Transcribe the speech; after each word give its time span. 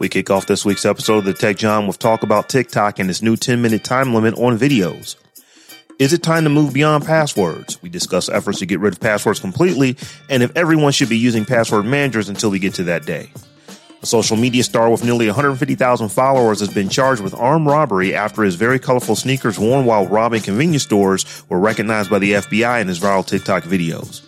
We 0.00 0.08
kick 0.08 0.30
off 0.30 0.46
this 0.46 0.64
week's 0.64 0.86
episode 0.86 1.18
of 1.18 1.24
the 1.26 1.34
Tech 1.34 1.58
Jawn 1.58 1.86
with 1.86 1.98
talk 1.98 2.22
about 2.22 2.48
TikTok 2.48 2.98
and 2.98 3.10
its 3.10 3.20
new 3.20 3.36
10 3.36 3.60
minute 3.60 3.84
time 3.84 4.14
limit 4.14 4.32
on 4.38 4.58
videos. 4.58 5.16
Is 5.98 6.14
it 6.14 6.22
time 6.22 6.44
to 6.44 6.48
move 6.48 6.72
beyond 6.72 7.04
passwords? 7.04 7.82
We 7.82 7.90
discuss 7.90 8.30
efforts 8.30 8.60
to 8.60 8.66
get 8.66 8.80
rid 8.80 8.94
of 8.94 9.00
passwords 9.00 9.40
completely 9.40 9.98
and 10.30 10.42
if 10.42 10.56
everyone 10.56 10.92
should 10.92 11.10
be 11.10 11.18
using 11.18 11.44
password 11.44 11.84
managers 11.84 12.30
until 12.30 12.50
we 12.50 12.58
get 12.58 12.72
to 12.74 12.84
that 12.84 13.04
day. 13.04 13.30
A 14.02 14.06
social 14.06 14.38
media 14.38 14.62
star 14.62 14.88
with 14.88 15.04
nearly 15.04 15.26
150,000 15.26 16.08
followers 16.08 16.60
has 16.60 16.72
been 16.72 16.88
charged 16.88 17.20
with 17.20 17.34
armed 17.34 17.66
robbery 17.66 18.14
after 18.14 18.42
his 18.42 18.54
very 18.54 18.78
colorful 18.78 19.16
sneakers 19.16 19.58
worn 19.58 19.84
while 19.84 20.06
robbing 20.06 20.40
convenience 20.40 20.84
stores 20.84 21.44
were 21.50 21.60
recognized 21.60 22.08
by 22.08 22.18
the 22.18 22.32
FBI 22.32 22.80
in 22.80 22.88
his 22.88 22.98
viral 22.98 23.26
TikTok 23.26 23.64
videos. 23.64 24.22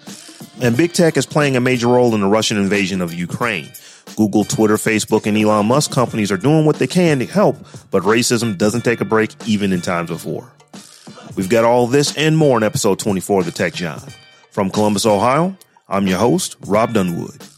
And 0.60 0.76
big 0.76 0.92
tech 0.92 1.16
is 1.16 1.24
playing 1.24 1.56
a 1.56 1.62
major 1.62 1.88
role 1.88 2.14
in 2.14 2.20
the 2.20 2.28
Russian 2.28 2.58
invasion 2.58 3.00
of 3.00 3.14
Ukraine. 3.14 3.72
Google, 4.16 4.44
Twitter, 4.44 4.76
Facebook, 4.76 5.26
and 5.26 5.36
Elon 5.36 5.66
Musk 5.66 5.90
companies 5.90 6.30
are 6.30 6.36
doing 6.36 6.66
what 6.66 6.78
they 6.78 6.86
can 6.86 7.18
to 7.18 7.26
help, 7.26 7.56
but 7.90 8.02
racism 8.02 8.56
doesn't 8.56 8.82
take 8.82 9.00
a 9.00 9.04
break 9.04 9.30
even 9.46 9.72
in 9.72 9.80
times 9.80 10.10
of 10.10 10.24
war. 10.24 10.52
We've 11.36 11.48
got 11.48 11.64
all 11.64 11.86
this 11.86 12.16
and 12.16 12.36
more 12.36 12.58
in 12.58 12.62
episode 12.62 12.98
24 12.98 13.40
of 13.40 13.46
the 13.46 13.52
Tech 13.52 13.72
Jawn. 13.74 14.02
From 14.50 14.70
Columbus, 14.70 15.06
Ohio, 15.06 15.56
I'm 15.88 16.06
your 16.06 16.18
host, 16.18 16.56
Rob 16.66 16.92
Dunewood. 16.92 17.48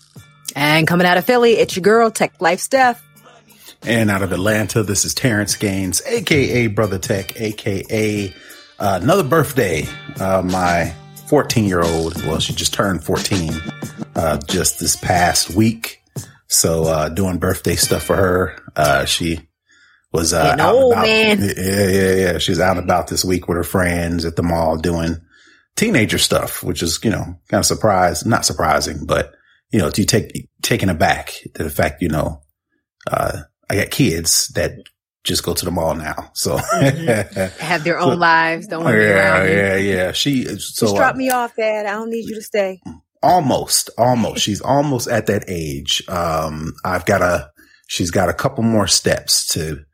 And 0.55 0.87
coming 0.87 1.07
out 1.07 1.19
of 1.19 1.25
Philly, 1.25 1.53
it's 1.53 1.75
your 1.75 1.83
girl, 1.83 2.11
Tech 2.11 2.41
Life 2.41 2.61
Steph. 2.61 3.03
And 3.83 4.11
out 4.11 4.23
of 4.23 4.33
Atlanta, 4.33 4.83
this 4.83 5.05
is 5.05 5.13
Terrence 5.13 5.57
Gaines, 5.57 6.01
aka 6.07 6.69
Brother 6.69 6.99
Tech, 6.99 7.39
aka 7.41 8.33
uh, 8.79 8.99
another 9.03 9.25
birthday. 9.25 9.87
Uh, 10.19 10.43
my 10.43 10.95
14 11.27 11.65
year 11.65 11.83
old, 11.83 12.23
well, 12.25 12.39
she 12.39 12.53
just 12.53 12.73
turned 12.73 13.05
14 13.05 13.53
uh, 14.15 14.39
just 14.47 14.79
this 14.79 14.97
past 14.97 15.51
week. 15.51 16.04
So 16.55 16.85
uh, 16.85 17.09
doing 17.09 17.39
birthday 17.39 17.75
stuff 17.75 18.05
for 18.05 18.17
her. 18.17 18.57
Uh, 18.77 19.05
she 19.07 19.49
was 20.13 20.33
uh, 20.33 20.57
out 20.59 20.75
old, 20.75 20.93
about. 20.93 21.07
man. 21.07 21.41
Yeah, 21.41 21.89
yeah, 21.89 22.15
yeah. 22.15 22.39
She's 22.39 22.61
out 22.61 22.77
and 22.77 22.85
about 22.85 23.09
this 23.09 23.25
week 23.25 23.49
with 23.49 23.57
her 23.57 23.65
friends 23.65 24.25
at 24.25 24.37
the 24.37 24.43
mall 24.43 24.77
doing 24.77 25.17
teenager 25.77 26.19
stuff, 26.19 26.63
which 26.63 26.83
is 26.83 27.01
you 27.03 27.11
know 27.11 27.25
kind 27.49 27.61
of 27.61 27.67
surprise, 27.67 28.25
not 28.25 28.47
surprising, 28.47 29.05
but 29.05 29.35
you 29.71 29.81
know, 29.81 29.91
you 29.97 30.05
take 30.05 30.49
taken 30.63 30.89
aback 30.89 31.33
to 31.55 31.65
the 31.65 31.71
fact 31.71 32.01
you 32.01 32.09
know 32.09 32.43
uh, 33.11 33.41
I 33.69 33.77
got 33.77 33.91
kids 33.91 34.49
that 34.55 34.73
just 35.25 35.43
go 35.43 35.55
to 35.55 35.65
the 35.65 35.71
mall 35.71 35.95
now. 35.97 36.31
So 36.35 36.57
Have 36.57 37.83
their 37.83 37.99
own 37.99 38.19
lives. 38.19 38.69
Don't 38.69 38.85
want 38.85 38.95
to 38.95 38.99
be 39.01 39.05
yeah, 39.05 39.45
yeah, 39.45 39.77
yeah. 39.77 40.13
She 40.13 40.45
so 40.45 40.87
Just 40.87 40.97
drop 40.97 41.15
uh, 41.15 41.19
me 41.19 41.31
off, 41.31 41.57
Dad. 41.57 41.87
I 41.87 41.93
don't 41.93 42.11
need 42.11 42.29
you 42.29 42.37
to 42.37 42.43
stay. 42.43 42.81
Almost, 43.25 43.91
almost. 43.99 44.43
She's 44.43 44.61
almost 44.61 45.09
at 45.09 45.27
that 45.27 45.45
age. 45.49 46.03
Um, 46.09 46.75
I've 46.85 47.07
got 47.07 47.23
a, 47.23 47.51
she's 47.89 48.11
got 48.11 48.29
a 48.29 48.35
couple 48.35 48.63
more 48.63 48.87
steps 48.87 49.47
to 49.55 49.85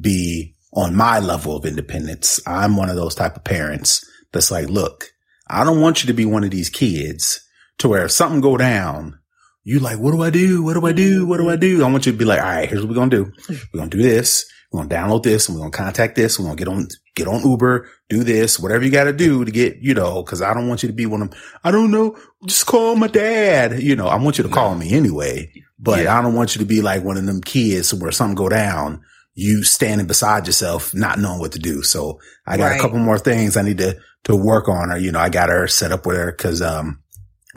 be 0.00 0.56
on 0.72 0.94
my 0.94 1.18
level 1.18 1.56
of 1.56 1.66
independence. 1.66 2.40
I'm 2.46 2.76
one 2.76 2.90
of 2.90 2.96
those 2.96 3.14
type 3.14 3.36
of 3.36 3.44
parents 3.44 4.04
that's 4.32 4.50
like, 4.50 4.68
look, 4.68 5.06
I 5.48 5.64
don't 5.64 5.80
want 5.80 6.02
you 6.02 6.08
to 6.08 6.14
be 6.14 6.24
one 6.24 6.44
of 6.44 6.50
these 6.50 6.70
kids 6.70 7.40
to 7.78 7.88
where 7.88 8.04
if 8.04 8.10
something 8.10 8.40
go 8.40 8.56
down, 8.56 9.18
you 9.64 9.80
like, 9.80 9.98
what 9.98 10.12
do 10.12 10.22
I 10.22 10.30
do? 10.30 10.62
What 10.62 10.74
do 10.74 10.86
I 10.86 10.92
do? 10.92 11.26
What 11.26 11.38
do 11.38 11.50
I 11.50 11.56
do? 11.56 11.84
I 11.84 11.90
want 11.90 12.06
you 12.06 12.12
to 12.12 12.18
be 12.18 12.24
like, 12.24 12.40
all 12.40 12.46
right, 12.46 12.68
here's 12.68 12.80
what 12.80 12.88
we're 12.88 12.94
going 12.94 13.10
to 13.10 13.24
do. 13.24 13.32
We're 13.72 13.78
going 13.78 13.90
to 13.90 13.96
do 13.96 14.02
this. 14.02 14.50
We're 14.70 14.80
going 14.84 14.88
to 14.90 14.94
download 14.96 15.22
this 15.22 15.48
and 15.48 15.56
we're 15.56 15.62
going 15.62 15.72
to 15.72 15.78
contact 15.78 16.14
this. 16.14 16.38
We're 16.38 16.44
going 16.44 16.58
to 16.58 16.64
get 16.64 16.70
on, 16.70 16.88
get 17.16 17.26
on 17.26 17.48
Uber, 17.48 17.88
do 18.10 18.22
this, 18.22 18.58
whatever 18.58 18.84
you 18.84 18.90
got 18.90 19.04
to 19.04 19.12
do 19.14 19.44
to 19.44 19.50
get, 19.50 19.78
you 19.80 19.94
know, 19.94 20.22
cause 20.22 20.42
I 20.42 20.52
don't 20.52 20.68
want 20.68 20.82
you 20.82 20.88
to 20.88 20.94
be 20.94 21.06
one 21.06 21.22
of 21.22 21.30
them. 21.30 21.40
I 21.64 21.70
don't 21.70 21.90
know. 21.90 22.18
Just 22.44 22.66
call 22.66 22.94
my 22.94 23.06
dad. 23.06 23.82
You 23.82 23.96
know, 23.96 24.08
I 24.08 24.16
want 24.16 24.36
you 24.36 24.44
to 24.44 24.50
call 24.50 24.74
me 24.74 24.92
anyway, 24.92 25.50
but 25.78 26.06
I 26.06 26.20
don't 26.20 26.34
want 26.34 26.54
you 26.54 26.58
to 26.60 26.66
be 26.66 26.82
like 26.82 27.02
one 27.02 27.16
of 27.16 27.24
them 27.24 27.40
kids 27.40 27.94
where 27.94 28.12
something 28.12 28.34
go 28.34 28.50
down, 28.50 29.00
you 29.34 29.62
standing 29.62 30.06
beside 30.06 30.46
yourself, 30.46 30.92
not 30.94 31.18
knowing 31.18 31.38
what 31.40 31.52
to 31.52 31.58
do. 31.58 31.82
So 31.82 32.20
I 32.46 32.56
got 32.58 32.72
Right. 32.72 32.78
a 32.78 32.82
couple 32.82 32.98
more 32.98 33.18
things 33.18 33.56
I 33.56 33.62
need 33.62 33.78
to, 33.78 33.96
to 34.24 34.36
work 34.36 34.68
on 34.68 34.90
her. 34.90 34.98
You 34.98 35.12
know, 35.12 35.20
I 35.20 35.30
got 35.30 35.48
her 35.48 35.66
set 35.66 35.92
up 35.92 36.04
with 36.04 36.16
her 36.18 36.32
cause, 36.32 36.60
um, 36.60 37.00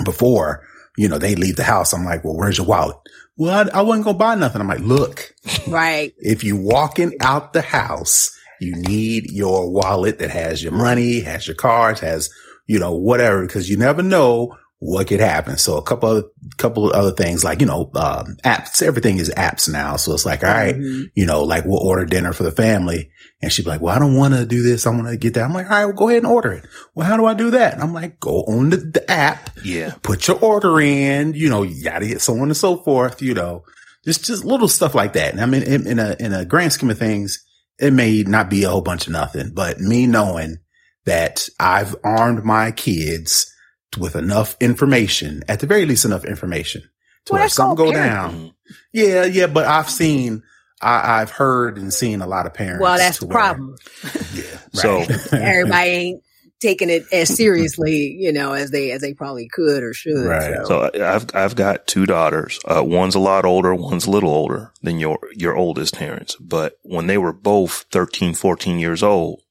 before, 0.06 0.66
you 0.98 1.08
know, 1.10 1.18
they 1.18 1.36
leave 1.36 1.58
the 1.58 1.64
house. 1.64 1.94
I'm 1.94 2.06
like, 2.06 2.24
well, 2.24 2.38
where's 2.38 2.58
your 2.58 2.68
wallet? 2.68 2.98
Well, 3.38 3.70
I, 3.74 3.80
I 3.80 3.82
wasn't 3.82 4.06
going 4.06 4.16
to 4.16 4.20
buy 4.20 4.36
nothing. 4.36 4.62
I'm 4.62 4.68
like, 4.68 4.80
look, 4.82 5.34
Right. 5.68 6.14
if 6.18 6.44
you 6.44 6.58
walking 6.58 7.14
out 7.22 7.54
the 7.54 7.62
house, 7.62 8.30
you 8.60 8.76
need 8.76 9.32
your 9.32 9.72
wallet 9.72 10.20
that 10.20 10.30
has 10.30 10.62
your 10.62 10.74
money, 10.74 11.22
has 11.22 11.48
your 11.48 11.56
cards, 11.56 12.00
has, 12.02 12.30
you 12.68 12.78
know, 12.80 12.94
whatever, 12.94 13.42
because 13.46 13.70
you 13.70 13.78
never 13.78 14.04
know 14.04 14.56
what 14.84 15.08
could 15.08 15.20
happen. 15.20 15.58
So 15.58 15.78
a 15.78 15.84
couple 15.84 16.10
of, 16.10 16.26
couple 16.58 16.90
of 16.90 16.94
other 16.94 17.12
things 17.12 17.44
like, 17.44 17.60
you 17.62 17.68
know, 17.68 17.92
um, 17.94 18.36
apps, 18.44 18.82
everything 18.82 19.18
is 19.20 19.30
apps 19.30 19.72
now. 19.72 19.96
So 19.96 20.12
it's 20.12 20.26
like, 20.26 20.44
all 20.44 20.50
right, 20.50 20.76
you 20.76 21.28
know, 21.28 21.44
like 21.44 21.66
we'll 21.66 21.78
order 21.78 22.04
dinner 22.04 22.34
for 22.34 22.42
the 22.42 22.52
family. 22.52 23.12
And 23.44 23.52
she'd 23.52 23.62
be 23.64 23.70
like, 23.70 23.82
well, 23.82 23.96
I 23.96 24.00
don't 24.00 24.16
want 24.18 24.34
to 24.34 24.44
do 24.44 24.64
this. 24.64 24.88
I 24.88 24.90
want 24.90 25.06
to 25.08 25.18
get 25.18 25.36
that. 25.36 25.44
I'm 25.44 25.54
like, 25.54 25.68
all 25.70 25.78
right, 25.78 25.86
well, 25.86 25.94
go 25.94 26.10
ahead 26.10 26.24
and 26.24 26.32
order 26.32 26.52
it. 26.54 26.66
Well, 26.96 27.06
how 27.06 27.16
do 27.16 27.26
I 27.26 27.36
do 27.36 27.52
that? 27.52 27.76
And 27.76 27.84
I'm 27.84 27.94
like, 27.94 28.20
go 28.20 28.42
on 28.42 28.72
the, 28.72 28.78
the 28.78 29.12
app, 29.12 29.52
Yeah. 29.64 29.94
put 30.02 30.28
your 30.28 30.40
order 30.40 30.82
in, 30.82 31.36
you 31.36 31.48
know, 31.48 31.62
yada, 31.62 32.08
gotta 32.08 32.20
so 32.20 32.34
on 32.34 32.42
and 32.44 32.58
so 32.58 32.78
forth, 32.78 33.22
you 33.22 33.36
know, 33.36 33.64
just, 34.04 34.26
just 34.26 34.44
little 34.44 34.68
stuff 34.68 34.96
like 34.96 35.14
that. 35.14 35.32
And 35.32 35.42
I 35.42 35.46
mean, 35.46 35.62
in, 35.62 35.86
in 35.86 36.00
a, 36.00 36.16
in 36.20 36.34
a 36.34 36.44
grand 36.44 36.74
scheme 36.74 36.90
of 36.90 36.98
things, 36.98 37.46
it 37.78 37.94
may 37.94 38.24
not 38.24 38.50
be 38.50 38.64
a 38.64 38.70
whole 38.70 38.82
bunch 38.82 39.06
of 39.06 39.14
nothing, 39.14 39.52
but 39.54 39.80
me 39.80 40.08
knowing 40.08 40.58
that 41.06 41.48
I've 41.60 41.96
armed 42.04 42.44
my 42.44 42.72
kids 42.72 43.51
with 43.98 44.16
enough 44.16 44.56
information, 44.60 45.44
at 45.48 45.60
the 45.60 45.68
very 45.68 45.86
least 45.86 46.06
enough 46.06 46.26
information 46.26 46.82
to 47.26 47.34
Well, 47.34 47.42
where 47.42 47.50
something 47.50 47.78
called 47.78 47.94
go 47.94 48.00
down. 48.00 48.54
Yeah. 48.94 49.26
Yeah. 49.26 49.48
But 49.48 49.66
I've 49.66 49.90
seen, 49.90 50.44
I, 50.82 51.22
I've 51.22 51.32
heard 51.32 51.78
and 51.78 51.94
seen 51.94 52.22
a 52.22 52.28
lot 52.28 52.46
of 52.46 52.54
parents. 52.54 52.82
Well, 52.82 52.98
that's 52.98 53.20
the 53.20 53.28
where- 53.28 53.38
problem. 53.38 53.76
Yeah. 54.34 54.44
So- 54.74 55.06
Everybody 55.34 55.90
ain't 55.90 56.24
taking 56.62 56.90
it 56.92 57.04
as 57.12 57.36
seriously, 57.36 58.16
you 58.20 58.32
know, 58.32 58.54
as 58.54 58.70
they 58.72 58.92
as 58.92 59.02
they 59.02 59.14
probably 59.14 59.50
could 59.52 59.84
or 59.84 59.94
should. 59.94 60.26
Right. 60.26 60.56
So, 60.66 60.90
So 60.94 61.04
I- 61.04 61.16
I've 61.16 61.26
I've 61.36 61.56
got 61.56 61.88
two 61.88 62.06
daughters. 62.06 62.60
Uh, 62.66 62.84
one's 62.84 63.16
a 63.16 63.20
lot 63.20 63.44
older, 63.46 63.74
one's 63.76 64.06
a 64.06 64.12
little 64.12 64.30
older 64.30 64.72
than 64.82 65.00
your 65.00 65.20
your 65.34 65.56
oldest 65.58 65.96
parents. 65.96 66.36
But 66.40 66.78
when 66.84 67.08
they 67.08 67.18
were 67.18 67.34
both 67.34 67.86
13, 67.92 68.36
14 68.36 68.80
years 68.80 69.04
old, 69.04 69.42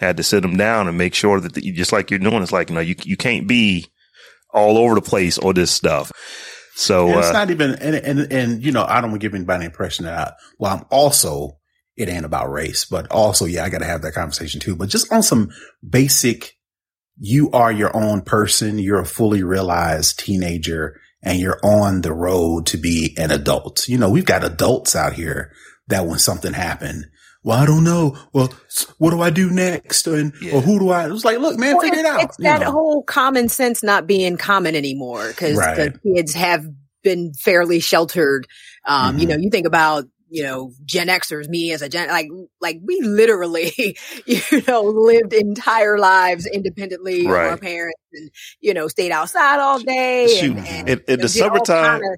had 0.00 0.16
to 0.16 0.24
sit 0.24 0.40
them 0.40 0.56
down 0.56 0.88
and 0.88 0.98
make 0.98 1.14
sure 1.14 1.38
that 1.38 1.54
the, 1.54 1.60
just 1.72 1.92
like 1.92 2.10
you're 2.10 2.18
doing, 2.18 2.42
it's 2.42 2.50
like 2.50 2.70
you 2.70 2.74
know 2.74 2.80
you 2.80 2.96
you 3.04 3.16
can't 3.16 3.46
be 3.46 3.86
all 4.52 4.76
over 4.76 4.96
the 4.96 5.02
place 5.02 5.38
or 5.38 5.54
this 5.54 5.70
stuff. 5.70 6.10
So 6.74 7.08
And 7.08 7.18
it's 7.18 7.28
uh, 7.28 7.32
not 7.32 7.50
even, 7.50 7.74
and, 7.74 7.94
and, 7.94 8.32
and, 8.32 8.64
you 8.64 8.72
know, 8.72 8.84
I 8.84 9.00
don't 9.00 9.10
want 9.10 9.20
to 9.20 9.26
give 9.26 9.34
anybody 9.34 9.60
the 9.60 9.66
impression 9.66 10.06
that, 10.06 10.28
I, 10.28 10.32
well, 10.58 10.78
I'm 10.78 10.84
also, 10.90 11.58
it 11.96 12.08
ain't 12.08 12.24
about 12.24 12.50
race, 12.50 12.86
but 12.86 13.10
also, 13.10 13.44
yeah, 13.44 13.64
I 13.64 13.68
got 13.68 13.80
to 13.80 13.86
have 13.86 14.02
that 14.02 14.14
conversation 14.14 14.60
too. 14.60 14.76
But 14.76 14.88
just 14.88 15.12
on 15.12 15.22
some 15.22 15.50
basic, 15.86 16.54
you 17.18 17.50
are 17.50 17.70
your 17.70 17.94
own 17.94 18.22
person. 18.22 18.78
You're 18.78 19.00
a 19.00 19.06
fully 19.06 19.42
realized 19.42 20.20
teenager 20.20 20.98
and 21.22 21.38
you're 21.38 21.60
on 21.62 22.00
the 22.00 22.14
road 22.14 22.66
to 22.68 22.78
be 22.78 23.14
an 23.18 23.30
adult. 23.30 23.86
You 23.86 23.98
know, 23.98 24.08
we've 24.08 24.24
got 24.24 24.42
adults 24.42 24.96
out 24.96 25.12
here 25.12 25.52
that 25.88 26.06
when 26.06 26.18
something 26.18 26.54
happened, 26.54 27.04
well, 27.42 27.58
I 27.58 27.66
don't 27.66 27.84
know. 27.84 28.16
Well, 28.32 28.52
what 28.98 29.10
do 29.10 29.20
I 29.22 29.30
do 29.30 29.50
next? 29.50 30.06
And, 30.06 30.32
Yeah. 30.40 30.56
or 30.56 30.60
who 30.60 30.78
do 30.78 30.90
I, 30.90 31.06
it 31.06 31.10
was 31.10 31.24
like, 31.24 31.38
look, 31.38 31.58
man, 31.58 31.74
Well, 31.76 31.82
figure 31.82 31.98
it 31.98 32.04
it's, 32.04 32.08
out. 32.08 32.22
it's 32.22 32.36
you 32.38 32.44
that 32.44 32.60
know. 32.60 32.70
whole 32.72 33.02
common 33.02 33.48
sense 33.48 33.82
not 33.82 34.06
being 34.06 34.36
common 34.36 34.74
anymore 34.76 35.28
because 35.28 35.56
Right. 35.56 35.76
the 35.76 35.98
kids 36.14 36.34
have 36.34 36.66
been 37.02 37.32
fairly 37.34 37.80
sheltered. 37.80 38.46
Um, 38.86 39.18
You 39.18 39.26
Mhm. 39.26 39.30
know, 39.30 39.36
you 39.36 39.50
think 39.50 39.66
about 39.66 40.04
you 40.32 40.44
know, 40.44 40.70
Gen 40.84 41.08
Xers, 41.08 41.48
me 41.48 41.72
as 41.72 41.82
a 41.82 41.88
Gen, 41.88 42.08
like, 42.08 42.28
like 42.60 42.78
we 42.84 43.00
literally, 43.00 43.96
you 44.26 44.62
know, 44.68 44.82
lived 44.82 45.32
entire 45.32 45.98
lives 45.98 46.46
independently 46.46 47.26
Right. 47.26 47.46
of 47.46 47.50
our 47.50 47.56
parents 47.56 47.98
and, 48.12 48.30
you 48.60 48.72
know, 48.72 48.86
stayed 48.86 49.10
outside 49.10 49.58
all 49.58 49.80
day. 49.80 50.28
Shoot, 50.40 50.56
and, 50.56 50.68
and, 50.68 50.88
in- 50.88 51.00
in 51.08 51.16
know, 51.16 51.22
the 51.22 51.28
summertime- 51.28 52.00
kinda- 52.00 52.16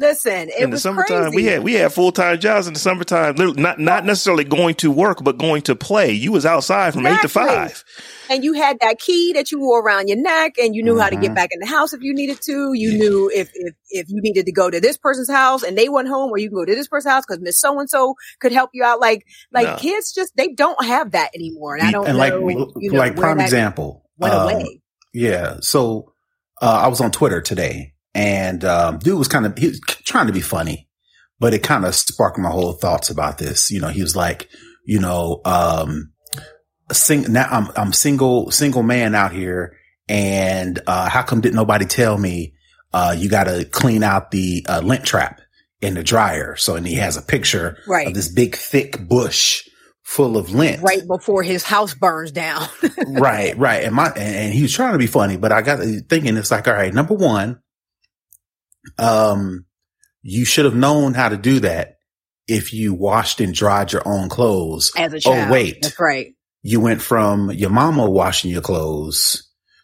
listen, 0.00 0.48
it 0.48 0.54
in 0.58 0.70
the 0.70 0.74
was 0.74 0.82
summertime, 0.82 1.32
we 1.34 1.44
had 1.44 1.62
we 1.62 1.74
had 1.74 1.92
full 1.92 2.12
time 2.12 2.38
jobs 2.38 2.66
in 2.66 2.74
the 2.74 2.80
summertime. 2.80 3.34
Not 3.36 3.78
not 3.78 4.04
necessarily 4.04 4.44
going 4.44 4.74
to 4.76 4.90
work, 4.90 5.22
but 5.22 5.38
going 5.38 5.62
to 5.62 5.76
play. 5.76 6.12
You 6.12 6.32
was 6.32 6.46
outside 6.46 6.94
from 6.94 7.06
eight 7.06 7.20
to 7.22 7.28
five. 7.28 7.84
and 8.30 8.44
you 8.44 8.54
had 8.54 8.78
that 8.80 8.98
key 8.98 9.32
that 9.34 9.50
you 9.50 9.60
wore 9.60 9.80
around 9.82 10.08
your 10.08 10.20
neck 10.20 10.58
and 10.58 10.74
you 10.74 10.82
knew 10.82 10.98
how 10.98 11.08
to 11.08 11.16
get 11.16 11.34
back 11.34 11.50
in 11.52 11.60
the 11.60 11.66
house 11.66 11.92
if 11.92 12.02
you 12.02 12.14
needed 12.14 12.40
to. 12.42 12.72
You 12.72 12.98
knew 12.98 13.30
if, 13.34 13.50
if, 13.54 13.74
if 13.90 14.08
you 14.08 14.20
needed 14.20 14.46
to 14.46 14.52
go 14.52 14.70
to 14.70 14.80
this 14.80 14.96
person's 14.96 15.30
house 15.30 15.62
and 15.62 15.76
they 15.76 15.88
went 15.88 16.08
home 16.08 16.30
or 16.30 16.38
you 16.38 16.48
can 16.48 16.56
go 16.56 16.64
to 16.64 16.74
this 16.74 16.88
person's 16.88 17.12
house 17.12 17.24
because 17.26 17.40
Miss 17.40 17.60
So-and-so 17.60 18.14
could 18.40 18.52
help 18.52 18.70
you 18.72 18.84
out. 18.84 19.00
Like, 19.00 19.24
like 19.52 19.66
No. 19.66 19.76
kids 19.76 20.12
just, 20.12 20.36
they 20.36 20.48
don't 20.48 20.84
have 20.84 21.12
that 21.12 21.30
anymore. 21.34 21.76
And 21.76 21.86
I 21.86 21.90
don't 21.92 22.06
and 22.06 22.16
know, 22.16 22.38
like 22.38 22.72
you 22.76 22.92
know, 22.92 22.98
like 22.98 23.16
prime 23.16 23.40
example 23.40 24.04
went 24.18 24.34
um, 24.34 24.42
away. 24.50 24.80
Yeah. 25.12 25.58
So 25.60 26.12
uh, 26.60 26.80
I 26.84 26.88
was 26.88 27.00
on 27.00 27.10
Twitter 27.10 27.40
today, 27.40 27.94
and 28.16 28.64
um, 28.64 28.98
dude 28.98 29.18
was 29.18 29.28
kind 29.28 29.44
of 29.44 29.56
he 29.58 29.68
was 29.68 29.80
trying 30.04 30.26
to 30.26 30.32
be 30.32 30.40
funny, 30.40 30.88
but 31.38 31.52
it 31.52 31.62
kind 31.62 31.84
of 31.84 31.94
sparked 31.94 32.38
my 32.38 32.50
whole 32.50 32.72
thoughts 32.72 33.10
about 33.10 33.36
this. 33.36 33.70
You 33.70 33.80
know, 33.80 33.88
he 33.88 34.00
was 34.00 34.16
like, 34.16 34.48
you 34.86 34.98
know, 35.00 35.42
um, 35.44 36.12
sing 36.92 37.30
now 37.32 37.46
I'm 37.50 37.68
I'm 37.76 37.92
single 37.92 38.50
single 38.50 38.82
man 38.82 39.14
out 39.14 39.32
here, 39.32 39.76
and 40.08 40.80
uh, 40.86 41.08
how 41.10 41.22
come 41.22 41.40
didn't 41.42 41.56
nobody 41.56 41.84
tell 41.84 42.16
me 42.16 42.54
uh, 42.94 43.14
you 43.16 43.28
got 43.28 43.44
to 43.44 43.66
clean 43.70 44.02
out 44.02 44.30
the 44.30 44.64
uh, 44.68 44.80
lint 44.80 45.04
trap 45.04 45.40
in 45.82 45.92
the 45.94 46.02
dryer? 46.02 46.56
So 46.56 46.74
and 46.76 46.86
he 46.86 46.94
has 46.94 47.18
a 47.18 47.22
picture 47.22 47.76
Right. 47.86 48.06
of 48.06 48.14
this 48.14 48.32
big 48.32 48.56
thick 48.56 49.06
bush 49.06 49.62
full 50.04 50.36
of 50.38 50.50
lint 50.54 50.80
Right 50.82 51.04
before 51.06 51.42
his 51.42 51.64
house 51.64 51.92
burns 51.92 52.30
down. 52.32 52.66
right, 53.08 53.58
right. 53.58 53.82
And 53.84 53.94
my 53.94 54.06
and, 54.06 54.16
and 54.36 54.54
he 54.54 54.62
was 54.62 54.72
trying 54.72 54.92
to 54.92 54.98
be 54.98 55.06
funny, 55.06 55.36
but 55.36 55.52
I 55.52 55.60
got 55.60 55.80
thinking 56.08 56.36
it's 56.38 56.50
like, 56.50 56.66
all 56.66 56.74
right, 56.74 56.94
number 56.94 57.12
one, 57.14 57.60
um, 58.98 59.64
you 60.22 60.44
should 60.44 60.64
have 60.64 60.74
known 60.76 61.14
how 61.14 61.28
to 61.28 61.36
do 61.36 61.60
that 61.60 61.94
if 62.48 62.72
you 62.72 62.94
washed 62.94 63.40
and 63.40 63.54
dried 63.54 63.92
your 63.92 64.02
own 64.06 64.28
clothes. 64.28 64.92
As 64.96 65.12
a 65.12 65.20
child. 65.20 65.48
Oh 65.48 65.52
wait, 65.52 65.82
That's 65.82 65.98
right. 66.00 66.34
you 66.62 66.80
went 66.80 67.02
from 67.02 67.50
your 67.52 67.70
mama 67.70 68.08
washing 68.08 68.50
your 68.50 68.62
clothes 68.62 69.42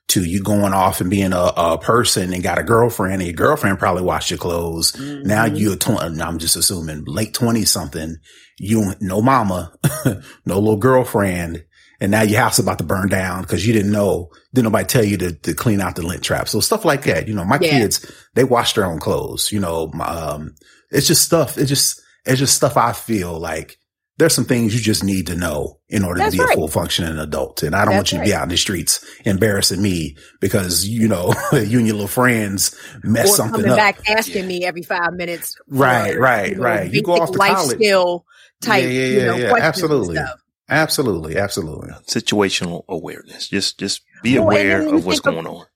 to 0.08 0.24
you 0.24 0.42
going 0.42 0.72
off 0.74 1.00
and 1.00 1.08
being 1.10 1.32
a, 1.32 1.52
a 1.56 1.78
person 1.78 2.32
and 2.34 2.42
got 2.42 2.58
a 2.58 2.62
girlfriend 2.64 3.14
and 3.14 3.22
your 3.22 3.32
girlfriend 3.34 3.78
probably 3.78 4.02
washed 4.02 4.30
your 4.30 4.38
clothes. 4.38 4.94
Now 4.98 5.46
Mhm. 5.46 5.58
you're, 5.58 5.76
tw- 5.76 6.02
I'm 6.02 6.38
just 6.38 6.56
assuming 6.56 7.04
late 7.06 7.32
20 7.34 7.64
something, 7.64 8.16
you, 8.58 8.92
no 9.00 9.22
mama, 9.22 9.72
no 10.04 10.58
little 10.58 10.76
girlfriend. 10.76 11.64
And 12.02 12.10
now 12.10 12.22
your 12.22 12.40
house 12.40 12.58
is 12.58 12.64
about 12.64 12.78
to 12.78 12.84
burn 12.84 13.08
down 13.08 13.42
because 13.42 13.64
you 13.64 13.72
didn't 13.72 13.92
know, 13.92 14.30
didn't 14.52 14.64
nobody 14.64 14.86
tell 14.86 15.04
you 15.04 15.16
to, 15.18 15.32
to 15.34 15.54
clean 15.54 15.80
out 15.80 15.94
the 15.94 16.02
lint 16.02 16.24
trap. 16.24 16.48
So 16.48 16.58
stuff 16.58 16.84
like 16.84 17.04
that, 17.04 17.28
you 17.28 17.34
know, 17.34 17.44
my 17.44 17.58
Yeah. 17.60 17.70
kids, 17.70 18.04
they 18.34 18.42
wash 18.42 18.74
their 18.74 18.84
own 18.86 18.98
clothes, 18.98 19.52
you 19.52 19.60
know, 19.60 19.86
my, 19.94 20.04
um, 20.04 20.54
it's 20.90 21.06
just 21.06 21.22
stuff. 21.22 21.56
It's 21.56 21.68
just, 21.68 22.02
it's 22.26 22.40
just 22.40 22.56
stuff 22.56 22.76
I 22.76 22.92
feel 22.92 23.38
like 23.38 23.76
there's 24.18 24.34
some 24.34 24.44
things 24.44 24.74
you 24.74 24.80
just 24.80 25.04
need 25.04 25.28
to 25.28 25.36
know 25.36 25.78
in 25.88 26.04
order 26.04 26.18
That's 26.18 26.32
to 26.32 26.38
be 26.38 26.44
right. 26.44 26.52
a 26.52 26.56
full 26.56 26.68
functioning 26.68 27.18
adult. 27.18 27.62
And 27.62 27.74
I 27.74 27.84
don't 27.84 27.94
That's 27.94 27.98
want 27.98 28.12
you 28.12 28.18
to 28.18 28.24
be 28.24 28.30
right. 28.32 28.38
out 28.38 28.42
in 28.44 28.48
the 28.50 28.56
streets 28.56 29.04
embarrassing 29.24 29.80
me 29.80 30.16
because, 30.40 30.86
you 30.86 31.06
know, 31.08 31.32
you 31.52 31.78
and 31.78 31.86
your 31.86 31.94
little 31.94 32.08
friends 32.08 32.76
mess 33.04 33.30
or 33.30 33.36
something 33.36 33.60
coming 33.62 33.70
up. 33.70 33.76
back 33.78 34.10
asking 34.10 34.46
me 34.48 34.64
every 34.64 34.82
five 34.82 35.12
minutes. 35.14 35.54
for, 35.54 35.62
Right, 35.68 36.18
right, 36.18 36.56
know, 36.56 36.62
right. 36.64 36.92
You 36.92 37.00
go 37.02 37.14
off 37.14 37.30
to 37.30 37.38
life 37.38 37.54
college. 37.56 37.76
skill 37.76 38.26
type, 38.60 38.82
Yeah, 38.84 38.88
yeah, 38.90 39.06
you 39.06 39.18
yeah, 39.18 39.24
know, 39.26 39.36
yeah. 39.36 39.54
Absolutely. 39.60 40.16
stuff. 40.16 40.41
Absolutely. 40.72 41.36
Absolutely. 41.36 41.90
Situational 42.08 42.84
awareness. 42.88 43.48
Just 43.48 43.78
just 43.78 44.02
be 44.22 44.38
Well, 44.38 44.48
aware 44.48 44.82
of 44.82 45.04
what's 45.04 45.20
think 45.20 45.26
of- 45.36 45.44
going 45.44 45.46
on. 45.46 45.66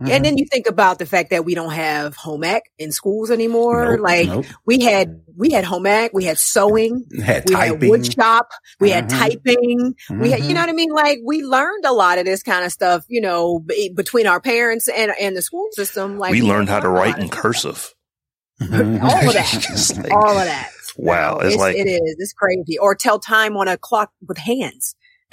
Mhm. 0.00 0.10
And 0.10 0.24
then 0.24 0.36
you 0.36 0.44
think 0.50 0.66
about 0.68 0.98
the 0.98 1.06
fact 1.06 1.30
that 1.30 1.44
we 1.46 1.54
don't 1.54 1.72
have 1.72 2.16
home 2.16 2.44
ec 2.44 2.64
in 2.76 2.92
schools 2.92 3.30
anymore. 3.30 3.92
Nope, 3.96 4.00
like 4.00 4.26
nope. 4.26 4.44
we 4.66 4.80
had, 4.80 5.22
we 5.36 5.50
had 5.50 5.64
home 5.64 5.86
ec, 5.86 6.10
we 6.12 6.24
had 6.24 6.38
sewing, 6.38 7.04
had 7.24 7.48
we 7.48 7.54
typing. 7.54 7.80
had 7.80 7.88
wood 7.90 8.12
shop, 8.12 8.48
we 8.78 8.90
had 8.90 9.08
Mhm. 9.08 9.18
typing, 9.18 9.94
we 10.20 10.30
had, 10.32 10.40
you 10.40 10.50
Mhm. 10.50 10.54
know 10.54 10.60
what 10.60 10.68
I 10.68 10.72
mean? 10.72 10.90
Like 10.90 11.18
we 11.24 11.42
learned 11.42 11.84
a 11.86 11.92
lot 11.92 12.18
of 12.18 12.26
this 12.26 12.42
kind 12.42 12.64
of 12.66 12.72
stuff, 12.72 13.04
you 13.08 13.22
know, 13.22 13.60
be, 13.60 13.88
between 13.88 14.26
our 14.26 14.40
parents 14.40 14.88
and, 14.88 15.12
and 15.18 15.34
the 15.36 15.40
school 15.40 15.68
system. 15.72 16.18
Like 16.18 16.32
we 16.32 16.42
learned 16.42 16.68
how 16.68 16.80
to 16.80 16.88
write 16.88 17.16
in 17.16 17.24
of- 17.24 17.30
cursive. 17.30 17.94
All 18.60 18.66
of 18.68 18.72
that, 18.80 19.92
like- 20.02 20.12
all 20.12 20.36
of 20.38 20.44
that. 20.44 20.70
Wow, 20.96 21.40
So 21.40 21.46
it's 21.46 21.56
like- 21.56 21.76
it 21.76 21.88
is, 21.88 22.16
it's 22.18 22.32
crazy. 22.32 22.78
Or 22.78 22.94
tell 22.94 23.18
time 23.18 23.56
on 23.56 23.68
a 23.68 23.76
clock 23.76 24.10
with 24.26 24.38
hands. 24.38 24.94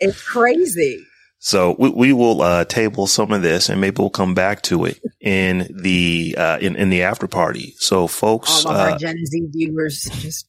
It's 0.00 0.22
crazy. 0.22 1.04
So 1.42 1.74
we, 1.78 1.88
we 1.88 2.12
will 2.12 2.42
uh, 2.42 2.64
table 2.66 3.06
some 3.06 3.32
of 3.32 3.40
this, 3.42 3.70
and 3.70 3.80
maybe 3.80 3.96
we'll 3.98 4.10
come 4.10 4.34
back 4.34 4.60
to 4.64 4.84
it 4.84 5.00
in 5.20 5.68
the 5.82 6.34
uh, 6.36 6.58
in 6.58 6.76
in 6.76 6.90
the 6.90 7.02
after 7.02 7.26
party. 7.26 7.74
So, 7.78 8.06
folks, 8.06 8.64
All 8.66 8.72
of 8.72 8.76
uh, 8.76 8.90
our 8.92 8.98
Gen 8.98 9.24
Z 9.24 9.48
viewers 9.50 10.02
just 10.20 10.46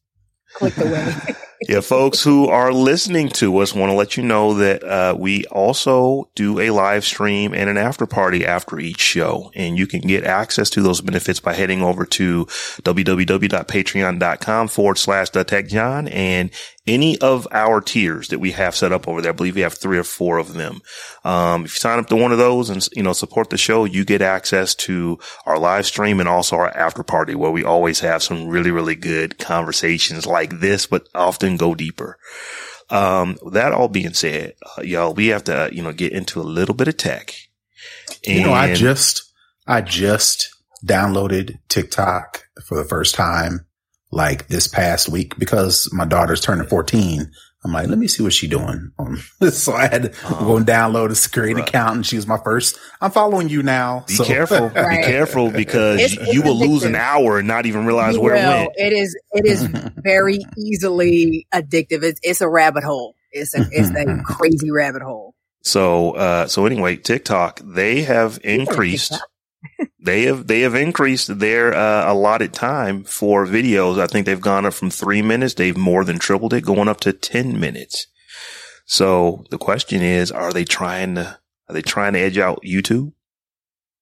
click 0.55 0.77
away. 0.77 1.13
yeah, 1.69 1.81
folks 1.81 2.23
who 2.23 2.47
are 2.47 2.73
listening 2.73 3.29
to 3.29 3.59
us, 3.59 3.75
want 3.75 3.91
to 3.91 3.95
let 3.95 4.17
you 4.17 4.23
know 4.23 4.55
that 4.55 4.83
uh, 4.83 5.15
we 5.17 5.45
also 5.45 6.27
do 6.33 6.59
a 6.59 6.71
live 6.71 7.05
stream 7.05 7.53
and 7.53 7.69
an 7.69 7.77
after 7.77 8.07
party 8.07 8.43
after 8.45 8.79
each 8.79 8.99
show, 8.99 9.51
and 9.53 9.77
you 9.77 9.85
can 9.85 10.01
get 10.01 10.23
access 10.23 10.71
to 10.71 10.81
those 10.81 11.01
benefits 11.01 11.39
by 11.39 11.53
heading 11.53 11.83
over 11.83 12.03
to 12.05 12.45
www.patreon.com 12.45 14.67
forward 14.69 14.97
slash 14.97 15.29
the 15.29 15.43
tech 15.43 15.67
jawn 15.67 16.07
and 16.07 16.49
any 16.87 17.19
of 17.19 17.47
our 17.51 17.79
tiers 17.79 18.29
that 18.29 18.39
we 18.39 18.51
have 18.51 18.75
set 18.75 18.91
up 18.91 19.07
over 19.07 19.21
there. 19.21 19.31
I 19.31 19.35
believe 19.35 19.55
we 19.55 19.61
have 19.61 19.73
three 19.73 19.97
or 19.97 20.03
four 20.03 20.39
of 20.39 20.53
them. 20.53 20.81
Um, 21.23 21.65
if 21.65 21.75
you 21.75 21.79
sign 21.79 21.99
up 21.99 22.07
to 22.07 22.15
one 22.15 22.31
of 22.31 22.37
those 22.37 22.69
and, 22.69 22.85
you 22.93 23.03
know, 23.03 23.13
support 23.13 23.49
the 23.49 23.57
show, 23.57 23.85
you 23.85 24.03
get 24.03 24.21
access 24.21 24.73
to 24.75 25.19
our 25.45 25.59
live 25.59 25.85
stream 25.85 26.19
and 26.19 26.27
also 26.27 26.55
our 26.55 26.75
after 26.75 27.03
party 27.03 27.35
where 27.35 27.51
we 27.51 27.63
always 27.63 27.99
have 27.99 28.23
some 28.23 28.47
really, 28.47 28.71
really 28.71 28.95
good 28.95 29.37
conversations 29.37 30.25
like 30.25 30.59
this, 30.59 30.87
but 30.87 31.07
often 31.13 31.57
go 31.57 31.75
deeper. 31.75 32.17
Um, 32.89 33.37
that 33.51 33.71
all 33.71 33.87
being 33.87 34.13
said, 34.13 34.55
uh, 34.77 34.81
y'all, 34.81 35.13
we 35.13 35.27
have 35.27 35.45
to, 35.45 35.69
you 35.71 35.81
know, 35.81 35.93
get 35.93 36.11
into 36.11 36.41
a 36.41 36.43
little 36.43 36.75
bit 36.75 36.87
of 36.87 36.97
tech. 36.97 37.33
You 38.25 38.41
know, 38.41 38.53
I 38.53 38.73
just, 38.73 39.31
I 39.65 39.81
just 39.81 40.49
downloaded 40.85 41.59
TikTok 41.69 42.43
for 42.65 42.75
the 42.75 42.83
first 42.83 43.15
time 43.15 43.65
like 44.11 44.47
this 44.47 44.67
past 44.67 45.09
week 45.09 45.37
because 45.39 45.89
my 45.93 46.05
daughter's 46.05 46.41
turning 46.41 46.67
14. 46.67 47.31
I'm 47.63 47.73
like, 47.73 47.87
let 47.89 47.99
me 47.99 48.07
see 48.07 48.23
what 48.23 48.33
she's 48.33 48.49
doing. 48.49 48.91
Um, 48.97 49.17
so 49.51 49.73
I 49.73 49.83
had 49.87 50.03
to 50.03 50.11
Oh. 50.25 50.45
go 50.45 50.57
and 50.57 50.65
download 50.65 51.11
a 51.11 51.15
security 51.15 51.53
Right. 51.53 51.67
account 51.69 51.95
and 51.97 52.05
she 52.05 52.15
was 52.15 52.25
my 52.25 52.39
first. 52.43 52.77
I'm 52.99 53.11
following 53.11 53.49
you 53.49 53.61
now. 53.61 54.03
Be 54.07 54.15
So- 54.15 54.23
careful. 54.23 54.69
Right. 54.75 54.97
Be 54.99 55.03
careful 55.11 55.51
because 55.51 55.99
It's- 56.01 56.33
you 56.33 56.41
it's 56.41 56.43
will 56.49 56.57
lose 56.57 56.83
an 56.83 56.95
hour 56.95 57.37
and 57.37 57.47
not 57.47 57.67
even 57.67 57.85
realize 57.85 58.15
You 58.15 58.21
where 58.21 58.35
it 58.35 58.47
went. 58.47 58.69
It 58.77 58.93
is. 58.93 59.15
It 59.33 59.45
is 59.45 59.61
very 60.03 60.39
easily 60.57 61.45
addictive. 61.53 62.01
It's, 62.03 62.19
it's 62.23 62.41
a 62.41 62.49
rabbit 62.49 62.83
hole. 62.83 63.15
It's 63.31 63.53
a 63.55 63.65
it's 63.71 63.89
a 63.91 64.21
crazy 64.25 64.71
rabbit 64.71 65.03
hole. 65.03 65.35
So, 65.63 66.11
uh, 66.13 66.47
so 66.47 66.65
anyway, 66.65 66.95
TikTok, 66.97 67.61
they 67.63 68.01
have 68.01 68.39
increased, 68.43 69.13
they 70.01 70.23
have, 70.23 70.47
they 70.47 70.61
have 70.61 70.75
increased 70.75 71.39
their, 71.39 71.73
uh, 71.73 72.11
allotted 72.11 72.53
time 72.53 73.03
for 73.03 73.45
videos. 73.45 73.99
I 73.99 74.07
think 74.07 74.25
they've 74.25 74.39
gone 74.39 74.65
up 74.65 74.73
from 74.73 74.89
three 74.89 75.21
minutes. 75.21 75.53
They've 75.53 75.77
more 75.77 76.03
than 76.03 76.19
tripled 76.19 76.53
it, 76.53 76.65
going 76.65 76.87
up 76.87 76.99
to 77.01 77.13
10 77.13 77.59
minutes. 77.59 78.07
So 78.85 79.45
the 79.51 79.57
question 79.57 80.01
is, 80.01 80.31
are 80.31 80.51
they 80.51 80.65
trying 80.65 81.15
to, 81.15 81.39
are 81.69 81.73
they 81.73 81.81
trying 81.81 82.13
to 82.13 82.19
edge 82.19 82.37
out 82.37 82.63
YouTube? 82.65 83.13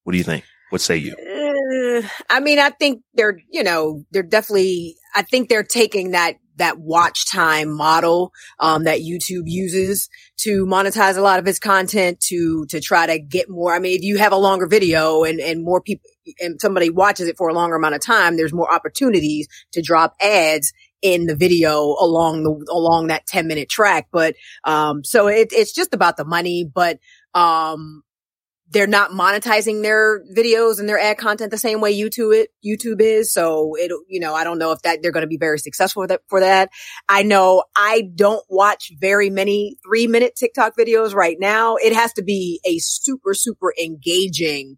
What 0.03 0.13
do 0.13 0.17
you 0.17 0.23
think? 0.23 0.43
What 0.69 0.81
say 0.81 0.97
you? 0.97 1.13
Uh, 1.13 2.07
I 2.29 2.39
mean, 2.39 2.59
I 2.59 2.69
think 2.69 3.03
they're 3.13 3.39
you 3.51 3.63
know 3.63 4.03
they're 4.11 4.23
definitely. 4.23 4.95
I 5.15 5.23
think 5.23 5.49
they're 5.49 5.63
taking 5.63 6.11
that 6.11 6.35
that 6.59 6.79
watch 6.79 7.29
time 7.29 7.75
model 7.75 8.31
um, 8.59 8.85
that 8.85 8.99
YouTube 8.99 9.43
uses 9.45 10.09
to 10.37 10.65
monetize 10.65 11.17
a 11.17 11.21
lot 11.21 11.39
of 11.39 11.47
its 11.47 11.59
content 11.59 12.19
to 12.21 12.65
to 12.67 12.79
try 12.79 13.07
to 13.07 13.19
get 13.19 13.49
more. 13.49 13.73
I 13.73 13.79
mean, 13.79 13.97
if 13.97 14.03
you 14.03 14.17
have 14.17 14.31
a 14.31 14.37
longer 14.37 14.67
video 14.67 15.23
and 15.23 15.39
and 15.39 15.63
more 15.63 15.81
people 15.81 16.09
and 16.39 16.61
somebody 16.61 16.89
watches 16.89 17.27
it 17.27 17.37
for 17.37 17.49
a 17.49 17.53
longer 17.53 17.75
amount 17.75 17.95
of 17.95 18.01
time, 18.01 18.37
there's 18.37 18.53
more 18.53 18.71
opportunities 18.71 19.47
to 19.73 19.81
drop 19.81 20.15
ads 20.21 20.71
in 21.01 21.25
the 21.25 21.35
video 21.35 21.95
along 21.99 22.43
the 22.43 22.71
along 22.71 23.07
that 23.07 23.25
10 23.25 23.47
minute 23.47 23.69
track 23.69 24.07
but 24.11 24.35
um 24.65 25.01
so 25.03 25.27
it, 25.27 25.47
it's 25.53 25.73
just 25.73 25.93
about 25.93 26.17
the 26.17 26.25
money 26.25 26.69
but 26.73 26.99
um 27.33 28.03
they're 28.71 28.87
not 28.87 29.11
monetizing 29.11 29.81
their 29.81 30.21
videos 30.35 30.79
and 30.79 30.87
their 30.87 30.99
ad 30.99 31.17
content 31.17 31.51
the 31.51 31.57
same 31.57 31.81
way 31.81 31.97
YouTube 31.97 32.35
it 32.35 32.49
YouTube 32.65 33.01
is. 33.01 33.33
So 33.33 33.75
it, 33.75 33.91
you 34.07 34.19
know, 34.19 34.35
I 34.35 34.43
don't 34.43 34.59
know 34.59 34.71
if 34.71 34.81
that 34.83 35.01
they're 35.01 35.11
going 35.11 35.23
to 35.23 35.27
be 35.27 35.37
very 35.37 35.57
successful 35.59 36.03
for 36.03 36.07
that, 36.07 36.21
for 36.27 36.39
that. 36.39 36.69
I 37.07 37.23
know 37.23 37.63
I 37.75 38.09
don't 38.13 38.45
watch 38.49 38.91
very 38.99 39.29
many 39.29 39.77
three 39.83 40.07
minute 40.07 40.35
TikTok 40.35 40.73
videos 40.77 41.13
right 41.13 41.37
now. 41.39 41.75
It 41.77 41.93
has 41.93 42.13
to 42.13 42.23
be 42.23 42.61
a 42.65 42.77
super, 42.77 43.33
super 43.33 43.73
engaging 43.81 44.77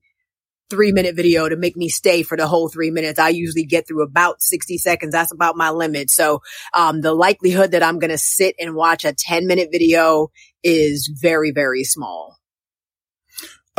three 0.69 0.93
minute 0.93 1.17
video 1.17 1.49
to 1.49 1.57
make 1.57 1.75
me 1.75 1.89
stay 1.89 2.23
for 2.23 2.37
the 2.37 2.47
whole 2.47 2.69
three 2.69 2.91
minutes. 2.91 3.19
I 3.19 3.29
usually 3.29 3.65
get 3.65 3.85
through 3.85 4.03
about 4.03 4.41
60 4.41 4.77
seconds. 4.77 5.11
That's 5.11 5.33
about 5.33 5.57
my 5.57 5.69
limit. 5.69 6.09
So, 6.09 6.39
um, 6.73 7.01
the 7.01 7.13
likelihood 7.13 7.71
that 7.71 7.83
I'm 7.83 7.99
going 7.99 8.11
to 8.11 8.17
sit 8.17 8.55
and 8.57 8.73
watch 8.73 9.03
a 9.03 9.13
10 9.13 9.47
minute 9.47 9.67
video 9.69 10.29
is 10.63 11.11
very, 11.21 11.51
very 11.51 11.83
small. 11.83 12.40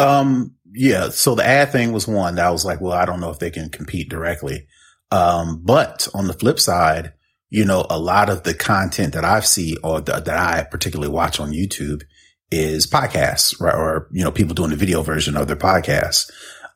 Um, 0.02 0.54
yeah. 0.72 1.10
So 1.10 1.34
the 1.34 1.44
ad 1.44 1.70
thing 1.70 1.92
was 1.92 2.08
one 2.08 2.36
that 2.36 2.46
I 2.46 2.50
was 2.50 2.64
like, 2.64 2.80
well, 2.80 2.92
I 2.92 3.04
don't 3.04 3.20
know 3.20 3.30
if 3.30 3.38
they 3.38 3.50
can 3.50 3.68
compete 3.68 4.08
directly. 4.08 4.66
Um, 5.10 5.60
but 5.62 6.08
on 6.14 6.26
the 6.26 6.32
flip 6.32 6.58
side, 6.58 7.12
you 7.50 7.64
know, 7.66 7.86
a 7.90 7.98
lot 7.98 8.30
of 8.30 8.44
the 8.44 8.54
content 8.54 9.12
that 9.12 9.24
I've 9.24 9.46
seen 9.46 9.76
or 9.84 10.00
the, 10.00 10.20
that 10.20 10.38
I 10.38 10.62
particularly 10.64 11.12
watch 11.12 11.38
on 11.38 11.52
YouTube 11.52 12.02
is 12.50 12.86
podcasts, 12.86 13.60
right? 13.60 13.74
Or, 13.74 14.08
you 14.10 14.24
know, 14.24 14.30
people 14.30 14.54
doing 14.54 14.70
the 14.70 14.76
video 14.76 15.02
version 15.02 15.36
of 15.36 15.46
their 15.46 15.56
podcasts. 15.56 16.30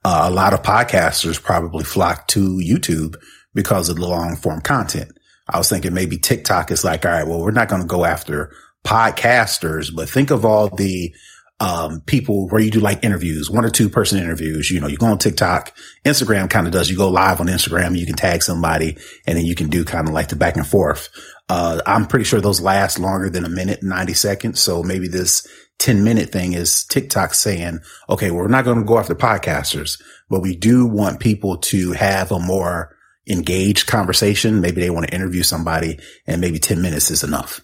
Uh, 0.05 0.27
a 0.29 0.31
lot 0.31 0.53
of 0.53 0.63
podcasters 0.63 1.43
probably 1.43 1.83
flock 1.83 2.29
to 2.29 2.59
YouTube 2.59 3.17
because 3.55 3.89
of 3.89 3.97
the 3.97 4.07
long 4.07 4.37
form 4.37 4.61
content. 4.61 5.11
I 5.49 5.59
was 5.59 5.71
thinking 5.71 5.95
maybe 5.95 6.19
TikTok 6.19 6.71
is 6.71 6.85
like, 6.85 7.07
all 7.07 7.13
right, 7.13 7.27
well, 7.27 7.41
we're 7.41 7.53
not 7.53 7.69
going 7.69 7.83
to 7.83 7.89
go 7.89 8.05
after 8.05 8.53
podcasters, 8.85 9.95
but 9.95 10.09
think 10.09 10.31
of 10.31 10.45
all 10.45 10.69
the 10.69 11.15
um, 11.59 12.03
people 12.03 12.49
where 12.49 12.61
you 12.61 12.71
do 12.71 12.81
like 12.81 13.05
interviews, 13.05 13.51
one 13.51 13.65
or 13.65 13.71
two 13.71 13.89
person 13.89 14.19
interviews. 14.19 14.71
You 14.71 14.81
know, 14.81 14.89
you 14.89 14.99
go 14.99 15.07
on 15.07 15.19
TikTok, 15.19 15.75
Instagram 16.05 16.51
kind 16.51 16.67
of 16.67 16.73
does. 16.73 16.91
You 16.91 16.97
go 16.97 17.09
live 17.09 17.41
on 17.41 17.47
Instagram, 17.47 17.99
you 17.99 18.07
can 18.07 18.17
tag 18.17 18.43
somebody, 18.43 18.99
and 19.27 19.39
then 19.39 19.47
you 19.47 19.55
can 19.55 19.69
do 19.69 19.85
kind 19.85 20.07
of 20.07 20.15
like 20.15 20.29
the 20.29 20.37
back 20.37 20.57
and 20.57 20.67
forth. 20.67 21.09
Uh, 21.49 21.81
I'm 21.87 22.07
pretty 22.07 22.25
sure 22.25 22.41
those 22.41 22.61
last 22.61 22.99
longer 22.99 23.31
than 23.31 23.45
a 23.45 23.49
minute, 23.49 23.83
90 23.83 24.15
seconds. 24.15 24.61
So 24.61 24.83
maybe 24.83 25.09
this 25.09 25.47
10 25.79 26.05
minute 26.05 26.31
thing 26.31 26.53
is 26.53 26.85
TikTok 26.85 27.35
saying, 27.35 27.81
okay, 28.09 28.31
we're 28.31 28.49
not 28.49 28.65
going 28.65 28.79
to 28.79 28.85
go 28.85 28.99
after 28.99 29.15
podcasters, 29.15 30.01
but 30.29 30.41
we 30.41 30.57
do 30.57 30.87
want 30.87 31.21
people 31.21 31.59
to 31.59 31.93
have 31.93 32.33
a 32.33 32.41
more 32.41 32.97
engaged 33.29 33.87
conversation. 33.87 34.61
Maybe 34.61 34.81
they 34.81 34.91
want 34.91 35.07
to 35.09 35.15
interview 35.15 35.43
somebody 35.43 36.01
and 36.27 36.41
maybe 36.41 36.59
10 36.59 36.83
minutes 36.83 37.11
is 37.11 37.25
enough. 37.25 37.61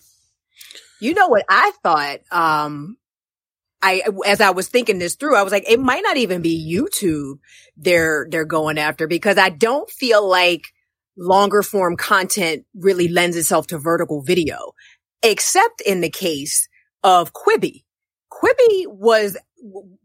You 1.00 1.14
know 1.14 1.28
what 1.28 1.44
I 1.48 1.72
thought, 1.82 2.20
um, 2.30 2.96
I, 3.82 4.02
as 4.26 4.40
I 4.40 4.50
was 4.50 4.68
thinking 4.68 4.98
this 4.98 5.16
through, 5.16 5.36
I 5.36 5.42
was 5.42 5.52
like, 5.52 5.68
it 5.68 5.80
might 5.80 6.02
not 6.02 6.16
even 6.16 6.40
be 6.40 6.72
YouTube 6.72 7.38
they're, 7.76 8.26
they're 8.30 8.44
going 8.44 8.78
after 8.78 9.06
because 9.06 9.38
I 9.38 9.48
don't 9.48 9.90
feel 9.90 10.26
like 10.28 10.72
longer 11.16 11.62
form 11.62 11.96
content 11.96 12.64
really 12.74 13.08
lends 13.08 13.36
itself 13.36 13.66
to 13.68 13.78
vertical 13.78 14.22
video, 14.22 14.72
except 15.22 15.80
in 15.80 16.00
the 16.00 16.10
case 16.10 16.68
of 17.02 17.32
Quibi. 17.32 17.84
Quibi 18.32 18.86
was 18.86 19.36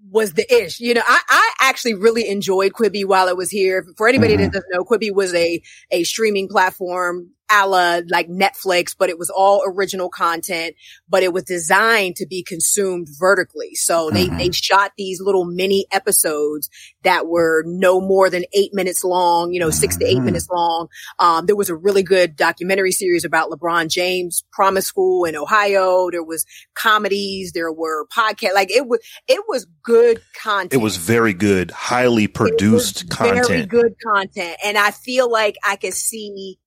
was 0.10 0.34
the 0.34 0.46
ish. 0.54 0.80
You 0.80 0.94
know, 0.94 1.02
I, 1.06 1.20
I 1.28 1.54
actually 1.62 1.96
really 1.96 2.30
enjoyed 2.30 2.74
Quibi 2.74 3.06
while 3.06 3.28
it 3.28 3.36
was 3.38 3.50
here. 3.50 3.86
For 3.98 4.08
anybody 4.08 4.34
mm-hmm. 4.34 4.44
that 4.44 4.54
doesn't 4.54 4.70
know, 4.72 4.84
Quibi 4.84 5.14
was 5.14 5.34
a, 5.34 5.62
a 5.92 6.04
streaming 6.04 6.48
platform 6.48 7.32
a 7.52 7.68
la 7.68 8.02
like 8.10 8.28
Netflix, 8.28 8.96
but 8.98 9.10
it 9.10 9.18
was 9.18 9.30
all 9.30 9.64
original 9.66 10.10
content, 10.10 10.76
but 11.10 11.24
it 11.24 11.34
was 11.34 11.44
designed 11.44 12.16
to 12.18 12.26
be 12.26 12.44
consumed 12.44 13.08
vertically. 13.18 13.76
So 13.76 14.10
they, 14.10 14.28
mm-hmm. 14.28 14.38
they 14.38 14.52
shot 14.52 14.92
these 14.98 15.22
little 15.22 15.46
mini 15.46 15.86
episodes 15.92 16.70
that 17.04 17.28
were 17.28 17.64
no 17.66 18.02
more 18.02 18.30
than 18.30 18.44
eight 18.54 18.74
minutes 18.74 19.04
long, 19.04 19.54
you 19.54 19.60
know, 19.60 19.70
6 19.70 19.96
mm-hmm. 19.96 20.00
to 20.00 20.06
eight 20.06 20.16
mm-hmm. 20.18 20.26
minutes 20.26 20.50
long. 20.50 20.88
Um, 21.20 21.46
there 21.46 21.56
was 21.56 21.70
a 21.70 21.76
really 21.76 22.04
good 22.04 22.36
documentary 22.36 22.92
series 22.92 23.26
about 23.26 23.50
LeBron 23.50 23.90
James 23.90 24.44
promise 24.52 24.86
school 24.86 25.26
in 25.26 25.36
Ohio. 25.36 26.10
There 26.12 26.24
was 26.24 26.46
comedies. 26.74 27.54
There 27.54 27.72
were 27.72 28.06
podcasts. 28.08 28.54
Like 28.54 28.72
it 28.72 28.88
was, 28.88 29.00
it 29.28 29.44
was 29.48 29.68
good 29.84 30.22
content. 30.42 30.74
It 30.74 30.84
was 30.84 30.98
very 30.98 31.34
good, 31.34 31.72
highly 31.72 32.28
produced 32.28 33.10
content. 33.10 33.48
Very 33.48 33.66
good 33.66 33.96
content. 34.04 34.58
And 34.64 34.78
I 34.78 34.92
feel 34.92 35.32
like 35.32 35.56
I 35.66 35.76
could 35.76 35.94
see 35.94 36.58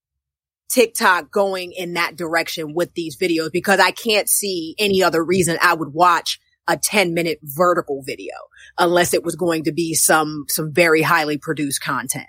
TikTok 0.70 1.30
going 1.30 1.72
in 1.72 1.94
that 1.94 2.16
direction 2.16 2.74
with 2.74 2.94
these 2.94 3.16
videos 3.16 3.50
because 3.52 3.80
I 3.80 3.90
can't 3.90 4.28
see 4.28 4.74
any 4.78 5.02
other 5.02 5.22
reason 5.22 5.58
I 5.60 5.74
would 5.74 5.92
watch 5.92 6.40
a 6.68 6.76
10 6.76 7.12
minute 7.14 7.40
vertical 7.42 8.02
video 8.02 8.34
unless 8.78 9.12
it 9.12 9.24
was 9.24 9.34
going 9.36 9.64
to 9.64 9.72
be 9.72 9.94
some, 9.94 10.44
some 10.48 10.72
very 10.72 11.02
highly 11.02 11.36
produced 11.36 11.82
content. 11.82 12.28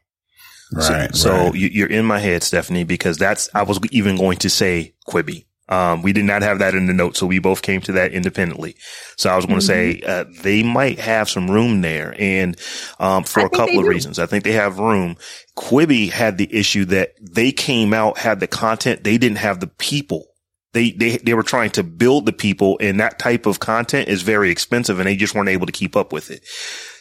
Right. 0.74 0.84
So, 0.84 0.94
right. 0.94 1.16
so 1.16 1.54
you're 1.54 1.90
in 1.90 2.06
my 2.06 2.20
head, 2.20 2.44
Stephanie, 2.44 2.84
because 2.84 3.18
that's, 3.18 3.50
I 3.54 3.64
was 3.64 3.80
even 3.92 4.18
going 4.18 4.38
to 4.40 4.50
say 4.50 4.94
Quibi. 5.08 5.46
Um, 5.72 6.02
we 6.02 6.12
did 6.12 6.26
not 6.26 6.42
have 6.42 6.60
that 6.60 6.76
in 6.76 6.86
the 6.86 6.94
note, 6.94 7.16
so 7.16 7.26
we 7.26 7.40
both 7.40 7.62
came 7.62 7.80
to 7.82 7.94
that 7.94 8.12
independently. 8.12 8.76
So 9.16 9.30
I 9.30 9.38
was 9.38 9.46
going 9.46 9.62
to 9.62 9.66
mm-hmm. 9.66 10.02
say 10.02 10.06
uh, 10.06 10.26
they 10.44 10.64
might 10.64 11.00
have 11.00 11.30
some 11.30 11.50
room 11.50 11.80
there, 11.80 12.14
and 12.20 12.60
um, 13.00 13.24
for 13.24 13.40
I 13.40 13.46
a 13.46 13.50
couple 13.50 13.80
of 13.80 13.86
do. 13.86 13.90
reasons, 13.90 14.20
I 14.20 14.26
think 14.26 14.44
they 14.44 14.52
have 14.52 14.80
room. 14.80 15.16
Quibi 15.58 16.10
had 16.10 16.38
the 16.38 16.54
issue 16.54 16.84
that 16.86 17.14
they 17.22 17.54
came 17.54 17.94
out 17.94 18.18
had 18.18 18.42
the 18.42 18.48
content, 18.48 19.06
they 19.06 19.18
didn't 19.18 19.38
have 19.38 19.62
the 19.62 19.68
people. 19.68 20.28
They, 20.74 20.92
they, 20.92 21.18
they 21.18 21.34
were 21.34 21.44
trying 21.44 21.72
to 21.72 21.84
build 21.84 22.26
the 22.26 22.32
people 22.32 22.78
and 22.80 23.02
that 23.02 23.20
type 23.20 23.46
of 23.46 23.60
content 23.60 24.08
is 24.08 24.22
very 24.22 24.52
expensive 24.52 25.00
and 25.00 25.08
they 25.08 25.18
just 25.18 25.36
weren't 25.36 25.50
able 25.50 25.66
to 25.66 25.74
keep 25.74 25.98
up 25.98 26.14
with 26.14 26.32
it. 26.32 26.46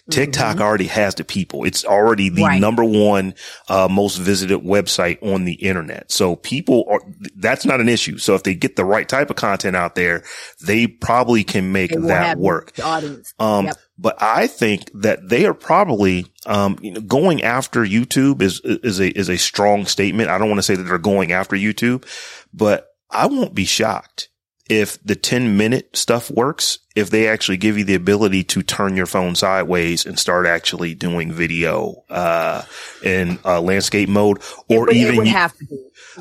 TikTok 0.09 0.57
mm-hmm. 0.57 0.63
already 0.63 0.87
has 0.87 1.15
the 1.15 1.25
people. 1.25 1.65
It's 1.65 1.85
already 1.85 2.29
the 2.29 2.45
right. 2.45 2.61
number 2.61 2.85
one 2.85 3.35
uh, 3.69 3.89
most 3.91 4.17
visited 4.17 4.61
website 4.61 5.23
on 5.23 5.45
the 5.45 5.55
internet. 5.55 6.11
So 6.11 6.37
people 6.37 6.85
are, 6.89 7.01
that's 7.37 7.67
not 7.67 7.81
an 7.81 7.89
issue. 7.89 8.19
So 8.19 8.35
if 8.35 8.43
they 8.43 8.55
get 8.55 8.77
the 8.77 8.85
right 8.85 9.09
type 9.09 9.31
of 9.31 9.37
content 9.37 9.77
out 9.77 9.95
there, 9.95 10.25
they 10.65 10.87
probably 10.87 11.45
can 11.45 11.73
make 11.73 11.91
that 11.91 12.39
work. 12.39 12.73
audience. 12.83 13.35
Um, 13.39 13.67
yep. 13.67 13.77
but 13.99 14.21
I 14.23 14.47
think 14.47 14.91
that 14.95 15.29
they 15.29 15.47
are 15.47 15.55
probably, 15.55 16.27
um, 16.47 16.79
you 16.81 16.93
know, 16.93 17.01
going 17.01 17.43
after 17.43 17.85
YouTube 17.85 18.43
is, 18.43 18.61
is 18.65 19.01
a, 19.01 19.11
is 19.11 19.29
a 19.29 19.39
strong 19.39 19.85
statement. 19.85 20.31
I 20.31 20.39
don't 20.39 20.49
want 20.49 20.59
to 20.59 20.63
say 20.63 20.77
that 20.77 20.85
they're 20.85 20.99
going 20.99 21.33
after 21.33 21.57
YouTube, 21.57 22.07
but 22.53 22.89
I 23.11 23.27
won't 23.27 23.55
be 23.55 23.65
shocked 23.65 24.30
if 24.71 25.03
the 25.03 25.17
10 25.17 25.57
minute 25.57 25.97
stuff 25.97 26.31
works, 26.31 26.79
if 26.95 27.11
they 27.11 27.27
actually 27.27 27.57
give 27.57 27.77
you 27.77 27.83
the 27.83 27.97
ability 27.97 28.45
to 28.45 28.63
turn 28.63 28.97
your 28.97 29.07
phone 29.07 29.35
sideways 29.35 30.07
and 30.07 30.17
start 30.17 30.47
actually 30.47 30.95
doing 30.95 31.33
video, 31.33 32.05
uh, 32.09 32.63
in 33.03 33.41
uh, 33.45 33.61
landscape 33.61 34.09
mode 34.09 34.41
or 34.69 34.87
would, 34.87 34.97
even, 34.97 35.27
yeah. 35.27 35.49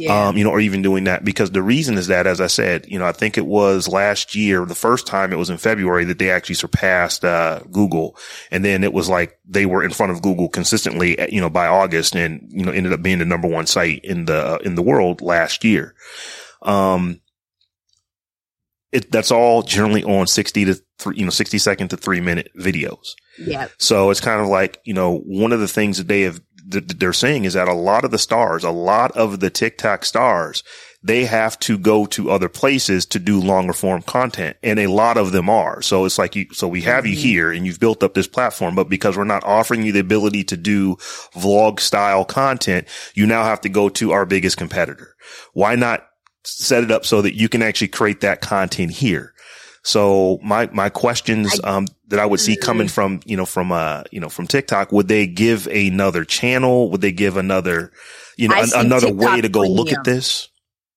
um, 0.10 0.36
you 0.36 0.44
know, 0.44 0.50
or 0.50 0.60
even 0.60 0.82
doing 0.82 1.03
that 1.03 1.24
because 1.24 1.51
the 1.51 1.62
reason 1.62 1.96
is 1.96 2.08
that, 2.08 2.25
as 2.25 2.41
I 2.41 2.48
said, 2.48 2.88
you 2.88 2.98
know, 2.98 3.06
I 3.06 3.12
think 3.12 3.38
it 3.38 3.46
was 3.46 3.88
last 3.88 4.36
year, 4.36 4.65
the 4.65 4.74
first 4.74 5.06
time 5.06 5.32
it 5.32 5.38
was 5.38 5.51
in 5.51 5.58
February 5.58 6.06
that 6.06 6.18
they 6.18 6.32
actually 6.32 6.56
surpassed, 6.56 7.24
uh, 7.24 7.60
Google. 7.72 8.18
And 8.50 8.65
then 8.65 8.84
it 8.84 8.94
was 8.94 9.10
like 9.10 9.38
they 9.48 9.68
were 9.68 9.84
in 9.84 9.91
front 9.91 10.12
of 10.12 10.24
Google 10.24 10.50
consistently, 10.50 11.18
you 11.32 11.39
know, 11.39 11.51
by 11.51 11.68
August 11.68 12.15
and, 12.15 12.48
you 12.50 12.65
know, 12.65 12.72
ended 12.72 12.94
up 12.94 13.03
being 13.03 13.20
the 13.20 13.25
number 13.25 13.48
one 13.48 13.68
site 13.68 14.03
in 14.03 14.25
the, 14.25 14.56
uh, 14.56 14.58
in 14.63 14.74
the 14.74 14.82
world 14.82 15.22
last 15.22 15.63
year. 15.63 15.94
Um, 16.63 17.22
it, 18.91 19.12
that's 19.12 19.31
all 19.31 19.62
generally 19.62 20.03
on 20.03 20.27
60 20.27 20.65
to 20.65 20.75
three, 20.98 21.17
you 21.17 21.24
know, 21.24 21.29
60 21.29 21.58
second 21.58 21.89
to 21.89 21.98
three 21.98 22.22
minute 22.22 22.51
videos. 22.58 23.13
Yeah. 23.38 23.67
So 23.77 24.10
it's 24.10 24.22
kind 24.22 24.41
of 24.41 24.48
like, 24.48 24.79
you 24.84 24.93
know, 24.93 25.19
one 25.19 25.51
of 25.51 25.60
the 25.60 25.67
things 25.67 25.98
that 25.98 26.08
they 26.08 26.22
have, 26.22 26.41
that 26.67 27.00
they're 27.00 27.13
saying 27.13 27.46
is 27.46 27.53
that 27.53 27.67
a 27.67 27.74
lot 27.74 28.05
of 28.05 28.12
the 28.12 28.19
stars, 28.19 28.63
a 28.63 28.72
lot 28.72 29.15
of 29.15 29.39
the 29.39 29.50
TikTok 29.50 30.05
stars, 30.05 30.63
they 31.01 31.25
have 31.25 31.58
to 31.60 31.77
go 31.77 32.05
to 32.08 32.29
other 32.29 32.50
places 32.50 33.05
to 33.05 33.19
do 33.19 33.39
longer 33.39 33.74
form 33.74 34.01
content. 34.01 34.58
And 34.62 34.79
a 34.79 34.88
lot 34.88 35.17
of 35.17 35.31
them 35.31 35.50
are. 35.50 35.81
So 35.81 36.05
it's 36.05 36.19
like 36.19 36.36
you, 36.36 36.48
so 36.51 36.67
we 36.67 36.81
have 36.81 37.05
mm-hmm. 37.05 37.13
you 37.13 37.19
here 37.19 37.51
and 37.51 37.65
you've 37.65 37.79
built 37.79 38.03
up 38.03 38.13
this 38.13 38.27
platform, 38.27 38.75
but 38.75 38.89
because 38.89 39.15
we're 39.15 39.24
not 39.24 39.43
offering 39.46 39.84
you 39.84 39.91
the 39.91 40.00
ability 40.00 40.43
to 40.46 40.58
do 40.58 40.96
vlog 41.36 41.79
style 41.79 42.25
content, 42.25 42.88
you 43.13 43.25
now 43.25 43.43
have 43.43 43.62
to 43.62 43.69
go 43.69 43.88
to 43.89 44.12
our 44.12 44.25
biggest 44.25 44.58
competitor. 44.58 45.15
Why 45.53 45.75
not 45.75 46.08
set 46.43 46.84
it 46.84 46.91
up 46.91 47.05
so 47.05 47.22
that 47.22 47.36
you 47.36 47.50
can 47.50 47.62
actually 47.62 47.89
create 47.89 48.22
that 48.22 48.41
content 48.41 48.91
here. 48.91 49.34
So 49.84 50.39
my, 50.43 50.69
my 50.74 50.89
questions, 50.89 51.60
um, 51.63 51.88
that 52.10 52.19
I 52.19 52.25
would 52.25 52.39
see 52.39 52.58
coming 52.58 52.88
mm-hmm. 52.88 52.93
from, 52.93 53.19
you 53.25 53.38
know, 53.38 53.46
from, 53.46 53.72
uh, 53.72 54.03
you 54.12 54.19
know, 54.19 54.29
from 54.29 54.48
TikTok, 54.48 54.91
would 54.91 55.08
they 55.08 55.25
give 55.27 55.67
another 55.67 56.25
channel? 56.25 56.89
Would 56.91 57.01
they 57.01 57.12
give 57.12 57.38
another, 57.38 57.91
you 58.36 58.50
know, 58.50 58.55
an, 58.55 58.69
another 58.75 59.08
TikTok 59.08 59.36
way 59.36 59.41
to 59.41 59.50
go 59.50 59.62
premium. 59.62 59.77
look 59.77 59.93
at 59.93 60.03
this? 60.03 60.50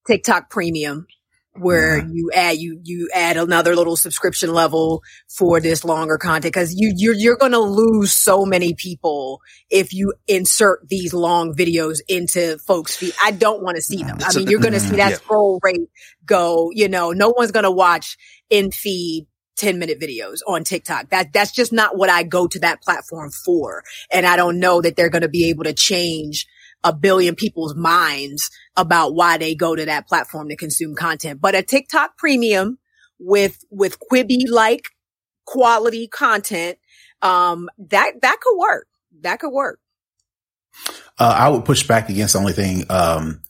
TikTok 0.06 0.50
premium 0.50 1.06
where 1.54 1.98
yeah. 1.98 2.06
you 2.10 2.30
add 2.34 2.56
you 2.56 2.80
you 2.82 3.10
add 3.14 3.36
another 3.36 3.76
little 3.76 3.96
subscription 3.96 4.52
level 4.52 5.02
for 5.28 5.60
this 5.60 5.84
longer 5.84 6.16
content 6.16 6.54
because 6.54 6.74
you 6.74 6.92
you're 6.96 7.14
you're 7.14 7.36
going 7.36 7.52
to 7.52 7.60
lose 7.60 8.12
so 8.12 8.46
many 8.46 8.72
people 8.74 9.40
if 9.68 9.92
you 9.92 10.14
insert 10.26 10.88
these 10.88 11.12
long 11.12 11.54
videos 11.54 12.00
into 12.08 12.58
folks 12.58 12.96
feed. 12.96 13.12
I 13.22 13.32
don't 13.32 13.62
want 13.62 13.76
to 13.76 13.82
see 13.82 14.02
them. 14.02 14.18
I 14.20 14.34
mean, 14.34 14.48
you're 14.48 14.60
going 14.60 14.72
to 14.72 14.80
see 14.80 14.96
that 14.96 15.10
yeah. 15.10 15.16
scroll 15.16 15.60
rate 15.62 15.88
go. 16.24 16.70
You 16.72 16.88
know, 16.88 17.10
no 17.10 17.34
one's 17.36 17.52
going 17.52 17.64
to 17.64 17.70
watch 17.70 18.16
in 18.48 18.70
feed 18.70 19.26
10 19.56 19.78
minute 19.78 20.00
videos 20.00 20.38
on 20.46 20.64
TikTok. 20.64 21.10
That, 21.10 21.32
that's 21.32 21.52
just 21.52 21.72
not 21.72 21.96
what 21.96 22.10
I 22.10 22.22
go 22.22 22.46
to 22.46 22.58
that 22.60 22.82
platform 22.82 23.30
for. 23.30 23.84
And 24.10 24.26
I 24.26 24.36
don't 24.36 24.58
know 24.58 24.80
that 24.80 24.96
they're 24.96 25.10
going 25.10 25.22
to 25.22 25.28
be 25.28 25.50
able 25.50 25.64
to 25.64 25.72
change 25.72 26.46
a 26.84 26.92
billion 26.92 27.34
people's 27.34 27.74
minds 27.76 28.50
about 28.76 29.14
why 29.14 29.38
they 29.38 29.54
go 29.54 29.74
to 29.74 29.84
that 29.84 30.08
platform 30.08 30.48
to 30.48 30.56
consume 30.56 30.94
content. 30.94 31.40
But 31.40 31.54
a 31.54 31.62
TikTok 31.62 32.16
premium 32.18 32.78
with, 33.18 33.58
with 33.70 33.98
Quibi 34.00 34.48
like 34.50 34.82
quality 35.46 36.08
content, 36.08 36.78
um, 37.20 37.68
that, 37.78 38.12
that 38.22 38.40
could 38.40 38.58
work. 38.58 38.86
that 39.20 39.38
could 39.38 39.52
work. 39.52 39.78
Uh, 41.18 41.34
I 41.36 41.48
would 41.48 41.64
push 41.64 41.86
back 41.86 42.08
against 42.08 42.32
the 42.32 42.40
only 42.40 42.52
thing, 42.52 42.84
um, 42.90 43.42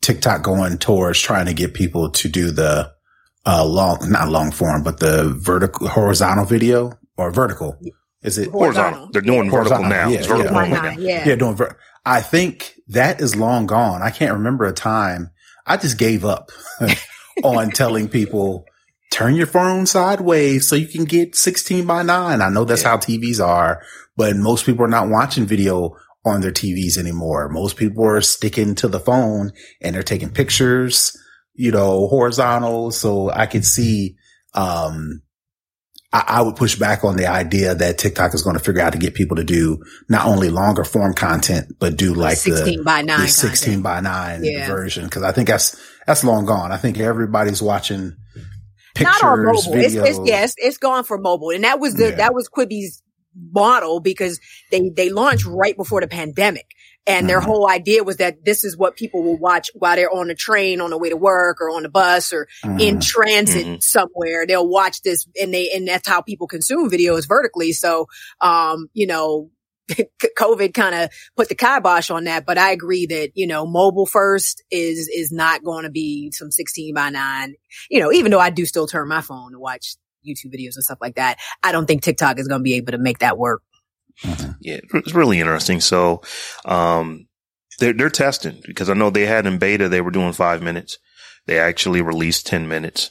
TikTok 0.00 0.42
going 0.42 0.78
towards 0.78 1.20
trying 1.20 1.46
to 1.46 1.52
get 1.52 1.74
people 1.74 2.10
to 2.10 2.28
do 2.28 2.50
the, 2.50 2.92
uh, 3.44 3.64
long, 3.64 3.98
not 4.10 4.28
long 4.28 4.50
form, 4.52 4.82
but 4.82 5.00
the 5.00 5.34
vertical, 5.38 5.88
horizontal 5.88 6.44
video 6.44 6.92
or 7.16 7.30
vertical. 7.30 7.76
Is 8.22 8.38
it 8.38 8.50
horizontal? 8.50 9.08
They're 9.12 9.22
doing 9.22 9.48
horizontal 9.48 9.88
vertical 9.88 9.88
now. 9.88 10.08
Yeah, 10.08 10.26
vertical 10.26 10.66
yeah. 10.66 10.96
yeah. 10.98 11.28
yeah, 11.28 11.34
doing 11.36 11.56
ver- 11.56 11.76
I 12.04 12.20
think 12.20 12.74
that 12.88 13.20
is 13.20 13.36
long 13.36 13.66
gone. 13.66 14.02
I 14.02 14.10
can't 14.10 14.32
remember 14.32 14.64
a 14.64 14.72
time. 14.72 15.30
I 15.66 15.76
just 15.76 15.98
gave 15.98 16.24
up 16.24 16.50
on 17.44 17.70
telling 17.70 18.08
people 18.08 18.64
turn 19.10 19.34
your 19.34 19.46
phone 19.46 19.86
sideways 19.86 20.66
so 20.68 20.76
you 20.76 20.86
can 20.86 21.04
get 21.04 21.36
16 21.36 21.86
by 21.86 22.02
9. 22.02 22.40
I 22.40 22.48
know 22.48 22.64
that's 22.64 22.82
yeah. 22.82 22.90
how 22.90 22.96
TVs 22.96 23.44
are, 23.44 23.82
but 24.16 24.36
most 24.36 24.64
people 24.66 24.84
are 24.84 24.88
not 24.88 25.08
watching 25.08 25.46
video 25.46 25.96
on 26.24 26.40
their 26.40 26.52
TVs 26.52 26.96
anymore. 26.96 27.48
Most 27.48 27.76
people 27.76 28.04
are 28.04 28.20
sticking 28.20 28.74
to 28.76 28.88
the 28.88 29.00
phone 29.00 29.52
and 29.80 29.94
they're 29.94 30.02
taking 30.02 30.30
pictures, 30.30 31.16
you 31.54 31.72
know, 31.72 32.06
horizontal. 32.06 32.90
So 32.90 33.30
I 33.30 33.46
could 33.46 33.64
see, 33.64 34.16
um, 34.54 35.22
I, 36.12 36.24
I, 36.26 36.42
would 36.42 36.56
push 36.56 36.76
back 36.76 37.04
on 37.04 37.16
the 37.16 37.26
idea 37.26 37.74
that 37.74 37.98
TikTok 37.98 38.34
is 38.34 38.42
going 38.42 38.56
to 38.56 38.62
figure 38.62 38.82
out 38.82 38.94
to 38.94 38.98
get 38.98 39.14
people 39.14 39.36
to 39.36 39.44
do 39.44 39.82
not 40.08 40.26
only 40.26 40.50
longer 40.50 40.82
form 40.82 41.14
content, 41.14 41.76
but 41.78 41.96
do 41.96 42.14
like 42.14 42.36
16 42.36 42.78
the, 42.78 42.84
by 42.84 43.02
9 43.02 43.20
the 43.20 43.28
16 43.28 43.82
by 43.82 44.00
9 44.00 44.40
yeah. 44.42 44.66
version. 44.66 45.08
Cause 45.08 45.22
I 45.22 45.30
think 45.30 45.48
that's, 45.48 45.80
that's 46.06 46.24
long 46.24 46.46
gone. 46.46 46.72
I 46.72 46.78
think 46.78 46.98
everybody's 46.98 47.62
watching 47.62 48.16
pictures, 48.94 49.22
not 49.22 49.38
on 49.38 49.44
mobile. 49.44 49.74
It's, 49.74 49.94
it's, 49.94 50.18
yes, 50.24 50.54
it's 50.56 50.78
gone 50.78 51.04
for 51.04 51.16
mobile. 51.16 51.50
And 51.50 51.62
that 51.62 51.78
was 51.78 51.94
the, 51.94 52.10
yeah. 52.10 52.16
that 52.16 52.34
was 52.34 52.48
Quibi's 52.48 53.02
model 53.52 54.00
because 54.00 54.40
they, 54.72 54.90
they 54.90 55.10
launched 55.10 55.46
right 55.46 55.76
before 55.76 56.00
the 56.00 56.08
pandemic. 56.08 56.66
And 57.06 57.28
their 57.28 57.38
mm-hmm. 57.38 57.46
whole 57.46 57.68
idea 57.68 58.04
was 58.04 58.18
that 58.18 58.44
this 58.44 58.62
is 58.62 58.76
what 58.76 58.96
people 58.96 59.22
will 59.22 59.38
watch 59.38 59.70
while 59.74 59.96
they're 59.96 60.12
on 60.12 60.28
the 60.28 60.34
train 60.34 60.80
on 60.80 60.90
the 60.90 60.98
way 60.98 61.08
to 61.08 61.16
work 61.16 61.60
or 61.60 61.70
on 61.70 61.82
the 61.82 61.88
bus 61.88 62.32
or 62.32 62.46
mm-hmm. 62.64 62.78
in 62.78 63.00
transit 63.00 63.66
mm-hmm. 63.66 63.80
somewhere. 63.80 64.46
They'll 64.46 64.68
watch 64.68 65.02
this 65.02 65.26
and 65.40 65.52
they, 65.52 65.70
and 65.70 65.88
that's 65.88 66.06
how 66.06 66.20
people 66.20 66.46
consume 66.46 66.90
videos 66.90 67.26
vertically. 67.26 67.72
So, 67.72 68.06
um, 68.40 68.88
you 68.92 69.06
know, 69.06 69.50
COVID 70.38 70.72
kind 70.74 70.94
of 70.94 71.10
put 71.36 71.48
the 71.48 71.54
kibosh 71.54 72.10
on 72.10 72.24
that, 72.24 72.46
but 72.46 72.58
I 72.58 72.70
agree 72.70 73.06
that, 73.06 73.30
you 73.34 73.46
know, 73.46 73.66
mobile 73.66 74.06
first 74.06 74.62
is, 74.70 75.08
is 75.08 75.32
not 75.32 75.64
going 75.64 75.84
to 75.84 75.90
be 75.90 76.30
some 76.32 76.50
16 76.50 76.94
by 76.94 77.10
nine, 77.10 77.54
you 77.90 77.98
know, 77.98 78.12
even 78.12 78.30
though 78.30 78.38
I 78.38 78.50
do 78.50 78.66
still 78.66 78.86
turn 78.86 79.08
my 79.08 79.20
phone 79.20 79.52
to 79.52 79.58
watch 79.58 79.96
YouTube 80.26 80.54
videos 80.54 80.76
and 80.76 80.84
stuff 80.84 80.98
like 81.00 81.16
that. 81.16 81.38
I 81.62 81.72
don't 81.72 81.86
think 81.86 82.02
TikTok 82.02 82.38
is 82.38 82.46
going 82.46 82.60
to 82.60 82.64
be 82.64 82.74
able 82.74 82.92
to 82.92 82.98
make 82.98 83.18
that 83.20 83.38
work. 83.38 83.62
Mm-hmm. 84.22 84.50
Yeah, 84.60 84.80
it's 84.94 85.14
really 85.14 85.40
interesting. 85.40 85.80
So, 85.80 86.22
um, 86.64 87.26
they're, 87.80 87.94
they're 87.94 88.10
testing 88.10 88.60
because 88.66 88.88
I 88.88 88.94
know 88.94 89.10
they 89.10 89.26
had 89.26 89.46
in 89.46 89.58
beta, 89.58 89.88
they 89.88 90.00
were 90.00 90.10
doing 90.10 90.32
five 90.32 90.62
minutes. 90.62 90.98
They 91.46 91.58
actually 91.58 92.02
released 92.02 92.46
10 92.46 92.68
minutes. 92.68 93.10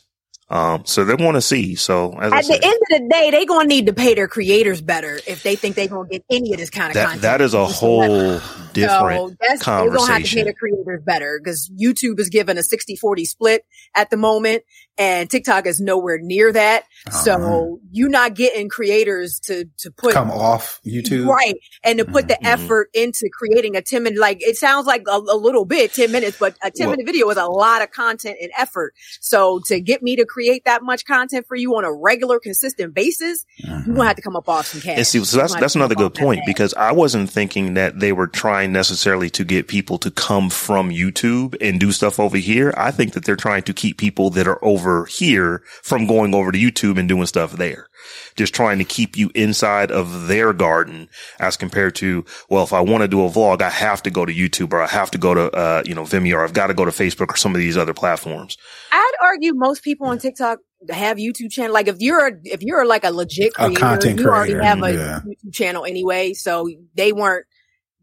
Um, 0.52 0.84
so 0.86 1.06
they 1.06 1.14
want 1.14 1.36
to 1.36 1.42
see. 1.42 1.76
So 1.76 2.12
at 2.20 2.32
the 2.32 2.54
end 2.54 2.64
of 2.64 3.02
the 3.02 3.08
day, 3.12 3.30
they're 3.30 3.46
going 3.46 3.66
to 3.66 3.76
need 3.76 3.86
to 3.86 3.94
pay 3.94 4.16
their 4.16 4.28
creators 4.28 4.82
better 4.82 5.20
if 5.28 5.44
they 5.44 5.56
think 5.56 5.76
they're 5.76 5.88
going 5.88 6.10
to 6.10 6.12
get 6.12 6.26
any 6.30 6.54
of 6.54 6.60
this 6.60 6.72
kind 6.72 6.88
of 6.88 6.96
that, 6.96 7.04
content. 7.04 7.22
That 7.22 7.42
is 7.42 7.54
a 7.54 7.68
whole 7.68 8.40
different 8.74 9.38
so 9.40 9.58
conversation. 9.60 9.66
They're 9.66 9.90
going 9.90 10.08
to 10.08 10.14
have 10.14 10.24
to 10.24 10.36
pay 10.36 10.44
the 10.44 10.54
creators 10.54 11.04
better 11.04 11.40
because 11.44 11.72
YouTube 11.80 12.20
is 12.20 12.30
given 12.30 12.58
a 12.58 12.64
60 12.64 12.96
40 12.96 13.26
split 13.26 13.64
at 13.96 14.10
the 14.10 14.18
moment 14.18 14.64
and 15.00 15.30
TikTok 15.30 15.66
is 15.66 15.80
nowhere 15.80 16.20
near 16.22 16.52
that. 16.52 16.84
Uh-huh. 17.08 17.18
So 17.18 17.80
you're 17.90 18.10
not 18.10 18.36
getting 18.36 18.68
creators 18.68 19.40
to, 19.46 19.66
to 19.78 19.92
put 19.92 20.14
come 20.14 20.30
off 20.30 20.82
YouTube. 20.86 21.26
Right. 21.26 21.56
And 21.86 22.00
to 22.00 22.06
put 22.06 22.26
mm-hmm. 22.26 22.44
the 22.44 22.46
effort 22.46 22.90
into 22.94 23.30
creating 23.32 23.78
a 23.78 23.82
10 23.82 24.04
minute, 24.04 24.20
like 24.20 24.42
it 24.42 24.58
sounds 24.58 24.86
like 24.86 25.04
a, 25.08 25.16
a 25.16 25.38
little 25.38 25.64
bit, 25.64 25.94
10 25.94 26.12
minutes, 26.12 26.38
but 26.38 26.58
a 26.62 26.70
10 26.70 26.88
well, 26.88 26.98
minute 26.98 27.06
video 27.06 27.30
is 27.30 27.38
a 27.38 27.46
lot 27.46 27.82
of 27.82 27.92
content 27.92 28.38
and 28.42 28.52
effort. 28.58 28.94
So 29.22 29.62
to 29.68 29.80
get 29.80 30.04
me 30.04 30.18
to 30.18 30.26
create 30.26 30.66
that 30.66 30.84
much 30.84 31.06
content 31.06 31.48
for 31.48 31.56
you 31.56 31.78
on 31.78 31.86
a 31.86 31.94
regular, 31.94 32.38
consistent 32.38 32.94
basis, 32.94 33.46
mm-hmm. 33.64 33.72
you're 33.72 33.96
going 33.96 34.00
to 34.00 34.04
have 34.04 34.16
to 34.18 34.22
come 34.22 34.36
up 34.36 34.50
off 34.50 34.68
some 34.68 34.82
cash. 34.82 34.98
And 34.98 35.08
see, 35.08 35.24
so 35.24 35.38
that's, 35.38 35.56
that's 35.56 35.76
another 35.76 35.96
good 35.96 36.14
point 36.14 36.42
because 36.46 36.74
I 36.74 36.92
wasn't 36.92 37.30
thinking 37.30 37.76
that 37.76 38.02
they 38.02 38.12
were 38.12 38.28
trying 38.28 38.74
necessarily 38.74 39.30
to 39.30 39.46
get 39.46 39.70
people 39.70 39.98
to 40.00 40.12
come 40.12 40.50
from 40.50 40.90
YouTube 40.90 41.56
and 41.62 41.80
do 41.80 41.94
stuff 41.94 42.20
over 42.20 42.36
here. 42.36 42.74
I 42.76 42.92
think 42.92 43.14
that 43.14 43.24
they're 43.24 43.38
trying 43.38 43.64
to 43.64 43.74
keep 43.74 43.98
people 43.98 44.30
that 44.32 44.46
are 44.46 44.64
over 44.64 44.89
over 44.90 45.06
here 45.06 45.64
from 45.84 46.08
going 46.08 46.34
over 46.34 46.52
to 46.52 46.58
YouTube 46.58 46.98
and 46.98 47.08
doing 47.08 47.26
stuff 47.26 47.54
there. 47.54 47.88
Just 48.36 48.54
trying 48.54 48.80
to 48.80 48.84
keep 48.84 49.18
you 49.18 49.30
inside 49.36 49.92
of 49.92 50.28
their 50.28 50.54
garden 50.54 51.10
as 51.40 51.58
compared 51.58 51.96
to, 51.96 52.26
well, 52.50 52.64
if 52.64 52.74
I 52.74 52.82
want 52.82 53.02
to 53.02 53.08
do 53.08 53.24
a 53.26 53.30
vlog, 53.30 53.62
I 53.62 53.70
have 53.70 54.02
to 54.04 54.10
go 54.10 54.26
to 54.26 54.34
YouTube 54.34 54.74
or 54.74 54.82
I 54.82 54.88
have 54.88 55.12
to 55.12 55.18
go 55.18 55.34
to, 55.34 55.52
uh, 55.52 55.84
you 55.86 55.94
know, 55.94 56.04
Vimeo 56.04 56.36
or 56.36 56.44
I've 56.44 56.54
got 56.54 56.68
to 56.68 56.74
go 56.74 56.86
to 56.86 56.92
Facebook 56.92 57.34
or 57.34 57.38
some 57.38 57.54
of 57.54 57.60
these 57.60 57.78
other 57.78 57.94
platforms. 57.94 58.58
I'd 58.92 59.12
argue 59.22 59.54
most 59.54 59.84
people 59.84 60.08
on 60.08 60.18
TikTok 60.18 60.60
have 60.90 61.18
YouTube 61.18 61.52
channel. 61.52 61.74
Like 61.74 61.88
if 61.88 61.98
you're, 62.00 62.40
if 62.44 62.64
you're 62.64 62.86
like 62.86 63.04
a 63.04 63.12
legit 63.12 63.54
creator, 63.54 63.74
a 63.74 63.76
content 63.76 64.20
you 64.20 64.26
creator, 64.26 64.56
already 64.56 64.66
have 64.66 64.84
a 64.84 64.94
yeah. 64.94 65.20
YouTube 65.26 65.54
channel 65.54 65.86
anyway. 65.86 66.34
So 66.34 66.70
they 66.96 67.12
weren't, 67.12 67.46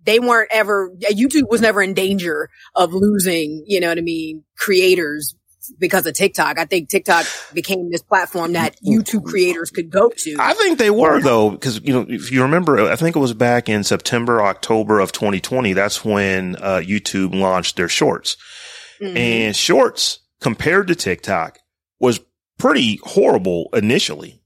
they 0.05 0.21
weren't 0.21 0.51
ever, 0.53 0.93
YouTube 1.01 1.49
was 1.49 1.61
never 1.61 1.83
in 1.83 1.95
danger 1.95 2.49
of 2.75 2.93
losing, 2.93 3.65
you 3.67 3.81
know 3.81 3.89
what 3.89 3.99
I 3.99 4.03
mean, 4.03 4.45
creators 4.57 5.35
because 5.79 6.07
of 6.07 6.15
TikTok. 6.15 6.59
I 6.59 6.65
think 6.65 6.89
TikTok 6.89 7.27
became 7.53 7.91
this 7.91 8.03
platform 8.03 8.53
that 8.53 8.77
YouTube 8.83 9.25
creators 9.25 9.71
could 9.71 9.91
go 9.91 10.11
to. 10.17 10.37
I 10.39 10.55
think 10.55 10.79
they 10.79 10.91
were 10.91 11.21
though, 11.21 11.51
because 11.51 11.81
you 11.83 11.93
know, 11.93 12.07
if 12.09 12.31
you 12.31 12.43
remember, 12.43 12.81
I 12.81 12.97
think 12.97 13.17
it 13.17 13.21
was 13.21 13.35
back 13.35 13.69
in 13.69 13.85
September, 13.85 14.43
October 14.43 15.01
of 15.01 15.13
2020. 15.13 15.73
That's 15.73 16.05
when 16.05 16.57
uh, 16.57 16.83
YouTube 16.85 17.35
launched 17.35 17.77
their 17.77 17.89
Shorts, 17.89 18.37
mm-hmm. 19.01 19.17
and 19.17 19.57
Shorts 19.57 20.21
compared 20.41 20.89
to 20.89 20.95
TikTok 20.95 21.59
was 22.01 22.21
pretty 22.59 23.01
horrible 23.03 23.69
initially. 23.73 24.43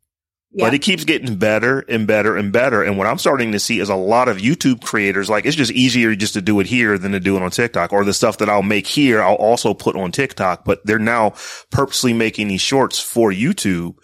Yeah. 0.52 0.66
But 0.66 0.74
it 0.74 0.80
keeps 0.80 1.04
getting 1.04 1.36
better 1.36 1.80
and 1.80 2.08
better 2.08 2.36
and 2.36 2.52
better. 2.52 2.82
And 2.82 2.98
what 2.98 3.06
I'm 3.06 3.18
starting 3.18 3.52
to 3.52 3.60
see 3.60 3.78
is 3.78 3.88
a 3.88 3.94
lot 3.94 4.28
of 4.28 4.38
YouTube 4.38 4.82
creators, 4.82 5.30
like 5.30 5.46
it's 5.46 5.56
just 5.56 5.70
easier 5.70 6.16
just 6.16 6.34
to 6.34 6.42
do 6.42 6.58
it 6.58 6.66
here 6.66 6.98
than 6.98 7.12
to 7.12 7.20
do 7.20 7.36
it 7.36 7.42
on 7.42 7.52
TikTok 7.52 7.92
or 7.92 8.04
the 8.04 8.12
stuff 8.12 8.38
that 8.38 8.48
I'll 8.48 8.62
make 8.62 8.88
here, 8.88 9.22
I'll 9.22 9.36
also 9.36 9.74
put 9.74 9.94
on 9.94 10.10
TikTok, 10.10 10.64
but 10.64 10.84
they're 10.84 10.98
now 10.98 11.34
purposely 11.70 12.12
making 12.12 12.48
these 12.48 12.60
shorts 12.60 12.98
for 12.98 13.30
YouTube 13.30 13.94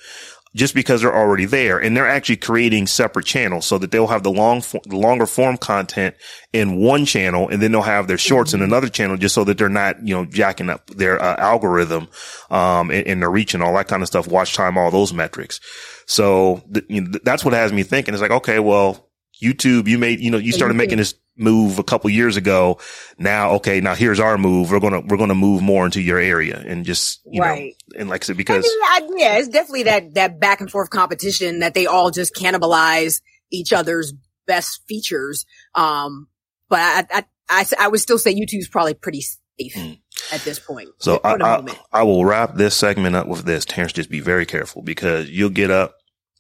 just 0.57 0.75
because 0.75 1.03
they're 1.03 1.15
already 1.15 1.45
there 1.45 1.79
and 1.79 1.95
they're 1.95 2.09
actually 2.09 2.37
creating 2.37 2.87
separate 2.87 3.27
channels 3.27 3.67
so 3.67 3.77
that 3.77 3.91
they'll 3.91 4.07
have 4.07 4.23
the 4.23 4.31
long, 4.31 4.63
longer 4.87 5.27
form 5.27 5.59
content 5.59 6.17
in 6.53 6.81
one 6.81 7.05
channel 7.05 7.49
and 7.49 7.61
then 7.61 7.73
they'll 7.73 7.83
have 7.83 8.09
their 8.09 8.17
shorts 8.17 8.55
in 8.55 8.61
mm-hmm. 8.61 8.71
another 8.71 8.89
channel 8.89 9.19
just 9.19 9.35
so 9.35 9.45
that 9.45 9.59
they're 9.59 9.69
not, 9.69 10.01
you 10.07 10.15
know, 10.15 10.25
jacking 10.25 10.71
up 10.71 10.87
their 10.87 11.21
uh, 11.23 11.37
algorithm, 11.37 12.09
um, 12.51 12.91
and, 12.91 13.07
and, 13.07 13.23
they're 13.23 13.31
reaching 13.31 13.61
all 13.61 13.75
that 13.75 13.89
kind 13.89 14.03
of 14.03 14.09
stuff, 14.09 14.29
watch 14.29 14.55
time, 14.55 14.79
all 14.79 14.91
those 14.91 15.13
metrics. 15.13 15.61
So 16.07 16.63
th- 16.73 16.87
you 16.89 17.03
know, 17.03 17.19
that's 17.23 17.45
what 17.45 17.55
has 17.55 17.73
me 17.73 17.83
thinking. 17.83 18.15
It's 18.15 18.23
like, 18.23 18.31
okay, 18.31 18.59
well, 18.59 19.09
YouTube, 19.43 19.87
you 19.87 19.99
made, 19.99 20.21
you 20.21 20.31
know, 20.31 20.39
you 20.39 20.53
started 20.53 20.75
making 20.75 20.99
this 20.99 21.15
move 21.37 21.79
a 21.79 21.85
couple 21.85 22.09
years 22.11 22.37
ago. 22.37 22.79
Now, 23.19 23.53
okay, 23.53 23.81
now 23.81 23.95
here's 23.95 24.21
our 24.21 24.39
move. 24.39 24.71
We're 24.71 24.81
gonna 24.81 25.01
we're 25.01 25.19
gonna 25.19 25.35
move 25.35 25.63
more 25.63 25.85
into 25.85 26.01
your 26.01 26.19
area 26.19 26.63
and 26.67 26.85
just 26.85 27.21
you 27.27 27.43
right. 27.43 27.75
know, 27.93 28.01
and 28.01 28.09
like 28.09 28.25
I 28.25 28.27
said, 28.27 28.37
because 28.37 28.65
I 28.67 29.01
mean, 29.01 29.13
I, 29.15 29.21
yeah, 29.21 29.39
it's 29.39 29.49
definitely 29.49 29.85
that 29.85 30.15
that 30.15 30.41
back 30.41 30.61
and 30.61 30.71
forth 30.71 30.91
competition 30.91 31.61
that 31.61 31.75
they 31.75 31.87
all 31.87 32.11
just 32.11 32.35
cannibalize 32.35 33.21
each 33.51 33.73
other's 33.73 34.15
best 34.47 34.83
features. 34.89 35.45
Um, 35.75 36.29
but 36.69 36.81
I 36.81 37.05
I 37.11 37.25
I, 37.49 37.67
I 37.79 37.89
would 37.89 38.01
still 38.01 38.19
say 38.19 38.35
YouTube's 38.35 38.69
probably 38.69 38.95
pretty 38.95 39.21
safe. 39.21 39.75
Mm. 39.75 40.01
At 40.33 40.41
this 40.43 40.59
point. 40.59 40.91
So 40.99 41.21
I, 41.23 41.35
I, 41.35 41.65
I 41.93 42.03
will 42.03 42.25
wrap 42.25 42.55
this 42.55 42.75
segment 42.75 43.17
up 43.17 43.29
with 43.29 43.45
this. 43.45 43.65
Terrence, 43.65 43.93
just 43.93 44.11
be 44.11 44.21
very 44.21 44.47
careful 44.47 44.83
because 44.83 45.31
you'll 45.31 45.51
get 45.51 45.71
up, 45.71 45.97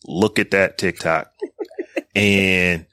look 0.06 0.38
at 0.38 0.50
that 0.52 0.78
TikTok 0.78 1.30
and 2.14 2.86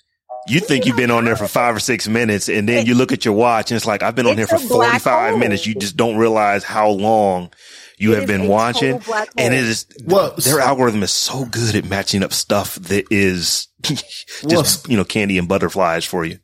you 0.48 0.60
think 0.60 0.86
you've 0.86 0.98
been 0.98 1.12
on 1.12 1.26
there 1.26 1.36
for 1.36 1.48
five 1.48 1.76
or 1.76 1.80
six 1.80 2.08
minutes 2.08 2.50
and 2.50 2.68
then 2.68 2.86
you 2.86 2.96
look 2.96 3.12
at 3.12 3.26
your 3.26 3.34
watch 3.34 3.72
and 3.72 3.78
it's 3.78 3.86
like, 3.86 4.04
I've 4.04 4.16
been 4.16 4.28
on 4.28 4.38
here 4.38 4.48
for 4.48 4.60
45 4.60 5.38
minutes. 5.38 5.66
You 5.66 5.76
just 5.76 5.96
don't 5.96 6.18
realize 6.18 6.64
how 6.64 6.90
long 6.90 7.52
you 7.98 8.14
it 8.14 8.20
have 8.20 8.28
been 8.28 8.48
watching. 8.48 9.02
And 9.38 9.54
it 9.54 9.64
is, 9.64 9.88
well, 10.04 10.32
their 10.32 10.56
so, 10.56 10.60
algorithm 10.60 11.04
is 11.04 11.12
so 11.12 11.46
good 11.46 11.76
at 11.76 11.86
matching 11.86 12.24
up 12.24 12.34
stuff 12.34 12.76
that 12.76 13.06
is 13.10 13.68
just, 13.82 14.44
well, 14.44 14.66
you 14.88 14.98
know, 14.98 15.06
candy 15.06 15.38
and 15.38 15.48
butterflies 15.48 16.06
for 16.06 16.26
you. 16.26 16.40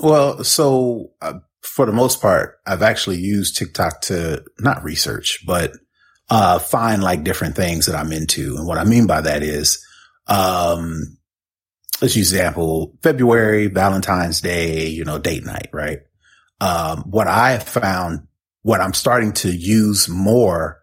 Well, 0.00 0.44
so 0.44 1.12
uh, 1.20 1.40
for 1.62 1.86
the 1.86 1.92
most 1.92 2.20
part, 2.20 2.58
I've 2.66 2.82
actually 2.82 3.18
used 3.18 3.56
TikTok 3.56 4.00
to 4.02 4.44
not 4.58 4.82
research, 4.84 5.44
but, 5.46 5.72
uh, 6.28 6.58
find 6.58 7.02
like 7.02 7.24
different 7.24 7.56
things 7.56 7.86
that 7.86 7.94
I'm 7.96 8.12
into. 8.12 8.56
And 8.56 8.66
what 8.66 8.78
I 8.78 8.84
mean 8.84 9.06
by 9.06 9.20
that 9.20 9.42
is, 9.42 9.84
um, 10.26 11.18
let's 12.00 12.16
use 12.16 12.32
example, 12.32 12.96
February, 13.02 13.66
Valentine's 13.66 14.40
Day, 14.40 14.86
you 14.88 15.04
know, 15.04 15.18
date 15.18 15.44
night, 15.44 15.68
right? 15.72 16.00
Um, 16.60 17.02
what 17.02 17.26
I 17.26 17.58
found, 17.58 18.26
what 18.62 18.80
I'm 18.80 18.94
starting 18.94 19.32
to 19.32 19.50
use 19.50 20.08
more 20.08 20.80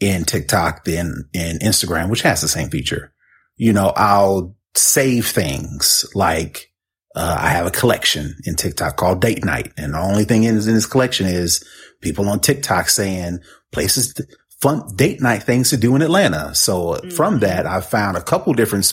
in 0.00 0.24
TikTok 0.24 0.84
than 0.84 1.28
in 1.32 1.58
Instagram, 1.60 2.10
which 2.10 2.22
has 2.22 2.40
the 2.40 2.48
same 2.48 2.70
feature. 2.70 3.12
You 3.56 3.72
know, 3.72 3.92
I'll 3.96 4.56
save 4.74 5.26
things 5.26 6.04
like, 6.14 6.71
uh, 7.14 7.36
I 7.38 7.48
have 7.50 7.66
a 7.66 7.70
collection 7.70 8.36
in 8.44 8.54
TikTok 8.54 8.96
called 8.96 9.20
Date 9.20 9.44
Night. 9.44 9.72
And 9.76 9.94
the 9.94 10.00
only 10.00 10.24
thing 10.24 10.44
is 10.44 10.66
in 10.66 10.74
this 10.74 10.86
collection 10.86 11.26
is 11.26 11.64
people 12.00 12.28
on 12.28 12.40
TikTok 12.40 12.88
saying 12.88 13.40
places, 13.70 14.14
fun 14.60 14.82
date 14.96 15.20
night 15.20 15.42
things 15.42 15.70
to 15.70 15.76
do 15.76 15.94
in 15.96 16.02
Atlanta. 16.02 16.54
So 16.54 16.94
mm-hmm. 16.94 17.10
from 17.10 17.40
that, 17.40 17.66
I 17.66 17.80
found 17.80 18.16
a 18.16 18.22
couple 18.22 18.54
different 18.54 18.92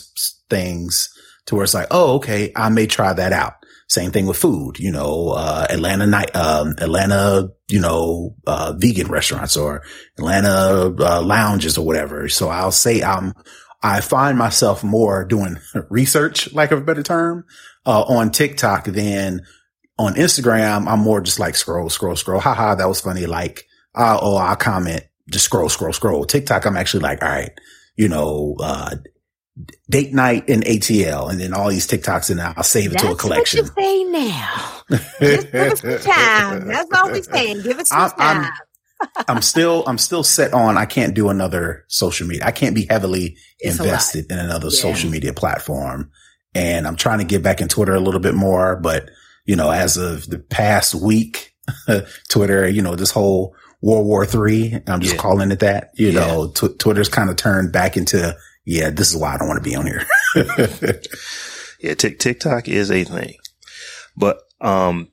things 0.50 1.08
to 1.46 1.54
where 1.54 1.64
it's 1.64 1.74
like, 1.74 1.88
oh, 1.90 2.16
okay, 2.16 2.52
I 2.54 2.68
may 2.68 2.86
try 2.86 3.12
that 3.12 3.32
out. 3.32 3.54
Same 3.88 4.12
thing 4.12 4.26
with 4.26 4.36
food, 4.36 4.78
you 4.78 4.92
know, 4.92 5.30
uh, 5.30 5.66
Atlanta 5.68 6.06
night, 6.06 6.34
um, 6.36 6.76
Atlanta, 6.78 7.48
you 7.68 7.80
know, 7.80 8.36
uh, 8.46 8.72
vegan 8.76 9.08
restaurants 9.08 9.56
or 9.56 9.82
Atlanta, 10.16 10.94
uh, 11.00 11.20
lounges 11.22 11.76
or 11.76 11.84
whatever. 11.84 12.28
So 12.28 12.50
I'll 12.50 12.70
say 12.70 13.02
I'm, 13.02 13.32
I 13.82 14.00
find 14.00 14.36
myself 14.36 14.84
more 14.84 15.24
doing 15.24 15.56
research, 15.88 16.52
like 16.52 16.70
a 16.70 16.80
better 16.80 17.02
term, 17.02 17.44
uh, 17.86 18.02
on 18.02 18.30
TikTok 18.30 18.84
than 18.84 19.42
on 19.98 20.14
Instagram. 20.14 20.86
I'm 20.86 21.00
more 21.00 21.20
just 21.20 21.38
like 21.38 21.56
scroll, 21.56 21.88
scroll, 21.88 22.16
scroll. 22.16 22.40
Haha, 22.40 22.74
that 22.74 22.88
was 22.88 23.00
funny. 23.00 23.26
Like, 23.26 23.66
uh, 23.94 24.18
oh, 24.20 24.36
I'll 24.36 24.56
comment, 24.56 25.04
just 25.30 25.44
scroll, 25.44 25.68
scroll, 25.68 25.92
scroll. 25.92 26.24
TikTok, 26.24 26.66
I'm 26.66 26.76
actually 26.76 27.02
like, 27.02 27.22
all 27.22 27.30
right, 27.30 27.52
you 27.96 28.08
know, 28.08 28.56
uh, 28.60 28.96
date 29.88 30.12
night 30.12 30.48
in 30.48 30.60
ATL 30.60 31.30
and 31.30 31.40
then 31.40 31.52
all 31.52 31.68
these 31.68 31.86
TikToks 31.86 32.30
and 32.30 32.40
I'll 32.40 32.62
save 32.62 32.92
it 32.92 32.94
That's 32.94 33.04
to 33.04 33.12
a 33.12 33.16
collection. 33.16 33.66
What 33.66 33.76
you 33.76 33.82
say 33.82 34.04
now. 34.04 34.82
Just 35.20 35.52
give 35.52 35.72
us 35.72 35.80
some 35.80 35.98
time. 36.12 36.68
That's 36.68 36.90
all 36.94 37.10
we're 37.10 37.22
saying. 37.22 37.62
Give 37.62 37.78
us 37.78 37.88
some 37.88 38.00
I'm, 38.00 38.10
time. 38.10 38.44
I'm, 38.44 38.52
I'm 39.28 39.42
still, 39.42 39.84
I'm 39.86 39.98
still 39.98 40.22
set 40.22 40.52
on. 40.52 40.76
I 40.76 40.86
can't 40.86 41.14
do 41.14 41.28
another 41.28 41.84
social 41.88 42.26
media. 42.26 42.44
I 42.44 42.50
can't 42.52 42.74
be 42.74 42.86
heavily 42.88 43.36
it's 43.58 43.78
invested 43.78 44.30
in 44.30 44.38
another 44.38 44.68
yeah. 44.68 44.80
social 44.80 45.10
media 45.10 45.32
platform. 45.32 46.10
And 46.54 46.86
I'm 46.86 46.96
trying 46.96 47.18
to 47.18 47.24
get 47.24 47.42
back 47.42 47.60
in 47.60 47.68
Twitter 47.68 47.94
a 47.94 48.00
little 48.00 48.20
bit 48.20 48.34
more, 48.34 48.76
but 48.76 49.08
you 49.44 49.56
know, 49.56 49.70
as 49.70 49.96
of 49.96 50.26
the 50.28 50.38
past 50.38 50.94
week, 50.94 51.54
Twitter, 52.28 52.68
you 52.68 52.82
know, 52.82 52.94
this 52.94 53.10
whole 53.10 53.54
World 53.82 54.06
War 54.06 54.26
Three, 54.26 54.76
I'm 54.86 55.00
just 55.00 55.14
yeah. 55.14 55.20
calling 55.20 55.50
it 55.50 55.60
that. 55.60 55.90
You 55.94 56.10
yeah. 56.10 56.20
know, 56.26 56.50
t- 56.50 56.74
Twitter's 56.78 57.08
kind 57.08 57.30
of 57.30 57.36
turned 57.36 57.72
back 57.72 57.96
into, 57.96 58.36
yeah, 58.64 58.90
this 58.90 59.10
is 59.10 59.16
why 59.16 59.34
I 59.34 59.38
don't 59.38 59.48
want 59.48 59.62
to 59.62 59.68
be 59.68 59.76
on 59.76 59.86
here. 59.86 60.06
yeah, 61.80 61.94
t- 61.94 62.14
TikTok 62.14 62.68
is 62.68 62.90
a 62.90 63.04
thing, 63.04 63.34
but 64.16 64.40
um, 64.60 65.08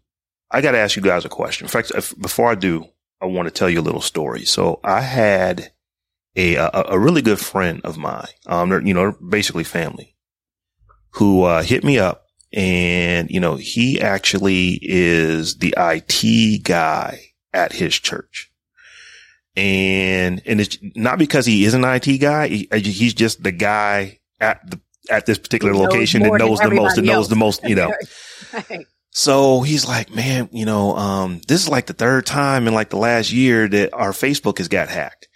I 0.52 0.62
got 0.62 0.72
to 0.72 0.80
ask 0.80 0.96
you 0.96 1.02
guys 1.02 1.26
a 1.26 1.30
question. 1.30 1.66
In 1.66 1.70
fact, 1.70 1.92
if, 1.96 2.14
before 2.20 2.52
I 2.52 2.56
do, 2.56 2.86
I 3.22 3.26
want 3.26 3.48
to 3.48 3.54
tell 3.54 3.70
you 3.70 3.80
a 3.80 3.82
little 3.82 4.02
story. 4.02 4.46
So 4.46 4.80
I 4.84 5.02
had 5.02 5.72
a 6.36 6.56
a, 6.56 6.70
a 6.90 7.00
really 7.00 7.22
good 7.22 7.40
friend 7.40 7.82
of 7.84 7.98
mine, 7.98 8.28
um, 8.46 8.86
you 8.86 8.94
know, 8.94 9.14
basically 9.14 9.64
family, 9.64 10.16
who 11.12 11.44
uh, 11.44 11.64
hit 11.64 11.84
me 11.84 11.98
up 12.00 12.28
and, 12.54 13.30
you 13.30 13.40
know, 13.40 13.56
he 13.56 14.00
actually 14.00 14.80
is 14.82 15.58
the 15.58 15.74
IT 15.78 16.64
guy 16.64 17.34
at 17.54 17.74
his 17.74 17.96
church. 17.96 18.52
And, 19.56 20.42
and 20.46 20.62
it's 20.62 20.78
not 20.96 21.18
because 21.18 21.46
he 21.46 21.66
is 21.66 21.74
an 21.74 21.84
IT 21.84 22.20
guy. 22.20 22.48
He, 22.48 22.70
he's 22.72 23.14
just 23.14 23.44
the 23.44 23.52
guy 23.52 24.20
at 24.40 24.70
the, 24.70 24.80
at 25.10 25.26
this 25.26 25.40
particular 25.40 25.74
location 25.74 26.22
that 26.22 26.34
knows 26.38 26.60
the 26.60 26.70
most, 26.70 26.96
that 26.96 27.02
knows 27.02 27.28
the 27.30 27.36
most, 27.36 27.64
you 27.64 27.76
know. 27.76 27.92
right. 28.70 28.86
So 29.18 29.64
he's 29.64 29.88
like, 29.88 30.14
man, 30.14 30.48
you 30.52 30.64
know, 30.64 30.96
um, 30.96 31.42
this 31.48 31.64
is 31.64 31.68
like 31.68 31.88
the 31.88 31.94
third 31.94 32.28
time 32.28 32.68
in 32.68 32.76
like 32.76 32.92
the 32.92 32.98
last 32.98 33.32
year 33.32 33.68
that 33.68 33.92
our 33.92 34.12
Facebook 34.12 34.60
has 34.60 34.68
got 34.68 34.90
hacked. 34.90 35.28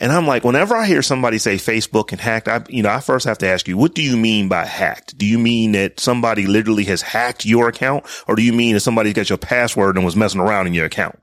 And 0.00 0.10
I'm 0.10 0.26
like, 0.26 0.42
whenever 0.42 0.74
I 0.74 0.86
hear 0.86 1.02
somebody 1.02 1.38
say 1.38 1.54
Facebook 1.54 2.10
and 2.10 2.20
hacked, 2.20 2.48
I, 2.48 2.64
you 2.68 2.82
know, 2.82 2.90
I 2.90 2.98
first 2.98 3.24
have 3.26 3.38
to 3.38 3.46
ask 3.46 3.68
you, 3.68 3.76
what 3.76 3.94
do 3.94 4.02
you 4.02 4.16
mean 4.16 4.48
by 4.48 4.64
hacked? 4.64 5.16
Do 5.16 5.24
you 5.24 5.38
mean 5.38 5.70
that 5.70 6.00
somebody 6.00 6.48
literally 6.48 6.82
has 6.86 7.00
hacked 7.00 7.46
your 7.46 7.68
account 7.68 8.06
or 8.26 8.34
do 8.34 8.42
you 8.42 8.52
mean 8.52 8.74
that 8.74 8.80
somebody 8.80 9.12
got 9.12 9.28
your 9.28 9.38
password 9.38 9.94
and 9.94 10.04
was 10.04 10.16
messing 10.16 10.40
around 10.40 10.66
in 10.66 10.74
your 10.74 10.86
account? 10.86 11.16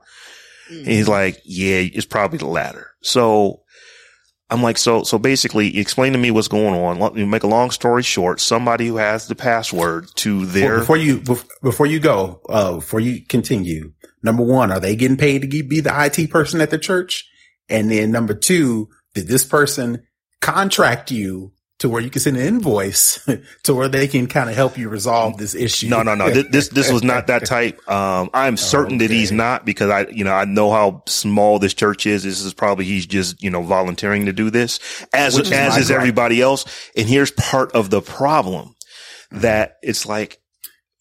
Mm-hmm. 0.70 0.78
And 0.78 0.88
he's 0.88 1.06
like, 1.08 1.42
yeah, 1.44 1.80
it's 1.80 2.06
probably 2.06 2.38
the 2.38 2.46
latter. 2.46 2.92
So 3.02 3.60
I'm 4.50 4.62
like, 4.62 4.78
so, 4.78 5.04
so 5.04 5.18
basically 5.18 5.78
explain 5.78 6.12
to 6.12 6.18
me 6.18 6.30
what's 6.30 6.48
going 6.48 6.74
on. 6.74 6.98
Let 6.98 7.14
me 7.14 7.24
make 7.24 7.44
a 7.44 7.48
long 7.48 7.70
story 7.70 8.02
short. 8.02 8.40
Somebody 8.40 8.88
who 8.88 8.96
has 8.96 9.28
the 9.28 9.34
password 9.34 10.08
to 10.16 10.46
their. 10.46 10.70
Well, 10.70 10.80
before 10.80 10.96
you, 10.96 11.22
before 11.62 11.86
you 11.86 12.00
go, 12.00 12.40
uh, 12.48 12.74
before 12.74 13.00
you 13.00 13.24
continue, 13.24 13.92
number 14.22 14.42
one, 14.42 14.72
are 14.72 14.80
they 14.80 14.96
getting 14.96 15.16
paid 15.16 15.42
to 15.42 15.48
be 15.48 15.80
the 15.80 15.92
IT 15.94 16.30
person 16.30 16.60
at 16.60 16.70
the 16.70 16.78
church? 16.78 17.28
And 17.68 17.90
then 17.90 18.10
number 18.10 18.34
two, 18.34 18.88
did 19.14 19.28
this 19.28 19.44
person 19.44 20.02
contract 20.40 21.10
you 21.10 21.52
to 21.80 21.88
where 21.88 22.00
you 22.00 22.10
can 22.10 22.20
send 22.20 22.36
an 22.36 22.46
invoice 22.46 23.26
to 23.64 23.74
where 23.74 23.88
they 23.88 24.06
can 24.06 24.26
kind 24.26 24.48
of 24.48 24.54
help 24.54 24.78
you 24.78 24.88
resolve 24.88 25.38
this 25.38 25.54
issue. 25.54 25.88
No, 25.88 26.02
no, 26.02 26.14
no. 26.14 26.30
this, 26.30 26.68
this 26.68 26.92
was 26.92 27.02
not 27.02 27.26
that 27.26 27.46
type. 27.46 27.88
Um, 27.90 28.30
I'm 28.32 28.56
certain 28.58 28.96
okay. 28.96 29.06
that 29.06 29.12
he's 29.12 29.32
not 29.32 29.64
because 29.64 29.90
I, 29.90 30.06
you 30.08 30.22
know, 30.22 30.32
I 30.32 30.44
know 30.44 30.70
how 30.70 31.02
small 31.06 31.58
this 31.58 31.74
church 31.74 32.06
is. 32.06 32.22
This 32.22 32.42
is 32.42 32.54
probably 32.54 32.84
he's 32.84 33.06
just, 33.06 33.42
you 33.42 33.50
know, 33.50 33.62
volunteering 33.62 34.26
to 34.26 34.32
do 34.32 34.50
this 34.50 34.78
as, 35.14 35.38
is 35.38 35.50
as 35.50 35.78
is 35.78 35.90
everybody 35.90 36.42
else. 36.42 36.64
And 36.96 37.08
here's 37.08 37.30
part 37.30 37.72
of 37.72 37.88
the 37.88 38.02
problem 38.02 38.74
that 39.30 39.78
it's 39.82 40.04
like, 40.04 40.40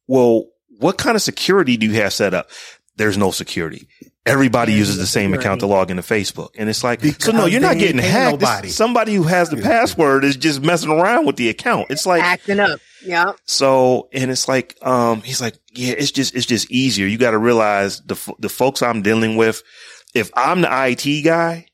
well, 0.08 0.46
what 0.80 0.98
kind 0.98 1.16
of 1.16 1.22
security 1.22 1.76
do 1.76 1.88
you 1.88 2.02
have 2.02 2.14
set 2.14 2.34
up? 2.34 2.50
There's 2.96 3.18
no 3.18 3.32
security 3.32 3.88
everybody 4.30 4.74
uses 4.74 4.98
the 4.98 5.08
same 5.08 5.34
account 5.34 5.62
to 5.62 5.68
log 5.68 5.92
into 5.92 6.04
Facebook. 6.04 6.50
And 6.58 6.70
it's 6.70 6.84
like, 6.84 7.02
because 7.02 7.26
so 7.26 7.32
no, 7.32 7.46
you're 7.46 7.62
not 7.62 7.78
getting 7.78 7.98
hacked. 7.98 8.70
Somebody 8.70 9.16
who 9.16 9.24
has 9.24 9.50
the 9.50 9.58
password 9.58 10.24
is 10.24 10.38
just 10.38 10.62
messing 10.62 10.92
around 10.92 11.26
with 11.26 11.36
the 11.36 11.50
account. 11.50 11.88
It's 11.90 12.06
like 12.06 12.24
acting 12.24 12.60
up. 12.60 12.80
Yeah. 13.04 13.34
So, 13.46 14.10
and 14.14 14.30
it's 14.30 14.48
like, 14.48 14.78
um, 14.86 15.22
he's 15.22 15.42
like, 15.42 15.56
yeah, 15.74 15.94
it's 15.98 16.12
just, 16.12 16.36
it's 16.36 16.46
just 16.46 16.70
easier. 16.70 17.08
You 17.08 17.18
got 17.18 17.32
to 17.32 17.38
realize 17.38 18.02
the, 18.02 18.36
the 18.40 18.50
folks 18.50 18.82
I'm 18.82 19.02
dealing 19.02 19.38
with, 19.38 19.64
if 20.14 20.32
I'm 20.36 20.62
the 20.62 20.70
IT 20.70 21.24
guy, 21.24 21.68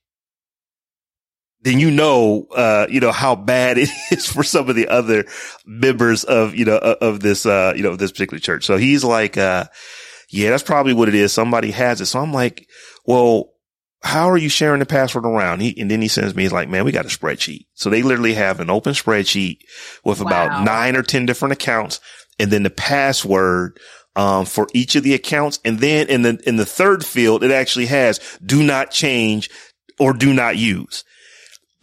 then 1.62 1.80
you 1.80 1.90
know, 1.90 2.46
uh, 2.56 2.86
you 2.90 3.00
know, 3.00 3.12
how 3.12 3.36
bad 3.36 3.78
it 3.80 3.90
is 4.12 4.28
for 4.28 4.44
some 4.44 4.70
of 4.70 4.76
the 4.76 4.88
other 4.88 5.26
members 5.66 6.24
of, 6.24 6.56
you 6.56 6.66
know, 6.66 6.78
of 6.78 7.20
this, 7.20 7.46
uh, 7.46 7.74
you 7.76 7.84
know, 7.84 7.96
this 7.96 8.12
particular 8.12 8.40
church. 8.40 8.66
So 8.66 8.78
he's 8.78 9.04
like, 9.04 9.38
uh, 9.38 9.66
yeah, 10.30 10.50
that's 10.50 10.64
probably 10.64 10.94
what 10.94 11.10
it 11.10 11.16
is. 11.16 11.34
Somebody 11.34 11.72
has 11.72 12.02
it. 12.02 12.08
So 12.08 12.20
I'm 12.20 12.34
like, 12.34 12.68
well, 13.06 13.52
how 14.04 14.30
are 14.30 14.38
you 14.38 14.50
sharing 14.50 14.80
the 14.80 14.86
password 14.86 15.26
around? 15.26 15.62
He, 15.62 15.80
and 15.80 15.90
then 15.90 16.02
he 16.02 16.08
sends 16.08 16.36
me, 16.36 16.44
he's 16.44 16.52
like, 16.52 16.70
man, 16.70 16.86
we 16.86 16.92
got 16.92 17.06
a 17.06 17.10
spreadsheet. 17.10 17.66
So 17.74 17.90
they 17.90 18.04
literally 18.04 18.36
have 18.36 18.60
an 18.60 18.70
open 18.70 18.94
spreadsheet 18.94 19.60
with 20.04 20.22
wow. 20.22 20.28
about 20.28 20.64
nine 20.64 20.96
or 20.96 21.02
10 21.02 21.26
different 21.26 21.54
accounts 21.54 22.00
and 22.38 22.52
then 22.52 22.64
the 22.64 22.70
password 22.70 23.80
um, 24.16 24.46
for 24.46 24.68
each 24.74 24.96
of 24.96 25.04
the 25.04 25.14
accounts. 25.16 25.60
And 25.66 25.80
then 25.80 26.08
in 26.08 26.22
the, 26.22 26.40
in 26.46 26.58
the 26.58 26.66
third 26.66 27.06
field, 27.06 27.44
it 27.44 27.52
actually 27.52 27.88
has 27.88 28.20
do 28.46 28.64
not 28.64 28.92
change 28.92 29.50
or 30.00 30.14
do 30.14 30.34
not 30.34 30.58
use 30.58 31.04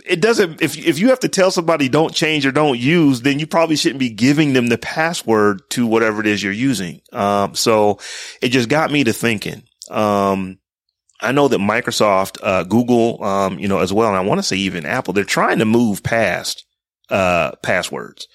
it 0.07 0.21
doesn't, 0.21 0.63
if, 0.63 0.77
if 0.77 0.99
you 0.99 1.09
have 1.09 1.21
to 1.21 1.29
tell 1.29 1.51
somebody 1.51 1.89
don't 1.89 2.15
change 2.15 2.45
or 2.47 2.53
don't 2.53 2.79
use, 2.79 3.23
then 3.23 3.39
you 3.39 3.47
probably 3.47 3.77
shouldn't 3.77 4.01
be 4.01 4.11
giving 4.11 4.53
them 4.53 4.69
the 4.69 4.79
password 4.79 5.63
to 5.71 5.87
whatever 5.87 6.21
it 6.21 6.27
is 6.27 6.43
you're 6.43 6.53
using. 6.53 7.01
Um, 7.13 7.55
so 7.55 7.99
it 8.41 8.49
just 8.49 8.69
got 8.69 8.91
me 8.91 9.05
to 9.05 9.13
thinking. 9.13 9.63
Um, 9.91 10.59
I 11.21 11.33
know 11.33 11.49
that 11.49 11.59
Microsoft, 11.59 12.39
uh, 12.43 12.65
Google, 12.65 13.23
um, 13.23 13.59
you 13.59 13.69
know, 13.69 13.79
as 13.79 13.93
well, 13.93 14.09
and 14.09 14.17
I 14.17 14.23
want 14.23 14.39
to 14.39 14.43
say 14.43 14.57
even 14.57 14.85
Apple, 14.85 15.15
they're 15.15 15.25
trying 15.25 15.59
to 15.59 15.65
move 15.65 16.03
past, 16.03 16.65
uh, 17.11 17.53
passwords. 17.63 18.27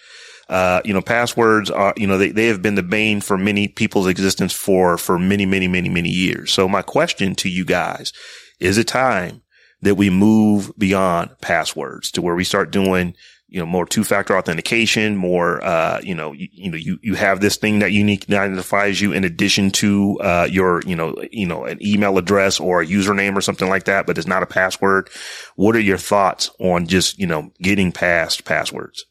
Uh, 0.49 0.81
you 0.85 0.93
know, 0.93 1.01
passwords 1.01 1.69
are, 1.69 1.93
you 1.97 2.07
know, 2.07 2.17
they, 2.17 2.31
they 2.31 2.47
have 2.47 2.61
been 2.61 2.75
the 2.75 2.83
bane 2.83 3.19
for 3.19 3.37
many 3.37 3.67
people's 3.67 4.07
existence 4.07 4.53
for, 4.53 4.97
for 4.97 5.19
many, 5.19 5.45
many, 5.45 5.67
many, 5.67 5.89
many 5.89 6.09
years. 6.09 6.53
So 6.53 6.69
my 6.69 6.81
question 6.81 7.35
to 7.35 7.49
you 7.49 7.65
guys, 7.65 8.13
is 8.59 8.77
it 8.77 8.87
time 8.87 9.41
that 9.81 9.95
we 9.95 10.09
move 10.09 10.71
beyond 10.77 11.29
passwords 11.41 12.11
to 12.11 12.21
where 12.21 12.35
we 12.35 12.43
start 12.43 12.71
doing, 12.71 13.13
you 13.47 13.59
know, 13.59 13.65
more 13.65 13.85
two 13.85 14.03
factor 14.03 14.35
authentication, 14.37 15.15
more, 15.15 15.63
uh, 15.63 15.99
you 16.01 16.15
know, 16.15 16.33
you, 16.33 16.47
you, 16.51 16.71
know, 16.71 16.77
you, 16.77 16.99
you 17.01 17.13
have 17.13 17.39
this 17.39 17.57
thing 17.57 17.79
that 17.79 17.91
unique 17.91 18.29
identifies 18.29 18.99
you 18.99 19.13
in 19.13 19.23
addition 19.23 19.71
to, 19.71 20.19
uh, 20.19 20.47
your, 20.49 20.81
you 20.81 20.95
know, 20.95 21.15
you 21.31 21.45
know, 21.45 21.65
an 21.65 21.77
email 21.85 22.17
address 22.17 22.59
or 22.59 22.81
a 22.81 22.85
username 22.85 23.37
or 23.37 23.41
something 23.41 23.69
like 23.69 23.85
that, 23.85 24.05
but 24.05 24.17
it's 24.17 24.27
not 24.27 24.43
a 24.43 24.47
password. 24.47 25.09
What 25.55 25.75
are 25.75 25.81
your 25.81 25.97
thoughts 25.97 26.49
on 26.59 26.87
just, 26.87 27.17
you 27.19 27.27
know, 27.27 27.51
getting 27.61 27.91
past 27.91 28.43
passwords? 28.43 29.05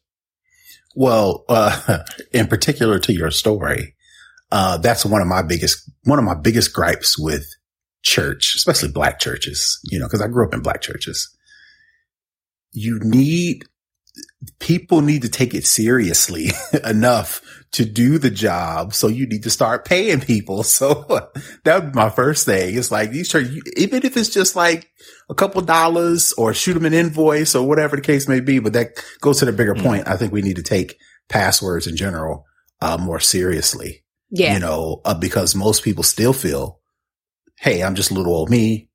Well, 0.94 1.44
uh, 1.48 2.02
in 2.32 2.48
particular 2.48 2.98
to 3.00 3.12
your 3.12 3.30
story, 3.30 3.94
uh, 4.50 4.78
that's 4.78 5.06
one 5.06 5.22
of 5.22 5.28
my 5.28 5.42
biggest, 5.42 5.90
one 6.04 6.18
of 6.18 6.24
my 6.24 6.34
biggest 6.34 6.72
gripes 6.72 7.18
with 7.18 7.46
church, 8.06 8.54
especially 8.56 8.90
black 8.90 9.18
churches, 9.18 9.80
you 9.84 9.98
know, 9.98 10.08
cause 10.08 10.22
I 10.22 10.28
grew 10.28 10.46
up 10.46 10.54
in 10.54 10.60
black 10.60 10.80
churches. 10.80 11.28
You 12.72 13.00
need, 13.00 13.64
people 14.60 15.00
need 15.00 15.22
to 15.22 15.28
take 15.28 15.54
it 15.54 15.66
seriously 15.66 16.50
enough 16.84 17.42
to 17.72 17.84
do 17.84 18.18
the 18.18 18.30
job. 18.30 18.94
So 18.94 19.08
you 19.08 19.26
need 19.26 19.42
to 19.42 19.50
start 19.50 19.84
paying 19.84 20.20
people. 20.20 20.62
So 20.76 21.04
that 21.64 21.82
would 21.82 21.92
be 21.92 21.96
my 21.96 22.10
first 22.10 22.46
thing. 22.46 22.76
It's 22.76 22.90
like 22.90 23.10
these 23.10 23.28
church, 23.28 23.48
even 23.76 24.04
if 24.04 24.16
it's 24.16 24.28
just 24.28 24.54
like 24.54 24.88
a 25.28 25.34
couple 25.34 25.60
dollars 25.62 26.32
or 26.34 26.54
shoot 26.54 26.74
them 26.74 26.84
an 26.84 26.94
invoice 26.94 27.54
or 27.54 27.66
whatever 27.66 27.96
the 27.96 28.02
case 28.02 28.28
may 28.28 28.40
be, 28.40 28.58
but 28.58 28.74
that 28.74 29.02
goes 29.20 29.40
to 29.40 29.46
the 29.46 29.52
bigger 29.52 29.74
mm-hmm. 29.74 29.86
point. 29.86 30.08
I 30.08 30.16
think 30.16 30.32
we 30.32 30.42
need 30.42 30.56
to 30.56 30.62
take 30.62 30.96
passwords 31.28 31.86
in 31.86 31.96
general 31.96 32.44
uh, 32.80 32.98
more 32.98 33.20
seriously. 33.20 34.04
Yeah. 34.30 34.54
You 34.54 34.60
know, 34.60 35.00
uh, 35.04 35.14
because 35.14 35.54
most 35.54 35.82
people 35.82 36.04
still 36.04 36.32
feel, 36.32 36.80
Hey, 37.56 37.82
I'm 37.82 37.94
just 37.94 38.10
a 38.10 38.14
little 38.14 38.34
old 38.34 38.50
me 38.50 38.88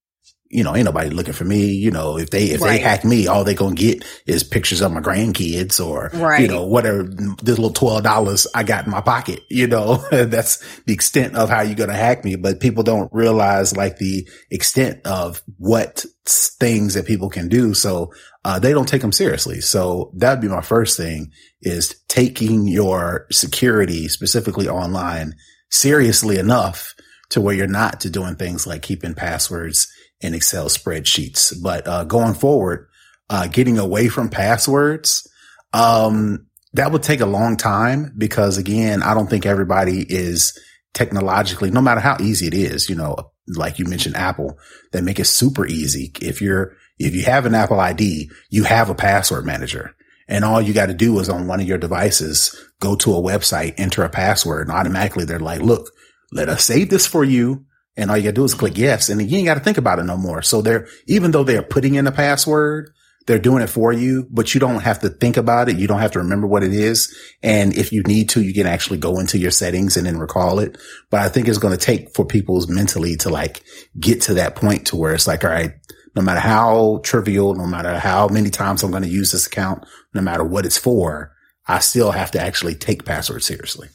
you 0.51 0.63
know, 0.63 0.75
ain't 0.75 0.85
nobody 0.85 1.09
looking 1.09 1.33
for 1.33 1.45
me. 1.45 1.71
You 1.71 1.91
know, 1.91 2.17
if 2.17 2.29
they, 2.29 2.47
if 2.47 2.61
right. 2.61 2.71
they 2.71 2.79
hack 2.79 3.05
me, 3.05 3.27
all 3.27 3.43
they 3.43 3.53
gonna 3.53 3.73
get 3.73 4.03
is 4.27 4.43
pictures 4.43 4.81
of 4.81 4.91
my 4.91 4.99
grandkids 4.99 5.83
or, 5.83 6.11
right. 6.13 6.41
you 6.41 6.47
know, 6.47 6.65
whatever, 6.65 7.03
this 7.03 7.57
little 7.57 7.73
$12 7.73 8.47
I 8.53 8.63
got 8.63 8.85
in 8.85 8.91
my 8.91 9.01
pocket, 9.01 9.39
you 9.49 9.67
know, 9.67 9.95
that's 10.11 10.57
the 10.81 10.93
extent 10.93 11.35
of 11.35 11.49
how 11.49 11.61
you're 11.61 11.75
going 11.75 11.89
to 11.89 11.95
hack 11.95 12.25
me. 12.25 12.35
But 12.35 12.59
people 12.59 12.83
don't 12.83 13.11
realize 13.13 13.75
like 13.75 13.97
the 13.97 14.27
extent 14.49 15.05
of 15.05 15.41
what 15.57 16.05
things 16.25 16.95
that 16.95 17.07
people 17.07 17.29
can 17.29 17.47
do. 17.47 17.73
So, 17.73 18.11
uh, 18.43 18.59
they 18.59 18.73
don't 18.73 18.87
take 18.87 19.01
them 19.01 19.11
seriously. 19.11 19.61
So 19.61 20.11
that'd 20.15 20.41
be 20.41 20.47
my 20.47 20.61
first 20.61 20.97
thing 20.97 21.31
is 21.61 21.95
taking 22.09 22.67
your 22.67 23.27
security 23.31 24.07
specifically 24.07 24.67
online 24.67 25.35
seriously 25.69 26.37
enough 26.37 26.95
to 27.31 27.41
where 27.41 27.55
you're 27.55 27.67
not 27.67 28.01
to 28.01 28.09
doing 28.09 28.35
things 28.35 28.67
like 28.67 28.81
keeping 28.81 29.13
passwords 29.13 29.91
in 30.21 30.33
Excel 30.33 30.67
spreadsheets. 30.67 31.53
But 31.61 31.87
uh, 31.87 32.03
going 32.03 32.35
forward, 32.35 32.87
uh, 33.29 33.47
getting 33.47 33.77
away 33.77 34.07
from 34.07 34.29
passwords, 34.29 35.27
um, 35.73 36.47
that 36.73 36.91
would 36.91 37.03
take 37.03 37.21
a 37.21 37.25
long 37.25 37.57
time 37.57 38.13
because 38.17 38.57
again, 38.57 39.01
I 39.01 39.13
don't 39.13 39.29
think 39.29 39.45
everybody 39.45 40.05
is 40.07 40.57
technologically, 40.93 41.71
no 41.71 41.81
matter 41.81 42.01
how 42.01 42.17
easy 42.19 42.47
it 42.47 42.53
is, 42.53 42.89
you 42.89 42.95
know, 42.95 43.31
like 43.47 43.79
you 43.79 43.85
mentioned 43.85 44.15
Apple, 44.15 44.57
they 44.91 45.01
make 45.01 45.19
it 45.19 45.25
super 45.25 45.65
easy. 45.65 46.11
If 46.21 46.41
you're, 46.41 46.73
if 46.99 47.15
you 47.15 47.23
have 47.23 47.45
an 47.45 47.55
Apple 47.55 47.79
ID, 47.79 48.29
you 48.49 48.63
have 48.65 48.89
a 48.89 48.95
password 48.95 49.45
manager 49.45 49.95
and 50.27 50.45
all 50.45 50.61
you 50.61 50.73
got 50.73 50.85
to 50.87 50.93
do 50.93 51.17
is 51.19 51.29
on 51.29 51.47
one 51.47 51.59
of 51.59 51.67
your 51.67 51.77
devices, 51.77 52.55
go 52.79 52.95
to 52.97 53.15
a 53.15 53.21
website, 53.21 53.73
enter 53.77 54.03
a 54.03 54.09
password 54.09 54.67
and 54.67 54.75
automatically 54.75 55.25
they're 55.25 55.39
like, 55.39 55.61
look, 55.61 55.89
let 56.31 56.49
us 56.49 56.63
save 56.63 56.89
this 56.89 57.05
for 57.05 57.23
you 57.23 57.65
and 57.97 58.09
all 58.09 58.17
you 58.17 58.23
gotta 58.23 58.33
do 58.33 58.43
is 58.43 58.53
click 58.53 58.77
yes. 58.77 59.09
And 59.09 59.21
you 59.29 59.37
ain't 59.37 59.45
got 59.45 59.55
to 59.55 59.59
think 59.59 59.77
about 59.77 59.99
it 59.99 60.03
no 60.03 60.17
more. 60.17 60.41
So 60.41 60.61
they're, 60.61 60.87
even 61.07 61.31
though 61.31 61.43
they're 61.43 61.61
putting 61.61 61.95
in 61.95 62.07
a 62.07 62.11
password, 62.11 62.91
they're 63.27 63.37
doing 63.39 63.61
it 63.61 63.69
for 63.69 63.93
you, 63.93 64.27
but 64.31 64.53
you 64.53 64.59
don't 64.59 64.81
have 64.81 64.99
to 64.99 65.09
think 65.09 65.37
about 65.37 65.69
it. 65.69 65.77
You 65.77 65.87
don't 65.87 65.99
have 65.99 66.11
to 66.11 66.19
remember 66.19 66.47
what 66.47 66.63
it 66.63 66.73
is. 66.73 67.15
And 67.43 67.75
if 67.77 67.91
you 67.91 68.01
need 68.03 68.29
to, 68.29 68.41
you 68.41 68.53
can 68.53 68.65
actually 68.65 68.97
go 68.97 69.19
into 69.19 69.37
your 69.37 69.51
settings 69.51 69.95
and 69.95 70.07
then 70.07 70.17
recall 70.17 70.59
it. 70.59 70.77
But 71.09 71.19
I 71.19 71.29
think 71.29 71.47
it's 71.47 71.59
going 71.59 71.77
to 71.77 71.85
take 71.85 72.15
for 72.15 72.25
people's 72.25 72.67
mentally 72.67 73.17
to 73.17 73.29
like 73.29 73.61
get 73.99 74.21
to 74.23 74.35
that 74.35 74.55
point 74.55 74.87
to 74.87 74.95
where 74.95 75.13
it's 75.13 75.27
like, 75.27 75.43
all 75.43 75.51
right, 75.51 75.73
no 76.15 76.21
matter 76.21 76.39
how 76.39 76.99
trivial, 77.03 77.53
no 77.53 77.67
matter 77.67 77.99
how 77.99 78.27
many 78.27 78.49
times 78.49 78.83
I'm 78.83 78.91
going 78.91 79.03
to 79.03 79.09
use 79.09 79.31
this 79.31 79.47
account, 79.47 79.85
no 80.13 80.21
matter 80.21 80.43
what 80.43 80.65
it's 80.65 80.77
for, 80.77 81.33
I 81.67 81.79
still 81.79 82.11
have 82.11 82.31
to 82.31 82.41
actually 82.41 82.75
take 82.75 83.05
passwords 83.05 83.45
seriously. 83.45 83.89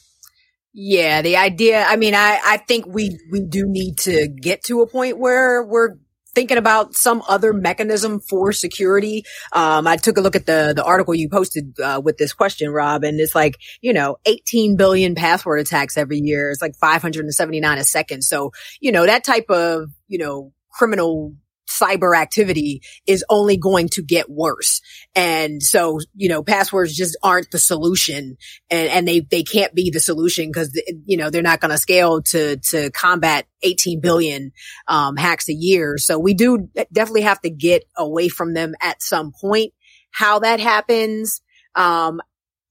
Yeah, 0.79 1.23
the 1.23 1.39
idea, 1.39 1.87
I 1.87 1.97
mean, 1.97 2.15
I, 2.15 2.39
I 2.45 2.59
think 2.59 2.85
we, 2.87 3.19
we 3.33 3.41
do 3.41 3.65
need 3.67 3.97
to 4.01 4.29
get 4.29 4.63
to 4.65 4.83
a 4.83 4.87
point 4.87 5.19
where 5.19 5.65
we're 5.65 5.95
thinking 6.35 6.59
about 6.59 6.95
some 6.95 7.23
other 7.27 7.55
mechanism 7.55 8.21
for 8.21 8.53
security. 8.53 9.25
Um, 9.55 9.87
I 9.87 9.97
took 9.97 10.19
a 10.19 10.21
look 10.21 10.37
at 10.37 10.45
the, 10.45 10.75
the 10.77 10.85
article 10.85 11.15
you 11.15 11.31
posted, 11.31 11.81
uh, 11.83 12.03
with 12.05 12.19
this 12.19 12.35
question, 12.35 12.69
Rob, 12.69 13.05
and 13.05 13.19
it's 13.19 13.35
like, 13.35 13.57
you 13.81 13.95
know, 13.95 14.19
18 14.27 14.77
billion 14.77 15.15
password 15.15 15.61
attacks 15.61 15.97
every 15.97 16.19
year. 16.19 16.51
It's 16.51 16.61
like 16.61 16.77
579 16.77 17.79
a 17.79 17.83
second. 17.83 18.21
So, 18.21 18.53
you 18.79 18.93
know, 18.93 19.07
that 19.07 19.25
type 19.25 19.49
of, 19.49 19.89
you 20.09 20.19
know, 20.19 20.53
criminal 20.71 21.33
cyber 21.79 22.17
activity 22.17 22.83
is 23.07 23.25
only 23.29 23.57
going 23.57 23.89
to 23.91 24.03
get 24.03 24.31
worse. 24.31 24.81
And 25.15 25.63
so, 25.63 25.99
you 26.15 26.29
know, 26.29 26.43
passwords 26.43 26.95
just 26.95 27.17
aren't 27.23 27.51
the 27.51 27.59
solution 27.59 28.37
and, 28.71 28.89
and 28.91 29.09
they, 29.09 29.21
they 29.21 29.43
can't 29.43 29.75
be 29.75 29.91
the 29.91 30.01
solution 30.01 30.49
because, 30.49 30.79
you 31.05 31.17
know, 31.17 31.31
they're 31.31 31.43
not 31.43 31.61
going 31.61 31.71
to 31.71 31.79
scale 31.79 32.23
to, 32.23 32.57
to 32.71 32.91
combat 32.91 33.47
18 33.63 34.01
billion, 34.01 34.53
um, 34.89 35.17
hacks 35.17 35.49
a 35.49 35.55
year. 35.55 35.97
So 35.99 36.19
we 36.19 36.35
do 36.35 36.69
definitely 36.93 37.23
have 37.23 37.41
to 37.43 37.51
get 37.51 37.85
away 37.97 38.29
from 38.29 38.55
them 38.55 38.75
at 38.83 39.03
some 39.03 39.33
point. 39.41 39.73
How 40.11 40.39
that 40.41 40.61
happens, 40.61 41.41
um, 41.75 42.21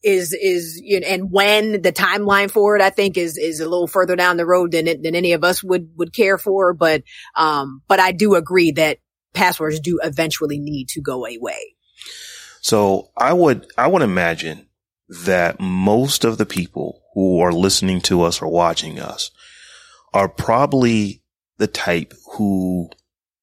is 0.06 0.34
is 0.34 0.80
you 0.82 1.00
know, 1.00 1.08
and 1.08 1.32
when 1.32 1.82
the 1.82 1.92
timeline 1.92 2.52
for 2.52 2.76
it, 2.76 2.82
I 2.82 2.92
think 2.92 3.18
is 3.18 3.38
is 3.38 3.60
a 3.60 3.68
little 3.68 3.88
further 3.88 4.16
down 4.16 4.38
the 4.38 4.46
road 4.46 4.72
than 4.72 4.86
than 4.86 5.16
any 5.16 5.34
of 5.34 5.44
us 5.44 5.64
would 5.64 5.90
would 5.98 6.14
care 6.14 6.38
for. 6.38 6.74
But 6.74 7.04
um, 7.36 7.82
but 7.88 8.00
I 8.00 8.12
do 8.12 8.36
agree 8.36 8.72
that 8.72 9.00
passwords 9.34 9.80
do 9.80 10.00
eventually 10.04 10.60
need 10.60 10.90
to 10.90 11.02
go 11.02 11.26
away. 11.26 11.76
So 12.62 13.10
I 13.18 13.34
would 13.34 13.66
I 13.78 13.88
would 13.88 14.04
imagine 14.04 14.68
that 15.26 15.60
most 15.60 16.24
of 16.24 16.38
the 16.38 16.46
people 16.46 17.02
who 17.16 17.40
are 17.40 17.52
listening 17.52 18.02
to 18.02 18.22
us 18.22 18.42
or 18.42 18.48
watching 18.48 19.00
us 19.00 19.32
are 20.14 20.30
probably 20.30 21.24
the 21.58 21.68
type 21.68 22.14
who 22.34 22.90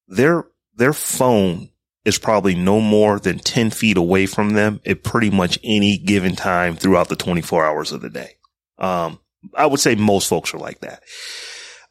their 0.07 0.45
their 0.75 0.93
phone 0.93 1.69
is 2.05 2.17
probably 2.17 2.55
no 2.55 2.81
more 2.81 3.19
than 3.19 3.39
10 3.39 3.69
feet 3.71 3.97
away 3.97 4.25
from 4.25 4.51
them 4.51 4.81
at 4.85 5.03
pretty 5.03 5.29
much 5.29 5.57
any 5.63 5.97
given 5.97 6.35
time 6.35 6.75
throughout 6.75 7.09
the 7.09 7.15
24 7.15 7.65
hours 7.65 7.91
of 7.91 8.01
the 8.01 8.09
day. 8.09 8.31
Um, 8.77 9.19
I 9.55 9.65
would 9.65 9.79
say 9.79 9.95
most 9.95 10.27
folks 10.27 10.53
are 10.53 10.59
like 10.59 10.79
that. 10.81 11.01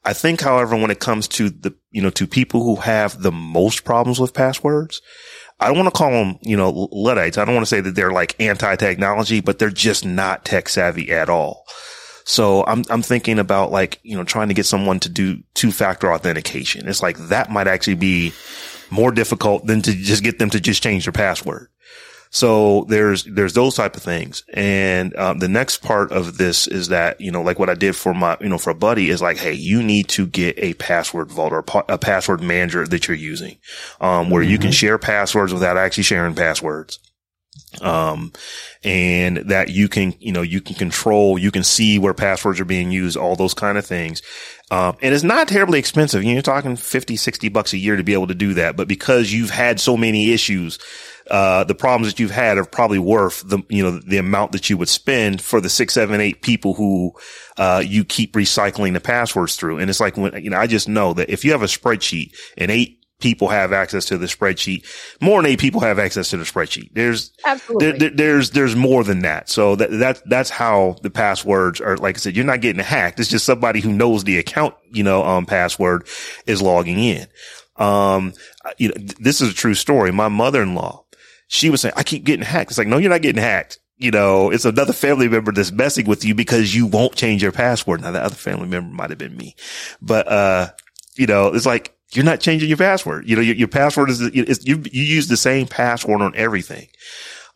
I 0.04 0.12
think, 0.12 0.40
however, 0.40 0.76
when 0.76 0.90
it 0.90 0.98
comes 0.98 1.28
to 1.28 1.48
the, 1.48 1.74
you 1.90 2.02
know, 2.02 2.10
to 2.10 2.26
people 2.26 2.64
who 2.64 2.76
have 2.76 3.22
the 3.22 3.32
most 3.32 3.84
problems 3.84 4.18
with 4.18 4.34
passwords, 4.34 5.00
I 5.60 5.68
don't 5.68 5.76
want 5.76 5.94
to 5.94 5.98
call 5.98 6.10
them, 6.10 6.38
you 6.42 6.56
know, 6.56 6.88
Luddites. 6.90 7.38
I 7.38 7.44
don't 7.44 7.54
want 7.54 7.64
to 7.64 7.70
say 7.70 7.80
that 7.80 7.94
they're 7.94 8.10
like 8.10 8.34
anti-technology, 8.40 9.40
but 9.40 9.58
they're 9.58 9.70
just 9.70 10.04
not 10.04 10.44
tech 10.44 10.68
savvy 10.68 11.12
at 11.12 11.28
all. 11.28 11.64
So 12.24 12.64
I'm, 12.66 12.84
I'm 12.90 13.02
thinking 13.02 13.38
about 13.38 13.70
like, 13.70 14.00
you 14.02 14.16
know, 14.16 14.24
trying 14.24 14.48
to 14.48 14.54
get 14.54 14.66
someone 14.66 14.98
to 15.00 15.08
do 15.08 15.42
two 15.54 15.70
factor 15.70 16.12
authentication. 16.12 16.88
It's 16.88 17.02
like 17.02 17.16
that 17.28 17.50
might 17.50 17.68
actually 17.68 17.94
be 17.94 18.32
more 18.92 19.10
difficult 19.10 19.66
than 19.66 19.82
to 19.82 19.92
just 19.92 20.22
get 20.22 20.38
them 20.38 20.50
to 20.50 20.60
just 20.60 20.82
change 20.82 21.06
their 21.06 21.12
password. 21.12 21.68
So 22.34 22.86
there's, 22.88 23.24
there's 23.24 23.52
those 23.52 23.74
type 23.74 23.94
of 23.94 24.02
things. 24.02 24.42
And, 24.54 25.14
um, 25.16 25.38
the 25.38 25.48
next 25.48 25.82
part 25.82 26.12
of 26.12 26.38
this 26.38 26.66
is 26.66 26.88
that, 26.88 27.20
you 27.20 27.30
know, 27.30 27.42
like 27.42 27.58
what 27.58 27.68
I 27.68 27.74
did 27.74 27.94
for 27.94 28.14
my, 28.14 28.38
you 28.40 28.48
know, 28.48 28.56
for 28.56 28.70
a 28.70 28.74
buddy 28.74 29.10
is 29.10 29.20
like, 29.20 29.36
Hey, 29.36 29.52
you 29.52 29.82
need 29.82 30.08
to 30.10 30.26
get 30.26 30.58
a 30.58 30.72
password 30.74 31.30
vault 31.30 31.52
or 31.52 31.64
a 31.88 31.98
password 31.98 32.40
manager 32.42 32.86
that 32.86 33.06
you're 33.06 33.16
using, 33.16 33.58
um, 34.00 34.30
where 34.30 34.42
mm-hmm. 34.42 34.50
you 34.50 34.58
can 34.58 34.68
mm-hmm. 34.68 34.72
share 34.72 34.98
passwords 34.98 35.52
without 35.52 35.76
actually 35.76 36.04
sharing 36.04 36.34
passwords. 36.34 36.98
Um, 37.80 38.32
and 38.82 39.36
that 39.50 39.70
you 39.70 39.88
can, 39.88 40.14
you 40.18 40.32
know, 40.32 40.42
you 40.42 40.60
can 40.60 40.74
control, 40.74 41.38
you 41.38 41.50
can 41.50 41.64
see 41.64 41.98
where 41.98 42.14
passwords 42.14 42.60
are 42.60 42.66
being 42.66 42.90
used, 42.90 43.16
all 43.16 43.36
those 43.36 43.54
kind 43.54 43.78
of 43.78 43.86
things. 43.86 44.22
Um, 44.72 44.96
and 45.02 45.12
it's 45.12 45.22
not 45.22 45.48
terribly 45.48 45.78
expensive. 45.78 46.24
You're 46.24 46.40
talking 46.40 46.76
50, 46.76 47.16
60 47.16 47.50
bucks 47.50 47.74
a 47.74 47.76
year 47.76 47.96
to 47.96 48.02
be 48.02 48.14
able 48.14 48.28
to 48.28 48.34
do 48.34 48.54
that. 48.54 48.74
But 48.74 48.88
because 48.88 49.30
you've 49.30 49.50
had 49.50 49.78
so 49.78 49.98
many 49.98 50.32
issues, 50.32 50.78
uh, 51.30 51.64
the 51.64 51.74
problems 51.74 52.10
that 52.10 52.18
you've 52.18 52.30
had 52.30 52.56
are 52.56 52.64
probably 52.64 52.98
worth 52.98 53.46
the, 53.46 53.58
you 53.68 53.82
know, 53.82 53.98
the 53.98 54.16
amount 54.16 54.52
that 54.52 54.70
you 54.70 54.78
would 54.78 54.88
spend 54.88 55.42
for 55.42 55.60
the 55.60 55.68
six, 55.68 55.92
seven, 55.92 56.22
eight 56.22 56.40
people 56.40 56.72
who, 56.72 57.12
uh, 57.58 57.82
you 57.84 58.02
keep 58.02 58.32
recycling 58.32 58.94
the 58.94 59.00
passwords 59.00 59.56
through. 59.56 59.76
And 59.76 59.90
it's 59.90 60.00
like 60.00 60.16
when, 60.16 60.42
you 60.42 60.48
know, 60.48 60.56
I 60.56 60.66
just 60.66 60.88
know 60.88 61.12
that 61.12 61.28
if 61.28 61.44
you 61.44 61.52
have 61.52 61.62
a 61.62 61.66
spreadsheet 61.66 62.34
and 62.56 62.70
eight 62.70 63.01
people 63.22 63.48
have 63.48 63.72
access 63.72 64.06
to 64.06 64.18
the 64.18 64.26
spreadsheet. 64.26 64.84
More 65.20 65.40
than 65.40 65.50
eight 65.50 65.60
people 65.60 65.80
have 65.80 65.98
access 65.98 66.30
to 66.30 66.36
the 66.36 66.44
spreadsheet. 66.44 66.90
There's 66.92 67.32
absolutely 67.44 67.98
there, 67.98 68.10
there's 68.10 68.50
there's 68.50 68.76
more 68.76 69.04
than 69.04 69.20
that. 69.20 69.48
So 69.48 69.76
that 69.76 69.90
that 69.90 70.22
that's 70.28 70.50
how 70.50 70.96
the 71.02 71.10
passwords 71.10 71.80
are. 71.80 71.96
Like 71.96 72.16
I 72.16 72.18
said, 72.18 72.36
you're 72.36 72.44
not 72.44 72.60
getting 72.60 72.82
hacked. 72.82 73.20
It's 73.20 73.30
just 73.30 73.46
somebody 73.46 73.80
who 73.80 73.92
knows 73.92 74.24
the 74.24 74.38
account, 74.38 74.74
you 74.90 75.02
know, 75.02 75.24
um, 75.24 75.46
password 75.46 76.06
is 76.46 76.60
logging 76.60 76.98
in. 76.98 77.26
Um, 77.76 78.34
you 78.76 78.88
know, 78.88 78.94
this 79.18 79.40
is 79.40 79.50
a 79.50 79.54
true 79.54 79.74
story. 79.74 80.12
My 80.12 80.28
mother-in-law, 80.28 81.04
she 81.48 81.70
was 81.70 81.80
saying, 81.80 81.94
I 81.96 82.02
keep 82.02 82.24
getting 82.24 82.44
hacked. 82.44 82.70
It's 82.70 82.78
like, 82.78 82.86
no, 82.86 82.98
you're 82.98 83.10
not 83.10 83.22
getting 83.22 83.42
hacked 83.42 83.78
you 84.02 84.10
know, 84.10 84.50
it's 84.50 84.64
another 84.64 84.92
family 84.92 85.28
member 85.28 85.52
that's 85.52 85.70
messing 85.70 86.06
with 86.06 86.24
you 86.24 86.34
because 86.34 86.74
you 86.74 86.86
won't 86.86 87.14
change 87.14 87.40
your 87.40 87.52
password. 87.52 88.00
Now, 88.00 88.10
the 88.10 88.22
other 88.22 88.34
family 88.34 88.66
member 88.66 88.92
might 88.92 89.10
have 89.10 89.18
been 89.18 89.36
me, 89.36 89.54
but, 90.00 90.26
uh, 90.26 90.70
you 91.14 91.26
know, 91.26 91.48
it's 91.54 91.66
like, 91.66 91.96
you're 92.12 92.24
not 92.24 92.40
changing 92.40 92.68
your 92.68 92.78
password. 92.78 93.28
You 93.28 93.36
know, 93.36 93.42
your, 93.42 93.56
your 93.56 93.68
password 93.68 94.10
is, 94.10 94.20
is, 94.20 94.66
you, 94.66 94.82
you 94.92 95.02
use 95.02 95.28
the 95.28 95.36
same 95.36 95.66
password 95.66 96.20
on 96.20 96.34
everything. 96.36 96.88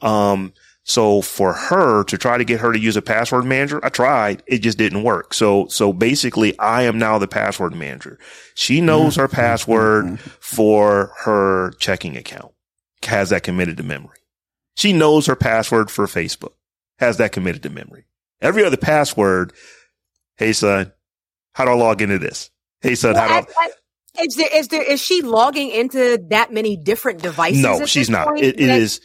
Um, 0.01 0.53
so 0.85 1.21
for 1.21 1.53
her 1.53 2.05
to 2.05 2.17
try 2.17 2.39
to 2.39 2.45
get 2.45 2.61
her 2.61 2.73
to 2.73 2.79
use 2.79 2.97
a 2.97 3.03
password 3.03 3.45
manager, 3.45 3.85
I 3.85 3.89
tried. 3.89 4.43
It 4.47 4.59
just 4.59 4.79
didn't 4.79 5.03
work. 5.03 5.35
So, 5.35 5.67
so 5.67 5.93
basically 5.93 6.57
I 6.59 6.83
am 6.83 6.99
now 6.99 7.19
the 7.19 7.29
password 7.29 7.75
manager. 7.75 8.19
She 8.55 8.81
knows 8.81 9.17
her 9.17 9.29
password 9.29 10.21
for 10.21 11.13
her 11.25 11.73
checking 11.79 12.17
account, 12.17 12.53
has 13.03 13.31
that 13.31 13.43
committed 13.43 13.77
to 13.79 13.83
memory. 13.83 14.19
She 14.77 14.93
knows 14.93 15.27
her 15.27 15.37
password 15.37 15.91
for 15.91 16.07
Facebook, 16.07 16.53
has 16.99 17.17
that 17.17 17.33
committed 17.33 17.63
to 17.65 17.71
memory. 17.71 18.05
Every 18.41 18.65
other 18.65 18.77
password. 18.77 19.53
Hey 20.37 20.53
son, 20.53 20.93
how 21.55 21.65
do 21.65 21.73
I 21.73 21.75
log 21.75 22.01
into 22.01 22.19
this? 22.19 22.51
Hey 22.81 22.95
son, 22.95 23.15
well, 23.15 23.29
how 23.29 23.41
do 23.41 23.53
I, 23.59 23.71
is 24.21 24.37
there 24.37 24.49
is 24.55 24.69
there 24.69 24.83
is 24.83 25.01
she 25.01 25.23
logging 25.23 25.71
into 25.71 26.19
that 26.31 26.53
many 26.53 26.77
different 26.77 27.23
devices? 27.23 27.63
No, 27.63 27.87
she's 27.87 28.11
not. 28.11 28.39
It, 28.39 28.61
it 28.61 28.69
is. 28.69 29.01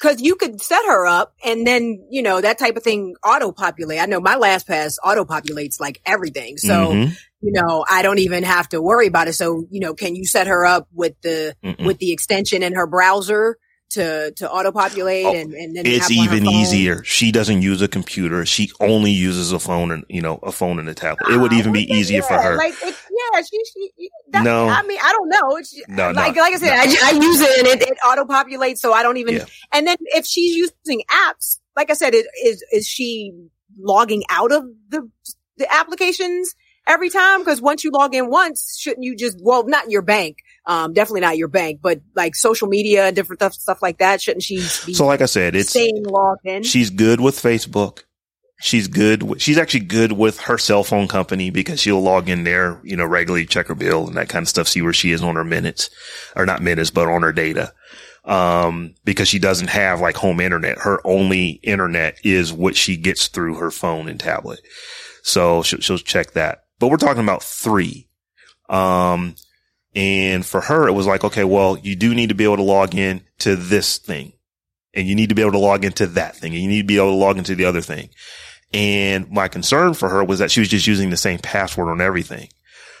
Cause 0.00 0.20
you 0.20 0.34
could 0.34 0.62
set 0.62 0.82
her 0.86 1.06
up 1.06 1.34
and 1.44 1.66
then, 1.66 2.06
you 2.10 2.22
know, 2.22 2.40
that 2.40 2.58
type 2.58 2.76
of 2.76 2.82
thing 2.82 3.16
auto 3.22 3.52
populate. 3.52 4.00
I 4.00 4.06
know 4.06 4.18
my 4.18 4.36
LastPass 4.36 4.96
auto 5.04 5.26
populates 5.26 5.78
like 5.78 6.00
everything. 6.06 6.56
So, 6.56 6.94
Mhm. 6.94 7.16
you 7.42 7.52
know, 7.52 7.84
I 7.88 8.00
don't 8.00 8.18
even 8.18 8.42
have 8.44 8.66
to 8.70 8.80
worry 8.80 9.06
about 9.08 9.28
it. 9.28 9.34
So, 9.34 9.66
you 9.70 9.78
know, 9.80 9.92
can 9.92 10.16
you 10.16 10.24
set 10.24 10.46
her 10.46 10.64
up 10.64 10.88
with 10.94 11.20
the, 11.20 11.54
Mm-mm. 11.62 11.84
with 11.84 11.98
the 11.98 12.12
extension 12.12 12.62
in 12.62 12.74
her 12.76 12.86
browser 12.86 13.58
to, 13.90 14.32
to 14.36 14.50
auto 14.50 14.72
populate 14.72 15.26
Oh, 15.26 15.34
and, 15.34 15.52
and 15.52 15.76
then 15.76 15.86
It's 15.86 16.08
have 16.08 16.18
on 16.18 16.26
her 16.28 16.34
even 16.36 16.48
easier. 16.48 17.04
She 17.04 17.32
doesn't 17.32 17.62
use 17.62 17.82
a 17.82 17.88
computer. 17.88 18.46
She 18.46 18.70
only 18.80 19.10
uses 19.10 19.52
a 19.52 19.58
phone 19.58 19.90
and, 19.90 20.04
you 20.08 20.22
know, 20.22 20.36
a 20.42 20.52
phone 20.52 20.78
and 20.78 20.88
a 20.88 20.94
tablet. 20.94 21.32
It 21.32 21.38
would 21.38 21.52
Ah, 21.52 21.58
even 21.58 21.72
be 21.72 21.90
easier 21.92 22.22
for 22.22 22.34
her. 22.34 22.56
Like, 22.56 22.74
it, 22.82 22.94
yeah, 23.34 23.42
she, 23.42 23.58
she, 23.72 24.10
that, 24.30 24.44
No. 24.44 24.68
I 24.68 24.82
mean, 24.82 24.98
I 25.02 25.12
don't 25.12 25.28
know. 25.28 25.56
It's, 25.56 25.74
No, 25.88 26.12
no, 26.12 26.20
like, 26.20 26.36
like 26.36 26.54
I 26.54 26.58
said, 26.58 26.68
no. 26.68 26.82
I, 26.82 27.08
I 27.08 27.10
use 27.12 27.40
it 27.40 27.58
and 27.58 27.66
it, 27.82 27.88
it 27.88 27.98
auto 28.06 28.24
populates. 28.24 28.78
So 28.78 28.92
I 28.92 29.02
don't 29.02 29.16
even, 29.16 29.34
Yeah. 29.36 29.44
and 29.72 29.86
then 29.86 29.96
if 30.00 30.26
she's 30.26 30.56
using 30.56 31.02
apps, 31.10 31.58
like 31.76 31.90
I 31.90 31.94
said, 31.94 32.14
it, 32.14 32.26
is, 32.44 32.64
is 32.72 32.86
she 32.86 33.32
logging 33.78 34.22
out 34.30 34.52
of 34.52 34.64
the, 34.88 35.08
the 35.56 35.72
applications 35.74 36.54
every 36.86 37.10
time? 37.10 37.44
Cause 37.44 37.60
once 37.60 37.84
you 37.84 37.90
log 37.90 38.14
in 38.14 38.30
once, 38.30 38.78
shouldn't 38.78 39.04
you 39.04 39.16
just, 39.16 39.38
well, 39.42 39.66
not 39.66 39.90
your 39.90 40.02
bank. 40.02 40.38
Um, 40.70 40.92
definitely 40.92 41.22
not 41.22 41.36
your 41.36 41.48
bank, 41.48 41.80
but 41.82 42.00
like 42.14 42.36
social 42.36 42.68
media 42.68 43.06
and 43.06 43.16
different 43.16 43.40
stuff, 43.40 43.54
stuff 43.54 43.82
like 43.82 43.98
that. 43.98 44.22
Shouldn't 44.22 44.44
she 44.44 44.58
be 44.86 44.94
So 44.94 45.04
like 45.04 45.20
I 45.20 45.24
said, 45.24 45.56
it's, 45.56 45.70
staying 45.70 46.04
logged 46.04 46.46
in? 46.46 46.62
she's 46.62 46.90
good 46.90 47.20
with 47.20 47.34
Facebook. 47.34 48.04
She's 48.60 48.86
good. 48.86 49.24
With, 49.24 49.42
she's 49.42 49.58
actually 49.58 49.86
good 49.86 50.12
with 50.12 50.38
her 50.42 50.58
cell 50.58 50.84
phone 50.84 51.08
company 51.08 51.50
because 51.50 51.80
she'll 51.80 52.00
log 52.00 52.28
in 52.28 52.44
there, 52.44 52.80
you 52.84 52.94
know, 52.94 53.04
regularly 53.04 53.46
check 53.46 53.66
her 53.66 53.74
bill 53.74 54.06
and 54.06 54.16
that 54.16 54.28
kind 54.28 54.44
of 54.44 54.48
stuff, 54.48 54.68
see 54.68 54.80
where 54.80 54.92
she 54.92 55.10
is 55.10 55.24
on 55.24 55.34
her 55.34 55.42
minutes 55.42 55.90
or 56.36 56.46
not 56.46 56.62
minutes, 56.62 56.92
but 56.92 57.08
on 57.08 57.22
her 57.22 57.32
data. 57.32 57.72
Um, 58.24 58.94
because 59.04 59.26
she 59.26 59.40
doesn't 59.40 59.70
have 59.70 60.00
like 60.00 60.14
home 60.14 60.38
internet. 60.38 60.78
Her 60.78 61.04
only 61.04 61.58
internet 61.64 62.16
is 62.22 62.52
what 62.52 62.76
she 62.76 62.96
gets 62.96 63.26
through 63.26 63.56
her 63.56 63.72
phone 63.72 64.08
and 64.08 64.20
tablet. 64.20 64.60
So 65.24 65.64
she'll, 65.64 65.80
she'll 65.80 65.98
check 65.98 66.34
that, 66.34 66.66
but 66.78 66.92
we're 66.92 66.96
talking 66.96 67.24
about 67.24 67.42
three. 67.42 68.08
Um, 68.68 69.34
and 69.94 70.46
for 70.46 70.60
her, 70.60 70.86
it 70.86 70.92
was 70.92 71.06
like, 71.06 71.24
okay, 71.24 71.44
well, 71.44 71.76
you 71.78 71.96
do 71.96 72.14
need 72.14 72.28
to 72.28 72.34
be 72.34 72.44
able 72.44 72.56
to 72.56 72.62
log 72.62 72.94
in 72.94 73.22
to 73.40 73.56
this 73.56 73.98
thing 73.98 74.32
and 74.94 75.08
you 75.08 75.14
need 75.14 75.28
to 75.28 75.34
be 75.34 75.42
able 75.42 75.52
to 75.52 75.58
log 75.58 75.84
into 75.84 76.06
that 76.06 76.36
thing 76.36 76.52
and 76.52 76.62
you 76.62 76.68
need 76.68 76.82
to 76.82 76.86
be 76.86 76.96
able 76.96 77.10
to 77.10 77.16
log 77.16 77.38
into 77.38 77.54
the 77.54 77.64
other 77.64 77.80
thing. 77.80 78.10
And 78.72 79.30
my 79.30 79.48
concern 79.48 79.94
for 79.94 80.08
her 80.08 80.22
was 80.22 80.38
that 80.38 80.50
she 80.50 80.60
was 80.60 80.68
just 80.68 80.86
using 80.86 81.10
the 81.10 81.16
same 81.16 81.38
password 81.38 81.88
on 81.88 82.00
everything. 82.00 82.48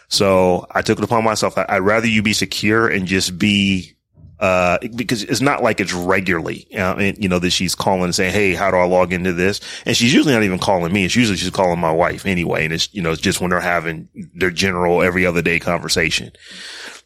So 0.08 0.66
I 0.70 0.82
took 0.82 0.98
it 0.98 1.04
upon 1.04 1.22
myself. 1.22 1.56
I'd 1.56 1.78
rather 1.78 2.08
you 2.08 2.22
be 2.22 2.32
secure 2.32 2.88
and 2.88 3.06
just 3.06 3.38
be, 3.38 3.94
uh, 4.40 4.78
because 4.96 5.22
it's 5.22 5.42
not 5.42 5.62
like 5.62 5.80
it's 5.80 5.92
regularly, 5.92 6.66
uh, 6.74 6.96
and, 6.96 7.22
you 7.22 7.28
know, 7.28 7.38
that 7.38 7.50
she's 7.50 7.74
calling 7.74 8.04
and 8.04 8.14
saying, 8.14 8.32
Hey, 8.32 8.54
how 8.54 8.70
do 8.70 8.78
I 8.78 8.84
log 8.84 9.12
into 9.12 9.34
this? 9.34 9.60
And 9.84 9.94
she's 9.94 10.14
usually 10.14 10.32
not 10.32 10.42
even 10.42 10.58
calling 10.58 10.92
me. 10.92 11.04
It's 11.04 11.14
usually 11.14 11.36
she's 11.36 11.50
calling 11.50 11.78
my 11.78 11.92
wife 11.92 12.24
anyway. 12.24 12.64
And 12.64 12.72
it's, 12.72 12.92
you 12.94 13.02
know, 13.02 13.12
it's 13.12 13.20
just 13.20 13.40
when 13.40 13.50
they're 13.50 13.60
having 13.60 14.08
their 14.34 14.50
general 14.50 15.02
every 15.02 15.26
other 15.26 15.42
day 15.42 15.58
conversation. 15.58 16.32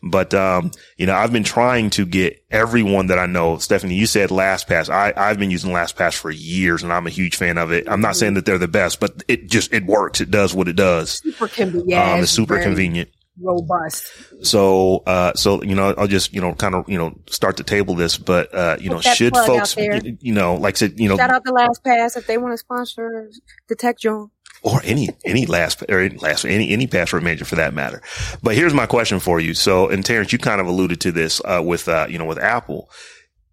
But, 0.01 0.33
um, 0.33 0.70
you 0.97 1.07
know, 1.07 1.14
I've 1.14 1.33
been 1.33 1.44
trying 1.44 1.90
to 1.90 2.07
get 2.07 2.44
everyone 2.51 3.07
that 3.07 3.18
I 3.18 3.27
know. 3.27 3.59
Stephanie, 3.59 3.94
you 3.94 4.07
said 4.07 4.31
LastPass. 4.31 4.88
I, 4.88 5.12
I've 5.16 5.38
been 5.38 5.51
using 5.51 5.73
LastPass 5.73 6.16
for 6.16 6.31
years 6.31 6.83
and 6.83 6.92
I'm 6.92 7.07
a 7.07 7.11
huge 7.11 7.37
fan 7.37 7.59
of 7.59 7.73
it. 7.73 7.88
I'm 7.88 8.03
not 8.03 8.14
saying 8.14 8.35
that 8.35 8.44
they're 8.44 8.59
the 8.59 8.68
best, 8.68 9.01
but 9.01 9.25
it 9.27 9.49
just, 9.49 9.73
it 9.73 9.87
works. 9.87 10.20
It 10.20 10.31
does 10.31 10.55
what 10.55 10.68
it 10.68 10.77
does. 10.77 11.23
super 11.23 11.49
convenient. 11.49 12.01
Um, 12.01 12.20
it's 12.20 12.31
super 12.31 12.62
convenient. 12.62 13.09
Robust. 13.40 14.12
So, 14.42 15.03
uh, 15.07 15.35
so, 15.35 15.62
you 15.62 15.75
know, 15.75 15.94
I'll 15.99 16.07
just, 16.07 16.33
you 16.33 16.40
know, 16.40 16.55
kind 16.55 16.75
of, 16.75 16.88
you 16.88 16.99
know, 16.99 17.18
start 17.29 17.57
to 17.57 17.64
table 17.64 17.94
this, 17.94 18.16
but, 18.16 18.55
uh, 18.55 18.77
you 18.81 18.90
know, 18.90 19.01
should 19.01 19.35
folks, 19.37 19.77
you, 19.77 20.16
you 20.20 20.33
know, 20.33 20.55
like 20.55 20.77
I 20.77 20.79
said, 20.79 21.01
you 21.01 21.09
know, 21.09 21.16
Shout 21.16 21.31
out 21.31 21.44
to 21.44 21.53
LastPass 21.53 22.16
if 22.16 22.27
they 22.27 22.38
want 22.38 22.53
to 22.53 22.59
sponsor 22.59 23.31
the 23.68 23.75
Tech 23.75 23.99
Jawn. 23.99 24.31
or 24.62 24.81
any 24.85 25.11
any 25.25 25.47
last 25.47 25.83
or 25.88 26.01
any 26.01 26.16
last 26.18 26.44
any 26.44 26.70
any 26.70 26.87
password 26.87 27.23
manager 27.23 27.44
for 27.44 27.57
that 27.57 27.75
matter. 27.75 28.01
But 28.42 28.55
here's 28.55 28.73
my 28.73 28.87
question 28.87 29.20
for 29.20 29.40
you. 29.40 29.53
So, 29.53 29.88
and 29.88 30.05
Terrence, 30.05 30.33
you 30.33 30.38
kind 30.38 30.61
of 30.61 30.66
alluded 30.66 31.01
to 31.03 31.12
this 31.12 31.40
uh, 31.44 31.61
with 31.64 31.88
uh, 31.88 32.07
you 32.09 32.18
know 32.18 32.25
with 32.25 32.38
Apple. 32.38 32.88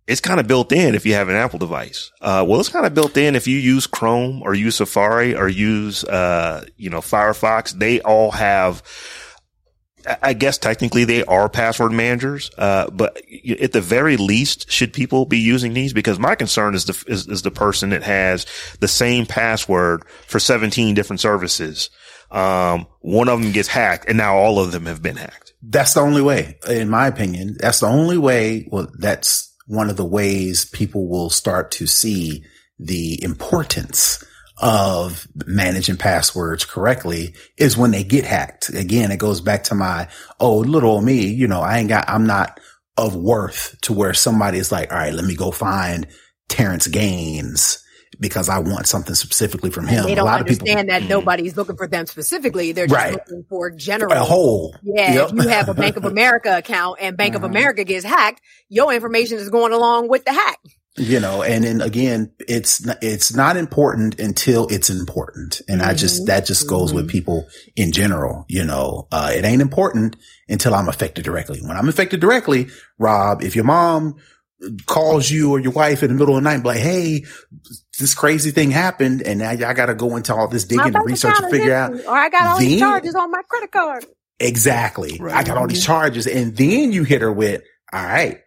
It's 0.07 0.21
kind 0.21 0.39
of 0.39 0.47
built 0.47 0.71
in 0.71 0.95
if 0.95 1.05
you 1.05 1.13
have 1.13 1.29
an 1.29 1.35
Apple 1.35 1.59
device. 1.59 2.11
Uh, 2.21 2.43
well, 2.47 2.59
it's 2.59 2.69
kind 2.69 2.85
of 2.85 2.93
built 2.93 3.15
in 3.17 3.35
if 3.35 3.47
you 3.47 3.57
use 3.57 3.87
Chrome 3.87 4.41
or 4.43 4.53
use 4.53 4.75
Safari 4.75 5.35
or 5.35 5.47
use 5.47 6.03
uh, 6.03 6.65
you 6.77 6.89
know 6.89 6.99
Firefox. 6.99 7.71
They 7.71 7.99
all 8.01 8.31
have. 8.31 8.83
I- 10.21 10.33
guess 10.33 10.57
technically 10.57 11.05
they 11.05 11.23
are 11.25 11.49
password 11.49 11.91
managers, 11.91 12.49
uh, 12.57 12.89
but 12.89 13.21
at 13.59 13.73
the 13.73 13.81
very 13.81 14.17
least, 14.17 14.71
should 14.71 14.93
people 14.93 15.25
be 15.25 15.39
using 15.39 15.73
these? 15.73 15.93
Because 15.93 16.19
my 16.19 16.35
concern 16.35 16.73
is 16.75 16.85
the 16.85 17.03
is, 17.07 17.27
is 17.27 17.41
the 17.41 17.51
person 17.51 17.89
that 17.91 18.03
has 18.03 18.45
the 18.79 18.87
same 18.87 19.25
password 19.25 20.03
for 20.27 20.39
17 20.39 20.95
different 20.95 21.19
services. 21.19 21.89
Um, 22.31 22.87
one 23.01 23.27
of 23.29 23.41
them 23.41 23.51
gets 23.51 23.67
hacked, 23.67 24.07
and 24.07 24.17
now 24.17 24.35
all 24.37 24.59
of 24.59 24.71
them 24.71 24.85
have 24.85 25.01
been 25.01 25.17
hacked. 25.17 25.53
That's 25.61 25.93
the 25.93 26.01
only 26.01 26.21
way, 26.21 26.57
in 26.67 26.89
my 26.89 27.07
opinion. 27.07 27.57
That's 27.59 27.81
the 27.81 27.87
only 27.87 28.17
way. 28.17 28.67
Well, 28.71 28.87
that's 28.97 29.53
one 29.67 29.89
of 29.89 29.97
the 29.97 30.05
ways 30.05 30.65
people 30.65 31.07
will 31.07 31.29
start 31.29 31.71
to 31.71 31.87
see 31.87 32.43
the 32.79 33.21
importance 33.23 34.23
of 34.61 35.27
managing 35.45 35.97
passwords 35.97 36.65
correctly 36.65 37.33
is 37.57 37.75
when 37.77 37.91
they 37.91 38.03
get 38.03 38.25
hacked. 38.25 38.69
Again, 38.69 39.11
it 39.11 39.17
goes 39.17 39.41
back 39.41 39.63
to 39.65 39.75
my, 39.75 40.07
oh, 40.39 40.57
little 40.59 40.91
old 40.91 41.03
me, 41.03 41.25
you 41.27 41.47
know, 41.47 41.61
I 41.61 41.79
ain't 41.79 41.89
got, 41.89 42.07
I'm 42.09 42.25
not 42.27 42.59
of 42.97 43.15
worth 43.15 43.75
to 43.81 43.93
where 43.93 44.13
somebody 44.13 44.59
is 44.59 44.71
like, 44.71 44.91
all 44.91 44.99
right, 44.99 45.13
let 45.13 45.25
me 45.25 45.35
go 45.35 45.49
find 45.51 46.05
Terrence 46.49 46.87
Gaines 46.87 47.83
because 48.19 48.49
I 48.49 48.59
want 48.59 48.85
something 48.85 49.15
specifically 49.15 49.71
from 49.71 49.87
him. 49.87 50.05
They 50.05 50.11
A 50.13 50.15
don't 50.17 50.25
lot 50.25 50.41
of 50.41 50.47
people, 50.47 50.67
understand 50.69 50.89
that 50.89 51.03
Mhm. 51.03 51.09
nobody's 51.09 51.57
looking 51.57 51.77
for 51.77 51.87
them 51.87 52.05
specifically. 52.05 52.71
They're 52.73 52.85
just 52.85 52.95
Right. 52.95 53.13
looking 53.13 53.45
for 53.49 53.71
general. 53.71 54.11
a 54.11 54.17
whole. 54.19 54.75
Yeah, 54.83 55.13
Yep. 55.13 55.29
if 55.29 55.43
you 55.43 55.49
have 55.49 55.69
a 55.69 55.73
Bank 55.73 55.97
of 55.97 56.05
America 56.05 56.57
account 56.57 56.97
and 57.01 57.17
Bank 57.17 57.33
of 57.35 57.41
Mhm. 57.41 57.45
America 57.45 57.83
gets 57.83 58.05
hacked, 58.05 58.41
your 58.69 58.93
information 58.93 59.37
is 59.39 59.49
going 59.49 59.71
along 59.73 60.09
with 60.09 60.25
the 60.25 60.33
hack. 60.33 60.59
You 60.97 61.19
know 61.21 61.41
and 61.41 61.63
then 61.63 61.79
again 61.81 62.29
it's 62.49 62.85
it's 63.01 63.33
not 63.33 63.55
important 63.55 64.19
until 64.19 64.67
it's 64.67 64.89
important 64.89 65.61
and 65.69 65.81
i 65.81 65.93
just 65.93 66.23
Mhm. 66.23 66.25
that 66.25 66.45
just 66.45 66.67
goes 66.67 66.93
with 66.93 67.09
people 67.09 67.47
in 67.77 67.93
general 67.93 68.45
you 68.49 68.65
know 68.65 69.07
uh 69.11 69.31
it 69.33 69.45
ain't 69.45 69.61
important 69.61 70.17
until 70.49 70.75
i'm 70.75 70.89
affected 70.89 71.23
directly 71.23 71.61
when 71.61 71.77
i'm 71.77 71.87
affected 71.87 72.19
directly 72.19 72.67
rob 72.99 73.41
if 73.41 73.55
your 73.55 73.63
mom 73.63 74.15
calls 74.85 75.31
you 75.31 75.51
or 75.51 75.59
your 75.59 75.71
wife 75.71 76.03
in 76.03 76.09
the 76.09 76.13
middle 76.15 76.35
of 76.37 76.43
the 76.43 76.49
night 76.49 76.55
and 76.55 76.63
be 76.63 76.69
like 76.69 76.79
hey 76.79 77.23
this 77.97 78.13
crazy 78.13 78.51
thing 78.51 78.69
happened 78.69 79.21
and 79.21 79.39
now 79.39 79.51
y'all 79.51 79.73
gotta 79.73 79.95
go 79.95 80.17
into 80.17 80.35
all 80.35 80.49
this 80.49 80.65
digging 80.65 80.93
and 80.93 81.05
research 81.05 81.31
account 81.31 81.45
and 81.45 81.53
figure 81.53 81.73
out 81.73 81.91
empty, 81.93 82.05
Or 82.05 82.15
I 82.17 82.29
got 82.29 82.47
all 82.47 82.59
these 82.59 82.79
charges 82.79 83.15
on 83.15 83.31
my 83.31 83.41
credit 83.47 83.71
card. 83.71 84.05
Exactly. 84.39 85.17
Right. 85.19 85.35
I 85.35 85.43
got 85.43 85.57
all 85.57 85.67
these 85.67 85.85
charges. 85.85 86.25
And 86.27 86.57
then 86.57 86.91
you 86.91 87.03
hit 87.03 87.21
her 87.21 87.31
with, 87.31 87.61
all 87.93 88.03
right, 88.03 88.39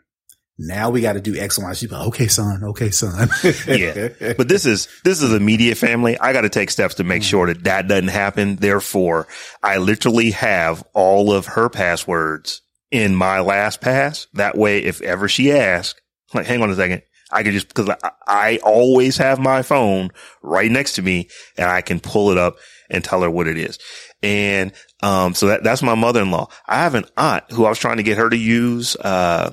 now 0.58 0.90
we 0.90 1.00
got 1.00 1.14
to 1.14 1.20
do 1.20 1.36
X, 1.36 1.58
Y, 1.58 1.62
and 1.62 1.70
Y. 1.70 1.74
She's 1.74 1.90
like, 1.90 2.06
okay, 2.08 2.28
son. 2.28 2.62
Okay, 2.64 2.90
son. 2.90 3.28
Yeah. 3.66 4.34
But 4.36 4.48
this 4.48 4.66
is 4.66 4.88
this 5.04 5.22
is 5.22 5.32
immediate 5.32 5.76
family. 5.76 6.18
I 6.18 6.32
got 6.32 6.42
to 6.42 6.48
take 6.48 6.70
steps 6.70 6.96
to 6.96 7.04
make 7.04 7.22
sure 7.22 7.46
that 7.46 7.64
that 7.64 7.88
doesn't 7.88 8.08
happen. 8.08 8.56
Therefore, 8.56 9.26
I 9.62 9.78
literally 9.78 10.30
have 10.32 10.84
all 10.94 11.32
of 11.32 11.46
her 11.46 11.68
passwords 11.68 12.62
in 12.90 13.16
my 13.16 13.38
LastPass. 13.38 14.28
That 14.34 14.56
way, 14.56 14.78
if 14.78 15.00
ever 15.00 15.28
she 15.28 15.52
asks, 15.52 16.00
like, 16.32 16.46
hang 16.46 16.62
on 16.62 16.70
a 16.70 16.76
second. 16.76 17.02
I 17.32 17.42
can 17.42 17.52
just, 17.52 17.74
cause 17.74 17.88
I, 17.88 18.10
I 18.26 18.58
always 18.62 19.16
have 19.16 19.40
my 19.40 19.62
phone 19.62 20.10
right 20.42 20.70
next 20.70 20.94
to 20.94 21.02
me 21.02 21.28
and 21.56 21.68
I 21.68 21.80
can 21.80 21.98
pull 21.98 22.30
it 22.30 22.38
up 22.38 22.56
and 22.90 23.02
tell 23.02 23.22
her 23.22 23.30
what 23.30 23.48
it 23.48 23.58
is. 23.58 23.78
And, 24.22 24.72
um, 25.02 25.34
so 25.34 25.48
that, 25.48 25.64
that's 25.64 25.82
my 25.82 25.96
mother-in-law. 25.96 26.48
I 26.68 26.76
have 26.76 26.94
an 26.94 27.06
aunt 27.16 27.50
who 27.50 27.64
I 27.64 27.70
was 27.70 27.78
trying 27.78 27.96
to 27.96 28.02
get 28.04 28.18
her 28.18 28.30
to 28.30 28.36
use, 28.36 28.94
uh, 28.96 29.50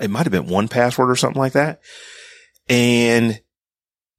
it 0.00 0.10
might 0.10 0.24
have 0.24 0.32
been 0.32 0.46
1Password 0.46 1.08
or 1.08 1.16
something 1.16 1.40
like 1.40 1.52
that. 1.52 1.80
And 2.68 3.40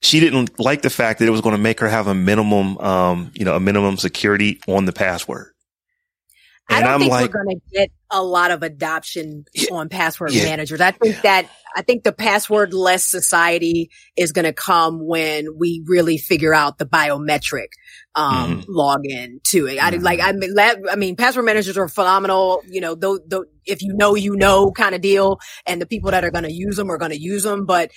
she 0.01 0.19
didn't 0.19 0.59
like 0.59 0.81
the 0.81 0.89
fact 0.89 1.19
that 1.19 1.27
it 1.27 1.31
was 1.31 1.41
going 1.41 1.55
to 1.55 1.61
make 1.61 1.79
her 1.81 1.89
have 1.89 2.07
a 2.07 2.15
minimum, 2.15 2.77
um, 2.79 3.31
you 3.33 3.45
know, 3.45 3.55
a 3.55 3.60
minimum 3.60 3.97
security 3.97 4.60
on 4.67 4.85
the 4.85 4.93
password. 4.93 5.53
I 6.69 6.75
And 6.77 6.85
don't 6.85 6.93
I'm 6.93 6.99
think 6.99 7.11
like, 7.11 7.33
we're 7.33 7.43
going 7.43 7.59
to 7.59 7.61
get 7.77 7.89
a 8.11 8.21
lot 8.23 8.51
of 8.51 8.61
adoption 8.63 9.45
Yeah. 9.53 9.69
on 9.73 9.89
password 9.89 10.33
Yeah. 10.33 10.43
managers. 10.45 10.79
I 10.81 10.91
think 10.91 11.21
that 11.23 11.47
I 11.75 11.81
think 11.81 12.03
the 12.03 12.11
password 12.11 12.73
less 12.73 13.05
society 13.05 13.89
is 14.17 14.31
going 14.31 14.45
to 14.45 14.53
come 14.53 15.05
when 15.05 15.47
we 15.57 15.83
really 15.87 16.17
figure 16.17 16.53
out 16.53 16.77
the 16.77 16.85
biometric 16.85 17.67
um, 18.15 18.61
Mm-hmm. 18.61 18.71
login 18.71 19.43
to 19.45 19.67
it. 19.67 19.81
I 19.83 19.91
Mhm. 19.91 20.03
like 20.03 20.19
I 20.19 20.31
mean, 20.31 20.53
la- 20.53 20.91
I 20.91 20.95
mean, 20.95 21.15
password 21.15 21.45
managers 21.45 21.77
are 21.77 21.87
phenomenal. 21.87 22.61
You 22.67 22.81
know, 22.81 22.95
though, 22.95 23.19
though 23.27 23.45
if 23.65 23.81
you 23.81 23.93
know, 23.93 24.15
you 24.15 24.35
know, 24.35 24.71
kind 24.71 24.93
of 24.95 25.01
deal, 25.01 25.39
and 25.65 25.81
the 25.81 25.85
people 25.87 26.11
that 26.11 26.23
are 26.23 26.31
going 26.31 26.43
to 26.45 26.51
use 26.53 26.75
them 26.75 26.91
are 26.91 26.97
going 26.97 27.11
to 27.11 27.19
use 27.21 27.43
them, 27.43 27.65
but 27.65 27.91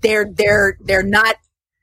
they're 0.00 0.26
they're 0.32 0.76
they're 0.80 1.02
not 1.04 1.36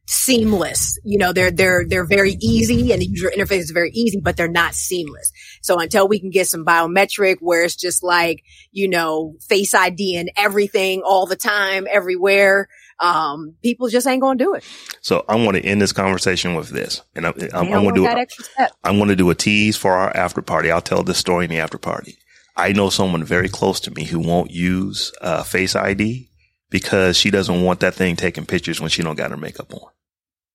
seamless. 0.10 0.98
You 1.04 1.20
know, 1.20 1.34
they're 1.34 1.52
they're 1.52 1.86
they're 1.88 2.06
very 2.06 2.36
easy 2.42 2.92
and 2.92 3.02
the 3.02 3.06
user 3.06 3.32
interface 3.36 3.60
is 3.60 3.70
very 3.70 3.92
easy, 3.92 4.20
but 4.20 4.38
they're 4.38 4.48
not 4.48 4.74
seamless. 4.74 5.32
So 5.62 5.80
until 5.80 6.08
we 6.08 6.20
can 6.20 6.32
get 6.32 6.48
some 6.48 6.66
biometric 6.66 7.38
where 7.42 7.64
it's 7.64 7.76
just 7.76 8.02
like, 8.02 8.44
you 8.72 8.90
know, 8.90 9.36
face 9.40 9.76
ID 9.76 10.18
and 10.18 10.32
everything 10.36 11.04
all 11.06 11.28
the 11.28 11.36
time, 11.36 11.88
everywhere, 11.90 12.70
um, 13.00 13.54
people 13.62 13.88
just 13.88 14.08
ain't 14.08 14.22
going 14.22 14.40
to 14.40 14.44
do 14.44 14.54
it. 14.56 14.64
So 15.02 15.24
I 15.30 15.36
want 15.36 15.58
to 15.58 15.64
end 15.64 15.80
this 15.80 15.94
conversation 15.94 16.56
with 16.56 16.70
this, 16.70 17.04
and 17.14 17.28
I'm, 17.28 17.34
I'm, 17.54 17.72
I'm 17.72 17.84
going 17.84 17.90
to 17.90 18.02
do 18.02 18.04
that 18.04 18.18
a, 18.18 18.22
extra 18.22 18.46
step. 18.46 18.72
I'm 18.84 18.98
going 18.98 19.10
to 19.10 19.16
do 19.16 19.30
a 19.30 19.36
tease 19.36 19.78
for 19.78 19.94
our 19.94 20.16
after 20.18 20.42
party. 20.42 20.72
I'll 20.72 20.82
tell 20.82 21.04
this 21.04 21.20
story 21.20 21.46
in 21.46 21.52
the 21.52 21.60
after 21.60 21.78
party. 21.78 22.18
I 22.58 22.74
know 22.74 22.90
someone 22.90 23.24
very 23.24 23.48
close 23.48 23.80
to 23.82 23.92
me 23.92 24.06
who 24.06 24.20
won't 24.20 24.50
use 24.50 25.14
uh, 25.22 25.44
Face 25.44 25.76
ID 25.76 26.30
because 26.72 27.16
she 27.16 27.30
doesn't 27.30 27.62
want 27.62 27.80
that 27.82 27.94
thing 27.94 28.16
taking 28.16 28.46
pictures 28.48 28.82
when 28.82 28.90
she 28.90 29.04
don't 29.04 29.16
got 29.16 29.32
her 29.32 29.38
makeup 29.38 29.72
on. 29.74 29.92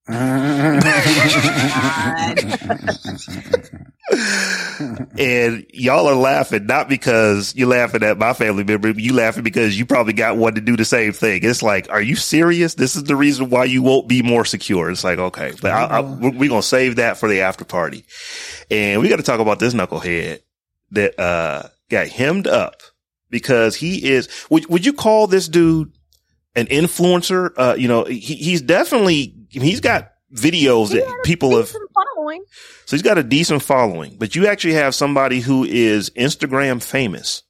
and 5.18 5.64
y'all 5.72 6.06
are 6.06 6.14
laughing 6.14 6.66
not 6.66 6.90
because 6.90 7.54
you're 7.56 7.68
laughing 7.68 8.02
at 8.02 8.18
my 8.18 8.34
family 8.34 8.64
member, 8.64 8.90
you 8.90 9.14
laughing 9.14 9.42
because 9.42 9.78
you 9.78 9.86
probably 9.86 10.12
got 10.12 10.36
one 10.36 10.56
to 10.56 10.60
do 10.60 10.76
the 10.76 10.84
same 10.84 11.14
thing. 11.14 11.40
It's 11.42 11.62
like, 11.62 11.88
are 11.88 12.02
you 12.02 12.16
serious? 12.16 12.74
This 12.74 12.96
is 12.96 13.04
the 13.04 13.16
reason 13.16 13.48
why 13.48 13.64
you 13.64 13.82
won't 13.82 14.06
be 14.06 14.20
more 14.20 14.44
secure. 14.44 14.90
It's 14.90 15.04
like, 15.04 15.18
okay, 15.18 15.54
but 15.62 15.70
I, 15.70 15.84
I, 15.84 16.00
we're 16.00 16.50
gonna 16.50 16.62
save 16.62 16.96
that 16.96 17.16
for 17.16 17.26
the 17.26 17.40
after 17.40 17.64
party, 17.64 18.04
and 18.70 19.00
we 19.00 19.08
got 19.08 19.16
to 19.16 19.22
talk 19.22 19.40
about 19.40 19.58
this 19.58 19.72
knucklehead 19.72 20.40
that 20.90 21.18
uh 21.18 21.62
got 21.88 22.08
hemmed 22.08 22.46
up 22.46 22.82
because 23.30 23.74
he 23.74 24.06
is. 24.12 24.28
Would 24.50 24.68
would 24.68 24.84
you 24.84 24.92
call 24.92 25.28
this 25.28 25.48
dude 25.48 25.92
an 26.54 26.66
influencer? 26.66 27.52
Uh, 27.56 27.74
you 27.78 27.88
know, 27.88 28.04
he, 28.04 28.18
he's 28.34 28.60
definitely 28.60 29.34
he's 29.62 29.80
got 29.80 30.10
videos 30.34 30.88
He 30.88 30.98
that 31.00 31.20
people 31.24 31.56
have. 31.56 31.70
following. 31.70 32.42
So 32.86 32.96
he's 32.96 33.02
got 33.02 33.18
a 33.18 33.22
decent 33.22 33.62
following, 33.62 34.16
but 34.18 34.34
you 34.34 34.46
actually 34.46 34.74
have 34.74 34.94
somebody 34.94 35.40
who 35.40 35.64
is 35.64 36.10
Instagram 36.10 36.82
famous, 36.82 37.42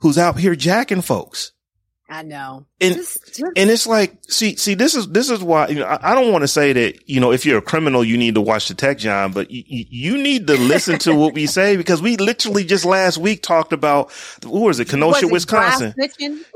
who's 0.00 0.18
out 0.18 0.38
here 0.38 0.54
jacking 0.54 1.02
folks. 1.02 1.52
I 2.10 2.22
know. 2.22 2.66
And- 2.82 2.96
Just- 2.96 3.26
just- 3.34 3.52
And 3.56 3.70
it's 3.70 3.86
like, 3.86 4.18
see, 4.28 4.56
see, 4.56 4.74
this 4.74 4.94
is, 4.94 5.08
this 5.08 5.30
is 5.30 5.42
why, 5.42 5.68
you 5.68 5.76
know, 5.76 5.86
I, 5.86 6.12
I 6.12 6.14
don't 6.14 6.32
want 6.32 6.42
to 6.42 6.48
say 6.48 6.72
that, 6.74 7.08
you 7.08 7.18
know, 7.18 7.32
if 7.32 7.46
you're 7.46 7.58
a 7.58 7.62
criminal, 7.62 8.04
you 8.04 8.18
need 8.18 8.34
to 8.34 8.42
watch 8.42 8.68
the 8.68 8.74
tech, 8.74 8.98
Jawn, 8.98 9.32
but 9.32 9.50
you, 9.50 9.62
you 9.66 10.18
need 10.22 10.46
to 10.48 10.56
listen 10.58 10.98
to 11.00 11.14
what 11.14 11.32
we 11.32 11.46
say 11.58 11.76
because 11.78 12.02
we 12.02 12.18
literally 12.18 12.64
just 12.64 12.84
last 12.84 13.16
week 13.16 13.42
talked 13.42 13.72
about, 13.72 14.12
what 14.44 14.60
was 14.60 14.80
it, 14.80 14.84
was 14.84 14.90
Kenosha, 14.90 15.26
it 15.26 15.32
Wisconsin. 15.32 15.94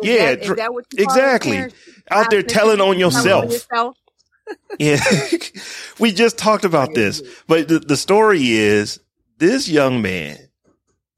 Yeah, 0.03 0.35
that, 0.35 0.57
that 0.59 0.75
what 0.75 0.85
you 0.93 1.07
call 1.07 1.17
it, 1.17 1.19
exactly. 1.19 1.65
Out 2.11 2.31
there 2.31 2.43
telling 2.43 2.81
on 2.83 2.99
yourself. 2.99 3.51
yourself? 3.51 3.97
Yeah. 4.79 5.01
we 5.99 6.13
just 6.13 6.39
talked 6.39 6.65
about 6.65 6.95
this, 6.95 7.23
but 7.49 7.67
the, 7.67 7.81
the 7.81 7.97
story 7.97 8.51
is 8.51 9.01
this 9.39 9.69
young 9.69 10.03
man 10.03 10.39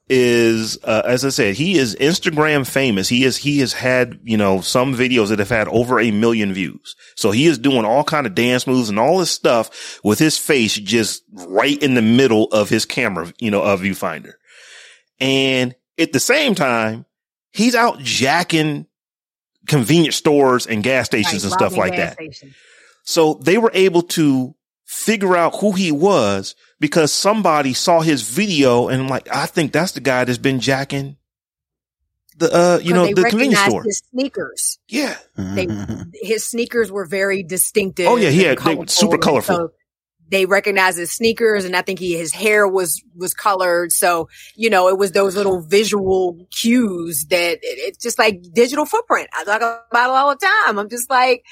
is, 0.09 0.79
uh, 0.83 1.03
as 1.05 1.25
I 1.25 1.29
said, 1.29 1.55
he 1.55 1.77
is 1.77 1.95
Instagram 1.97 2.67
famous. 2.67 3.09
He 3.09 3.25
is, 3.25 3.37
he 3.37 3.61
has 3.61 3.73
had, 3.73 4.19
you 4.25 4.37
know, 4.37 4.61
some 4.61 4.95
videos 4.95 5.29
that 5.29 5.39
have 5.39 5.51
had 5.51 5.69
over 5.69 6.01
a 6.01 6.11
million 6.11 6.53
views. 6.53 6.97
So 7.15 7.31
he 7.31 7.47
is 7.47 7.59
doing 7.59 7.85
all 7.85 8.03
kind 8.03 8.27
of 8.27 8.35
dance 8.35 8.67
moves 8.67 8.89
and 8.89 8.99
all 8.99 9.19
this 9.19 9.31
stuff 9.31 10.01
with 10.03 10.19
his 10.19 10.37
face 10.37 10.75
just 10.75 11.23
right 11.33 11.81
in 11.83 11.95
the 11.95 12.03
middle 12.03 12.47
of 12.47 12.69
his 12.69 12.85
camera, 12.87 13.33
you 13.39 13.51
know, 13.51 13.63
of 13.63 13.83
viewfinder. 13.83 14.33
And 15.21 15.75
at 15.99 16.13
the 16.13 16.21
same 16.21 16.55
time, 16.55 17.05
he's 17.53 17.75
out 17.75 18.01
jacking 18.01 18.87
convenience 19.69 20.17
stores 20.17 20.67
and 20.67 20.83
gas 20.83 21.07
stations 21.07 21.45
and 21.45 21.53
stuff 21.53 21.77
like 21.77 21.95
that. 21.97 22.15
stations. 22.15 22.55
So 23.11 23.35
they 23.43 23.59
were 23.59 23.73
able 23.75 24.03
to 24.03 24.55
figure 24.85 25.37
out 25.37 25.57
who 25.57 25.73
he 25.73 25.91
was 25.91 26.55
because 26.79 27.13
somebody 27.13 27.75
saw 27.75 28.03
his 28.03 28.23
video 28.23 28.87
and 28.87 29.11
like, 29.11 29.27
I 29.35 29.47
think 29.47 29.73
that's 29.73 29.91
the 29.93 30.01
guy 30.01 30.23
that's 30.25 30.39
been 30.39 30.61
jacking 30.61 31.17
the, 32.37 32.47
uh, 32.55 32.79
you 32.79 32.91
'Cause 32.91 32.95
know, 32.95 33.07
they 33.07 33.13
the 33.15 33.23
convenience 33.25 33.59
recognized 33.59 33.71
store. 33.71 33.83
His 33.83 34.03
sneakers. 34.13 34.79
yeah. 34.89 35.17
They, 35.37 35.67
his 36.23 36.47
sneakers 36.47 36.93
were 36.93 37.05
very 37.05 37.43
distinctive. 37.43 38.07
Oh, 38.07 38.15
yeah, 38.15 38.31
he 38.31 38.47
and 38.47 38.59
had- 38.61 38.79
they 38.79 38.87
super 38.87 39.19
colorful. 39.19 39.57
so 39.57 39.73
they 40.29 40.47
recognized 40.47 40.97
his 40.97 41.11
sneakers, 41.11 41.65
and 41.65 41.75
I 41.75 41.83
think 41.83 41.99
he 41.99 42.17
his 42.17 42.33
hair 42.33 42.69
was 42.69 43.03
was 43.17 43.35
colored. 43.35 43.91
So 43.91 44.29
you 44.55 44.71
know, 44.71 44.87
it 44.89 44.97
was 44.97 45.11
those 45.11 45.35
little 45.35 45.61
visual 45.61 46.47
cues 46.53 47.27
that 47.31 47.55
it, 47.55 47.59
it's 47.63 47.99
just 47.99 48.21
like 48.21 48.41
digital 48.55 48.87
footprint. 48.87 49.29
I 49.37 49.43
talk 49.43 49.57
about 49.91 50.11
it 50.11 50.13
all 50.13 50.31
the 50.31 50.37
time. 50.47 50.79
I'm 50.79 50.89
just 50.89 51.11
like 51.11 51.43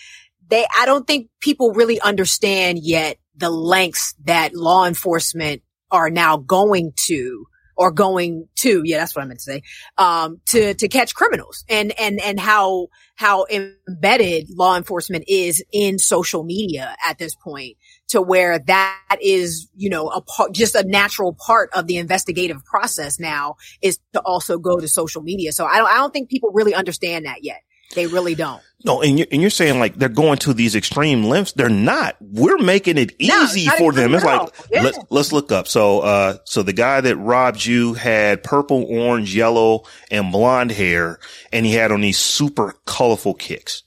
they. 0.48 0.66
I 0.78 0.86
don't 0.86 1.06
think 1.06 1.28
people 1.40 1.72
really 1.72 2.00
understand 2.00 2.78
yet 2.82 3.18
the 3.36 3.50
lengths 3.50 4.14
that 4.24 4.54
law 4.54 4.86
enforcement 4.86 5.62
are 5.90 6.10
now 6.10 6.36
going 6.36 6.92
to 7.06 7.46
or 7.78 7.92
going 7.92 8.48
to 8.56 8.82
yeah 8.84 8.98
that's 8.98 9.14
what 9.14 9.22
i 9.22 9.24
meant 9.24 9.38
to 9.38 9.44
say 9.44 9.62
um 9.96 10.40
to 10.46 10.74
to 10.74 10.88
catch 10.88 11.14
criminals 11.14 11.64
and 11.68 11.98
and 11.98 12.20
and 12.20 12.38
how 12.38 12.88
how 13.14 13.46
embedded 13.50 14.48
law 14.50 14.76
enforcement 14.76 15.24
is 15.28 15.64
in 15.72 15.98
social 15.98 16.44
media 16.44 16.94
at 17.06 17.18
this 17.18 17.34
point 17.36 17.76
to 18.08 18.20
where 18.20 18.58
that 18.58 19.18
is 19.22 19.68
you 19.76 19.88
know 19.88 20.08
a 20.08 20.20
part 20.20 20.52
just 20.52 20.74
a 20.74 20.84
natural 20.84 21.34
part 21.34 21.70
of 21.72 21.86
the 21.86 21.96
investigative 21.96 22.64
process 22.64 23.18
now 23.18 23.54
is 23.80 23.98
to 24.12 24.20
also 24.20 24.58
go 24.58 24.78
to 24.78 24.88
social 24.88 25.22
media 25.22 25.52
so 25.52 25.64
i 25.64 25.78
don't 25.78 25.88
i 25.88 25.94
don't 25.94 26.12
think 26.12 26.28
people 26.28 26.50
really 26.52 26.74
understand 26.74 27.24
that 27.24 27.44
yet 27.44 27.60
they 27.94 28.06
really 28.06 28.34
don't 28.34 28.62
No, 28.84 29.02
and 29.02 29.18
you're, 29.18 29.26
and 29.32 29.40
you're 29.40 29.50
saying 29.50 29.80
like 29.80 29.96
they're 29.96 30.08
going 30.08 30.38
to 30.38 30.54
these 30.54 30.76
extreme 30.76 31.24
lengths. 31.24 31.52
They're 31.52 31.68
not. 31.68 32.16
We're 32.20 32.58
making 32.58 32.96
it 32.98 33.12
easy 33.18 33.66
not 33.66 33.78
for 33.78 33.92
them. 33.92 34.14
It's 34.14 34.24
like. 34.24 34.54
Yeah. 34.70 34.82
let's, 34.82 34.98
let's 35.10 35.32
look 35.32 35.50
up. 35.50 35.66
So, 35.66 36.00
uh, 36.00 36.38
so 36.44 36.62
the 36.62 36.72
guy 36.72 37.00
that 37.00 37.16
robbed 37.16 37.64
you 37.64 37.94
had 37.94 38.44
purple, 38.44 38.84
orange, 38.84 39.34
yellow, 39.34 39.84
and 40.10 40.30
blonde 40.30 40.70
hair, 40.70 41.18
and 41.52 41.66
he 41.66 41.72
had 41.72 41.90
on 41.90 42.02
these 42.02 42.18
super 42.18 42.74
colorful 42.86 43.34
kicks. 43.34 43.82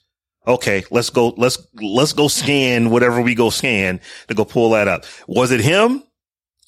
Okay, 0.48 0.84
let's 0.90 1.12
go, 1.12 1.30
let's, 1.38 1.60
let's 1.76 2.14
go 2.14 2.28
scan 2.28 2.90
whatever 2.90 3.22
we 3.22 3.36
go 3.36 3.52
scan 3.52 4.02
to 4.28 4.34
go 4.34 4.44
pull 4.44 4.72
that 4.72 4.88
up. 4.88 5.06
Was 5.28 5.52
it 5.52 5.62
him? 5.62 6.04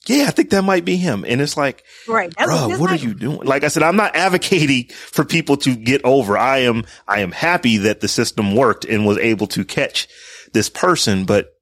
Yeah, 0.06 0.26
I 0.28 0.32
think 0.32 0.50
that 0.50 0.64
might 0.64 0.84
be 0.84 0.98
him. 0.98 1.24
And 1.26 1.40
it's 1.40 1.56
like, 1.56 1.86
right 2.08 2.36
bro, 2.36 2.70
what 2.70 2.80
like- 2.80 3.02
are 3.02 3.04
you 3.04 3.14
doing? 3.14 3.40
Like 3.48 3.64
I 3.64 3.70
said, 3.70 3.84
I'm 3.84 3.96
not 3.96 4.16
advocating 4.16 4.90
for 4.90 5.24
people 5.24 5.56
to 5.58 5.76
get 5.76 6.02
over. 6.04 6.38
I 6.38 6.60
am, 6.60 6.84
I 7.08 7.22
am 7.22 7.32
happy 7.32 7.78
that 7.78 8.02
the 8.02 8.10
system 8.10 8.56
worked 8.56 8.84
and 8.84 9.06
was 9.06 9.18
able 9.18 9.48
to 9.48 9.64
catch 9.64 10.10
this 10.52 10.70
person. 10.70 11.26
But, 11.26 11.54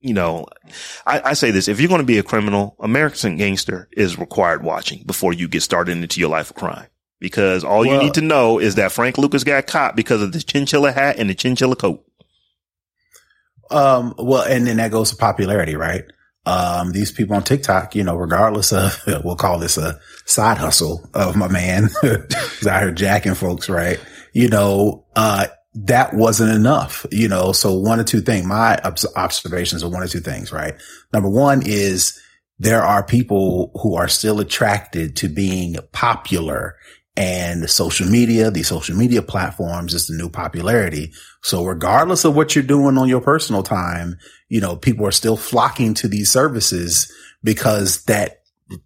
you 0.00 0.12
know, 0.12 0.46
I, 1.06 1.30
I 1.30 1.32
say 1.32 1.50
this, 1.50 1.66
if 1.66 1.80
you're 1.80 1.88
going 1.88 2.02
to 2.02 2.06
be 2.06 2.18
a 2.18 2.22
criminal, 2.22 2.76
American 2.78 3.36
Gangster 3.36 3.88
is 3.92 4.18
required 4.18 4.62
watching 4.62 5.02
before 5.04 5.32
you 5.32 5.48
get 5.48 5.62
started 5.62 5.96
into 5.96 6.20
your 6.20 6.28
life 6.28 6.50
of 6.50 6.56
crime. 6.56 6.88
Because 7.20 7.64
all 7.64 7.84
you 7.84 7.98
need 7.98 8.14
to 8.14 8.20
know 8.20 8.60
is 8.60 8.76
that 8.76 8.92
Frank 8.92 9.18
Lucas 9.18 9.42
got 9.42 9.66
caught 9.66 9.96
because 9.96 10.22
of 10.22 10.30
the 10.30 10.40
chinchilla 10.40 10.92
hat 10.92 11.18
and 11.18 11.28
the 11.28 11.34
chinchilla 11.34 11.74
coat. 11.74 12.04
Um, 13.72 14.14
well, 14.16 14.42
and 14.42 14.66
then 14.66 14.76
that 14.76 14.92
goes 14.92 15.10
to 15.10 15.16
popularity, 15.16 15.74
right? 15.74 16.04
Um, 16.48 16.92
these 16.92 17.12
people 17.12 17.36
on 17.36 17.42
TikTok, 17.42 17.94
you 17.94 18.02
know, 18.02 18.16
regardless 18.16 18.72
of, 18.72 18.98
we'll 19.24 19.36
call 19.36 19.58
this 19.58 19.76
a 19.76 20.00
side 20.24 20.56
hustle 20.56 21.08
of 21.12 21.36
my 21.36 21.48
man 21.48 21.90
who's 22.00 22.66
out 22.66 22.82
here 22.82 22.90
jacking 22.90 23.34
folks, 23.34 23.68
right? 23.68 24.00
You 24.32 24.48
know, 24.48 25.04
uh, 25.14 25.48
that 25.74 26.14
wasn't 26.14 26.54
enough, 26.54 27.04
you 27.12 27.28
know, 27.28 27.52
so 27.52 27.78
one 27.78 28.00
or 28.00 28.04
two 28.04 28.22
things, 28.22 28.46
my 28.46 28.78
obs- 28.82 29.06
observations 29.14 29.84
are 29.84 29.90
one 29.90 30.02
or 30.02 30.08
two 30.08 30.20
things, 30.20 30.50
right? 30.50 30.74
Number 31.12 31.28
one 31.28 31.62
is 31.64 32.18
there 32.58 32.82
are 32.82 33.04
people 33.04 33.70
who 33.82 33.94
are 33.94 34.08
still 34.08 34.40
attracted 34.40 35.16
to 35.16 35.28
being 35.28 35.76
popular 35.92 36.76
and 37.18 37.68
social 37.68 38.06
media, 38.08 38.48
these 38.48 38.68
social 38.68 38.96
media 38.96 39.22
platforms 39.22 39.92
is 39.92 40.06
the 40.06 40.16
new 40.16 40.28
popularity. 40.28 41.12
So 41.42 41.64
regardless 41.64 42.24
of 42.24 42.36
what 42.36 42.54
you're 42.54 42.62
doing 42.62 42.96
on 42.96 43.08
your 43.08 43.20
personal 43.20 43.64
time, 43.64 44.18
you 44.48 44.60
know, 44.60 44.76
people 44.76 45.04
are 45.04 45.10
still 45.10 45.36
flocking 45.36 45.94
to 45.94 46.06
these 46.06 46.30
services 46.30 47.12
because 47.42 48.04
that 48.04 48.42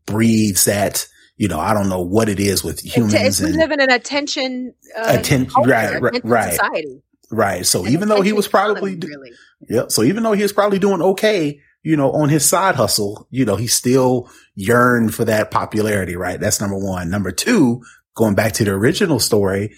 breeds 0.07 0.64
that, 0.64 1.07
you 1.37 1.47
know, 1.47 1.61
I 1.61 1.74
don't 1.74 1.91
know 1.91 2.01
what 2.01 2.30
it 2.30 2.41
is 2.41 2.64
with 2.64 2.80
humans 2.80 3.14
It's, 3.14 3.41
we 3.43 3.49
and 3.49 3.57
live 3.57 3.70
in 3.70 3.80
an 3.83 3.91
attention, 3.91 4.72
uh, 4.97 5.18
Atten- 5.18 5.45
culture, 5.47 5.68
right, 5.68 6.01
right, 6.01 6.14
attention 6.14 6.30
right. 6.30 6.51
society. 6.53 7.03
right. 7.30 7.66
So 7.66 7.85
An 7.85 7.93
even 7.93 8.09
though 8.09 8.22
he 8.22 8.33
was 8.33 8.49
probably, 8.49 8.95
economy, 8.95 9.14
really. 9.14 9.33
Yep. 9.68 9.93
So 9.93 10.05
even 10.05 10.22
though 10.22 10.33
he 10.33 10.43
was 10.43 10.55
probably 10.55 10.78
doing 10.78 11.03
okay, 11.03 11.61
you 11.83 11.99
know, 11.99 12.12
on 12.12 12.30
his 12.30 12.49
side 12.49 12.76
hustle, 12.76 13.26
you 13.30 13.45
know, 13.45 13.57
he 13.57 13.66
still 13.66 14.30
yearned 14.55 15.14
for 15.14 15.26
that 15.26 15.51
popularity, 15.51 16.16
right? 16.16 16.41
That's 16.41 16.61
number 16.62 16.78
one. 16.78 17.11
Number 17.11 17.30
two, 17.33 17.83
going 18.14 18.34
back 18.34 18.52
to 18.52 18.64
the 18.64 18.70
original 18.72 19.18
story, 19.20 19.74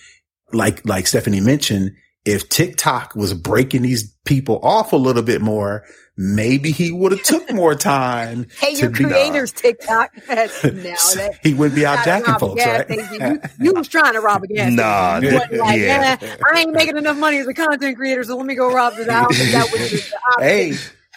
like, 0.52 0.84
like 0.86 1.06
Stephanie 1.06 1.40
mentioned, 1.40 1.92
if 2.24 2.48
TikTok 2.48 3.14
was 3.14 3.34
breaking 3.34 3.82
these 3.82 4.14
people 4.24 4.58
off 4.62 4.92
a 4.92 4.96
little 4.96 5.22
bit 5.22 5.42
more, 5.42 5.84
maybe 6.16 6.70
he 6.70 6.90
would 6.90 7.12
have 7.12 7.22
took 7.22 7.50
more 7.52 7.74
time. 7.74 8.46
Hey, 8.60 8.74
to 8.74 8.80
your 8.82 8.90
be- 8.90 9.04
uh, 9.04 9.08
creators 9.08 9.52
TikTok. 9.52 10.10
now 10.28 10.32
that 10.64 11.38
he 11.42 11.52
wouldn't 11.52 11.74
be 11.76 11.84
out 11.84 12.02
trying 12.04 12.22
to 12.22 12.26
jacking 12.28 12.38
folks, 12.38 12.64
gas 12.64 12.88
right? 12.88 13.00
station. 13.00 13.40
You, 13.58 13.66
you 13.66 13.74
was 13.74 13.88
trying 13.88 14.14
to 14.14 14.20
rob 14.20 14.42
a 14.42 14.46
gas 14.46 14.72
Nah, 14.72 15.18
station. 15.18 15.34
You 15.34 15.58
like, 15.58 15.76
yeah. 15.78 16.16
yeah. 16.20 16.36
I 16.50 16.60
ain't 16.60 16.72
making 16.72 16.96
enough 16.96 17.18
money 17.18 17.38
as 17.38 17.46
a 17.46 17.52
content 17.54 17.96
creator, 17.96 18.24
so 18.24 18.36
let 18.38 18.46
me 18.46 18.54
go 18.54 18.72
rob 18.72 18.94
this. 18.96 19.06
I 19.08 19.20
don't 19.22 19.34
think 19.34 19.52
that 19.52 19.70
was 19.70 19.90
the 19.90 20.16
option. 20.32 20.42
hey, 20.48 20.72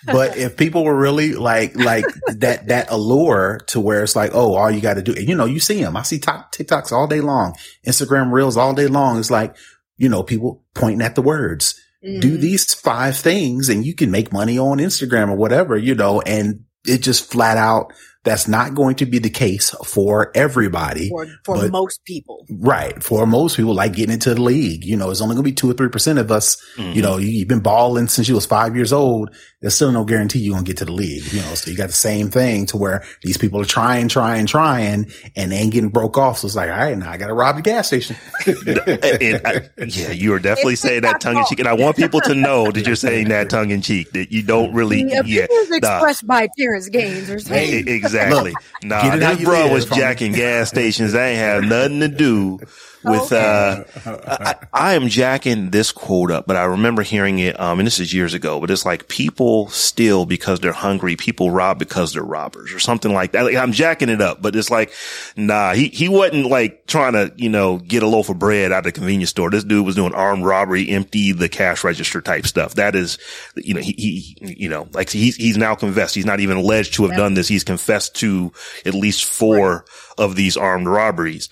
but 0.05 0.37
if 0.37 0.57
people 0.57 0.83
were 0.83 0.95
really 0.95 1.33
like 1.33 1.75
like 1.75 2.05
that 2.27 2.67
that 2.67 2.91
allure 2.91 3.59
to 3.67 3.79
where 3.79 4.03
it's 4.03 4.15
like, 4.15 4.31
oh, 4.33 4.55
all 4.55 4.71
you 4.71 4.81
got 4.81 4.95
to 4.95 5.01
do, 5.01 5.13
and 5.13 5.27
you 5.27 5.35
know, 5.35 5.45
you 5.45 5.59
see 5.59 5.81
them. 5.81 5.97
I 5.97 6.03
see 6.03 6.19
top 6.19 6.53
TikToks 6.53 6.91
all 6.91 7.07
day 7.07 7.21
long, 7.21 7.55
Instagram 7.85 8.31
Reels 8.31 8.57
all 8.57 8.73
day 8.73 8.87
long. 8.87 9.19
It's 9.19 9.31
like 9.31 9.55
you 9.97 10.09
know, 10.09 10.23
people 10.23 10.63
pointing 10.73 11.01
at 11.01 11.15
the 11.15 11.21
words. 11.21 11.79
Mm-hmm. 12.05 12.19
Do 12.19 12.37
these 12.37 12.73
five 12.73 13.17
things 13.17 13.69
and 13.69 13.85
you 13.85 13.95
can 13.95 14.11
make 14.11 14.31
money 14.31 14.59
on 14.59 14.77
Instagram 14.77 15.29
or 15.29 15.35
whatever, 15.35 15.75
you 15.75 15.95
know, 15.95 16.21
and 16.21 16.63
it 16.85 16.99
just 16.99 17.31
flat 17.31 17.57
out 17.57 17.91
that's 18.27 18.47
not 18.47 18.75
going 18.75 18.95
to 18.95 19.05
be 19.05 19.19
the 19.19 19.29
case 19.29 19.69
for 19.85 20.31
everybody. 20.35 21.09
For, 21.09 21.25
for 21.43 21.55
but, 21.55 21.71
most 21.71 22.03
people. 22.03 22.45
Right. 22.49 23.01
For 23.01 23.25
most 23.25 23.55
people, 23.55 23.73
like 23.73 23.93
getting 23.93 24.13
into 24.13 24.33
the 24.33 24.41
league, 24.41 24.83
you 24.83 24.97
know, 24.97 25.09
it's 25.09 25.21
only 25.21 25.35
going 25.35 25.45
to 25.45 25.49
be 25.49 25.55
two 25.55 25.69
or 25.69 25.73
3% 25.73 26.19
of 26.19 26.31
us. 26.31 26.57
Mm-hmm. 26.75 26.91
You 26.91 27.01
know, 27.01 27.17
you, 27.17 27.39
have 27.39 27.47
been 27.47 27.61
balling 27.61 28.07
since 28.07 28.27
you 28.27 28.35
was 28.35 28.45
five 28.45 28.75
years 28.75 28.91
old. 28.91 29.33
There's 29.61 29.73
still 29.73 29.91
no 29.91 30.03
guarantee 30.03 30.39
you're 30.39 30.53
going 30.53 30.65
to 30.65 30.69
get 30.69 30.77
to 30.77 30.85
the 30.85 30.91
league, 30.91 31.31
you 31.33 31.39
know, 31.41 31.55
so 31.55 31.71
you 31.71 31.77
got 31.77 31.87
the 31.87 31.93
same 31.93 32.29
thing 32.29 32.67
to 32.67 32.77
where 32.77 33.03
these 33.23 33.37
people 33.37 33.59
are 33.59 33.65
trying, 33.65 34.07
trying, 34.07 34.45
trying 34.45 35.11
and 35.35 35.51
they 35.51 35.57
ain't 35.57 35.73
getting 35.73 35.89
broke 35.89 36.17
off. 36.17 36.39
So 36.39 36.47
it's 36.47 36.55
like, 36.55 36.69
all 36.69 36.77
right, 36.77 36.97
now 36.97 37.09
I 37.09 37.17
got 37.17 37.27
to 37.27 37.33
rob 37.33 37.55
the 37.55 37.61
gas 37.61 37.87
station. 37.87 38.15
I, 38.45 39.69
yeah, 39.79 40.11
you 40.11 40.33
are 40.33 40.39
definitely 40.39 40.73
it's 40.73 40.81
saying 40.81 41.01
that 41.01 41.21
tongue 41.21 41.37
in 41.37 41.45
cheek. 41.45 41.59
And 41.59 41.67
I 41.67 41.73
want 41.73 41.97
people 41.97 42.21
to 42.21 42.35
know 42.35 42.71
that 42.71 42.85
you're 42.85 42.95
saying 42.95 43.29
that 43.29 43.49
tongue 43.49 43.71
in 43.71 43.81
cheek, 43.81 44.11
that 44.11 44.31
you 44.31 44.43
don't 44.43 44.73
really, 44.73 45.03
the 45.03 45.23
yeah. 45.25 45.47
expressed 45.49 46.23
nah. 46.23 46.27
by 46.27 46.49
Terrence 46.57 46.89
Gaines 46.89 47.29
or 47.29 47.39
something. 47.39 47.87
Exactly. 47.87 48.16
Exactly. 48.25 48.51
Look, 48.51 48.63
nah, 48.83 49.15
this 49.15 49.43
bro 49.43 49.71
was 49.71 49.85
jacking 49.85 50.31
gas 50.33 50.69
stations. 50.69 51.13
I 51.15 51.29
ain't 51.29 51.39
have 51.39 51.63
nothing 51.63 51.99
to 52.01 52.07
do 52.07 52.59
with 53.03 53.31
okay. 53.31 53.83
uh 54.05 54.17
I, 54.39 54.55
I, 54.73 54.93
am 54.93 55.07
jacking 55.07 55.69
this 55.69 55.91
quote 55.91 56.31
up, 56.31 56.47
but 56.47 56.55
I 56.55 56.65
remember 56.65 57.03
hearing 57.03 57.39
it 57.39 57.59
um 57.59 57.79
and 57.79 57.87
this 57.87 57.99
is 57.99 58.13
years 58.13 58.33
ago, 58.33 58.59
but 58.59 58.71
it's 58.71 58.85
like 58.85 59.07
people 59.07 59.69
steal 59.69 60.25
because 60.25 60.59
they're 60.59 60.71
hungry, 60.71 61.15
people 61.15 61.51
rob 61.51 61.79
because 61.79 62.13
they're 62.13 62.23
robbers 62.23 62.73
or 62.73 62.79
something 62.79 63.13
like 63.13 63.31
that. 63.33 63.43
Like, 63.43 63.55
I'm 63.55 63.71
jacking 63.71 64.09
it 64.09 64.21
up, 64.21 64.41
but 64.41 64.55
it's 64.55 64.69
like 64.69 64.91
nah, 65.35 65.73
he 65.73 65.87
he 65.89 66.09
wasn't 66.09 66.47
like 66.47 66.85
trying 66.87 67.13
to, 67.13 67.31
you 67.35 67.49
know, 67.49 67.77
get 67.77 68.03
a 68.03 68.07
loaf 68.07 68.29
of 68.29 68.39
bread 68.39 68.71
out 68.71 68.79
of 68.79 68.83
the 68.85 68.91
convenience 68.91 69.29
store. 69.29 69.49
This 69.49 69.63
dude 69.63 69.85
was 69.85 69.95
doing 69.95 70.13
armed 70.13 70.45
robbery, 70.45 70.89
empty 70.89 71.31
the 71.31 71.49
cash 71.49 71.83
register 71.83 72.21
type 72.21 72.47
stuff. 72.47 72.75
That 72.75 72.95
is 72.95 73.17
you 73.55 73.73
know, 73.73 73.81
he 73.81 73.93
he 73.97 74.55
you 74.55 74.69
know, 74.69 74.87
like 74.93 75.09
he's 75.09 75.35
he's 75.35 75.57
now 75.57 75.75
confessed. 75.75 76.15
He's 76.15 76.25
not 76.25 76.39
even 76.39 76.57
alleged 76.57 76.95
to 76.95 77.07
have 77.07 77.17
done 77.17 77.33
this. 77.33 77.47
He's 77.47 77.63
confessed 77.63 78.15
to 78.17 78.51
at 78.85 78.93
least 78.93 79.25
four 79.25 79.75
right. 79.75 79.83
of 80.17 80.35
these 80.35 80.57
armed 80.57 80.87
robberies. 80.87 81.49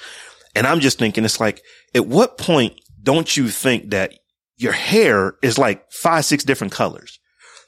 And 0.55 0.65
I'm 0.65 0.79
just 0.79 0.97
thinking, 0.97 1.25
it's 1.25 1.39
like, 1.39 1.61
at 1.93 2.07
what 2.07 2.37
point 2.37 2.79
don't 3.01 3.35
you 3.35 3.49
think 3.49 3.91
that 3.91 4.13
your 4.57 4.71
hair 4.71 5.35
is 5.41 5.57
like 5.57 5.91
five, 5.91 6.25
six 6.25 6.43
different 6.43 6.73
colors? 6.73 7.19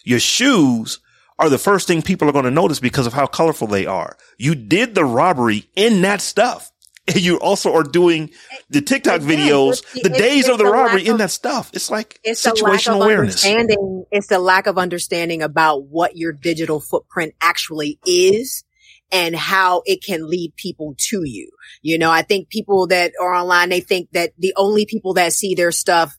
Your 0.05 0.19
shoes 0.19 0.99
are 1.39 1.49
the 1.49 1.57
first 1.57 1.87
thing 1.87 2.01
people 2.01 2.29
are 2.29 2.31
going 2.31 2.45
to 2.45 2.51
notice 2.51 2.79
because 2.79 3.05
of 3.05 3.13
how 3.13 3.27
colorful 3.27 3.67
they 3.67 3.85
are. 3.85 4.17
You 4.37 4.55
did 4.55 4.95
the 4.95 5.05
robbery 5.05 5.69
in 5.75 6.01
that 6.01 6.21
stuff. 6.21 6.71
And 7.07 7.21
you 7.21 7.39
also 7.39 7.73
are 7.73 7.83
doing 7.83 8.31
the 8.69 8.81
TikTok 8.81 9.21
videos, 9.21 9.83
the 10.01 10.09
days 10.09 10.49
of 10.49 10.57
the 10.57 10.65
robbery 10.65 11.05
in 11.05 11.17
that 11.17 11.31
stuff. 11.31 11.69
It's 11.73 11.89
like 11.91 12.19
it's 12.23 12.45
situational 12.45 13.03
awareness. 13.03 13.45
Understanding, 13.45 14.05
it's 14.11 14.27
the 14.27 14.39
lack 14.39 14.67
of 14.67 14.77
understanding 14.77 15.41
about 15.41 15.85
what 15.85 16.17
your 16.17 16.33
digital 16.33 16.79
footprint 16.79 17.33
actually 17.39 17.99
is 18.05 18.63
and 19.11 19.35
how 19.35 19.83
it 19.85 20.03
can 20.03 20.29
lead 20.29 20.53
people 20.55 20.95
to 20.97 21.23
you. 21.23 21.49
You 21.87 21.97
know, 21.97 22.11
I 22.11 22.21
think 22.21 22.49
people 22.49 22.87
that 22.87 23.13
are 23.17 23.33
online, 23.33 23.69
they 23.69 23.79
think 23.79 24.11
that 24.11 24.33
the 24.37 24.53
only 24.57 24.85
people 24.85 25.13
that 25.13 25.31
see 25.31 25.55
their 25.55 25.71
stuff 25.71 26.17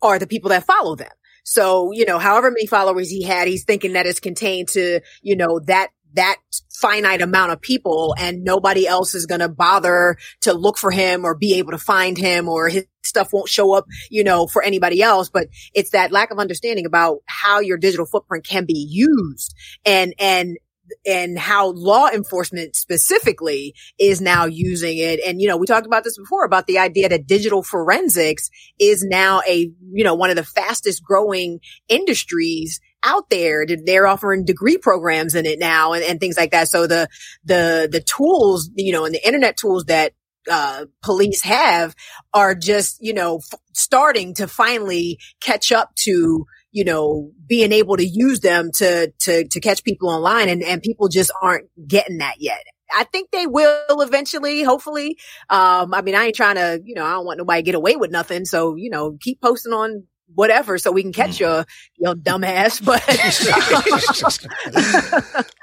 are 0.00 0.18
the 0.18 0.26
people 0.26 0.48
that 0.48 0.64
follow 0.64 0.96
them. 0.96 1.10
So, 1.44 1.92
you 1.92 2.06
know, 2.06 2.18
however 2.18 2.50
many 2.50 2.66
followers 2.66 3.10
he 3.10 3.22
had, 3.22 3.46
he's 3.46 3.64
thinking 3.64 3.92
that 3.92 4.06
it's 4.06 4.20
contained 4.20 4.68
to, 4.68 5.02
you 5.20 5.36
know, 5.36 5.60
that, 5.66 5.88
that 6.14 6.36
finite 6.72 7.20
amount 7.20 7.52
of 7.52 7.60
people 7.60 8.14
and 8.18 8.42
nobody 8.42 8.86
else 8.86 9.14
is 9.14 9.26
going 9.26 9.42
to 9.42 9.50
bother 9.50 10.16
to 10.40 10.54
look 10.54 10.78
for 10.78 10.90
him 10.90 11.26
or 11.26 11.34
be 11.34 11.58
able 11.58 11.72
to 11.72 11.78
find 11.78 12.16
him 12.16 12.48
or 12.48 12.70
his 12.70 12.86
stuff 13.04 13.34
won't 13.34 13.50
show 13.50 13.74
up, 13.74 13.84
you 14.10 14.24
know, 14.24 14.46
for 14.46 14.62
anybody 14.62 15.02
else. 15.02 15.28
But 15.28 15.48
it's 15.74 15.90
that 15.90 16.10
lack 16.10 16.30
of 16.30 16.38
understanding 16.38 16.86
about 16.86 17.18
how 17.26 17.60
your 17.60 17.76
digital 17.76 18.06
footprint 18.06 18.46
can 18.46 18.64
be 18.64 18.86
used 18.88 19.54
and, 19.84 20.14
and 20.18 20.56
and 21.04 21.38
how 21.38 21.72
law 21.72 22.08
enforcement 22.08 22.76
specifically 22.76 23.74
is 23.98 24.20
now 24.20 24.44
using 24.44 24.98
it. 24.98 25.20
And, 25.26 25.40
you 25.40 25.48
know, 25.48 25.56
we 25.56 25.66
talked 25.66 25.86
about 25.86 26.04
this 26.04 26.18
before 26.18 26.44
about 26.44 26.66
the 26.66 26.78
idea 26.78 27.08
that 27.08 27.26
digital 27.26 27.62
forensics 27.62 28.50
is 28.78 29.04
now 29.04 29.40
a, 29.48 29.70
you 29.92 30.04
know, 30.04 30.14
one 30.14 30.30
of 30.30 30.36
the 30.36 30.44
fastest 30.44 31.02
growing 31.02 31.60
industries 31.88 32.80
out 33.02 33.30
there. 33.30 33.66
They're 33.66 34.06
offering 34.06 34.44
degree 34.44 34.78
programs 34.78 35.34
in 35.34 35.46
it 35.46 35.58
now 35.58 35.92
and, 35.92 36.04
and 36.04 36.20
things 36.20 36.36
like 36.36 36.52
that. 36.52 36.68
So 36.68 36.86
the, 36.86 37.08
the, 37.44 37.88
the 37.90 38.00
tools, 38.00 38.70
you 38.74 38.92
know, 38.92 39.04
and 39.04 39.14
the 39.14 39.26
internet 39.26 39.56
tools 39.56 39.84
that 39.86 40.12
uh, 40.50 40.86
police 41.02 41.42
have 41.42 41.94
are 42.32 42.54
just, 42.54 42.98
you 43.00 43.12
know, 43.12 43.38
f- 43.38 43.58
starting 43.74 44.34
to 44.34 44.46
finally 44.46 45.18
catch 45.40 45.72
up 45.72 45.94
to 45.96 46.46
you 46.76 46.84
know, 46.84 47.32
being 47.46 47.72
able 47.72 47.96
to 47.96 48.04
use 48.04 48.40
them 48.40 48.70
to, 48.70 49.10
to, 49.18 49.48
to 49.48 49.60
catch 49.60 49.82
people 49.82 50.10
online 50.10 50.50
and, 50.50 50.62
and 50.62 50.82
people 50.82 51.08
just 51.08 51.30
aren't 51.40 51.70
getting 51.88 52.18
that 52.18 52.34
yet. 52.38 52.62
I 52.94 53.04
think 53.04 53.30
they 53.30 53.46
will 53.46 54.02
eventually, 54.02 54.62
hopefully. 54.62 55.16
Um, 55.48 55.94
I 55.94 56.02
mean, 56.02 56.14
I 56.14 56.26
ain't 56.26 56.36
trying 56.36 56.56
to, 56.56 56.78
you 56.84 56.94
know, 56.94 57.02
I 57.02 57.12
don't 57.12 57.24
want 57.24 57.38
nobody 57.38 57.62
to 57.62 57.64
get 57.64 57.74
away 57.76 57.96
with 57.96 58.10
nothing. 58.10 58.44
So, 58.44 58.76
you 58.76 58.90
know, 58.90 59.16
keep 59.18 59.40
posting 59.40 59.72
on 59.72 60.04
whatever 60.34 60.76
so 60.76 60.92
we 60.92 61.00
can 61.00 61.14
catch 61.14 61.36
mm. 61.36 61.40
your, 61.40 61.64
your 61.96 62.14
dumbass. 62.14 62.82
But, 62.84 63.02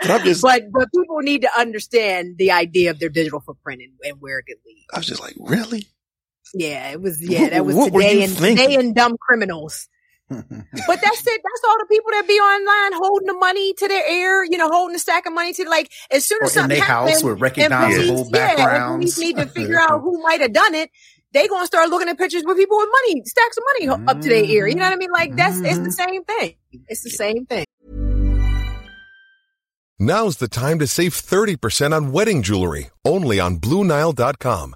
but, 0.08 0.24
just, 0.24 0.42
but, 0.42 0.64
but, 0.72 0.92
people 0.92 1.20
need 1.20 1.44
to 1.44 1.50
understand 1.56 2.40
the 2.40 2.54
idea 2.54 2.90
of 2.90 2.98
their 2.98 3.10
digital 3.10 3.40
footprint 3.40 3.84
and, 3.84 3.92
and 4.04 4.20
where 4.20 4.40
it 4.40 4.46
could 4.48 4.58
lead. 4.66 4.88
I 4.92 4.98
was 4.98 5.06
just 5.06 5.22
like, 5.22 5.36
really? 5.40 5.86
Yeah, 6.56 6.90
it 6.90 7.00
was, 7.00 7.22
yeah, 7.22 7.50
that 7.50 7.68
was 7.68 7.76
what, 7.76 7.94
today 7.94 8.24
and 8.24 8.36
today 8.36 8.76
and 8.76 8.96
dumb 8.96 9.16
criminals 9.22 9.88
but 10.30 10.46
that's 11.02 11.28
it. 11.28 11.42
That's 11.44 11.64
all 11.68 11.78
the 11.80 11.88
people 11.90 12.12
that 12.12 12.26
be 12.28 12.34
online 12.34 13.00
holding 13.02 13.28
the 13.28 13.34
money 13.34 13.74
to 13.74 13.88
their 13.88 14.12
ear, 14.12 14.44
you 14.44 14.58
know, 14.58 14.70
holding 14.70 14.94
the 14.94 15.00
stack 15.00 15.26
of 15.26 15.34
money 15.34 15.54
to 15.54 15.70
like 15.70 15.92
as 16.12 16.26
soon 16.26 16.40
as 16.44 16.50
or 16.50 16.54
something 16.62 16.78
in 16.78 16.84
happens, 16.84 17.16
house 17.16 17.24
with 17.24 17.42
recognizable 17.42 18.30
backgrounds. 18.30 18.60
Yeah, 18.60 18.96
police 18.96 19.20
need 19.20 19.36
to 19.38 19.46
figure 19.48 19.80
out 19.90 20.02
who 20.02 20.22
might 20.24 20.42
have 20.42 20.54
done 20.54 20.76
it. 20.76 20.90
They 21.34 21.48
gonna 21.48 21.66
start 21.66 21.90
looking 21.90 22.10
at 22.10 22.18
pictures 22.18 22.44
with 22.46 22.58
people 22.58 22.78
with 22.78 22.90
money, 23.04 23.24
stacks 23.26 23.58
of 23.58 23.64
money 23.74 24.04
up 24.08 24.22
to 24.22 24.30
their 24.30 24.44
ear. 24.44 24.68
You 24.68 24.76
know 24.76 24.84
what 24.84 24.94
I 24.94 24.98
mean? 24.98 25.12
Like 25.12 25.36
that's 25.36 25.58
it's 25.58 25.78
the 25.78 25.84
mm-hmm. 25.84 25.90
same 25.90 26.24
thing. 26.24 26.56
It's 26.88 27.04
the 27.04 27.10
same 27.10 27.46
thing. 27.46 27.66
Now's 30.00 30.38
the 30.38 30.48
time 30.48 30.80
to 30.80 30.88
save 30.88 31.14
thirty 31.14 31.56
percent 31.56 31.94
on 31.94 32.12
wedding 32.12 32.44
jewelry, 32.44 32.90
only 33.04 33.40
on 33.40 33.58
BlueNile.com. 33.58 34.76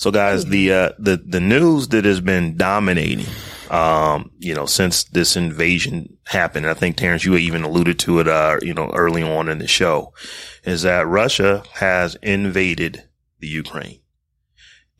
So 0.00 0.10
guys, 0.10 0.46
the, 0.46 0.72
uh, 0.72 0.92
the, 0.98 1.18
the 1.18 1.40
news 1.40 1.88
that 1.88 2.06
has 2.06 2.22
been 2.22 2.56
dominating, 2.56 3.26
um, 3.68 4.30
you 4.38 4.54
know, 4.54 4.64
since 4.64 5.04
this 5.04 5.36
invasion 5.36 6.16
happened, 6.24 6.66
I 6.66 6.72
think 6.72 6.96
Terrence, 6.96 7.26
you 7.26 7.36
even 7.36 7.64
alluded 7.64 7.98
to 7.98 8.20
it, 8.20 8.26
uh, 8.26 8.56
you 8.62 8.72
know, 8.72 8.90
early 8.94 9.22
on 9.22 9.50
in 9.50 9.58
the 9.58 9.66
show, 9.66 10.14
is 10.64 10.80
that 10.82 11.06
Russia 11.06 11.64
has 11.74 12.14
invaded 12.22 13.04
the 13.40 13.48
Ukraine. 13.48 14.00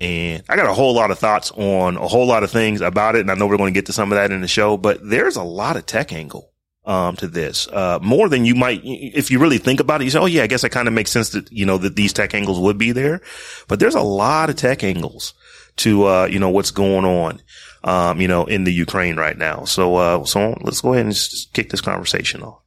And 0.03 0.43
I 0.51 0.57
got 0.57 0.69
a 0.69 0.75
whole 0.75 0.93
lot 0.93 1.11
of 1.11 1.19
thoughts 1.19 1.51
on 1.53 1.97
a 1.97 2.07
whole 2.07 2.27
lot 2.27 2.45
of 2.45 2.51
things 2.51 2.83
about 2.83 3.17
it. 3.17 3.23
And 3.23 3.31
I 3.31 3.37
know 3.37 3.47
we're 3.47 3.57
going 3.57 3.73
to 3.73 3.79
get 3.79 3.87
to 3.87 3.95
some 3.95 4.13
of 4.13 4.17
that 4.17 4.31
in 4.31 4.43
the 4.43 4.49
show, 4.49 4.77
but 4.77 5.01
there's 5.03 5.37
a 5.37 5.43
lot 5.43 5.79
of 5.79 5.87
tech 5.87 6.13
angle, 6.13 6.50
um, 6.85 7.17
to 7.17 7.27
this, 7.27 7.69
uh, 7.69 7.99
more 8.01 8.29
than 8.29 8.45
you 8.45 8.55
might, 8.55 8.81
if 8.85 9.31
you 9.31 9.39
really 9.39 9.59
think 9.59 9.81
about 9.81 10.01
it, 10.01 10.05
you 10.05 10.11
say, 10.11 10.19
Oh 10.19 10.27
yeah, 10.27 10.43
I 10.43 10.47
guess 10.47 10.65
it 10.65 10.71
kind 10.71 10.89
of 10.89 10.95
makes 10.95 11.11
sense 11.11 11.31
that, 11.31 11.51
you 11.53 11.67
know, 11.67 11.79
that 11.79 11.97
these 11.97 12.13
tech 12.13 12.35
angles 12.35 12.59
would 12.59 12.79
be 12.79 12.93
there, 12.93 13.21
but 13.69 13.81
there's 13.81 13.95
a 13.95 14.01
lot 14.01 14.51
of 14.51 14.57
tech 14.57 14.83
angles 14.83 15.35
to, 15.77 16.05
uh, 16.05 16.27
you 16.27 16.39
know, 16.39 16.51
what's 16.51 16.71
going 16.71 17.05
on, 17.05 17.43
um, 17.85 18.21
you 18.21 18.29
know, 18.29 18.45
in 18.45 18.65
the 18.65 18.73
Ukraine 18.73 19.17
right 19.17 19.37
now. 19.37 19.65
So, 19.65 19.97
uh, 19.97 20.25
so 20.25 20.57
let's 20.63 20.81
go 20.81 20.95
ahead 20.95 21.07
and 21.07 21.15
just 21.15 21.53
kick 21.53 21.71
this 21.71 21.81
conversation 21.81 22.43
off. 22.43 22.61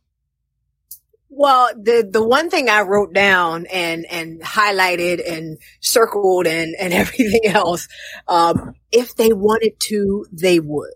Well, 1.35 1.69
the 1.75 2.07
the 2.09 2.25
one 2.25 2.51
thing 2.51 2.69
I 2.69 2.81
wrote 2.81 3.11
down 3.11 3.65
and 3.73 4.05
and 4.11 4.39
highlighted 4.41 5.19
and 5.27 5.57
circled 5.81 6.45
and 6.45 6.75
and 6.79 6.93
everything 6.93 7.47
else, 7.47 7.87
um, 8.27 8.75
if 8.91 9.15
they 9.15 9.33
wanted 9.33 9.73
to, 9.87 10.27
they 10.31 10.59
would. 10.59 10.93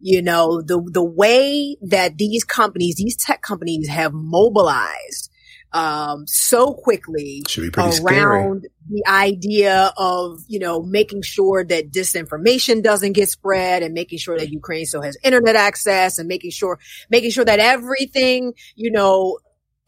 You 0.00 0.22
know, 0.22 0.62
the 0.62 0.80
the 0.92 1.04
way 1.04 1.76
that 1.82 2.16
these 2.18 2.44
companies, 2.44 2.96
these 2.96 3.16
tech 3.16 3.42
companies, 3.42 3.88
have 3.88 4.12
mobilized 4.12 5.30
um, 5.72 6.26
so 6.26 6.72
quickly 6.72 7.42
around 7.76 7.92
scary. 7.92 8.60
the 8.88 9.04
idea 9.06 9.92
of, 9.96 10.40
you 10.46 10.58
know, 10.58 10.82
making 10.82 11.22
sure 11.22 11.62
that 11.64 11.92
disinformation 11.92 12.82
doesn't 12.82 13.12
get 13.12 13.28
spread 13.28 13.82
and 13.82 13.92
making 13.92 14.18
sure 14.18 14.38
that 14.38 14.50
Ukraine 14.50 14.86
still 14.86 15.02
has 15.02 15.16
internet 15.22 15.56
access 15.56 16.18
and 16.18 16.26
making 16.26 16.52
sure, 16.52 16.78
making 17.10 17.30
sure 17.30 17.44
that 17.44 17.58
everything, 17.58 18.54
you 18.76 18.90
know, 18.90 19.38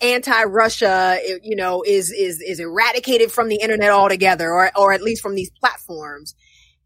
anti-Russia, 0.03 1.19
you 1.43 1.57
know, 1.57 1.83
is, 1.83 2.11
is, 2.11 2.41
is 2.43 2.61
eradicated 2.61 3.33
from 3.33 3.49
the 3.49 3.57
internet 3.57 3.91
altogether 3.91 4.51
or, 4.51 4.71
or 4.77 4.93
at 4.93 5.03
least 5.03 5.23
from 5.23 5.35
these 5.35 5.51
platforms 5.51 6.35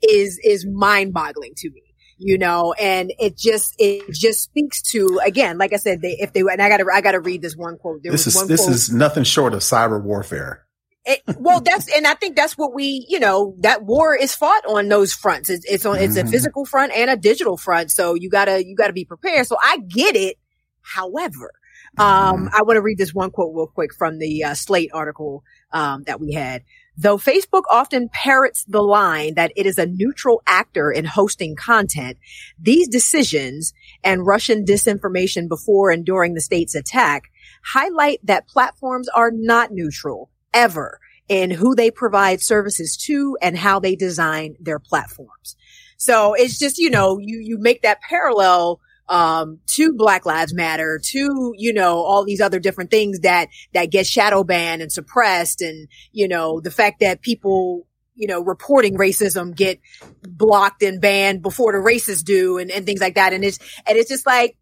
is, 0.02 0.38
is 0.44 0.66
mind 0.66 1.12
boggling 1.12 1.54
to 1.56 1.70
me 1.70 1.83
you 2.26 2.38
know, 2.38 2.72
and 2.80 3.12
it 3.18 3.36
just, 3.36 3.74
it 3.78 4.10
just 4.10 4.40
speaks 4.40 4.80
to, 4.80 5.20
again, 5.22 5.58
like 5.58 5.74
I 5.74 5.76
said, 5.76 6.00
they, 6.00 6.16
if 6.18 6.32
they, 6.32 6.40
and 6.40 6.62
I 6.62 6.70
gotta, 6.70 6.86
I 6.90 7.02
gotta 7.02 7.20
read 7.20 7.42
this 7.42 7.54
one 7.54 7.76
quote. 7.76 8.02
There 8.02 8.12
this 8.12 8.26
is, 8.26 8.46
this 8.46 8.62
quote, 8.62 8.74
is 8.74 8.90
nothing 8.90 9.24
short 9.24 9.52
of 9.52 9.60
cyber 9.60 10.02
warfare. 10.02 10.64
It, 11.04 11.20
well, 11.36 11.60
that's, 11.60 11.94
and 11.94 12.06
I 12.06 12.14
think 12.14 12.34
that's 12.34 12.54
what 12.54 12.74
we, 12.74 13.04
you 13.10 13.20
know, 13.20 13.56
that 13.60 13.84
war 13.84 14.16
is 14.16 14.34
fought 14.34 14.64
on 14.66 14.88
those 14.88 15.12
fronts. 15.12 15.50
It's, 15.50 15.66
it's 15.70 15.84
on, 15.84 15.96
mm-hmm. 15.96 16.04
it's 16.04 16.16
a 16.16 16.22
mm-hmm. 16.22 16.30
physical 16.30 16.64
front 16.64 16.92
and 16.96 17.10
a 17.10 17.16
digital 17.16 17.58
front. 17.58 17.90
So 17.90 18.14
you 18.14 18.30
gotta, 18.30 18.66
you 18.66 18.74
gotta 18.74 18.94
be 18.94 19.04
prepared. 19.04 19.46
So 19.46 19.58
I 19.62 19.76
get 19.86 20.16
it. 20.16 20.38
However, 20.80 21.52
um, 21.98 22.06
mm-hmm. 22.06 22.54
I 22.54 22.62
want 22.62 22.78
to 22.78 22.82
read 22.82 22.96
this 22.96 23.12
one 23.12 23.32
quote 23.32 23.54
real 23.54 23.66
quick 23.66 23.92
from 23.92 24.18
the 24.18 24.44
uh, 24.44 24.54
Slate 24.54 24.90
article, 24.94 25.44
um, 25.72 26.04
that 26.04 26.20
we 26.20 26.32
had. 26.32 26.62
Though 26.96 27.18
Facebook 27.18 27.62
often 27.70 28.08
parrots 28.08 28.64
the 28.64 28.82
line 28.82 29.34
that 29.34 29.52
it 29.56 29.66
is 29.66 29.78
a 29.78 29.86
neutral 29.86 30.42
actor 30.46 30.92
in 30.92 31.04
hosting 31.04 31.56
content, 31.56 32.18
these 32.58 32.88
decisions 32.88 33.72
and 34.04 34.26
Russian 34.26 34.64
disinformation 34.64 35.48
before 35.48 35.90
and 35.90 36.04
during 36.04 36.34
the 36.34 36.40
state's 36.40 36.74
attack 36.74 37.30
highlight 37.64 38.20
that 38.24 38.46
platforms 38.46 39.08
are 39.08 39.32
not 39.32 39.72
neutral 39.72 40.30
ever 40.52 41.00
in 41.28 41.50
who 41.50 41.74
they 41.74 41.90
provide 41.90 42.40
services 42.40 42.96
to 42.96 43.36
and 43.40 43.56
how 43.56 43.80
they 43.80 43.96
design 43.96 44.56
their 44.60 44.78
platforms. 44.78 45.56
So 45.96 46.34
it's 46.34 46.58
just, 46.58 46.78
you 46.78 46.90
know, 46.90 47.18
you, 47.18 47.38
you 47.38 47.58
make 47.58 47.82
that 47.82 48.02
parallel 48.02 48.80
um, 49.08 49.60
to 49.66 49.92
Black 49.92 50.26
Lives 50.26 50.54
Matter, 50.54 51.00
to, 51.02 51.54
you 51.56 51.72
know, 51.72 51.98
all 51.98 52.24
these 52.24 52.40
other 52.40 52.58
different 52.58 52.90
things 52.90 53.20
that, 53.20 53.48
that 53.72 53.90
get 53.90 54.06
shadow 54.06 54.44
banned 54.44 54.82
and 54.82 54.90
suppressed. 54.90 55.60
And, 55.60 55.88
you 56.12 56.28
know, 56.28 56.60
the 56.60 56.70
fact 56.70 57.00
that 57.00 57.20
people, 57.20 57.86
you 58.14 58.26
know, 58.28 58.40
reporting 58.40 58.96
racism 58.96 59.54
get 59.54 59.80
blocked 60.22 60.82
and 60.82 61.00
banned 61.00 61.42
before 61.42 61.72
the 61.72 61.78
racists 61.78 62.24
do 62.24 62.58
and, 62.58 62.70
and 62.70 62.86
things 62.86 63.00
like 63.00 63.16
that. 63.16 63.32
And 63.32 63.44
it's, 63.44 63.58
and 63.86 63.98
it's 63.98 64.08
just 64.08 64.26
like, 64.26 64.56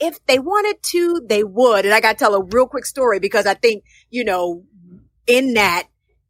if 0.00 0.24
they 0.26 0.38
wanted 0.38 0.82
to, 0.82 1.22
they 1.26 1.44
would. 1.44 1.84
And 1.84 1.94
I 1.94 2.00
got 2.00 2.12
to 2.12 2.18
tell 2.18 2.34
a 2.34 2.42
real 2.42 2.66
quick 2.66 2.86
story 2.86 3.20
because 3.20 3.46
I 3.46 3.54
think, 3.54 3.84
you 4.10 4.24
know, 4.24 4.64
in 5.26 5.54
that, 5.54 5.84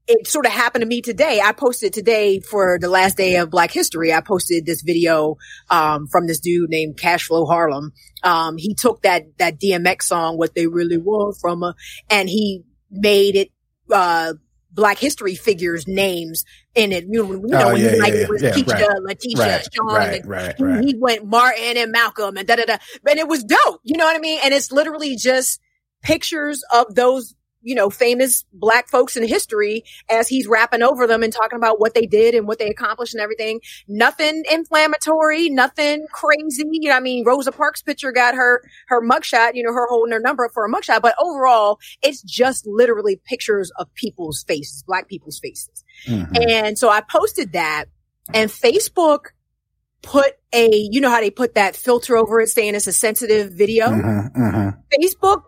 it 0.07 0.26
sort 0.26 0.46
of 0.46 0.52
happened 0.52 0.82
to 0.82 0.86
me 0.86 1.00
today. 1.00 1.40
I 1.42 1.52
posted 1.52 1.92
today 1.92 2.40
for 2.40 2.78
the 2.78 2.88
last 2.88 3.16
day 3.16 3.36
of 3.36 3.50
Black 3.50 3.70
History. 3.70 4.12
I 4.12 4.20
posted 4.20 4.66
this 4.66 4.82
video 4.82 5.36
um, 5.70 6.09
from 6.09 6.26
this 6.26 6.40
dude 6.40 6.68
named 6.68 6.96
Cashflow 6.96 7.46
Harlem. 7.46 7.92
Um, 8.22 8.57
he 8.59 8.74
took 8.74 9.02
that 9.02 9.38
that 9.38 9.59
DMX 9.59 10.02
song, 10.02 10.36
"What 10.36 10.55
They 10.55 10.66
Really 10.66 10.98
Want" 10.98 11.36
from 11.40 11.62
a, 11.62 11.74
and 12.11 12.28
he 12.28 12.64
made 12.90 13.36
it 13.36 13.50
uh, 13.90 14.34
Black 14.70 14.98
History 14.98 15.36
figures 15.36 15.88
names 15.88 16.44
in 16.74 16.92
it. 16.92 17.05
You 17.09 17.22
know, 17.22 17.32
you 17.32 17.46
know 17.46 17.68
oh, 17.68 17.72
when 17.72 17.82
yeah, 17.82 17.90
he, 17.92 18.00
like 18.00 18.12
yeah, 18.12 18.20
it 18.20 18.28
was 18.28 18.42
yeah, 18.42 18.50
right, 18.50 19.02
Letitia, 19.02 19.38
right, 19.38 19.68
Sean, 19.72 19.86
right, 19.86 20.20
and 20.20 20.28
right, 20.28 20.55
he, 20.57 20.64
right. 20.64 20.84
he 20.84 20.94
went 20.98 21.24
Martin 21.24 21.76
and 21.78 21.92
Malcolm 21.92 22.36
and 22.36 22.46
da 22.46 22.57
da 22.57 22.64
da. 22.64 22.76
And 23.09 23.18
it 23.18 23.28
was 23.28 23.42
dope. 23.42 23.80
You 23.84 23.96
know 23.96 24.05
what 24.05 24.16
I 24.16 24.20
mean? 24.20 24.40
And 24.44 24.52
it's 24.52 24.70
literally 24.70 25.16
just 25.16 25.61
pictures 26.02 26.62
of 26.72 26.94
those 26.94 27.34
you 27.64 27.74
know, 27.74 27.90
famous 27.90 28.44
black 28.52 28.88
folks 28.88 29.16
in 29.16 29.26
history 29.26 29.84
as 30.10 30.28
he's 30.28 30.46
rapping 30.46 30.82
over 30.82 31.06
them 31.06 31.22
and 31.22 31.32
talking 31.32 31.56
about 31.56 31.80
what 31.80 31.94
they 31.94 32.06
did 32.06 32.34
and 32.34 32.46
what 32.46 32.58
they 32.58 32.68
accomplished 32.68 33.14
and 33.14 33.22
everything. 33.22 33.60
Nothing 33.88 34.44
inflammatory, 34.50 35.48
nothing 35.48 36.06
crazy. 36.12 36.64
You 36.70 36.90
know, 36.90 36.96
I 36.96 37.00
mean, 37.00 37.24
Rosa 37.24 37.52
Parks 37.52 37.82
picture 37.82 38.12
got 38.12 38.34
her, 38.34 38.62
her 38.88 39.00
mugshot, 39.02 39.52
you 39.54 39.62
know, 39.62 39.72
her 39.72 39.88
holding 39.88 40.12
her 40.12 40.20
number 40.20 40.48
for 40.52 40.64
a 40.64 40.70
mugshot, 40.70 41.02
but 41.02 41.14
overall, 41.18 41.78
it's 42.02 42.22
just 42.22 42.66
literally 42.66 43.20
pictures 43.24 43.72
of 43.78 43.92
people's 43.94 44.44
faces, 44.44 44.82
black 44.86 45.08
people's 45.08 45.38
faces. 45.38 45.84
Mm-hmm. 46.06 46.34
And 46.48 46.78
so 46.78 46.90
I 46.90 47.00
posted 47.00 47.52
that 47.52 47.86
and 48.32 48.50
Facebook 48.50 49.26
put 50.02 50.34
a, 50.52 50.68
you 50.90 51.00
know 51.00 51.10
how 51.10 51.20
they 51.20 51.30
put 51.30 51.54
that 51.54 51.74
filter 51.74 52.16
over 52.16 52.40
it 52.40 52.48
saying 52.48 52.74
it's 52.74 52.86
a 52.86 52.92
sensitive 52.92 53.52
video? 53.52 53.86
Mm-hmm, 53.86 54.42
mm-hmm. 54.42 55.02
Facebook 55.02 55.42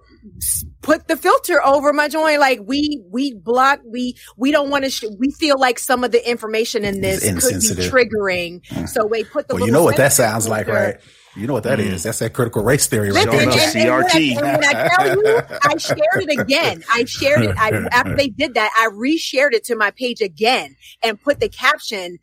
put 0.82 1.08
the 1.08 1.16
filter 1.16 1.64
over 1.64 1.92
my 1.92 2.08
joint. 2.08 2.40
Like 2.40 2.60
we, 2.64 3.02
we 3.10 3.34
block, 3.34 3.80
we, 3.84 4.16
we 4.36 4.50
don't 4.50 4.70
want 4.70 4.84
to, 4.84 4.90
sh- 4.90 5.04
we 5.18 5.30
feel 5.32 5.58
like 5.58 5.78
some 5.78 6.04
of 6.04 6.12
the 6.12 6.28
information 6.28 6.84
in 6.84 7.00
this 7.00 7.24
could 7.24 7.76
be 7.76 7.88
triggering. 7.88 8.62
Mm. 8.66 8.88
So 8.88 9.06
we 9.06 9.24
put 9.24 9.48
the, 9.48 9.56
well, 9.56 9.66
you 9.66 9.72
know 9.72 9.84
what 9.84 9.96
that 9.96 10.12
sounds 10.12 10.48
like, 10.48 10.68
right? 10.68 10.96
You 11.36 11.46
know 11.46 11.52
what 11.52 11.64
that 11.64 11.78
mm. 11.78 11.84
is? 11.84 12.02
That's 12.02 12.18
that 12.20 12.32
critical 12.32 12.64
race 12.64 12.86
theory 12.86 13.12
right 13.12 13.30
there. 13.30 13.46
CRT. 13.46 14.38
And, 14.38 14.46
and, 14.46 14.58
when 14.58 14.64
I 14.64 14.88
tell 14.88 15.08
you, 15.08 15.42
I 15.62 15.76
shared 15.76 16.00
it 16.30 16.40
again. 16.40 16.82
I 16.90 17.04
shared 17.04 17.42
it. 17.42 17.56
I, 17.58 17.86
after 17.92 18.16
they 18.16 18.28
did 18.28 18.54
that, 18.54 18.70
I 18.78 18.88
reshared 18.94 19.52
it 19.52 19.64
to 19.64 19.76
my 19.76 19.90
page 19.90 20.22
again 20.22 20.76
and 21.02 21.20
put 21.20 21.40
the 21.40 21.50
caption, 21.50 22.18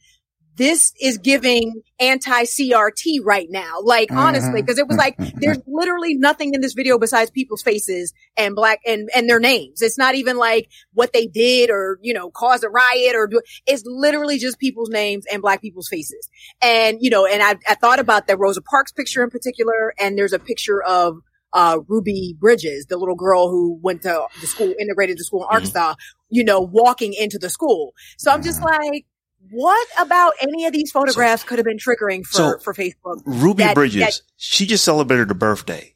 this 0.56 0.94
is 1.02 1.18
giving 1.18 1.82
anti 2.00 2.44
CRT 2.44 3.20
right 3.24 3.48
now. 3.50 3.80
Like 3.82 4.10
mm-hmm. 4.10 4.20
honestly, 4.20 4.62
because 4.62 4.78
it 4.78 4.88
was 4.88 4.98
like 4.98 5.16
there's 5.36 5.60
literally 5.68 6.16
nothing 6.16 6.54
in 6.54 6.62
this 6.62 6.74
video 6.74 6.98
besides 6.98 7.32
people's 7.32 7.62
faces 7.62 8.14
and 8.38 8.56
black 8.56 8.80
and 8.86 9.10
and 9.16 9.30
their 9.30 9.40
names. 9.40 9.82
It's 9.82 9.98
not 9.98 10.16
even 10.16 10.38
like 10.38 10.70
what 10.94 11.14
they 11.14 11.28
did 11.28 11.70
or 11.70 12.00
you 12.02 12.14
know 12.14 12.30
caused 12.30 12.64
a 12.64 12.70
riot 12.70 13.16
or 13.16 13.28
do. 13.28 13.42
It's 13.66 13.84
literally 13.86 14.38
just 14.38 14.60
people's 14.60 14.90
names 14.90 15.26
and 15.32 15.42
black 15.42 15.62
people's 15.62 15.88
faces. 15.88 16.28
And 16.62 16.98
you 17.02 17.10
know, 17.10 17.26
and 17.26 17.42
I 17.42 17.56
I 17.68 17.76
thought 17.76 18.00
about 18.00 18.28
that 18.28 18.38
Rosa 18.38 18.62
Parks 18.62 18.92
picture 18.92 19.24
in 19.24 19.30
particular, 19.30 19.94
and 20.00 20.18
there's 20.18 20.34
a 20.34 20.40
picture 20.40 20.82
of 20.84 21.18
uh, 21.54 21.80
Ruby 21.88 22.36
Bridges, 22.40 22.88
the 22.88 22.98
little 22.98 23.16
girl 23.16 23.50
who 23.50 23.80
went 23.82 24.02
to 24.04 24.28
the 24.42 24.48
school, 24.48 24.74
integrated 24.80 25.18
the 25.18 25.24
school 25.24 25.42
in 25.42 25.46
mm-hmm. 25.46 25.56
Arkansas, 25.56 25.92
mm-hmm. 25.94 26.36
you 26.36 26.44
know, 26.44 26.60
walking 26.60 27.14
into 27.14 27.38
the 27.38 27.50
school. 27.50 27.94
So 28.18 28.32
I'm 28.32 28.42
just 28.42 28.60
mm-hmm. 28.60 28.84
like, 28.84 29.06
what 29.54 29.88
about 30.00 30.34
any 30.42 30.66
of 30.66 30.74
these 30.74 30.92
photographs 30.92 31.44
so, 31.44 31.48
could 31.48 31.60
have 31.60 31.66
been 31.66 31.78
triggering 31.78 32.26
for, 32.26 32.34
so 32.34 32.58
for 32.60 32.74
Facebook? 32.74 33.22
Ruby 33.26 33.64
that, 33.64 33.76
Bridges, 33.76 34.02
that, 34.02 34.22
she 34.36 34.66
just 34.66 34.84
celebrated 34.84 35.30
her 35.30 35.34
birthday. 35.34 35.94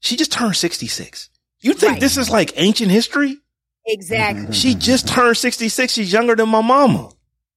She 0.00 0.16
just 0.16 0.32
turned 0.32 0.56
66. 0.56 1.30
You 1.60 1.74
think 1.74 1.92
right. 1.92 2.00
this 2.00 2.16
is 2.16 2.30
like 2.30 2.52
ancient 2.56 2.90
history? 2.90 3.38
Exactly. 3.86 4.54
She 4.54 4.74
just 4.74 5.08
turned 5.08 5.36
66. 5.36 5.92
She's 5.92 6.12
younger 6.12 6.36
than 6.36 6.48
my 6.48 6.62
mama. 6.62 7.10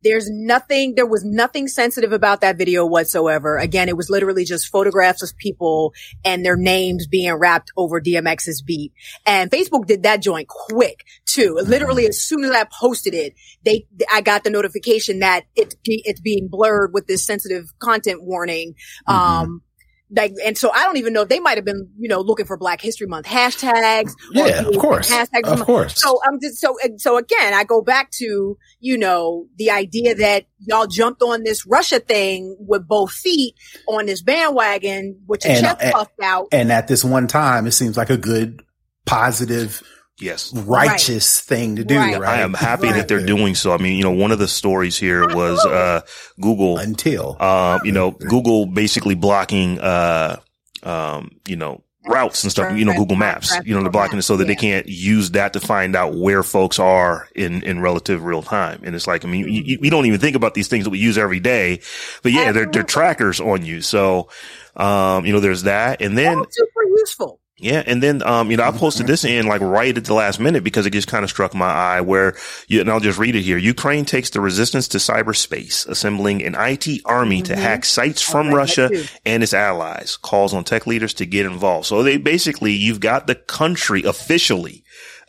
There's 0.08 0.30
nothing, 0.30 0.96
there 0.96 1.06
was 1.06 1.26
nothing 1.26 1.68
sensitive 1.68 2.14
about 2.14 2.40
that 2.42 2.58
video 2.58 2.86
whatsoever. 2.86 3.58
Again, 3.58 3.90
it 3.90 3.98
was 3.98 4.10
literally 4.10 4.46
just 4.46 4.68
photographs 4.68 5.22
of 5.22 5.36
people 5.38 5.94
and 6.24 6.46
their 6.46 6.56
names 6.56 7.08
being 7.08 7.34
wrapped 7.34 7.72
over 7.76 8.00
DMX's 8.00 8.62
beat. 8.62 8.94
And 9.26 9.52
Facebook 9.52 9.86
did 9.86 10.04
that 10.04 10.22
joint 10.22 10.48
quick 10.48 11.06
too. 11.26 11.60
Literally 11.62 12.08
as 12.08 12.22
soon 12.22 12.46
as 12.46 12.52
I 12.52 12.64
posted 12.64 13.14
it, 13.14 13.36
they, 13.66 13.86
I 14.10 14.22
got 14.22 14.46
the 14.46 14.50
notification 14.50 15.20
that 15.20 15.46
it's, 15.58 15.76
it's 15.84 16.22
being 16.22 16.48
blurred 16.48 16.94
with 16.94 17.06
this 17.08 17.26
sensitive 17.26 17.78
content 17.80 18.24
warning. 18.24 18.76
Mm-hmm. 19.08 19.58
Like, 20.10 20.34
and 20.46 20.58
so 20.58 20.72
I 20.72 20.84
don't 20.84 20.98
even 20.98 21.12
know. 21.12 21.26
They 21.26 21.40
might 21.40 21.58
have 21.58 21.66
been, 21.66 21.90
you 21.98 22.08
know, 22.08 22.22
looking 22.22 22.46
for 22.46 22.58
Black 22.58 22.80
History 22.80 23.08
Month 23.08 23.26
hashtags. 23.26 24.14
Yeah, 24.32 24.62
of 24.66 24.78
course. 24.78 25.12
Hashtags. 25.12 25.44
Of 25.44 25.62
course. 25.62 26.02
So 26.02 26.20
I'm 26.26 26.40
just, 26.42 26.60
so, 26.60 26.78
so 26.96 27.18
again, 27.18 27.54
I 27.54 27.66
go 27.66 27.82
back 27.82 28.12
to, 28.12 28.58
you 28.80 28.98
know, 28.98 29.48
the 29.58 29.72
idea 29.72 30.16
that 30.16 30.46
y'all 30.60 30.88
jumped 30.88 31.22
on 31.22 31.44
this 31.44 31.66
Russia 31.66 32.00
thing 32.00 32.56
with 32.60 32.88
both 32.88 33.12
feet 33.12 33.56
on 33.88 34.06
this 34.06 34.22
bandwagon, 34.22 35.22
with 35.28 35.44
your 35.44 35.56
chest 35.56 35.80
puffed 35.92 36.22
out. 36.24 36.48
And 36.54 36.72
at 36.72 36.88
this 36.88 37.04
one 37.04 37.28
time, 37.28 37.68
it 37.68 37.72
seems 37.72 37.98
like 37.98 38.10
a 38.10 38.18
good, 38.18 38.64
positive, 39.06 39.82
yes 40.20 40.54
righteous 40.54 41.44
right. 41.50 41.58
thing 41.58 41.76
to 41.76 41.84
do 41.84 41.98
right. 41.98 42.20
right. 42.20 42.40
i 42.40 42.42
am 42.42 42.54
happy 42.54 42.88
right. 42.88 42.96
that 42.96 43.08
they're 43.08 43.26
doing 43.26 43.56
so 43.56 43.72
i 43.72 43.78
mean 43.78 43.98
you 43.98 44.04
know 44.04 44.12
one 44.12 44.32
of 44.32 44.40
the 44.40 44.48
stories 44.48 44.98
here 44.98 45.28
was 45.28 45.64
uh 45.66 46.02
google 46.42 46.78
until 46.78 47.38
uh 47.40 47.80
you 47.84 47.92
know 47.92 48.12
google 48.30 48.66
basically 48.66 49.16
blocking 49.16 49.80
uh 49.80 50.38
um 50.84 51.32
you 51.48 51.56
know 51.56 51.84
routes 52.08 52.44
and 52.44 52.52
stuff, 52.52 52.78
you 52.78 52.86
know, 52.86 52.94
Google 52.94 53.16
Maps, 53.16 53.54
you 53.66 53.76
know, 53.76 53.82
they're 53.82 53.92
blocking 53.92 54.18
it 54.20 54.24
so 54.24 54.38
that 54.38 54.46
yeah. 54.46 54.48
they 54.48 54.56
can't 54.56 54.88
use 54.88 55.32
that 55.32 55.54
to 55.54 55.60
find 55.60 55.96
out 55.96 56.16
where 56.16 56.44
folks 56.44 56.80
are 56.80 57.28
in, 57.36 57.64
in 57.64 57.82
relative 57.82 58.24
real 58.24 58.42
time. 58.42 58.82
And 58.84 58.96
it's 58.96 59.08
like, 59.08 59.26
I 59.26 59.28
mean, 59.28 59.48
you, 59.48 59.78
we 59.80 59.90
don't 59.90 60.06
even 60.06 60.20
think 60.20 60.36
about 60.36 60.54
these 60.54 60.68
things 60.68 60.86
that 60.86 60.90
we 60.90 61.00
use 61.00 61.18
every 61.18 61.40
day, 61.40 61.82
but 62.24 62.32
yeah, 62.32 62.52
they're, 62.52 62.66
they're 62.66 62.84
trackers 62.84 63.40
on 63.40 63.66
you. 63.66 63.82
So, 63.82 64.30
um, 64.76 65.26
you 65.26 65.34
know, 65.34 65.40
there's 65.40 65.64
that. 65.64 66.02
And 66.02 66.18
then 66.18 66.44
super 66.50 66.84
useful. 66.98 67.40
Yeah. 67.60 67.82
And 67.88 68.04
then, 68.04 68.22
um, 68.22 68.52
you 68.52 68.58
know, 68.58 68.64
I 68.64 68.72
posted 68.72 69.08
this 69.08 69.26
in 69.26 69.48
like 69.48 69.62
right 69.62 69.98
at 69.98 70.06
the 70.06 70.14
last 70.14 70.40
minute 70.40 70.64
because 70.64 70.86
it 70.86 70.92
just 70.92 71.08
kind 71.08 71.24
of 71.24 71.30
struck 71.32 71.56
my 71.56 71.66
eye 71.66 72.02
where 72.02 72.36
you, 72.68 72.82
and 72.82 72.90
I'll 72.90 73.00
just 73.00 73.18
read 73.18 73.36
it 73.36 73.42
here. 73.42 73.58
Ukraine 73.58 74.06
takes 74.06 74.30
the 74.30 74.40
resistance 74.40 74.88
to 74.90 75.00
cyberspace, 75.00 75.88
assembling 75.88 76.44
an 76.44 76.56
IT 76.56 77.02
army 77.06 77.42
mm-hmm. 77.42 77.54
to 77.54 77.56
hack 77.56 77.84
sites 77.84 78.22
from 78.22 78.54
Russia 78.54 78.92
and 79.26 79.42
its 79.42 79.56
allies, 79.56 80.18
calls 80.18 80.54
on 80.54 80.66
tech 80.66 80.86
leaders 80.86 81.16
to 81.16 81.26
get 81.26 81.48
involved. 81.48 81.88
So 81.88 82.04
they 82.04 82.18
basically, 82.18 82.74
you've 82.74 83.00
got 83.00 83.26
the 83.26 83.36
country 83.36 84.04
officially, 84.04 84.84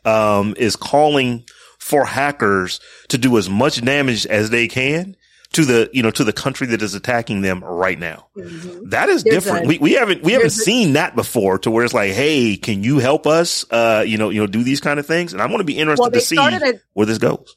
um, 0.04 0.54
is 0.58 0.76
calling 0.76 1.44
for 1.78 2.04
hackers 2.04 2.78
to 3.08 3.16
do 3.16 3.38
as 3.38 3.48
much 3.48 3.82
damage 3.82 4.26
as 4.26 4.50
they 4.50 4.68
can 4.68 5.16
to 5.52 5.64
the 5.64 5.90
you 5.92 6.02
know 6.02 6.10
to 6.10 6.24
the 6.24 6.32
country 6.32 6.66
that 6.68 6.82
is 6.82 6.94
attacking 6.94 7.40
them 7.40 7.64
right 7.64 7.98
now. 7.98 8.28
Mm-hmm. 8.36 8.90
That 8.90 9.08
is 9.08 9.24
there's 9.24 9.44
different. 9.44 9.66
A, 9.66 9.68
we, 9.68 9.78
we 9.78 9.92
haven't 9.92 10.22
we 10.22 10.32
haven't 10.32 10.48
a, 10.48 10.50
seen 10.50 10.94
that 10.94 11.16
before 11.16 11.58
to 11.60 11.70
where 11.70 11.84
it's 11.84 11.94
like, 11.94 12.12
hey, 12.12 12.56
can 12.56 12.82
you 12.82 12.98
help 12.98 13.26
us? 13.26 13.64
Uh, 13.70 14.04
you 14.06 14.18
know, 14.18 14.30
you 14.30 14.40
know, 14.40 14.46
do 14.46 14.62
these 14.62 14.80
kind 14.80 15.00
of 15.00 15.06
things. 15.06 15.32
And 15.32 15.40
I'm 15.40 15.48
going 15.48 15.58
to 15.58 15.64
be 15.64 15.78
interested 15.78 16.02
well, 16.02 16.10
to 16.10 16.20
see 16.20 16.36
a, 16.36 16.80
where 16.92 17.06
this 17.06 17.18
goes. 17.18 17.56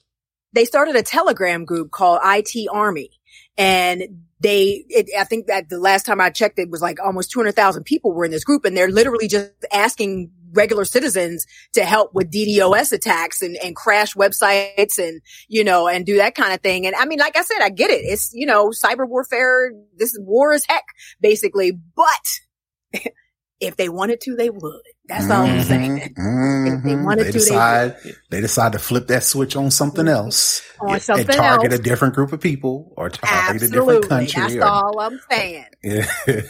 They 0.53 0.65
started 0.65 0.95
a 0.95 1.03
Telegram 1.03 1.65
group 1.65 1.91
called 1.91 2.19
IT 2.23 2.67
Army, 2.71 3.09
and 3.57 4.25
they, 4.41 4.85
it, 4.89 5.09
I 5.17 5.23
think 5.23 5.47
that 5.47 5.69
the 5.69 5.77
last 5.77 6.05
time 6.05 6.19
I 6.19 6.31
checked, 6.31 6.57
it 6.57 6.69
was 6.69 6.81
like 6.81 6.99
almost 6.99 7.31
200,000 7.31 7.83
people 7.83 8.11
were 8.11 8.25
in 8.25 8.31
this 8.31 8.43
group 8.43 8.65
and 8.65 8.75
they're 8.75 8.89
literally 8.89 9.27
just 9.27 9.51
asking 9.71 10.31
regular 10.53 10.85
citizens 10.85 11.45
to 11.73 11.83
help 11.83 12.13
with 12.13 12.31
DDoS 12.31 12.91
attacks 12.91 13.41
and, 13.41 13.57
and 13.57 13.75
crash 13.75 14.13
websites 14.15 14.97
and, 14.97 15.21
you 15.47 15.63
know, 15.63 15.87
and 15.87 16.05
do 16.05 16.17
that 16.17 16.35
kind 16.35 16.53
of 16.53 16.61
thing. 16.61 16.85
And 16.85 16.95
I 16.95 17.05
mean, 17.05 17.19
like 17.19 17.37
I 17.37 17.43
said, 17.43 17.61
I 17.61 17.69
get 17.69 17.89
it. 17.89 18.01
It's, 18.03 18.31
you 18.33 18.45
know, 18.45 18.69
cyber 18.69 19.07
warfare. 19.07 19.71
This 19.97 20.09
is 20.09 20.19
war 20.21 20.53
as 20.53 20.65
heck, 20.67 20.85
basically, 21.19 21.71
but 21.95 23.01
if 23.59 23.75
they 23.75 23.89
wanted 23.89 24.21
to, 24.21 24.35
they 24.35 24.49
would. 24.49 24.81
That's 25.11 25.29
all 25.29 25.45
I'm 25.45 25.61
saying. 25.61 26.13
Mm-hmm. 26.17 26.67
If 26.67 26.83
they 26.83 26.95
wanted 26.95 27.23
they 27.25 27.31
to, 27.31 27.33
decide, 27.33 27.97
they, 28.01 28.13
they 28.29 28.41
decide 28.41 28.71
to 28.71 28.79
flip 28.79 29.07
that 29.07 29.23
switch 29.23 29.57
on 29.57 29.69
something 29.69 30.05
mm-hmm. 30.05 30.15
else 30.15 30.61
on 30.79 30.99
something 31.01 31.27
and 31.27 31.35
target 31.35 31.71
else. 31.71 31.79
a 31.79 31.83
different 31.83 32.15
group 32.15 32.31
of 32.31 32.39
people 32.39 32.93
or 32.95 33.09
target 33.09 33.61
Absolutely. 33.61 33.97
a 33.97 33.99
different 33.99 34.09
country. 34.09 34.41
That's 34.41 34.55
or, 34.55 34.63
all 34.63 34.99
I'm 34.99 35.19
saying. 35.29 35.65
Yeah. 35.83 36.05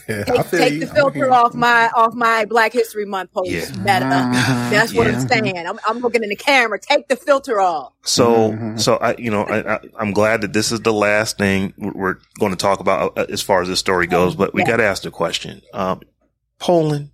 take, 0.05 0.49
take 0.51 0.79
the 0.81 0.91
filter 0.93 1.31
off 1.31 1.53
my 1.53 1.89
off 1.95 2.13
my 2.13 2.43
Black 2.45 2.73
History 2.73 3.05
Month 3.05 3.31
post. 3.31 3.49
Yeah. 3.49 3.65
Meta. 3.77 4.05
Mm-hmm. 4.05 4.69
That's 4.71 4.93
what 4.93 5.07
yeah. 5.07 5.13
I'm 5.13 5.27
saying. 5.27 5.57
I'm, 5.57 5.79
I'm, 5.87 5.99
looking 5.99 6.21
in 6.21 6.29
the 6.29 6.35
camera. 6.35 6.77
Take 6.77 7.07
the 7.07 7.15
filter 7.15 7.61
off. 7.61 7.93
So, 8.03 8.51
mm-hmm. 8.51 8.77
so 8.77 8.95
I, 8.97 9.15
you 9.15 9.31
know, 9.31 9.45
I, 9.45 9.79
am 9.99 10.11
glad 10.11 10.41
that 10.41 10.51
this 10.51 10.73
is 10.73 10.81
the 10.81 10.91
last 10.91 11.37
thing 11.37 11.73
we're 11.77 12.17
going 12.39 12.51
to 12.51 12.57
talk 12.57 12.81
about 12.81 13.17
uh, 13.17 13.25
as 13.29 13.41
far 13.41 13.61
as 13.61 13.69
this 13.69 13.79
story 13.79 14.05
goes. 14.05 14.35
But 14.35 14.53
we 14.53 14.61
yeah. 14.61 14.67
got 14.67 14.77
to 14.77 14.83
ask 14.83 15.03
the 15.03 15.11
question: 15.11 15.61
um, 15.73 16.01
Poland 16.59 17.11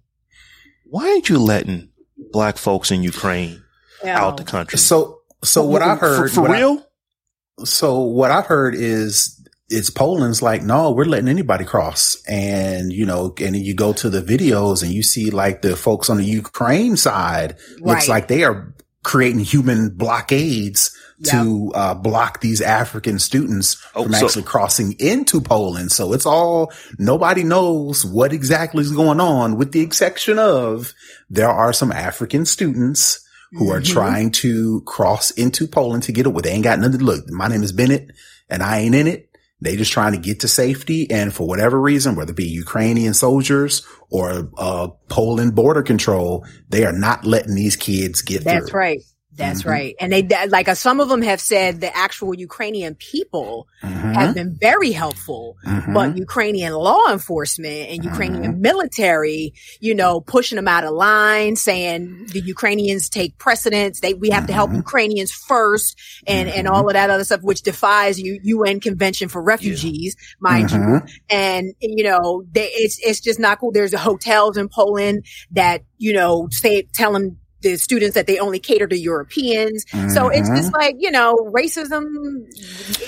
why 0.90 1.10
aren't 1.10 1.30
you 1.30 1.40
letting 1.40 1.90
black 2.32 2.58
folks 2.58 2.92
in 2.92 3.04
Ukraine 3.04 3.62
yeah. 4.04 4.24
out 4.24 4.38
the 4.38 4.44
country? 4.44 4.78
So, 4.78 5.22
so 5.44 5.66
what 5.66 5.82
I 5.82 5.96
heard 5.96 6.30
for, 6.32 6.46
for 6.46 6.52
real. 6.52 6.86
I, 7.60 7.64
so 7.66 8.00
what 8.02 8.32
I 8.32 8.42
heard 8.42 8.76
is 8.76 9.34
it's 9.70 9.90
Poland's 9.90 10.42
like, 10.42 10.62
no, 10.64 10.92
we're 10.92 11.06
letting 11.06 11.28
anybody 11.28 11.66
cross. 11.66 12.18
And, 12.28 12.94
you 12.94 13.06
know, 13.06 13.34
and 13.42 13.56
you 13.56 13.74
go 13.74 13.94
to 13.94 14.10
the 14.10 14.22
videos 14.22 14.84
and 14.84 14.92
you 14.92 15.04
see 15.04 15.30
like 15.30 15.62
the 15.62 15.76
folks 15.76 16.10
on 16.10 16.18
the 16.18 16.26
Ukraine 16.26 16.96
side 16.96 17.58
right. 17.76 17.82
looks 17.82 18.08
like 18.08 18.28
they 18.28 18.44
are 18.44 18.74
creating 19.04 19.40
human 19.40 19.90
blockades 19.90 20.96
yep. 21.20 21.34
to 21.34 21.72
uh, 21.74 21.93
block 21.93 22.41
these 22.41 22.61
African 22.61 23.20
students 23.20 23.78
oh, 23.95 24.03
from 24.03 24.13
so- 24.13 24.26
actually 24.26 24.43
crossing 24.43 24.93
into 24.99 25.41
Poland. 25.41 25.91
So 25.91 26.13
it's 26.13 26.26
all 26.26 26.72
nobody 26.97 27.43
knows 27.43 28.05
what 28.05 28.34
exactly 28.34 28.82
is 28.82 28.91
going 28.91 29.20
on, 29.20 29.57
with 29.57 29.72
the 29.72 29.82
exception 29.82 30.39
of 30.39 30.93
there 31.30 31.49
are 31.49 31.74
some 31.74 31.91
African 31.91 32.45
students 32.45 33.24
who 33.51 33.65
mm-hmm. 33.65 33.78
are 33.78 33.82
trying 33.82 34.32
to 34.32 34.82
cross 34.82 35.32
into 35.32 35.68
Poland 35.68 36.03
to 36.03 36.11
get 36.11 36.28
it. 36.28 36.43
They 36.43 36.51
ain't 36.51 36.63
got 36.63 36.80
nothing 36.80 36.99
to 36.99 37.05
look. 37.05 37.30
My 37.30 37.47
name 37.47 37.63
is 37.63 37.72
Bennett, 37.72 38.11
and 38.49 38.61
I 38.61 38.80
ain't 38.80 38.95
in 38.95 39.07
it. 39.07 39.30
They 39.59 39.76
just 39.76 39.91
trying 39.91 40.11
to 40.11 40.20
get 40.20 40.41
to 40.41 40.47
safety. 40.47 41.09
And 41.09 41.34
for 41.34 41.47
whatever 41.47 41.80
reason, 41.82 42.15
whether 42.15 42.32
it 42.32 42.38
be 42.38 42.45
Ukrainian 42.45 43.13
soldiers 43.13 43.88
or, 44.09 44.51
uh, 44.57 44.89
Poland 45.09 45.55
border 45.55 45.82
control, 45.82 46.45
they 46.70 46.86
are 46.86 46.93
not 46.93 47.26
letting 47.26 47.55
these 47.55 47.76
kids 47.76 48.22
get 48.22 48.43
That's 48.43 48.57
through. 48.57 48.65
That's 48.65 48.74
right. 48.74 48.99
That's 49.38 49.62
mm-hmm. 49.62 49.70
right. 49.70 49.96
And 50.00 50.12
they, 50.12 50.28
like, 50.48 50.68
uh, 50.68 50.74
some 50.74 51.00
of 51.00 51.10
them 51.10 51.22
have 51.22 51.40
said 51.40 51.80
the 51.80 51.96
actual 51.96 52.34
Ukrainian 52.34 52.96
people 52.96 53.68
mm-hmm. 53.84 54.14
have 54.14 54.34
been 54.34 54.58
very 54.60 54.92
helpful, 54.92 55.58
mm-hmm. 55.64 55.94
but 55.94 56.18
Ukrainian 56.18 56.74
law 56.74 57.12
enforcement 57.12 57.90
and 57.90 58.04
Ukrainian 58.04 58.54
mm-hmm. 58.54 58.62
military, 58.62 59.54
you 59.80 59.94
know, 59.94 60.20
pushing 60.22 60.56
them 60.56 60.68
out 60.68 60.84
of 60.84 60.92
line, 60.94 61.56
saying 61.56 62.26
the 62.34 62.42
Ukrainians 62.42 63.10
take 63.10 63.38
precedence. 63.38 64.00
They, 64.00 64.16
we 64.16 64.32
have 64.32 64.48
to 64.48 64.54
help 64.54 64.70
mm-hmm. 64.70 64.78
Ukrainians 64.78 65.32
first 65.32 66.00
and, 66.26 66.50
and 66.50 66.66
mm-hmm. 66.66 66.76
all 66.76 66.88
of 66.88 66.94
that 66.94 67.12
other 67.12 67.24
stuff, 67.24 67.42
which 67.44 67.62
defies 67.62 68.20
U, 68.20 68.40
UN 68.42 68.80
convention 68.80 69.30
for 69.30 69.42
refugees, 69.42 70.16
yeah. 70.18 70.36
mind 70.40 70.72
you. 70.72 71.02
And, 71.30 71.76
you 71.80 72.04
know, 72.04 72.44
they, 72.52 72.70
it's, 72.74 72.98
it's 73.06 73.20
just 73.20 73.40
not 73.40 73.60
cool. 73.60 73.72
There's 73.72 73.94
hotels 73.94 74.58
in 74.58 74.68
Poland 74.68 75.26
that, 75.52 75.84
you 76.00 76.14
know, 76.14 76.48
say, 76.50 76.82
tell 76.94 77.14
them 77.14 77.38
the 77.62 77.76
students 77.78 78.16
that 78.16 78.28
they 78.28 78.39
only 78.39 78.60
cater 78.60 78.88
to 78.88 78.97
Europeans. 78.97 79.86
Mm-hmm. 79.86 80.10
So 80.10 80.30
it's 80.30 80.49
just 80.49 80.72
mm-hmm. 80.72 80.76
like, 80.76 80.95
you 80.99 81.12
know, 81.12 81.36
racism, 81.53 82.05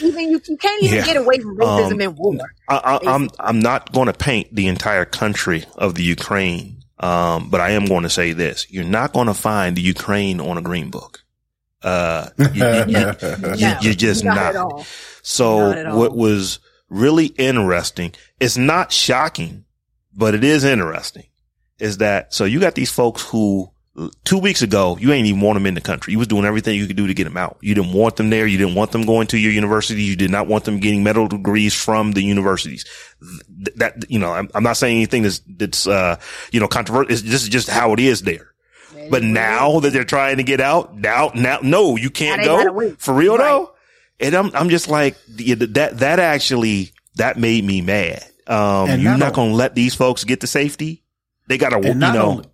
even 0.02 0.32
you, 0.32 0.42
you 0.48 0.58
can't 0.58 0.84
even 0.84 0.98
yeah. 0.98 1.06
get 1.06 1.18
away 1.18 1.40
from 1.40 1.58
racism 1.58 1.94
um, 1.94 2.02
in 2.02 2.16
war. 2.16 2.40
I, 2.68 3.00
am 3.02 3.08
I'm, 3.08 3.30
I'm 3.40 3.60
not 3.60 3.92
going 3.92 4.08
to 4.08 4.14
paint 4.14 4.54
the 4.54 4.68
entire 4.68 5.06
country 5.06 5.66
of 5.76 5.96
the 5.96 6.04
Ukraine. 6.04 6.78
Um, 7.00 7.50
but 7.50 7.62
I 7.62 7.72
am 7.72 7.86
going 7.86 8.04
to 8.04 8.10
say 8.10 8.34
this. 8.34 8.70
You're 8.70 8.84
not 8.84 9.14
going 9.14 9.28
to 9.28 9.34
find 9.34 9.78
the 9.78 9.82
Ukraine 9.82 10.42
on 10.42 10.58
a 10.58 10.62
green 10.62 10.90
book. 10.90 11.22
Uh, 11.82 12.30
you, 12.54 12.66
you, 13.56 13.76
you, 13.82 13.96
just 13.96 14.26
not. 14.26 14.54
not. 14.54 14.86
So 15.22 15.72
not 15.72 15.96
what 15.96 16.14
was 16.14 16.60
really 16.90 17.28
interesting, 17.28 18.14
it's 18.40 18.58
not 18.58 18.92
shocking, 18.92 19.64
but 20.14 20.36
it 20.36 20.44
is 20.44 20.66
interesting 20.66 21.26
is 21.80 21.98
that, 21.98 22.34
so 22.34 22.46
you 22.46 22.60
got 22.60 22.76
these 22.76 22.92
folks 22.92 23.24
who 23.24 23.72
two 24.24 24.38
weeks 24.38 24.62
ago, 24.62 24.98
you 25.00 25.12
ain't 25.12 25.28
even 25.28 25.42
want 25.42 25.56
them 25.56 25.66
in 25.66 25.74
the 25.74 25.82
country. 25.82 26.14
You 26.14 26.20
was 26.20 26.28
doing 26.28 26.46
everything 26.46 26.76
you 26.76 26.88
could 26.88 26.96
do 26.96 27.08
to 27.08 27.14
get 27.14 27.26
them 27.26 27.38
out. 27.38 27.58
You 27.62 27.76
didn't 27.76 27.94
want 27.94 28.16
them 28.16 28.30
there. 28.30 28.48
You 28.48 28.58
didn't 28.58 28.76
want 28.76 28.92
them 28.92 29.04
going 29.04 29.28
to 29.28 29.38
your 29.38 29.52
university. 29.52 30.04
You 30.04 30.16
did 30.16 30.32
not 30.32 30.48
want 30.48 30.64
them 30.66 30.80
getting 30.80 31.04
medical 31.04 31.28
degrees 31.28 31.74
from 31.74 32.14
the 32.14 32.22
universities. 32.22 32.86
That, 33.76 34.06
you 34.10 34.20
know, 34.20 34.32
I'm, 34.32 34.50
I'm 34.54 34.64
not 34.64 34.78
saying 34.78 34.98
anything 34.98 35.24
that's, 35.24 35.42
that's, 35.48 35.88
uh, 35.88 36.20
you 36.52 36.60
know, 36.60 36.68
controversial. 36.68 37.10
This 37.10 37.44
is 37.44 37.50
just 37.50 37.70
how 37.70 37.94
it 37.94 38.00
is 38.00 38.22
there. 38.22 38.54
But 39.10 39.24
now 39.24 39.80
that 39.80 39.92
they're 39.92 40.04
trying 40.04 40.38
to 40.38 40.44
get 40.44 40.62
out, 40.62 40.96
now, 40.96 41.32
now, 41.34 41.60
no, 41.62 41.96
you 41.96 42.10
can't 42.10 42.44
go 42.44 42.94
for 42.98 43.14
real 43.14 43.38
right. 43.38 43.44
though. 43.44 43.74
And 44.20 44.36
I'm, 44.36 44.52
I'm 44.54 44.70
just 44.70 44.88
like, 44.88 45.16
that, 45.28 45.92
that 45.98 46.20
actually, 46.20 46.92
that 47.16 47.38
made 47.38 47.64
me 47.64 47.82
mad. 47.82 48.24
Um, 48.48 49.00
you're 49.00 49.18
not 49.18 49.34
going 49.34 49.52
to 49.52 49.56
let 49.56 49.76
these 49.76 49.96
folks 49.96 50.24
get 50.24 50.42
to 50.42 50.48
safety. 50.48 51.04
They 51.48 51.58
got 51.58 51.70
to, 51.70 51.88
you 51.88 51.94
know. 51.94 52.26
Only, 52.26 52.49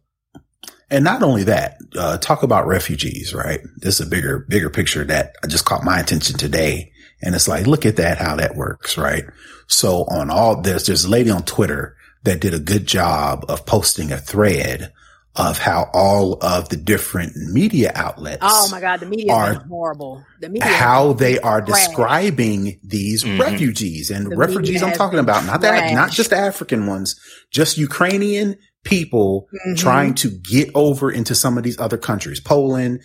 and 0.89 1.03
not 1.03 1.23
only 1.23 1.43
that, 1.45 1.77
uh, 1.97 2.17
talk 2.17 2.43
about 2.43 2.67
refugees, 2.67 3.33
right? 3.33 3.61
This 3.77 3.99
is 3.99 4.07
a 4.07 4.09
bigger, 4.09 4.45
bigger 4.47 4.69
picture 4.69 5.03
that 5.05 5.35
just 5.47 5.65
caught 5.65 5.83
my 5.83 5.99
attention 5.99 6.37
today. 6.37 6.91
And 7.21 7.33
it's 7.33 7.47
like, 7.47 7.65
look 7.65 7.85
at 7.85 7.95
that, 7.97 8.17
how 8.17 8.35
that 8.35 8.55
works, 8.55 8.97
right? 8.97 9.25
So 9.67 10.03
on 10.03 10.29
all 10.29 10.61
this, 10.61 10.85
there's 10.85 11.05
a 11.05 11.09
lady 11.09 11.31
on 11.31 11.43
Twitter 11.43 11.95
that 12.23 12.41
did 12.41 12.53
a 12.53 12.59
good 12.59 12.85
job 12.85 13.45
of 13.49 13.65
posting 13.65 14.11
a 14.11 14.17
thread 14.17 14.91
of 15.35 15.57
how 15.57 15.89
all 15.93 16.37
of 16.41 16.69
the 16.69 16.77
different 16.77 17.35
media 17.35 17.91
outlets. 17.93 18.41
Oh 18.41 18.69
my 18.71 18.79
God, 18.79 19.01
the 19.01 19.05
media 19.05 19.33
are 19.33 19.53
horrible. 19.55 20.23
The 20.39 20.49
media 20.49 20.65
how 20.65 21.13
they 21.13 21.39
are 21.39 21.61
describing 21.61 22.79
these 22.83 23.23
mm-hmm. 23.23 23.41
refugees 23.41 24.11
and 24.11 24.31
the 24.31 24.37
refugees 24.37 24.81
I'm 24.81 24.93
talking 24.93 25.19
about, 25.19 25.45
not 25.45 25.61
that, 25.61 25.93
not 25.93 26.11
just 26.11 26.31
African 26.31 26.87
ones, 26.87 27.19
just 27.51 27.77
Ukrainian 27.77 28.55
people 28.85 29.47
mm-hmm. 29.53 29.75
trying 29.75 30.13
to 30.15 30.29
get 30.29 30.69
over 30.73 31.11
into 31.11 31.35
some 31.35 31.57
of 31.57 31.63
these 31.63 31.79
other 31.79 31.97
countries, 31.97 32.39
Poland, 32.39 33.01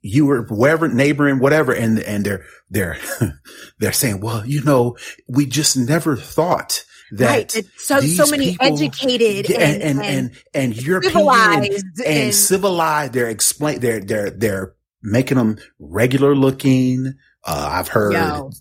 Europe, 0.00 0.50
wherever, 0.50 0.88
neighboring, 0.88 1.40
whatever. 1.40 1.72
And, 1.72 1.98
and 1.98 2.24
they're, 2.24 2.44
they're, 2.70 2.96
they're 3.78 3.92
saying, 3.92 4.20
well, 4.20 4.46
you 4.46 4.62
know, 4.62 4.96
we 5.28 5.44
just 5.44 5.76
never 5.76 6.16
thought 6.16 6.84
that 7.12 7.54
right. 7.54 7.66
so 7.78 8.00
so 8.00 8.26
many 8.26 8.50
people, 8.50 8.66
educated 8.66 9.50
and 9.50 9.82
and, 9.82 9.82
and, 9.82 10.02
and, 10.02 10.42
and 10.52 10.82
European 10.82 11.12
civilized 11.12 11.72
and, 11.72 12.06
and, 12.06 12.34
civilized. 12.34 13.12
They're 13.14 13.30
explain 13.30 13.80
they're 13.80 14.00
they're 14.00 14.30
they're 14.30 14.74
making 15.02 15.38
them 15.38 15.56
regular 15.78 16.34
looking, 16.36 17.14
Uh, 17.50 17.70
I've 17.72 17.88
heard, 17.88 18.14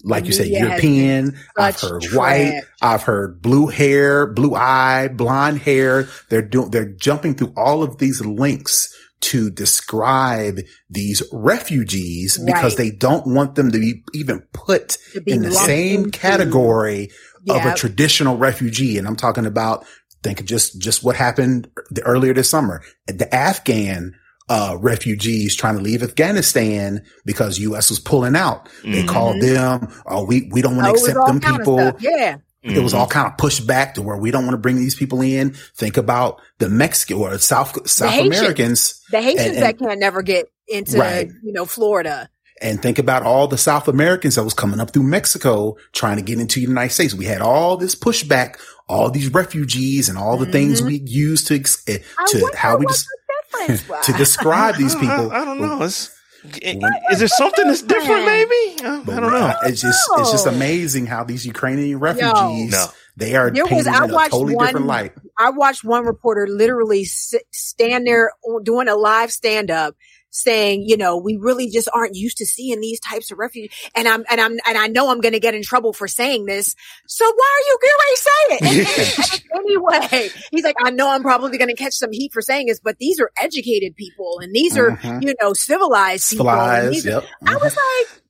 like 0.04 0.28
you 0.28 0.32
said, 0.32 0.48
European. 0.48 1.38
I've 1.58 1.78
heard 1.78 2.04
trash. 2.04 2.16
white. 2.16 2.62
I've 2.82 3.04
heard 3.04 3.42
blue 3.42 3.68
hair, 3.68 4.26
blue 4.28 4.56
eye, 4.56 5.10
blonde 5.10 5.60
hair. 5.60 6.08
They're 6.30 6.42
doing, 6.42 6.72
they're 6.72 6.94
jumping 6.94 7.36
through 7.36 7.52
all 7.58 7.84
of 7.84 7.98
these 7.98 8.24
links 8.24 8.96
to 9.20 9.50
describe 9.50 10.60
these 10.90 11.22
refugees 11.34 12.38
because 12.38 12.78
they 12.78 12.92
don't 12.92 13.28
want 13.28 13.56
them 13.56 13.72
to 13.72 13.80
be 13.80 14.04
even 14.14 14.40
put 14.54 14.98
be 15.26 15.34
in 15.34 15.42
the 15.42 15.52
same 15.52 16.06
into- 16.06 16.18
category 16.18 17.10
of 17.50 17.66
a 17.66 17.74
traditional 17.76 18.38
refugee. 18.38 18.98
And 18.98 19.06
I'm 19.06 19.18
talking 19.18 19.46
about, 19.46 19.86
think 20.24 20.40
of 20.40 20.46
just, 20.46 20.80
just 20.80 21.04
what 21.04 21.18
happened 21.18 21.70
the, 21.90 22.04
earlier 22.04 22.34
this 22.34 22.50
summer. 22.50 22.84
The 23.08 23.34
Afghan, 23.36 24.16
uh, 24.50 24.78
refugees 24.80 25.56
trying 25.56 25.76
to 25.76 25.82
leave 25.84 26.02
Afghanistan 26.04 27.04
because 27.26 27.60
U.S. 27.60 27.90
was 27.90 28.00
pulling 28.00 28.36
out. 28.36 28.70
They 28.84 29.04
Mhm. 29.04 29.08
called 29.08 29.42
them, 29.42 29.88
oh, 30.06 30.24
we, 30.26 30.50
we 30.52 30.62
don't 30.62 30.76
want 30.76 30.88
Oh, 30.88 30.92
to 30.94 30.98
it 30.98 31.02
was 31.02 31.08
accept 31.10 31.28
them 31.28 31.40
kind 31.40 31.56
of 31.56 31.62
people. 31.62 31.78
stuff. 31.80 31.96
Yeah. 32.02 32.38
It 32.64 32.84
was 32.84 32.94
all 32.94 33.08
kind 33.08 33.28
of 33.28 33.38
pushed 33.38 33.66
back 33.66 33.94
to 33.96 34.02
where 34.02 34.18
we 34.18 34.30
don't 34.30 34.44
want 34.44 34.54
to 34.54 34.58
bring 34.58 34.76
these 34.76 34.96
people 34.96 35.22
in. 35.22 35.54
Think 35.76 35.96
about 35.96 36.42
the 36.60 36.68
Mexican 36.70 37.18
or 37.18 37.38
South, 37.38 37.88
South 37.90 38.10
Haitians. 38.12 38.38
Americans 38.40 39.02
The 39.12 39.22
Haitians 39.22 39.56
and- 39.56 39.64
that 39.64 39.78
can 39.78 40.00
never 40.00 40.22
get 40.22 40.48
into, 40.68 40.98
Right. 40.98 41.30
you 41.44 41.54
know, 41.54 41.66
Florida. 41.66 42.30
and 42.60 42.82
think 42.82 42.98
about 43.00 43.22
all 43.24 43.48
the 43.48 43.58
South 43.58 43.88
Americans 43.88 44.34
that 44.36 44.44
was 44.44 44.54
coming 44.56 44.80
up 44.80 44.90
through 44.92 45.04
Mexico 45.04 45.78
trying 45.94 46.18
to 46.18 46.24
get 46.24 46.40
into 46.40 46.56
the 46.60 46.66
United 46.66 46.92
States. 46.92 47.14
We 47.14 47.26
had 47.26 47.40
all 47.42 47.78
this 47.78 47.94
pushback, 47.96 48.56
all 48.90 49.12
these 49.12 49.32
refugees 49.32 50.10
and 50.10 50.18
all 50.18 50.38
the 50.38 50.48
things 50.48 50.82
we 50.82 51.02
used 51.06 51.46
to, 51.48 51.56
ex- 51.56 51.84
eh, 51.88 52.00
I 52.18 52.26
to 52.32 52.52
how 52.56 52.78
we 52.78 52.86
what 52.86 52.96
just, 52.96 53.06
the 53.06 53.27
difference 53.52 53.88
was. 53.90 54.06
to 54.06 54.14
describe 54.14 54.76
these 54.76 54.96
people. 55.04 55.32
I, 55.32 55.42
I 55.42 55.46
don't 55.46 55.62
know. 55.62 55.82
It's, 55.84 56.12
is 56.44 57.20
there 57.20 57.28
something 57.28 57.68
that's 57.68 57.82
different? 57.82 58.26
Maybe 58.26 58.52
I, 58.84 59.04
I 59.08 59.20
don't 59.20 59.32
know. 59.32 59.54
It's 59.64 59.82
just, 59.82 60.00
it's 60.18 60.32
just 60.32 60.48
amazing 60.48 61.06
how 61.08 61.24
these 61.24 61.46
Ukrainian 61.46 62.00
refugees, 62.00 62.72
No. 62.72 62.86
they 63.18 63.36
are 63.36 63.50
There 63.52 63.64
was- 63.64 63.70
painted 63.70 63.88
I 63.88 64.06
in 64.06 64.12
a 64.12 64.14
watched 64.14 64.32
totally 64.32 64.56
one- 64.56 64.66
different 64.68 64.86
light. 64.86 65.14
I 65.38 65.50
watched 65.50 65.84
one 65.84 66.06
reporter 66.06 66.48
literally 66.48 67.04
sit, 67.06 67.44
stand 67.52 68.08
there 68.08 68.32
doing 68.64 68.88
a 68.88 68.96
live 68.96 69.32
stand 69.32 69.70
up 69.72 69.96
saying, 70.30 70.84
you 70.88 70.98
know, 70.98 71.18
we 71.18 71.38
really 71.40 71.70
just 71.70 71.90
aren't 71.94 72.16
used 72.16 72.38
to 72.38 72.46
seeing 72.46 72.80
these 72.82 73.00
types 73.00 73.32
of 73.32 73.38
refugees. 73.40 73.72
And 73.96 74.08
I'm, 74.08 74.24
and 74.30 74.40
I'm, 74.42 74.52
and 74.68 74.78
I 74.78 74.88
know 74.88 75.10
I'm 75.10 75.22
going 75.22 75.34
to 75.34 75.40
get 75.40 75.56
in 75.56 75.64
trouble 75.64 75.94
for 75.94 76.08
saying 76.08 76.46
this. 76.46 76.76
So 77.08 77.26
why 77.26 77.60
are 77.60 77.66
you 77.68 77.78
going 77.82 77.92
to 78.10 78.18
say 78.18 78.30
it? 78.56 79.32
And- 79.32 79.42
and 79.52 79.66
anyway, 79.66 80.30
he's 80.52 80.64
like, 80.64 80.76
I 80.84 80.92
know 80.92 81.10
I'm 81.10 81.22
probably 81.24 81.58
going 81.58 81.70
to 81.70 81.76
catch 81.76 81.94
some 81.94 82.12
heat 82.12 82.32
for 82.34 82.42
saying 82.42 82.68
this, 82.68 82.80
but 82.80 82.98
these 83.00 83.20
are 83.20 83.32
educated 83.42 83.96
people 83.96 84.40
and 84.42 84.54
these 84.54 84.78
are, 84.78 84.92
Mhm. 84.98 85.24
you 85.24 85.34
know, 85.42 85.54
civilized 85.54 86.30
people. 86.32 86.50
and 86.50 86.58
Flies, 86.58 86.92
these 86.92 87.08
are- 87.08 87.10
yep. 87.22 87.26
I 87.46 87.56
was 87.58 87.76
like, 87.76 88.22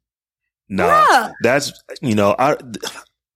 No, 0.70 0.88
Bruh. 0.88 1.34
that's 1.44 1.72
you 2.02 2.16
know 2.16 2.36
I. 2.38 2.58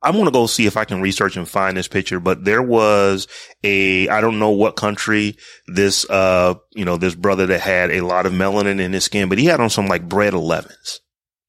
I'm 0.04 0.18
gonna 0.18 0.32
go 0.32 0.48
see 0.48 0.66
if 0.66 0.78
I 0.78 0.86
can 0.86 1.02
research 1.02 1.38
and 1.38 1.48
find 1.48 1.78
this 1.78 1.88
picture, 1.88 2.20
but 2.20 2.44
there 2.44 2.62
was 2.62 3.28
a, 3.64 4.08
I 4.10 4.20
don't 4.22 4.40
know 4.40 4.50
what 4.50 4.76
country 4.76 5.38
this, 5.68 6.10
uh, 6.10 6.56
you 6.72 6.86
know, 6.86 6.98
this 6.98 7.16
brother 7.16 7.46
that 7.48 7.62
had 7.62 7.92
a 7.92 8.02
lot 8.02 8.26
of 8.26 8.34
melanin 8.34 8.80
in 8.80 8.94
his 8.94 9.04
skin, 9.04 9.30
but 9.30 9.38
he 9.38 9.46
had 9.46 9.60
on 9.60 9.70
some 9.70 9.88
like 9.88 10.08
bred 10.10 10.34
11s, 10.34 11.00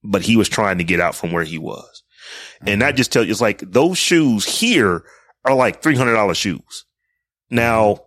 but 0.03 0.21
he 0.21 0.37
was 0.37 0.49
trying 0.49 0.77
to 0.77 0.83
get 0.83 0.99
out 0.99 1.15
from 1.15 1.31
where 1.31 1.43
he 1.43 1.57
was. 1.57 2.03
And 2.65 2.81
that 2.81 2.95
just 2.95 3.11
tells 3.11 3.25
you, 3.25 3.31
it's 3.31 3.41
like 3.41 3.59
those 3.59 3.97
shoes 3.97 4.45
here 4.45 5.03
are 5.45 5.55
like 5.55 5.81
$300 5.81 6.35
shoes. 6.35 6.85
Now, 7.49 7.99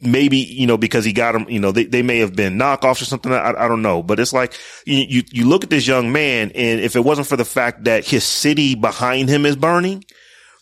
maybe, 0.00 0.38
you 0.38 0.66
know, 0.66 0.76
because 0.76 1.04
he 1.04 1.12
got 1.12 1.32
them, 1.32 1.46
you 1.48 1.60
know, 1.60 1.72
they, 1.72 1.84
they 1.84 2.02
may 2.02 2.18
have 2.18 2.34
been 2.34 2.58
knockoffs 2.58 3.02
or 3.02 3.04
something. 3.04 3.32
I, 3.32 3.52
I 3.56 3.68
don't 3.68 3.82
know, 3.82 4.02
but 4.02 4.20
it's 4.20 4.32
like 4.32 4.54
you, 4.84 5.04
you, 5.08 5.22
you 5.30 5.48
look 5.48 5.64
at 5.64 5.70
this 5.70 5.86
young 5.86 6.12
man 6.12 6.50
and 6.54 6.80
if 6.80 6.96
it 6.96 7.04
wasn't 7.04 7.26
for 7.26 7.36
the 7.36 7.44
fact 7.44 7.84
that 7.84 8.04
his 8.04 8.24
city 8.24 8.74
behind 8.74 9.28
him 9.28 9.46
is 9.46 9.56
burning, 9.56 10.04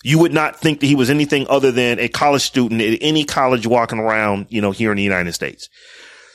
you 0.02 0.18
would 0.18 0.32
not 0.32 0.60
think 0.60 0.80
that 0.80 0.86
he 0.86 0.94
was 0.94 1.10
anything 1.10 1.46
other 1.48 1.72
than 1.72 1.98
a 1.98 2.08
college 2.08 2.42
student 2.42 2.80
at 2.80 2.98
any 3.00 3.24
college 3.24 3.66
walking 3.66 3.98
around, 3.98 4.46
you 4.50 4.60
know, 4.60 4.70
here 4.70 4.90
in 4.90 4.96
the 4.96 5.02
United 5.02 5.32
States. 5.32 5.68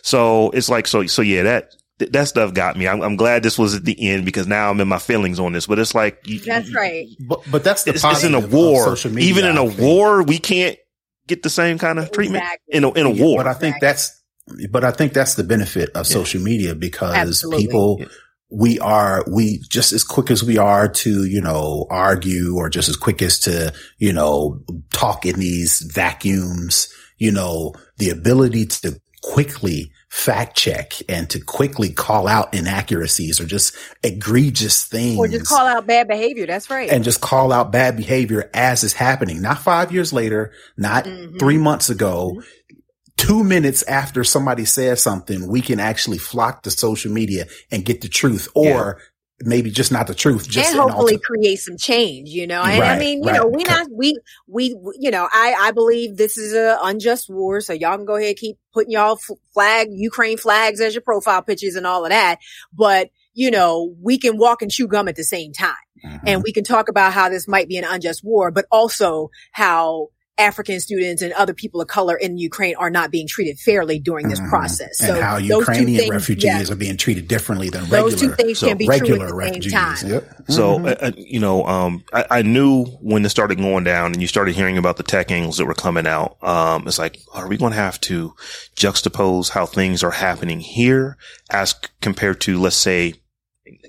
So 0.02 0.50
it's 0.52 0.70
like, 0.70 0.88
so, 0.88 1.06
so 1.06 1.22
yeah, 1.22 1.44
that, 1.44 1.76
that 2.00 2.28
stuff 2.28 2.54
got 2.54 2.78
me. 2.78 2.88
I'm, 2.88 3.02
I'm 3.02 3.16
glad 3.16 3.44
this 3.44 3.60
was 3.60 3.76
at 3.76 3.86
the 3.86 4.10
end 4.10 4.26
because 4.26 4.48
now 4.48 4.72
I'm 4.72 4.80
in 4.80 4.88
my 4.88 5.00
feelings 5.00 5.40
on 5.40 5.52
this, 5.52 5.68
but 5.68 5.78
it's 5.78 5.94
like, 5.94 6.20
you, 6.26 6.40
that's 6.40 6.74
right. 6.74 7.08
But, 7.20 7.42
but 7.52 7.64
that's 7.64 7.84
the 7.84 7.92
it's, 7.92 8.04
it's 8.04 8.24
in 8.24 8.34
a 8.34 8.40
war. 8.40 8.96
media, 9.06 9.30
Even 9.30 9.46
in 9.46 9.58
a 9.58 9.66
war, 9.66 10.24
we 10.24 10.40
can't 10.40 10.78
get 11.30 11.44
the 11.44 11.50
same 11.50 11.78
kind 11.78 12.00
of 12.00 12.12
treatment 12.12 12.44
Exactly. 12.44 12.76
in 12.76 12.84
a, 12.84 12.92
in 12.94 13.06
a 13.06 13.12
Yeah, 13.12 13.24
war. 13.24 13.38
But 13.38 13.48
I 13.48 13.54
think 13.54 13.78
Exactly. 13.78 13.88
that's, 13.88 14.70
but 14.72 14.84
I 14.84 14.92
think 14.92 15.14
that's 15.14 15.36
the 15.36 15.44
benefit 15.44 15.90
of 15.96 16.08
social 16.08 16.42
media 16.42 16.76
because 16.76 17.16
Absolutely. 17.16 17.66
people, 17.68 18.02
we 18.52 18.80
are, 18.80 19.24
we 19.32 19.60
just 19.70 19.94
as 19.94 20.04
quick 20.04 20.32
as 20.32 20.44
we 20.44 20.58
are 20.58 20.88
to, 20.90 21.24
you 21.26 21.40
know, 21.40 21.86
argue 21.92 22.56
or 22.58 22.68
just 22.68 22.90
as 22.90 22.96
quick 22.96 23.22
as 23.22 23.40
to, 23.42 23.72
you 24.00 24.12
know, 24.12 24.60
talk 24.92 25.26
in 25.26 25.40
these 25.40 25.82
vacuums, 25.82 26.90
you 27.20 27.32
know, 27.32 27.74
the 27.98 28.10
ability 28.10 28.66
to 28.66 29.00
quickly 29.22 29.92
fact 30.10 30.58
check 30.58 30.94
and 31.08 31.30
to 31.30 31.40
quickly 31.40 31.90
call 31.90 32.28
out 32.28 32.54
inaccuracies 32.54 33.40
or 33.40 33.46
just 33.46 33.76
egregious 34.04 34.84
things 34.84 35.20
Or 35.20 35.28
just 35.28 35.48
call 35.48 35.68
out 35.68 35.86
bad 35.86 36.08
behavior. 36.08 36.46
That's 36.48 36.70
right. 36.70 36.90
and 36.90 37.04
just 37.04 37.22
call 37.22 37.52
out 37.52 37.72
bad 37.72 37.96
behavior 37.96 38.50
as 38.54 38.84
it's 38.84 38.94
happening. 38.94 39.42
Not 39.42 39.60
five 39.60 39.92
years 39.92 40.12
later, 40.12 40.52
not 40.78 41.06
Mhm. 41.06 41.38
three 41.40 41.58
months 41.60 41.90
ago, 41.92 42.42
two 43.18 43.44
minutes 43.44 43.84
after 43.84 44.24
somebody 44.24 44.66
says 44.66 45.02
something, 45.02 45.48
we 45.48 45.62
can 45.62 45.80
actually 45.80 46.18
flock 46.18 46.64
to 46.64 46.72
social 46.72 47.12
media 47.12 47.46
and 47.72 47.86
get 47.86 48.02
the 48.02 48.08
truth 48.08 48.48
or 48.56 49.00
maybe 49.42 49.72
just 49.72 49.92
not 49.92 50.08
the 50.08 50.14
truth, 50.16 50.50
just 50.50 50.70
and 50.72 50.80
hopefully 50.80 51.14
alter- 51.14 51.24
create 51.26 51.58
some 51.58 51.78
change, 51.78 52.30
you 52.30 52.48
know. 52.48 52.62
And 52.62 52.84
I 52.84 52.98
mean, 52.98 53.24
you 53.24 53.30
right. 53.30 53.38
know, 53.42 53.48
we 53.48 53.64
not 53.64 53.88
we 53.92 54.20
we 54.48 54.76
you 55.00 55.12
know, 55.12 55.28
I 55.32 55.56
I 55.58 55.72
believe 55.72 56.18
this 56.18 56.38
is 56.38 56.54
a 56.54 56.78
unjust 56.84 57.30
war, 57.30 57.62
so 57.62 57.74
y'all 57.74 57.96
can 57.98 58.06
go 58.06 58.16
ahead 58.16 58.30
and 58.30 58.38
keep 58.38 58.58
putting 58.74 58.92
y'all 58.92 59.14
f- 59.14 59.38
flag 59.54 59.88
Ukraine 59.92 60.38
flags 60.38 60.82
as 60.82 60.94
your 60.94 61.02
profile 61.02 61.42
pictures 61.42 61.76
and 61.76 61.88
all 61.88 62.06
of 62.06 62.10
that. 62.12 62.38
But 62.74 63.10
you 63.34 63.52
know, 63.52 63.96
we 64.02 64.18
can 64.18 64.38
walk 64.38 64.62
and 64.62 64.72
chew 64.72 64.88
gum 64.88 65.08
at 65.08 65.16
the 65.16 65.24
same 65.24 65.54
time, 65.54 65.74
Mhm. 66.06 66.20
and 66.28 66.44
we 66.44 66.52
can 66.52 66.64
talk 66.64 66.90
about 66.90 67.14
how 67.14 67.30
this 67.30 67.48
might 67.48 67.68
be 67.68 67.78
an 67.78 67.86
unjust 67.86 68.24
war, 68.24 68.52
but 68.52 68.66
also 68.72 69.30
how 69.52 70.08
African 70.40 70.80
students 70.80 71.22
and 71.22 71.34
other 71.34 71.54
people 71.54 71.82
of 71.82 71.88
color 71.88 72.16
in 72.16 72.38
Ukraine 72.38 72.76
are 72.78 72.90
not 72.90 73.12
being 73.12 73.28
treated 73.28 73.60
fairly 73.60 74.00
during 74.00 74.30
this 74.30 74.40
Mhm. 74.40 74.50
process. 74.50 75.00
and 75.02 75.16
so 75.16 75.22
how 75.22 75.36
those 75.36 75.48
two 75.48 75.58
Ukrainian 75.58 76.00
things- 76.00 76.10
refugees 76.12 76.46
yeah, 76.46 76.72
are 76.72 76.76
being 76.76 76.98
treated 76.98 77.28
differently 77.28 77.70
than 77.70 77.82
those 77.90 78.14
regular, 78.14 78.36
two 78.36 78.44
things 78.44 78.60
so 78.60 78.68
can 78.68 78.78
be 78.78 78.86
true 78.86 78.96
at 78.96 79.02
regular 79.02 79.28
the 79.28 79.34
refugees. 79.36 79.72
same 79.72 79.82
time. 79.82 80.10
Yep. 80.10 80.36
So, 80.50 80.80
Mhm. 80.80 80.88
uh, 80.88 80.96
uh, 81.08 81.12
you 81.18 81.40
know, 81.40 81.66
um, 81.66 82.04
I, 82.14 82.26
I 82.32 82.42
knew 82.42 82.86
when 83.02 83.22
this 83.24 83.32
started 83.32 83.58
going 83.58 83.84
down 83.84 84.14
and 84.14 84.22
you 84.22 84.28
started 84.28 84.56
hearing 84.56 84.78
about 84.78 84.98
the 84.98 85.04
tech 85.04 85.30
angles 85.32 85.58
that 85.58 85.66
were 85.66 85.74
coming 85.74 86.08
out. 86.08 86.38
Um, 86.42 86.88
it's 86.88 86.98
like, 87.00 87.20
are 87.34 87.48
we 87.48 87.58
going 87.58 87.74
to 87.74 87.78
have 87.78 88.00
to 88.02 88.34
juxtapose 88.76 89.50
how 89.50 89.66
things 89.66 90.04
are 90.04 90.12
happening 90.12 90.60
here 90.62 91.18
as 91.52 91.76
compared 92.02 92.40
to, 92.42 92.60
let's 92.60 92.76
say, 92.76 93.14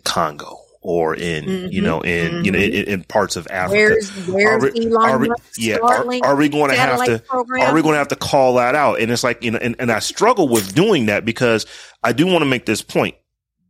Congo 0.05 0.59
or 0.83 1.15
in, 1.15 1.45
you 1.71 1.83
Mhm, 1.83 1.85
know, 1.85 2.01
in, 2.01 2.45
you 2.45 2.51
know, 2.51 2.59
in, 2.59 2.73
in 2.73 3.05
parts 3.05 3.37
of 3.37 3.47
Africa? 3.51 3.73
Where's 3.79 4.11
where's 4.29 4.65
Are 4.65 4.71
we- 4.73 4.87
Elon 4.87 5.11
are 5.11 5.19
we- 5.19 5.31
yeah, 5.59 5.77
are, 5.77 6.07
are 6.25 6.37
we 6.37 6.49
going 6.49 6.71
to 6.71 6.77
have 6.77 7.05
to, 7.05 7.19
program? 7.19 7.69
are 7.69 7.75
we 7.75 7.83
going 7.83 7.93
to 7.95 7.99
have 7.99 8.09
to 8.09 8.17
call 8.17 8.55
that 8.55 8.75
out? 8.75 9.01
And 9.01 9.11
it's 9.11 9.23
like, 9.23 9.43
you 9.45 9.51
know, 9.51 9.59
and, 9.59 9.77
and 9.79 9.93
I 9.93 9.99
struggle 9.99 10.49
with 10.49 10.75
doing 10.75 11.07
that 11.07 11.25
because 11.25 11.67
I 12.03 12.13
do 12.13 12.27
want 12.27 12.41
to 12.43 12.47
make 12.47 12.65
this 12.67 12.81
point. 12.83 13.15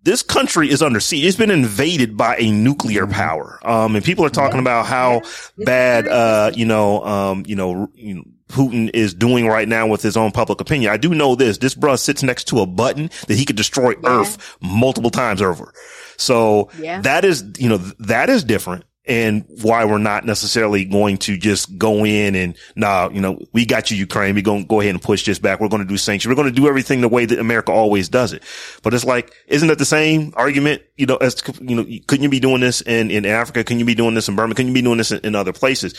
This 0.03 0.23
country 0.23 0.71
is 0.71 0.81
under 0.83 0.99
siege. 1.01 1.25
It's 1.27 1.37
been 1.37 1.51
invaded 1.51 2.17
by 2.17 2.37
a 2.39 2.51
nuclear 2.51 3.07
Mhm. 3.07 3.13
power. 3.13 3.61
Um, 3.65 3.97
and 3.97 4.05
people 4.05 4.25
are 4.25 4.31
talking 4.31 4.59
about 4.61 4.87
how 4.87 5.21
bad, 5.59 6.09
uh, 6.09 6.53
you 6.55 6.65
know, 6.65 7.05
um, 7.05 7.43
you 7.47 7.55
know, 7.57 7.89
you 7.95 8.15
know, 8.15 8.23
Putin 8.49 8.91
is 8.95 9.15
doing 9.15 9.47
right 9.47 9.69
now 9.69 9.87
with 9.87 10.03
his 10.03 10.17
own 10.17 10.33
public 10.33 10.61
opinion. 10.61 10.91
I 10.91 10.97
do 10.97 11.15
know 11.15 11.35
this. 11.37 11.59
This 11.59 11.75
bruh 11.75 11.97
sits 11.99 12.23
next 12.25 12.45
to 12.49 12.61
a 12.61 12.67
button 12.67 13.09
that 13.29 13.35
he 13.35 13.45
could 13.45 13.55
destroy 13.57 13.91
Yeah. 14.03 14.21
Earth 14.23 14.57
multiple 14.61 15.11
times 15.11 15.41
over. 15.43 15.73
So 16.21 16.71
Yeah. 16.79 17.01
that 17.03 17.25
is, 17.25 17.45
you 17.59 17.69
know, 17.69 17.79
that 18.01 18.29
is 18.31 18.45
different 18.45 18.85
and 19.07 19.45
why 19.63 19.85
we're 19.87 19.99
not 19.99 20.25
necessarily 20.27 20.85
going 20.85 21.17
to 21.17 21.37
just 21.37 21.77
go 21.79 22.05
in 22.05 22.35
and 22.35 22.57
nah, 22.77 23.09
you 23.11 23.21
know, 23.21 23.41
we 23.53 23.65
got 23.65 23.91
you, 23.91 23.97
Ukraine. 23.97 24.35
We're 24.35 24.43
going 24.43 24.63
to 24.63 24.69
go 24.69 24.81
ahead 24.81 24.95
and 24.95 25.03
push 25.03 25.25
this 25.25 25.39
back. 25.39 25.59
We're 25.59 25.69
going 25.69 25.83
to 25.83 25.89
do 25.89 25.97
sanctions. 25.97 26.29
We're 26.29 26.37
going 26.41 26.55
to 26.55 26.61
do 26.61 26.69
everything 26.69 27.01
the 27.01 27.09
way 27.09 27.25
that 27.25 27.39
America 27.39 27.73
always 27.73 28.09
does 28.09 28.33
it. 28.33 28.43
But 28.83 28.93
it's 28.93 29.05
like, 29.05 29.33
isn't 29.49 29.69
that 29.69 29.79
the 29.79 29.85
same 29.87 30.33
argument? 30.37 30.83
You 30.97 31.07
know, 31.07 31.17
as, 31.17 31.43
you 31.61 31.75
know, 31.75 31.85
couldn't 32.07 32.23
you 32.23 32.29
be 32.29 32.41
doing 32.41 32.61
this 32.61 32.83
in, 32.83 33.11
in 33.11 33.25
Africa? 33.25 33.65
Couldn't 33.65 33.81
you 33.81 33.87
be 33.87 33.95
doing 33.95 34.15
this 34.15 34.29
in 34.29 34.37
Burma? 34.37 34.55
Couldn't 34.55 34.69
you 34.69 34.75
be 34.75 34.83
doing 34.83 34.99
this 34.99 35.11
in, 35.13 35.21
in 35.21 35.35
other 35.35 35.53
places? 35.55 35.95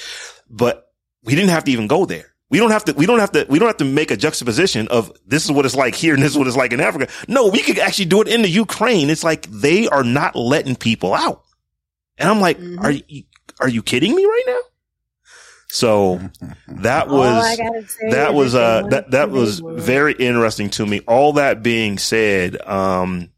But 0.49 0.85
we 1.23 1.35
didn't 1.35 1.49
have 1.49 1.63
to 1.65 1.71
even 1.71 1.87
go 1.87 2.05
there. 2.05 2.33
We 2.51 2.57
don't 2.57 2.71
have 2.71 2.83
to, 2.85 2.93
we 2.93 3.05
don't 3.05 3.19
have 3.19 3.31
to, 3.31 3.45
we 3.49 3.57
don't 3.59 3.69
have 3.69 3.77
to 3.77 3.85
make 3.85 4.11
a 4.11 4.17
juxtaposition 4.17 4.89
of 4.89 5.11
this 5.25 5.45
is 5.45 5.51
what 5.51 5.65
it's 5.65 5.73
like 5.75 5.95
here 5.95 6.13
and 6.13 6.21
this 6.21 6.33
is 6.33 6.37
what 6.37 6.47
it's 6.47 6.57
like 6.57 6.73
in 6.73 6.81
Africa. 6.81 7.07
No, 7.29 7.47
we 7.47 7.61
could 7.61 7.79
actually 7.79 8.05
do 8.05 8.21
it 8.21 8.27
in 8.27 8.41
the 8.41 8.49
Ukraine. 8.49 9.09
It's 9.09 9.23
like 9.23 9.47
they 9.49 9.87
are 9.87 10.03
not 10.03 10.35
letting 10.35 10.75
people 10.75 11.13
out. 11.13 11.43
And 12.17 12.29
I'm 12.29 12.41
like, 12.41 12.59
Mhm. 12.59 12.83
are 12.83 12.91
you, 12.91 13.23
are 13.61 13.69
you 13.69 13.81
kidding 13.81 14.13
me 14.13 14.25
right 14.25 14.43
now? 14.47 14.59
So 15.69 16.19
that 16.67 17.07
was, 17.07 17.57
gotta 17.57 17.87
say 17.87 18.09
that 18.11 18.31
is 18.31 18.35
was, 18.35 18.53
if 18.53 18.59
uh, 18.59 18.81
that, 18.89 19.11
that 19.11 19.31
was 19.31 19.61
very 19.61 20.11
interesting 20.13 20.69
to 20.71 20.85
me. 20.85 20.99
All 21.07 21.33
that 21.33 21.63
being 21.63 21.97
said, 21.97 22.61
um, 22.67 23.29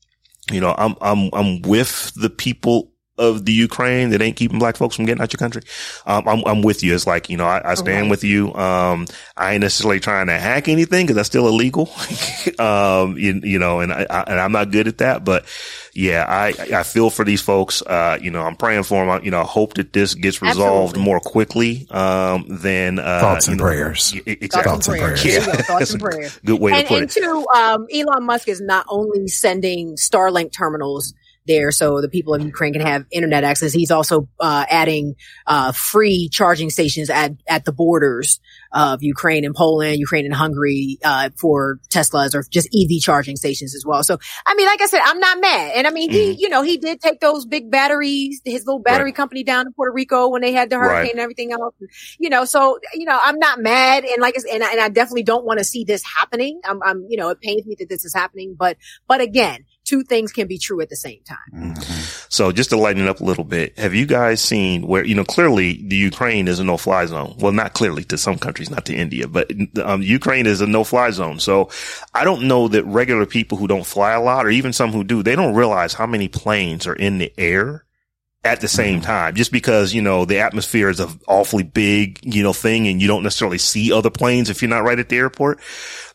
you 0.52 0.60
know, 0.60 0.74
I'm, 0.76 0.96
I'm, 1.02 1.30
I'm 1.34 1.62
with 1.62 2.14
the 2.16 2.32
people 2.32 2.93
of 3.18 3.46
the 3.46 3.52
Ukraine 3.52 4.10
that 4.10 4.22
ain't 4.22 4.36
keeping 4.36 4.58
black 4.58 4.76
folks 4.76 4.96
from 4.96 5.06
getting 5.06 5.22
out 5.22 5.32
your 5.32 5.38
country. 5.38 5.62
Um, 6.08 6.28
I'm, 6.28 6.44
I'm 6.46 6.62
with 6.64 6.84
you. 6.84 6.96
It's 6.96 7.06
like, 7.06 7.30
you 7.30 7.38
know, 7.38 7.46
I, 7.46 7.72
I 7.72 7.74
stand 7.76 8.10
with 8.10 8.24
you. 8.24 8.52
Um, 8.56 9.06
I 9.38 9.54
ain't 9.54 9.62
necessarily 9.62 10.00
trying 10.00 10.28
to 10.28 10.40
hack 10.40 10.68
anything 10.68 11.06
because 11.06 11.18
that's 11.18 11.30
still 11.30 11.48
illegal. 11.48 11.92
um, 12.60 13.16
you, 13.18 13.40
you 13.44 13.60
know, 13.60 13.82
and 13.82 13.94
I, 13.94 14.08
I, 14.10 14.24
and 14.24 14.40
I'm 14.40 14.52
not 14.52 14.72
good 14.72 14.88
at 14.88 14.98
that, 14.98 15.24
but 15.24 15.46
yeah, 15.94 16.26
I, 16.28 16.56
I 16.74 16.82
feel 16.82 17.12
for 17.12 17.24
these 17.24 17.42
folks. 17.42 17.84
Uh, 17.84 18.18
you 18.20 18.32
know, 18.32 18.42
I'm 18.42 18.56
praying 18.56 18.84
for 18.84 19.06
them. 19.06 19.12
I, 19.12 19.24
you 19.24 19.30
know, 19.30 19.42
I 19.42 19.46
hope 19.46 19.76
that 19.76 19.94
this 19.94 20.16
gets 20.16 20.42
resolved 20.42 20.96
Absolutely. 20.96 21.04
more 21.04 21.20
quickly, 21.20 21.88
um, 21.92 22.46
than, 22.50 22.98
uh, 22.98 23.20
Thoughts 23.20 23.48
and 23.48 23.60
you 23.60 23.64
know, 23.64 23.70
prayers. 23.70 24.16
Exactly. 24.26 24.72
Thoughts 24.72 24.88
and 24.88 24.98
prayers. 24.98 25.24
There 25.24 25.34
Yeah. 25.34 25.56
Thoughts 25.62 25.92
and 25.92 26.02
prayers. 26.02 26.40
Good 26.46 26.60
way 26.60 26.72
and, 26.72 26.82
to 26.82 26.88
put 26.88 27.02
and 27.04 27.12
it. 27.12 27.14
two, 27.14 27.46
um, 27.56 27.86
Elon 27.94 28.26
Musk 28.26 28.48
is 28.48 28.60
not 28.60 28.88
only 28.90 29.28
sending 29.28 29.98
Starlink 29.98 30.52
terminals 30.52 31.14
there 31.46 31.72
so 31.72 32.02
the 32.02 32.10
people 32.10 32.34
in 32.36 32.42
Ukraine 32.46 32.74
can 32.74 32.82
have 32.82 33.06
internet 33.12 33.44
access. 33.44 33.74
He's 33.74 33.92
also 33.92 34.30
uh, 34.40 34.66
adding 34.70 35.16
uh, 35.48 35.72
free 35.72 36.30
charging 36.32 36.70
stations 36.70 37.10
at 37.10 37.34
at 37.48 37.66
the 37.66 37.72
borders 37.74 38.40
of 38.72 39.04
Ukraine 39.04 39.46
and 39.46 39.54
Poland, 39.54 39.98
Ukraine 40.00 40.26
and 40.26 40.34
Hungary 40.34 40.98
uh, 41.04 41.30
for 41.40 41.80
Teslas 41.90 42.34
or 42.34 42.44
just 42.50 42.68
EV 42.74 43.02
charging 43.02 43.36
stations 43.36 43.76
as 43.76 43.86
well. 43.86 44.04
So, 44.04 44.18
I 44.48 44.56
mean, 44.56 44.66
like 44.66 44.82
I 44.82 44.88
said, 44.88 45.02
I'm 45.04 45.20
not 45.20 45.40
mad. 45.40 45.74
And 45.76 45.86
I 45.86 45.92
mean, 45.92 46.12
he, 46.12 46.32
you 46.40 46.50
know, 46.50 46.64
he 46.64 46.78
did 46.78 47.00
take 47.00 47.20
those 47.20 47.46
big 47.46 47.70
batteries, 47.70 48.42
his 48.46 48.66
little 48.66 48.80
battery 48.82 49.06
Right. 49.06 49.16
company 49.16 49.44
down 49.44 49.68
in 49.68 49.74
Puerto 49.74 49.92
Rico 49.94 50.30
when 50.30 50.42
they 50.42 50.54
had 50.54 50.70
the 50.72 50.78
hurricane 50.78 51.02
Right. 51.04 51.12
and 51.12 51.20
everything 51.20 51.52
else. 51.52 51.76
You 52.20 52.30
know, 52.30 52.46
so 52.46 52.80
you 52.94 53.06
know, 53.06 53.20
I'm 53.22 53.38
not 53.38 53.60
mad, 53.60 54.06
and 54.06 54.22
like, 54.22 54.36
I 54.36 54.38
s- 54.38 54.46
and 54.52 54.64
I, 54.64 54.72
and 54.72 54.82
I 54.82 54.90
definitely 54.90 55.24
don't 55.24 55.46
want 55.46 55.60
to 55.60 55.64
see 55.66 55.84
this 55.84 56.04
happening. 56.18 56.60
I'm, 56.66 56.82
I'm, 56.84 57.06
you 57.10 57.18
know, 57.18 57.30
it 57.30 57.42
pains 57.42 57.66
me 57.66 57.76
that 57.80 57.90
this 57.90 58.06
is 58.06 58.14
happening, 58.16 58.56
but, 58.58 58.78
but 59.08 59.22
again, 59.22 59.66
two 59.94 60.04
things 60.04 60.32
can 60.32 60.48
be 60.48 60.58
true 60.58 60.82
at 60.82 60.90
the 60.90 60.96
same 60.96 61.20
time. 61.24 61.76
So 62.28 62.52
just 62.52 62.72
to 62.72 62.78
lighten 62.78 63.04
it 63.04 63.08
up 63.08 63.20
a 63.20 63.24
little 63.24 63.44
bit, 63.44 63.78
have 63.78 63.94
you 63.94 64.08
guys 64.08 64.42
seen 64.42 64.88
where, 64.88 65.06
you 65.06 65.14
know, 65.14 65.24
clearly 65.24 65.84
the 65.88 65.96
Ukraine 65.96 66.48
is 66.48 66.60
a 66.60 66.64
no 66.64 66.78
fly 66.78 67.06
zone. 67.06 67.36
Well, 67.38 67.52
not 67.52 67.74
clearly 67.74 68.04
to 68.06 68.18
some 68.18 68.40
countries, 68.40 68.72
not 68.72 68.88
to 68.88 68.96
India, 68.96 69.28
but 69.28 69.52
um, 69.84 70.02
Ukraine 70.02 70.48
is 70.48 70.62
a 70.62 70.68
no 70.68 70.84
fly 70.84 71.12
zone. 71.12 71.40
So 71.40 71.70
I 72.16 72.24
don't 72.24 72.48
know 72.48 72.68
that 72.70 72.84
regular 72.86 73.28
people 73.28 73.56
who 73.60 73.68
don't 73.68 73.86
fly 73.86 74.14
a 74.14 74.22
lot 74.22 74.48
or 74.48 74.50
even 74.50 74.74
some 74.74 74.92
who 74.92 75.04
do, 75.04 75.22
they 75.22 75.36
don't 75.36 75.54
realize 75.54 75.94
how 75.94 76.08
many 76.08 76.28
planes 76.28 76.88
are 76.88 76.96
in 76.96 77.20
the 77.20 77.32
air 77.38 77.86
at 78.46 78.60
the 78.60 78.68
same 78.68 79.00
time, 79.00 79.36
just 79.36 79.52
because, 79.52 79.94
you 79.94 80.02
know, 80.02 80.26
the 80.26 80.40
atmosphere 80.40 80.90
is 80.90 81.00
a 81.00 81.08
awfully 81.28 81.64
big, 81.64 82.20
you 82.24 82.44
know, 82.44 82.52
thing 82.52 82.88
and 82.88 83.02
you 83.02 83.08
don't 83.08 83.24
necessarily 83.24 83.58
see 83.58 83.94
other 83.94 84.10
planes 84.10 84.50
if 84.50 84.62
you're 84.62 84.70
not 84.70 84.84
right 84.84 85.00
at 85.00 85.08
the 85.08 85.18
airport. 85.18 85.60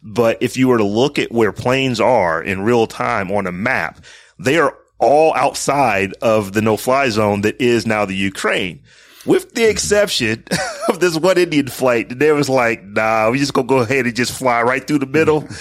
But 0.02 0.36
if 0.42 0.56
you 0.56 0.68
were 0.68 0.78
to 0.78 0.84
look 0.84 1.18
at 1.18 1.32
where 1.32 1.52
planes 1.52 2.00
are 2.00 2.42
in 2.42 2.60
real 2.60 2.86
time 2.86 3.30
on 3.30 3.46
a 3.46 3.52
map, 3.52 4.04
they 4.38 4.58
are 4.58 4.76
all 4.98 5.32
outside 5.34 6.12
of 6.20 6.52
the 6.52 6.60
no 6.60 6.76
fly 6.76 7.08
zone 7.08 7.40
that 7.42 7.60
is 7.60 7.86
now 7.86 8.04
the 8.04 8.16
Ukraine. 8.16 8.82
With 9.26 9.54
the 9.54 9.68
exception 9.68 10.44
of 10.88 11.00
this 11.00 11.16
one 11.16 11.36
Indian 11.38 11.66
flight, 11.68 12.08
that 12.08 12.18
they 12.18 12.32
was 12.32 12.48
like, 12.48 12.84
nah, 12.84 13.30
we 13.30 13.38
just 13.38 13.52
gonna 13.52 13.66
go 13.66 13.78
ahead 13.78 14.06
and 14.06 14.14
just 14.16 14.32
fly 14.38 14.62
right 14.62 14.86
through 14.86 15.00
the 15.00 15.06
middle. 15.06 15.40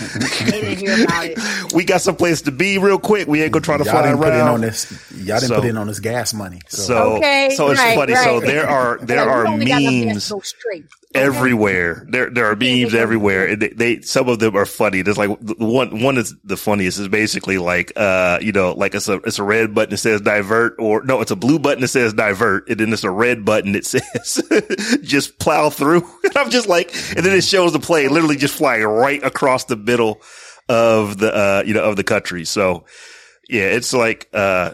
They 0.47 0.62
didn't 0.62 0.78
hear 0.80 1.03
about 1.03 1.26
it. 1.26 1.74
we 1.74 1.84
got 1.84 2.01
some 2.01 2.16
place 2.16 2.43
to 2.43 2.51
be 2.51 2.78
real 2.78 2.99
quick. 2.99 3.28
We 3.28 3.41
ain't 3.41 3.51
gonna 3.51 3.64
try 3.66 3.78
to 3.78 3.84
Y'all 3.84 3.91
fly 3.93 4.03
didn't 4.03 4.20
put 4.20 4.34
in 4.34 4.39
on 4.41 4.62
this. 4.62 5.12
Y'all 5.12 5.39
didn't 5.39 5.41
So- 5.49 5.55
put 5.62 5.66
in 5.70 5.78
on 5.78 5.88
this 5.88 5.99
gas 5.99 6.34
money. 6.34 6.62
So, 6.70 6.84
So, 6.84 7.16
Okay, 7.18 7.49
so 7.55 7.70
it's 7.72 7.80
right, 7.82 7.95
funny. 7.97 8.16
So 8.16 8.39
there 8.39 8.68
are 8.68 8.97
there 9.01 9.18
Like, 9.26 9.28
are 9.28 9.47
only 9.47 9.66
got 9.66 9.82
enough 9.82 9.93
gas 9.93 10.05
memes 10.05 10.28
to 10.30 10.34
go 10.36 10.88
everywhere. 11.16 12.05
There 12.10 12.30
there 12.30 12.45
are 12.51 12.55
memes 12.55 12.93
everywhere. 12.93 13.47
And 13.47 13.62
They, 13.62 13.70
they 13.70 14.01
some 14.01 14.30
of 14.30 14.39
them 14.39 14.55
are 14.55 14.66
funny. 14.66 15.01
There's 15.01 15.18
like 15.18 15.30
one 15.58 16.01
one 16.01 16.18
is 16.18 16.36
the 16.43 16.58
funniest 16.58 16.99
is 16.99 17.08
basically 17.08 17.58
like 17.58 17.91
uh 17.95 18.39
you 18.41 18.51
know 18.51 18.74
like 18.74 18.95
it's 18.95 19.10
a 19.10 19.16
it's 19.26 19.39
a 19.39 19.43
red 19.43 19.74
button 19.74 19.91
that 19.91 19.97
says 19.97 20.22
divert 20.22 20.76
or 20.80 21.03
no 21.03 21.22
it's 21.22 21.32
a 21.32 21.36
blue 21.36 21.60
button 21.60 21.82
that 21.82 21.88
says 21.89 22.14
divert 22.14 22.70
and 22.70 22.80
then 22.80 22.93
it's 22.93 23.03
a 23.03 23.12
red 23.12 23.43
button 23.48 23.72
that 23.72 23.86
says 23.86 24.43
just 25.02 25.39
plow 25.39 25.72
through. 25.72 26.08
And 26.28 26.38
I'm 26.38 26.50
just 26.52 26.68
like 26.68 26.93
and 27.16 27.26
then 27.26 27.36
it 27.36 27.43
shows 27.43 27.72
the 27.74 27.80
plane 27.80 28.12
literally 28.12 28.36
just 28.36 28.54
flying 28.54 28.84
right 28.84 29.24
across 29.24 29.64
the 29.64 29.78
middle 29.78 30.22
of 30.70 31.18
the 31.18 31.34
uh 31.34 31.64
you 31.66 31.74
know 31.74 31.84
of 31.84 31.95
the 31.95 32.04
country. 32.04 32.45
So 32.45 32.86
yeah, 33.50 33.64
it's 33.64 33.93
like 33.93 34.30
uh 34.34 34.74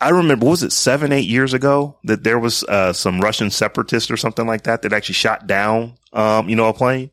I 0.00 0.10
remember, 0.10 0.46
was 0.46 0.62
it 0.62 0.70
seven, 0.70 1.10
eight 1.10 1.26
years 1.26 1.54
ago 1.54 1.98
that 2.04 2.22
there 2.22 2.38
was 2.38 2.62
uh, 2.64 2.92
some 2.92 3.20
Russian 3.20 3.50
separatist 3.50 4.10
or 4.12 4.16
something 4.16 4.46
like 4.46 4.62
that 4.62 4.82
that 4.82 4.92
actually 4.92 5.16
shot 5.16 5.48
down, 5.48 5.94
um, 6.12 6.48
you 6.48 6.54
know, 6.54 6.68
a 6.68 6.74
plane? 6.74 7.10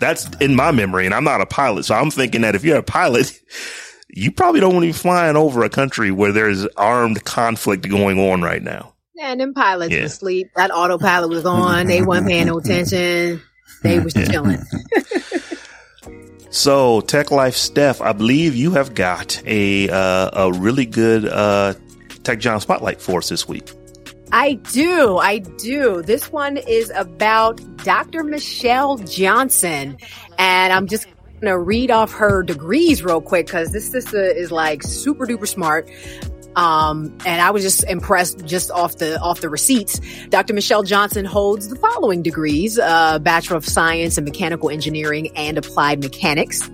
That's 0.00 0.28
in 0.40 0.56
my 0.56 0.72
memory, 0.72 1.06
and 1.06 1.14
I'm 1.14 1.22
not 1.22 1.40
a 1.40 1.46
pilot, 1.46 1.84
so 1.84 1.94
I'm 1.94 2.10
thinking 2.10 2.40
that 2.40 2.56
if 2.56 2.64
you're 2.64 2.78
a 2.78 2.82
pilot, 2.82 3.32
you 4.08 4.32
probably 4.32 4.60
don't 4.60 4.74
want 4.74 4.82
to 4.82 4.88
be 4.88 4.92
flying 4.92 5.36
over 5.36 5.62
a 5.62 5.70
country 5.70 6.10
where 6.10 6.32
there's 6.32 6.66
armed 6.76 7.24
conflict 7.24 7.88
going 7.88 8.18
on 8.18 8.42
right 8.42 8.62
now. 8.62 8.93
And 9.20 9.40
them 9.40 9.54
pilots 9.54 9.92
Yeah. 9.92 10.02
was 10.02 10.12
asleep. 10.12 10.50
That 10.56 10.70
autopilot 10.72 11.30
was 11.30 11.44
on. 11.46 11.86
They 11.86 12.02
wasn't 12.02 12.28
paying 12.28 12.46
no 12.46 12.58
attention. 12.58 13.40
They 13.82 14.00
was 14.00 14.12
chilling. 14.14 14.60
So, 16.50 17.00
Tech 17.00 17.30
Life 17.32 17.56
Steph, 17.56 18.00
I 18.00 18.12
believe 18.12 18.54
you 18.54 18.70
have 18.72 18.94
got 18.94 19.42
a 19.44 19.88
uh, 19.90 20.30
a 20.32 20.52
really 20.52 20.86
good 20.86 21.26
uh, 21.26 21.74
Tech 22.22 22.38
Jawn 22.38 22.60
spotlight 22.60 23.00
for 23.00 23.18
us 23.18 23.28
this 23.28 23.48
week. 23.48 23.70
I 24.30 24.54
do. 24.54 25.18
I 25.18 25.38
do. 25.38 26.02
This 26.02 26.30
one 26.30 26.56
is 26.56 26.90
about 26.94 27.60
Dr. 27.78 28.22
Michelle 28.24 28.98
Johnson. 28.98 29.96
And 30.38 30.72
I'm 30.72 30.86
just 30.86 31.06
going 31.40 31.52
to 31.52 31.58
read 31.58 31.90
off 31.90 32.12
her 32.12 32.42
degrees 32.42 33.02
real 33.04 33.20
quick 33.20 33.46
because 33.46 33.72
this 33.72 33.90
sister 33.90 34.24
is 34.24 34.50
like 34.50 34.82
super 34.82 35.26
duper 35.26 35.46
smart. 35.46 35.88
Um, 36.56 37.16
and 37.26 37.40
I 37.40 37.50
was 37.50 37.62
just 37.62 37.84
impressed 37.84 38.44
just 38.46 38.70
off 38.70 38.98
the, 38.98 39.18
off 39.20 39.40
the 39.40 39.48
receipts. 39.48 40.00
Dr. 40.28 40.54
Michelle 40.54 40.82
Johnson 40.82 41.24
holds 41.24 41.68
the 41.68 41.76
following 41.76 42.22
degrees, 42.22 42.78
uh, 42.78 43.18
Bachelor 43.18 43.56
of 43.56 43.66
Science 43.66 44.18
in 44.18 44.24
Mechanical 44.24 44.70
Engineering 44.70 45.36
and 45.36 45.58
Applied 45.58 46.02
Mechanics 46.02 46.70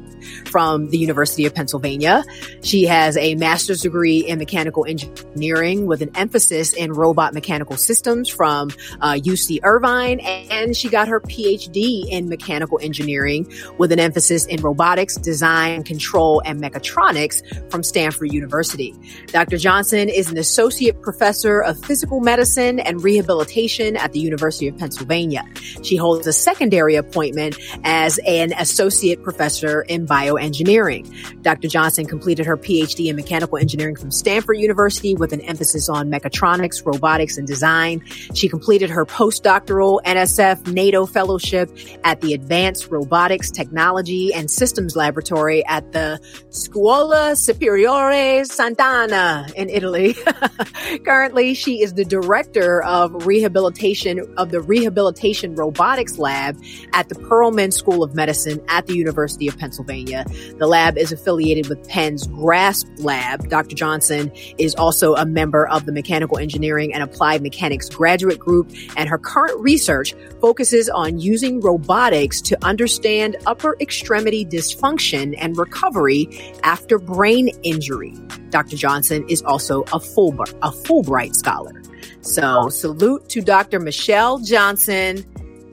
from 0.46 0.88
the 0.88 0.98
University 0.98 1.46
of 1.46 1.54
Pennsylvania. 1.54 2.24
She 2.62 2.84
has 2.84 3.16
a 3.16 3.34
master's 3.34 3.80
degree 3.80 4.20
in 4.20 4.38
mechanical 4.38 4.84
engineering 4.84 5.86
with 5.86 6.02
an 6.02 6.10
emphasis 6.16 6.72
in 6.72 6.92
robot 6.92 7.34
mechanical 7.34 7.76
systems 7.76 8.28
from 8.28 8.70
uh, 9.00 9.14
UC 9.14 9.60
Irvine, 9.62 10.20
and 10.20 10.76
she 10.76 10.88
got 10.88 11.08
her 11.08 11.20
PhD 11.20 12.08
in 12.08 12.28
mechanical 12.28 12.78
engineering 12.82 13.50
with 13.78 13.92
an 13.92 13.98
emphasis 13.98 14.46
in 14.46 14.60
robotics, 14.62 15.16
design, 15.16 15.82
control, 15.82 16.42
and 16.44 16.60
mechatronics 16.62 17.42
from 17.70 17.82
Stanford 17.82 18.32
University. 18.32 18.94
Dr. 19.28 19.56
Johnson 19.56 20.08
is 20.08 20.30
an 20.30 20.38
associate 20.38 21.00
professor 21.02 21.60
of 21.60 21.82
physical 21.84 22.20
medicine 22.20 22.80
and 22.80 23.02
rehabilitation 23.02 23.96
at 23.96 24.12
the 24.12 24.20
University 24.20 24.68
of 24.68 24.76
Pennsylvania. 24.76 25.44
She 25.82 25.96
holds 25.96 26.26
a 26.26 26.32
secondary 26.32 26.96
appointment 26.96 27.56
as 27.84 28.18
an 28.26 28.52
associate 28.58 29.22
professor 29.22 29.82
in 29.82 30.06
bioengineering. 30.10 31.42
Dr. 31.42 31.68
Johnson 31.68 32.04
completed 32.04 32.44
her 32.44 32.56
PhD 32.56 33.06
in 33.06 33.16
mechanical 33.16 33.56
engineering 33.56 33.94
from 33.94 34.10
Stanford 34.10 34.58
University 34.58 35.14
with 35.14 35.32
an 35.32 35.40
emphasis 35.42 35.88
on 35.88 36.10
mechatronics, 36.10 36.84
robotics, 36.84 37.38
and 37.38 37.46
design. 37.46 38.02
She 38.34 38.48
completed 38.48 38.90
her 38.90 39.06
postdoctoral 39.06 40.00
NSF 40.04 40.72
NATO 40.72 41.06
fellowship 41.06 41.70
at 42.02 42.20
the 42.20 42.34
Advanced 42.34 42.90
Robotics 42.90 43.50
Technology 43.50 44.34
and 44.34 44.50
Systems 44.50 44.96
Laboratory 44.96 45.64
at 45.66 45.92
the 45.92 46.20
Scuola 46.50 47.36
Superiore 47.36 48.42
Sant'Anna 48.42 49.52
in 49.54 49.70
Italy. 49.70 50.16
Currently, 51.04 51.54
she 51.54 51.82
is 51.82 51.94
the 51.94 52.04
director 52.04 52.82
of 52.82 53.26
rehabilitation 53.26 54.20
of 54.36 54.50
the 54.50 54.60
Rehabilitation 54.60 55.54
Robotics 55.54 56.18
Lab 56.18 56.60
at 56.92 57.08
the 57.08 57.14
Perelman 57.14 57.72
School 57.72 58.02
of 58.02 58.14
Medicine 58.14 58.60
at 58.68 58.86
the 58.86 58.96
University 58.96 59.46
of 59.46 59.56
Pennsylvania. 59.56 59.99
The 60.04 60.66
lab 60.66 60.98
is 60.98 61.12
affiliated 61.12 61.68
with 61.68 61.86
Penn's 61.88 62.26
GRASP 62.26 62.86
lab. 62.98 63.48
Dr. 63.48 63.74
Johnson 63.74 64.32
is 64.58 64.74
also 64.74 65.14
a 65.14 65.24
member 65.24 65.68
of 65.68 65.86
the 65.86 65.92
Mechanical 65.92 66.38
Engineering 66.38 66.92
and 66.92 67.02
Applied 67.02 67.42
Mechanics 67.42 67.88
graduate 67.88 68.38
group, 68.38 68.70
and 68.96 69.08
her 69.08 69.18
current 69.18 69.58
research 69.60 70.14
focuses 70.40 70.88
on 70.88 71.18
using 71.18 71.60
robotics 71.60 72.40
to 72.42 72.58
understand 72.64 73.36
upper 73.46 73.76
extremity 73.80 74.44
dysfunction 74.44 75.34
and 75.38 75.56
recovery 75.56 76.28
after 76.62 76.98
brain 76.98 77.48
injury. 77.62 78.14
Dr. 78.50 78.76
Johnson 78.76 79.24
is 79.28 79.42
also 79.42 79.82
a 79.82 79.98
Fulbright, 79.98 80.56
a 80.62 80.70
Fulbright 80.70 81.34
scholar. 81.34 81.82
So 82.22 82.68
salute 82.68 83.28
to 83.30 83.40
Dr. 83.40 83.80
Michelle 83.80 84.38
Johnson. 84.38 85.24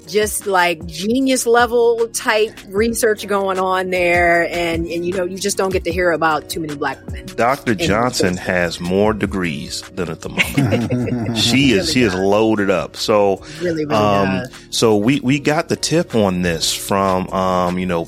Just 0.07 0.47
like 0.47 0.85
genius 0.85 1.45
level 1.45 2.07
type 2.13 2.57
research 2.69 3.27
going 3.27 3.59
on 3.59 3.89
there. 3.89 4.47
And, 4.49 4.85
and 4.87 5.05
you 5.05 5.13
know, 5.13 5.25
you 5.25 5.37
just 5.37 5.57
don't 5.57 5.71
get 5.71 5.83
to 5.83 5.91
hear 5.91 6.11
about 6.11 6.49
too 6.49 6.59
many 6.61 6.75
black 6.75 6.97
women. 7.07 7.25
Dr. 7.35 7.75
Johnson 7.75 8.37
has 8.37 8.79
more 8.79 9.13
degrees 9.13 9.81
than 9.93 10.09
a 10.09 10.15
thermometer. 10.15 11.35
she 11.35 11.71
is 11.71 11.91
she 11.91 12.01
is 12.03 12.13
loaded 12.15 12.69
up. 12.69 12.95
So 12.95 13.37
Really, 13.61 13.85
really 13.85 13.95
um 13.95 14.27
does. 14.43 14.51
so 14.69 14.95
we 14.97 15.19
we 15.19 15.39
got 15.39 15.69
the 15.69 15.75
tip 15.75 16.15
on 16.15 16.41
this 16.41 16.73
from 16.73 17.27
um 17.29 17.77
you 17.77 17.85
know 17.85 18.07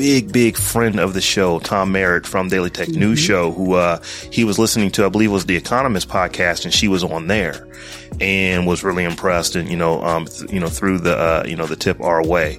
big, 0.00 0.32
big 0.32 0.56
friend 0.56 0.98
of 0.98 1.12
the 1.12 1.20
show, 1.20 1.58
Tom 1.58 1.92
Merritt 1.92 2.26
from 2.26 2.48
Daily 2.48 2.70
Tech 2.70 2.88
Mm-hmm. 2.88 3.00
News 3.00 3.18
Show, 3.18 3.52
who 3.52 3.74
uh, 3.74 4.00
he 4.32 4.44
was 4.44 4.58
listening 4.58 4.90
to, 4.92 5.04
I 5.04 5.10
believe, 5.10 5.28
it 5.28 5.34
was 5.34 5.44
the 5.44 5.56
Economist 5.56 6.08
podcast, 6.08 6.64
and 6.64 6.72
she 6.72 6.88
was 6.88 7.04
on 7.04 7.26
there, 7.26 7.68
and 8.18 8.66
was 8.66 8.82
really 8.82 9.04
impressed, 9.04 9.56
and 9.56 9.68
you 9.68 9.76
know, 9.76 10.02
um, 10.02 10.24
th- 10.24 10.50
you 10.50 10.58
know, 10.58 10.68
threw 10.68 10.96
the 10.98 11.14
uh, 11.14 11.44
you 11.46 11.54
know 11.54 11.66
the 11.66 11.76
tip 11.76 12.00
our 12.00 12.26
way. 12.26 12.58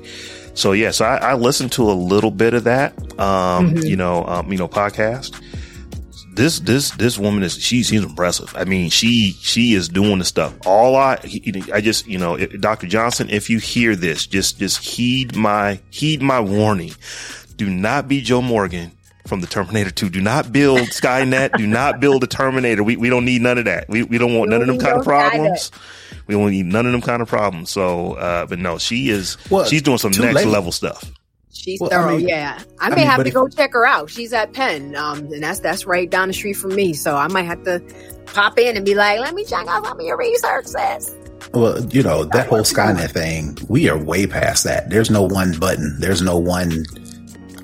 So 0.53 0.73
yes, 0.73 1.01
I, 1.01 1.17
I 1.17 1.33
listened 1.33 1.71
to 1.73 1.89
a 1.89 1.93
little 1.93 2.29
bit 2.29 2.53
of 2.53 2.65
that, 2.65 2.93
um, 3.19 3.73
Mm-hmm. 3.73 3.85
you 3.87 3.95
know, 3.95 4.23
um, 4.25 4.51
you 4.51 4.57
know, 4.59 4.67
podcast 4.67 5.33
this 6.33 6.59
this 6.59 6.91
this 6.91 7.17
woman 7.17 7.43
is 7.43 7.57
she 7.61 7.83
she's 7.83 8.03
impressive. 8.03 8.53
I 8.55 8.63
mean, 8.65 8.89
she 8.89 9.31
she 9.41 9.73
is 9.73 9.89
doing 9.89 10.19
the 10.19 10.25
stuff. 10.25 10.53
All 10.65 10.95
I 10.95 11.19
I 11.73 11.81
just 11.81 12.07
you 12.07 12.17
know, 12.17 12.37
Dr. 12.37 12.87
Johnson, 12.87 13.29
if 13.29 13.49
you 13.49 13.59
hear 13.59 13.95
this, 13.95 14.25
just 14.27 14.57
just 14.59 14.79
heed 14.79 15.35
my 15.35 15.79
heed 15.89 16.21
my 16.21 16.39
warning. 16.39 16.93
Do 17.57 17.69
not 17.69 18.07
be 18.07 18.21
Joe 18.21 18.41
Morton 18.41 18.91
from 19.27 19.41
the 19.41 19.47
Terminator 19.47 19.91
2. 19.91 20.09
Do 20.09 20.19
not 20.21 20.51
build 20.51 20.79
Skynet. 20.89 21.57
Do 21.57 21.67
not 21.67 21.99
build 21.99 22.23
a 22.23 22.27
Terminator. 22.27 22.83
We 22.83 22.95
we 22.97 23.09
don't 23.09 23.25
need 23.25 23.41
none 23.41 23.57
of 23.57 23.65
that. 23.65 23.87
We 23.89 24.03
we 24.03 24.17
don't 24.17 24.33
want 24.35 24.49
We 24.49 24.57
none 24.57 24.61
of 24.61 24.67
them 24.67 24.79
kind 24.79 24.97
of 24.99 25.05
need 25.05 25.11
no 25.13 25.19
Skynet. 25.19 25.29
problems. 25.31 25.71
We 26.27 26.35
don't 26.35 26.51
need 26.51 26.65
none 26.65 26.85
of 26.85 26.91
them 26.91 27.01
kind 27.01 27.21
of 27.21 27.27
problems. 27.27 27.69
So, 27.69 28.13
uh, 28.13 28.45
but 28.45 28.57
no, 28.59 28.77
she 28.77 29.09
is 29.09 29.37
Well, 29.49 29.65
she's 29.65 29.81
doing 29.81 29.97
some 29.97 30.11
next 30.11 30.35
late. 30.35 30.47
level 30.47 30.71
stuff. 30.71 31.03
She's 31.53 31.79
Well, 31.79 31.89
I 31.91 31.93
thorough, 31.95 32.17
mean- 32.17 32.27
yeah. 32.29 32.59
I 32.79 32.87
I 32.87 32.89
may 32.89 32.95
mean, 32.97 33.05
have 33.07 33.21
to 33.21 33.27
if- 33.27 33.33
go 33.33 33.47
check 33.47 33.73
her 33.73 33.85
out. 33.85 34.09
She's 34.09 34.33
at 34.33 34.53
Penn, 34.53 34.95
um, 34.95 35.19
and 35.19 35.43
that's 35.43 35.59
that's 35.59 35.85
right 35.85 36.09
down 36.09 36.27
the 36.29 36.33
street 36.33 36.53
from 36.53 36.75
me. 36.75 36.93
So 36.93 37.15
I 37.15 37.27
might 37.27 37.43
have 37.43 37.63
to 37.65 37.81
pop 38.27 38.57
in 38.57 38.77
and 38.77 38.85
be 38.85 38.95
like, 38.95 39.19
"Let 39.19 39.33
me 39.35 39.43
check 39.43 39.67
out 39.67 39.85
some 39.85 39.99
of 39.99 40.05
your 40.05 40.17
research, 40.17 40.65
sis." 40.67 41.15
Well, 41.53 41.83
you 41.87 42.03
know, 42.03 42.23
that 42.25 42.47
whole 42.47 42.61
Skynet 42.61 43.11
thing, 43.11 43.57
we 43.67 43.89
are 43.89 43.97
way 44.01 44.25
past 44.27 44.63
that. 44.63 44.89
There's 44.89 45.09
no 45.09 45.23
one 45.23 45.53
button. 45.59 45.97
There's 45.99 46.21
no 46.21 46.37
one 46.37 46.85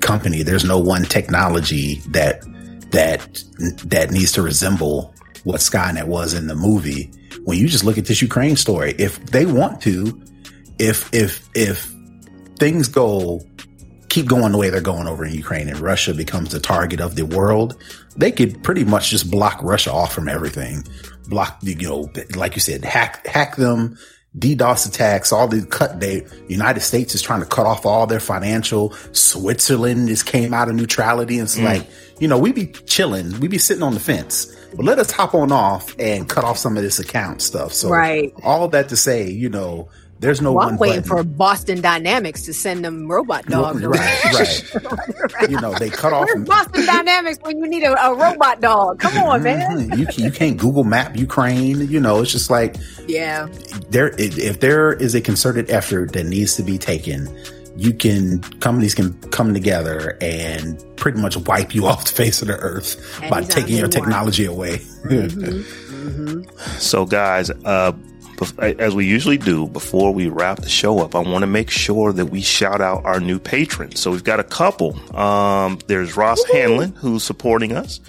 company. 0.00 0.42
There's 0.42 0.64
no 0.64 0.78
one 0.78 1.04
technology 1.04 2.02
that, 2.10 2.42
that, 2.90 3.42
that 3.86 4.10
needs 4.10 4.32
to 4.32 4.42
resemble 4.42 5.14
what 5.44 5.60
Skynet 5.60 6.04
was 6.04 6.34
in 6.34 6.48
the 6.48 6.54
movie. 6.54 7.10
When 7.44 7.56
you 7.56 7.68
just 7.68 7.84
look 7.84 7.96
at 7.98 8.04
this 8.06 8.20
Ukraine 8.20 8.56
story, 8.56 8.94
if 8.98 9.24
they 9.26 9.46
want 9.46 9.80
to, 9.82 10.20
if, 10.78 11.08
if, 11.14 11.48
if 11.54 11.90
things 12.58 12.88
go, 12.88 13.40
keep 14.18 14.26
going 14.26 14.50
the 14.50 14.58
way 14.58 14.68
they're 14.68 14.80
going 14.80 15.06
over 15.06 15.24
in 15.24 15.32
Ukraine 15.32 15.68
and 15.68 15.78
Russia 15.78 16.12
becomes 16.12 16.50
the 16.50 16.58
target 16.58 17.00
of 17.00 17.14
the 17.14 17.24
world, 17.24 17.80
they 18.16 18.32
could 18.32 18.64
pretty 18.64 18.84
much 18.84 19.10
just 19.10 19.30
block 19.30 19.62
Russia 19.62 19.92
off 19.92 20.12
from 20.12 20.28
everything. 20.28 20.84
Block, 21.28 21.60
the 21.60 21.74
you 21.74 21.88
know, 21.88 22.10
like 22.34 22.56
you 22.56 22.60
said, 22.60 22.84
hack, 22.84 23.24
hack 23.26 23.54
them, 23.54 23.96
DDoS 24.36 24.88
attacks, 24.88 25.30
all 25.30 25.46
the 25.46 25.64
cut 25.66 26.00
they, 26.00 26.26
United 26.48 26.80
States 26.80 27.14
is 27.14 27.22
trying 27.22 27.40
to 27.40 27.46
cut 27.46 27.64
off 27.64 27.86
all 27.86 28.08
their 28.08 28.18
financial. 28.18 28.92
Switzerland 29.12 30.08
just 30.08 30.26
came 30.26 30.52
out 30.52 30.68
of 30.68 30.74
neutrality. 30.74 31.38
And 31.38 31.44
it's 31.44 31.56
mm. 31.56 31.64
like, 31.64 31.86
you 32.18 32.26
know, 32.26 32.38
we 32.38 32.50
be 32.50 32.66
chilling. 32.66 33.38
We 33.38 33.46
be 33.46 33.58
sitting 33.58 33.84
on 33.84 33.94
the 33.94 34.00
fence, 34.00 34.46
but 34.74 34.84
let 34.84 34.98
us 34.98 35.12
hop 35.12 35.32
on 35.32 35.52
off 35.52 35.94
and 36.00 36.28
cut 36.28 36.42
off 36.42 36.58
some 36.58 36.76
of 36.76 36.82
this 36.82 36.98
account 36.98 37.40
stuff. 37.40 37.72
So 37.72 37.88
Right. 37.88 38.34
all 38.42 38.66
that 38.66 38.88
to 38.88 38.96
say, 38.96 39.30
you 39.30 39.48
know, 39.48 39.88
there's 40.20 40.40
no 40.40 40.52
Well, 40.52 40.66
one 40.66 40.74
I'm 40.74 40.78
waiting 40.78 41.00
button. 41.02 41.16
for 41.18 41.22
Boston 41.24 41.80
Dynamics 41.80 42.42
to 42.46 42.52
send 42.52 42.84
them 42.84 43.08
robot 43.10 43.46
dogs. 43.46 43.82
Right, 43.84 44.24
right. 44.34 45.50
you 45.50 45.60
know, 45.60 45.72
they 45.74 45.90
cut 45.90 46.12
off. 46.12 46.26
Where's 46.26 46.46
Boston 46.48 46.84
Dynamics 46.86 47.38
when 47.42 47.58
you 47.58 47.68
need 47.68 47.84
a, 47.84 47.92
a 48.04 48.14
robot 48.14 48.60
dog? 48.60 48.98
Come 49.00 49.16
on, 49.18 49.42
man. 49.42 49.88
Mhm. 49.90 49.98
You 49.98 50.06
can, 50.06 50.24
you 50.24 50.30
can't 50.30 50.56
Google 50.56 50.84
Map 50.84 51.16
Ukraine. 51.16 51.88
You 51.88 52.00
know, 52.00 52.20
it's 52.20 52.32
just 52.32 52.50
like 52.50 52.76
Yeah. 53.06 53.46
there. 53.90 54.08
If 54.18 54.36
if 54.38 54.60
there 54.60 54.92
is 54.92 55.14
a 55.14 55.20
concerted 55.20 55.70
effort 55.70 56.12
that 56.14 56.24
needs 56.24 56.56
to 56.56 56.62
be 56.62 56.78
taken, 56.78 57.28
you 57.76 57.92
can 57.92 58.40
companies 58.60 58.94
can 58.94 59.12
come 59.30 59.54
together 59.54 60.18
and 60.20 60.82
pretty 60.96 61.20
much 61.20 61.36
wipe 61.36 61.74
you 61.76 61.86
off 61.90 62.06
the 62.06 62.12
face 62.12 62.42
of 62.42 62.48
the 62.48 62.56
earth 62.56 62.96
by 63.30 63.42
taking 63.42 63.66
they 63.66 63.72
your 63.74 63.82
want. 63.82 63.92
technology 63.92 64.44
away. 64.46 64.80
So, 66.78 67.04
guys, 67.04 67.50
uh, 67.50 67.92
bef- 67.92 68.17
as 68.58 68.94
we 68.94 69.06
usually 69.06 69.38
do, 69.38 69.66
before 69.66 70.12
we 70.14 70.28
wrap 70.28 70.58
the 70.60 70.68
show 70.68 71.00
up, 71.00 71.14
I 71.14 71.20
want 71.20 71.42
to 71.42 71.46
make 71.46 71.70
sure 71.70 72.12
that 72.12 72.26
we 72.26 72.40
shout 72.40 72.80
out 72.80 73.04
our 73.04 73.20
new 73.20 73.38
patrons. 73.38 74.00
So 74.00 74.10
we've 74.10 74.24
got 74.24 74.40
a 74.40 74.44
couple. 74.44 74.96
Um, 75.16 75.78
there's 75.86 76.16
Ross 76.16 76.42
Hanlon 76.52 76.92
who's 76.94 77.22
supporting 77.24 77.72
us, 77.72 78.00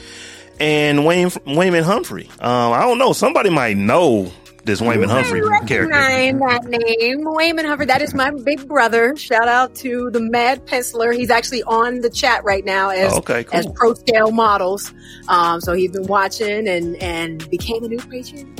and 0.59 1.05
Wayne 1.05 1.31
Wayman 1.45 1.83
Humphrey. 1.83 2.27
Um, 2.39 2.73
I 2.73 2.81
don't 2.81 2.97
know. 2.97 3.13
Somebody 3.13 3.49
might 3.49 3.77
know 3.77 4.31
this 4.65 4.81
Wayman 4.81 5.09
Humphrey 5.09 5.41
character. 5.41 5.87
Recognize 5.87 6.61
that 6.61 6.65
name, 6.69 7.21
Wayman 7.23 7.65
Humphrey. 7.65 7.87
That 7.87 8.01
is 8.01 8.13
my 8.13 8.29
big 8.43 8.67
brother. 8.67 9.15
Shout 9.15 9.47
out 9.47 9.73
to 9.75 10.11
the 10.11 10.19
Mad 10.19 10.65
Penciler. 10.67 11.15
He's 11.15 11.29
actually 11.31 11.63
on 11.63 12.01
the 12.01 12.09
chat 12.09 12.43
right 12.43 12.63
now 12.65 12.89
as 12.89 13.13
Okay, 13.13 13.45
cool. 13.45 13.57
as 13.57 13.67
pro 13.73 13.93
scale 13.95 14.31
models. 14.31 14.93
Um, 15.27 15.61
so 15.61 15.73
he's 15.73 15.91
been 15.91 16.05
watching 16.07 16.67
and 16.67 16.95
and 16.97 17.49
became 17.49 17.83
a 17.83 17.87
new 17.87 17.99
patron. 17.99 18.53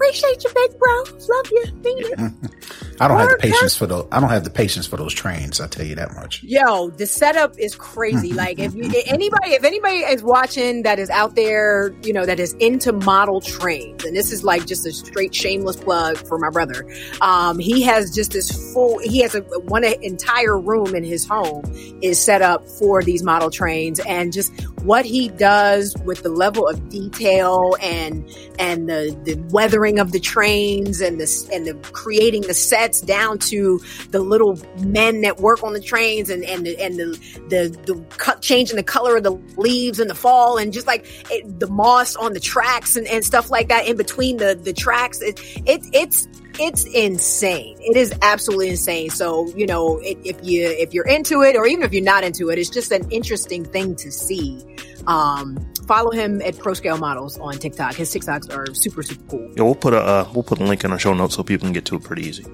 Appreciate 0.00 0.42
you, 0.42 0.50
big 0.54 0.78
bro. 0.78 1.02
Love 1.28 1.50
you. 1.52 1.64
Mean 1.84 1.98
it. 1.98 2.50
I 3.00 3.08
don't 3.08 3.18
have 3.18 3.30
the 3.30 3.38
patience 3.38 3.76
for 3.76 3.86
those. 3.86 4.06
I 4.12 4.20
don't 4.20 4.30
have 4.30 4.44
the 4.44 4.50
patience 4.50 4.86
for 4.86 4.96
those 4.96 5.12
trains. 5.12 5.60
I 5.60 5.66
tell 5.66 5.84
you 5.84 5.94
that 5.94 6.14
much. 6.14 6.42
Yo, 6.42 6.88
the 6.90 7.06
setup 7.06 7.58
is 7.58 7.74
crazy. 7.74 8.32
like 8.34 8.58
if 8.58 8.74
you, 8.74 8.90
anybody, 9.06 9.52
if 9.52 9.64
anybody 9.64 9.96
is 9.98 10.22
watching 10.22 10.84
that 10.84 10.98
is 10.98 11.10
out 11.10 11.34
there, 11.34 11.94
you 12.02 12.14
know, 12.14 12.24
that 12.24 12.40
is 12.40 12.54
into 12.54 12.92
model 12.92 13.40
trains, 13.40 14.04
and 14.04 14.16
this 14.16 14.32
is 14.32 14.42
like 14.42 14.66
just 14.66 14.86
a 14.86 14.92
straight 14.92 15.34
shameless 15.34 15.76
plug 15.76 16.16
for 16.16 16.38
my 16.38 16.50
brother. 16.50 16.86
Um, 17.20 17.58
he 17.58 17.82
has 17.82 18.14
just 18.14 18.32
this 18.32 18.72
full. 18.72 18.98
He 19.00 19.20
has 19.20 19.34
a 19.34 19.40
one 19.60 19.84
entire 19.84 20.58
room 20.58 20.94
in 20.94 21.04
his 21.04 21.26
home 21.26 21.64
is 22.02 22.22
set 22.22 22.40
up 22.40 22.66
for 22.66 23.02
these 23.02 23.22
model 23.22 23.50
trains, 23.50 23.98
and 24.00 24.32
just 24.32 24.52
what 24.82 25.04
he 25.04 25.28
does 25.28 25.94
with 26.04 26.22
the 26.22 26.30
level 26.30 26.66
of 26.66 26.88
detail 26.88 27.76
and 27.82 28.28
and 28.58 28.88
the 28.88 29.18
the 29.24 29.36
weathering 29.50 29.89
of 29.98 30.12
the 30.12 30.20
trains 30.20 31.00
and 31.00 31.20
the 31.20 31.50
and 31.52 31.66
the 31.66 31.74
creating 31.92 32.42
the 32.42 32.54
sets 32.54 33.00
down 33.00 33.38
to 33.38 33.80
the 34.10 34.20
little 34.20 34.58
men 34.78 35.22
that 35.22 35.38
work 35.40 35.62
on 35.62 35.72
the 35.72 35.80
trains 35.80 36.30
and 36.30 36.44
and 36.44 36.66
the, 36.66 36.78
and 36.80 36.96
the 36.96 37.06
the 37.48 37.68
the 37.86 38.36
changing 38.40 38.76
the 38.76 38.82
color 38.82 39.16
of 39.16 39.22
the 39.22 39.32
leaves 39.56 40.00
in 40.00 40.08
the 40.08 40.14
fall 40.14 40.58
and 40.58 40.72
just 40.72 40.86
like 40.86 41.06
it, 41.30 41.58
the 41.58 41.66
moss 41.66 42.16
on 42.16 42.32
the 42.32 42.40
tracks 42.40 42.96
and, 42.96 43.06
and 43.06 43.24
stuff 43.24 43.50
like 43.50 43.68
that 43.68 43.86
in 43.86 43.96
between 43.96 44.36
the 44.36 44.54
the 44.54 44.72
tracks. 44.72 45.20
It, 45.20 45.40
it 45.66 45.82
it's 45.92 46.28
it's 46.58 46.84
insane. 46.84 47.78
It 47.80 47.96
is 47.96 48.12
absolutely 48.22 48.70
insane. 48.70 49.10
So 49.10 49.48
you 49.54 49.66
know 49.66 49.98
it, 49.98 50.18
if 50.24 50.36
you 50.42 50.66
if 50.66 50.92
you're 50.92 51.08
into 51.08 51.42
it 51.42 51.56
or 51.56 51.66
even 51.66 51.84
if 51.84 51.92
you're 51.92 52.02
not 52.02 52.24
into 52.24 52.50
it 52.50 52.58
it's 52.58 52.70
just 52.70 52.92
an 52.92 53.10
interesting 53.10 53.64
thing 53.64 53.96
to 53.96 54.10
see. 54.10 54.64
Um 55.06 55.69
follow 55.92 56.12
him 56.20 56.40
at 56.48 56.54
pro 56.64 56.72
scale 56.80 56.98
models 57.06 57.32
on 57.46 57.52
tiktok 57.64 57.92
his 58.02 58.08
tiktoks 58.14 58.46
are 58.56 58.66
super 58.84 59.02
super 59.02 59.24
cool 59.30 59.46
Yeah, 59.56 59.64
we'll 59.68 59.74
put 59.86 59.94
a 60.00 60.02
uh, 60.14 60.24
we'll 60.34 60.44
put 60.50 60.58
a 60.64 60.64
link 60.70 60.84
in 60.84 60.90
our 60.94 60.98
show 61.04 61.14
notes 61.20 61.34
so 61.36 61.42
people 61.42 61.66
can 61.66 61.72
get 61.78 61.84
to 61.90 61.94
it 61.98 62.02
pretty 62.08 62.24
easy. 62.30 62.44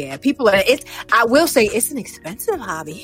yeah, 0.00 0.16
people 0.28 0.48
are. 0.48 0.62
It's. 0.72 0.84
I 1.20 1.22
will 1.34 1.48
say 1.56 1.64
it's 1.76 1.90
an 1.90 1.98
expensive 1.98 2.60
hobby. 2.70 3.00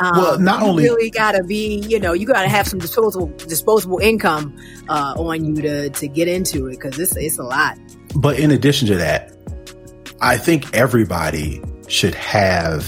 Um, 0.00 0.16
Well, 0.18 0.38
not 0.40 0.60
you 0.62 0.66
only- 0.68 0.84
really 0.88 1.10
gotta 1.22 1.42
be. 1.54 1.62
You 1.92 1.98
know, 2.04 2.12
you 2.20 2.24
gotta 2.26 2.48
have 2.56 2.66
some 2.72 2.78
disposable 2.86 3.28
disposable 3.54 3.98
income 4.10 4.44
uh, 4.88 5.12
on 5.28 5.36
you 5.44 5.54
to 5.68 5.90
to 6.00 6.04
get 6.18 6.26
into 6.36 6.58
it 6.68 6.76
because 6.80 6.98
it's 7.04 7.14
it's 7.26 7.38
a 7.38 7.42
lot. 7.56 7.76
But 8.16 8.34
in 8.44 8.50
addition 8.50 8.88
to 8.92 8.96
that, 9.06 9.20
I 10.32 10.34
think 10.46 10.60
everybody 10.74 11.60
should 11.88 12.14
have 12.14 12.80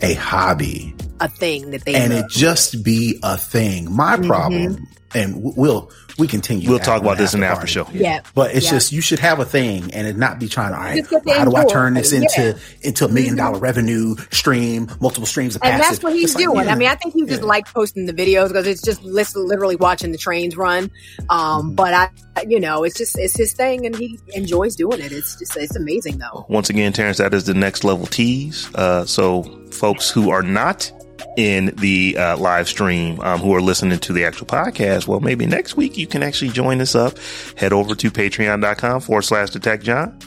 a 0.00 0.14
hobby 0.14 0.94
A 1.20 1.28
thing 1.28 1.70
that 1.72 1.84
they 1.84 1.94
and 1.94 2.12
love. 2.14 2.24
it 2.24 2.30
just 2.30 2.84
be 2.84 3.18
a 3.24 3.36
thing. 3.36 3.90
My 3.90 4.14
problem, 4.18 4.86
and 5.14 5.34
we'll 5.56 5.90
we 6.18 6.28
continue. 6.28 6.68
We'll 6.68 6.78
talk 6.78 7.02
about 7.02 7.18
this 7.18 7.34
in 7.34 7.40
the 7.40 7.46
after 7.46 7.66
show. 7.66 7.88
yeah. 7.92 8.20
But 8.34 8.54
it's 8.54 8.66
Yeah. 8.66 8.72
just 8.72 8.92
you 8.92 9.00
should 9.00 9.18
have 9.18 9.40
a 9.40 9.44
thing 9.44 9.92
and 9.92 10.06
it 10.06 10.16
not 10.16 10.38
be 10.38 10.48
trying 10.48 10.70
to. 10.70 10.76
All 10.78 10.82
right, 10.84 10.96
Just 10.98 11.10
get 11.10 11.24
to 11.26 11.32
how 11.32 11.44
do 11.44 11.56
I 11.56 11.64
turn 11.64 11.94
this 11.94 12.12
into 12.12 12.26
yeah. 12.38 12.52
Mm-hmm. 12.52 12.88
into 12.88 13.04
a 13.04 13.08
million 13.08 13.36
dollar 13.36 13.58
revenue 13.58 14.14
stream, 14.30 14.88
multiple 15.00 15.26
streams 15.26 15.56
of 15.56 15.62
And 15.64 15.72
passive? 15.72 15.90
that's 15.96 16.04
what 16.04 16.12
he's 16.12 16.24
It's 16.30 16.34
like, 16.36 16.44
doing. 16.44 16.66
yeah. 16.66 16.72
I 16.72 16.74
mean, 16.76 16.88
I 16.88 16.94
think 16.94 17.14
he 17.14 17.24
just 17.26 17.40
Yeah. 17.42 17.46
like 17.48 17.66
posting 17.72 18.06
the 18.06 18.12
videos 18.12 18.48
because 18.48 18.66
it's 18.66 18.82
just 18.82 19.02
literally 19.02 19.76
watching 19.76 20.12
the 20.12 20.18
trains 20.18 20.56
run. 20.56 20.90
Um, 21.28 21.40
Mm-hmm. 21.68 21.74
but 21.74 21.94
I, 21.94 22.10
you 22.48 22.60
know, 22.60 22.84
it's 22.84 22.96
just 22.96 23.18
it's 23.18 23.36
his 23.36 23.52
thing, 23.52 23.84
and 23.86 23.96
he 23.96 24.18
enjoys 24.34 24.76
doing 24.76 25.00
it. 25.00 25.10
It's 25.12 25.36
just 25.36 25.56
it's 25.56 25.74
amazing 25.76 26.18
though. 26.18 26.46
Once 26.48 26.70
again, 26.70 26.92
Terrence, 26.92 27.18
that 27.18 27.34
is 27.34 27.44
the 27.44 27.54
next 27.54 27.82
level 27.84 28.06
tease. 28.06 28.68
Uh, 28.74 29.04
so 29.04 29.42
folks 29.70 30.10
who 30.10 30.30
are 30.30 30.42
not 30.42 30.90
in 31.36 31.74
the 31.76 32.16
uh, 32.16 32.36
live 32.36 32.68
stream, 32.68 33.20
um, 33.20 33.40
who 33.40 33.54
are 33.54 33.60
listening 33.60 33.98
to 33.98 34.12
the 34.12 34.24
actual 34.24 34.46
podcast, 34.46 35.06
well, 35.06 35.20
maybe 35.20 35.46
next 35.46 35.76
week 35.76 35.96
you 35.96 36.06
can 36.06 36.22
actually 36.22 36.50
join 36.50 36.80
us 36.80 36.94
up. 36.94 37.18
Head 37.56 37.72
over 37.72 37.94
to 37.94 38.10
patreon.com 38.10 39.00
forward 39.00 39.22
slash 39.22 39.50
the 39.50 39.60
tech 39.60 39.82
Jawn. 39.82 40.18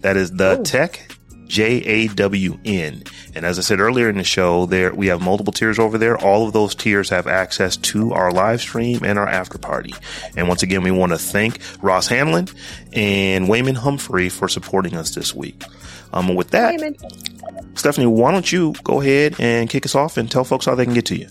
That 0.00 0.16
is 0.16 0.32
the 0.32 0.56
tech 0.64 1.12
J 1.46 1.76
A 1.84 2.08
W 2.08 2.58
N. 2.64 3.04
And 3.34 3.44
as 3.44 3.58
I 3.58 3.62
said 3.62 3.78
earlier 3.78 4.08
in 4.08 4.18
the 4.18 4.24
show, 4.24 4.66
there 4.66 4.92
we 4.92 5.06
have 5.06 5.20
multiple 5.20 5.52
tiers 5.52 5.78
over 5.78 5.98
there. 5.98 6.18
All 6.18 6.46
of 6.46 6.52
those 6.52 6.74
tiers 6.74 7.08
have 7.10 7.26
access 7.28 7.76
to 7.76 8.12
our 8.12 8.32
live 8.32 8.60
stream 8.60 9.04
and 9.04 9.18
our 9.18 9.28
after 9.28 9.58
party. 9.58 9.94
And 10.36 10.48
once 10.48 10.64
again, 10.64 10.82
we 10.82 10.90
want 10.90 11.12
to 11.12 11.18
thank 11.18 11.60
Ross 11.80 12.08
Hanlon 12.08 12.48
and 12.92 13.48
Wayman 13.48 13.76
Humphrey 13.76 14.28
for 14.28 14.48
supporting 14.48 14.96
us 14.96 15.14
this 15.14 15.34
week. 15.34 15.62
Um, 16.12 16.34
with 16.34 16.50
that, 16.50 16.72
Wayman. 16.72 16.96
Stephanie, 17.76 18.06
why 18.06 18.32
don't 18.32 18.50
you 18.50 18.74
go 18.84 19.00
ahead 19.00 19.36
and 19.38 19.70
kick 19.70 19.84
us 19.84 19.94
off 19.94 20.16
and 20.16 20.30
tell 20.30 20.44
folks 20.44 20.66
how 20.66 20.74
they 20.74 20.84
can 20.84 20.94
get 20.94 21.06
to 21.06 21.16
you? 21.16 21.28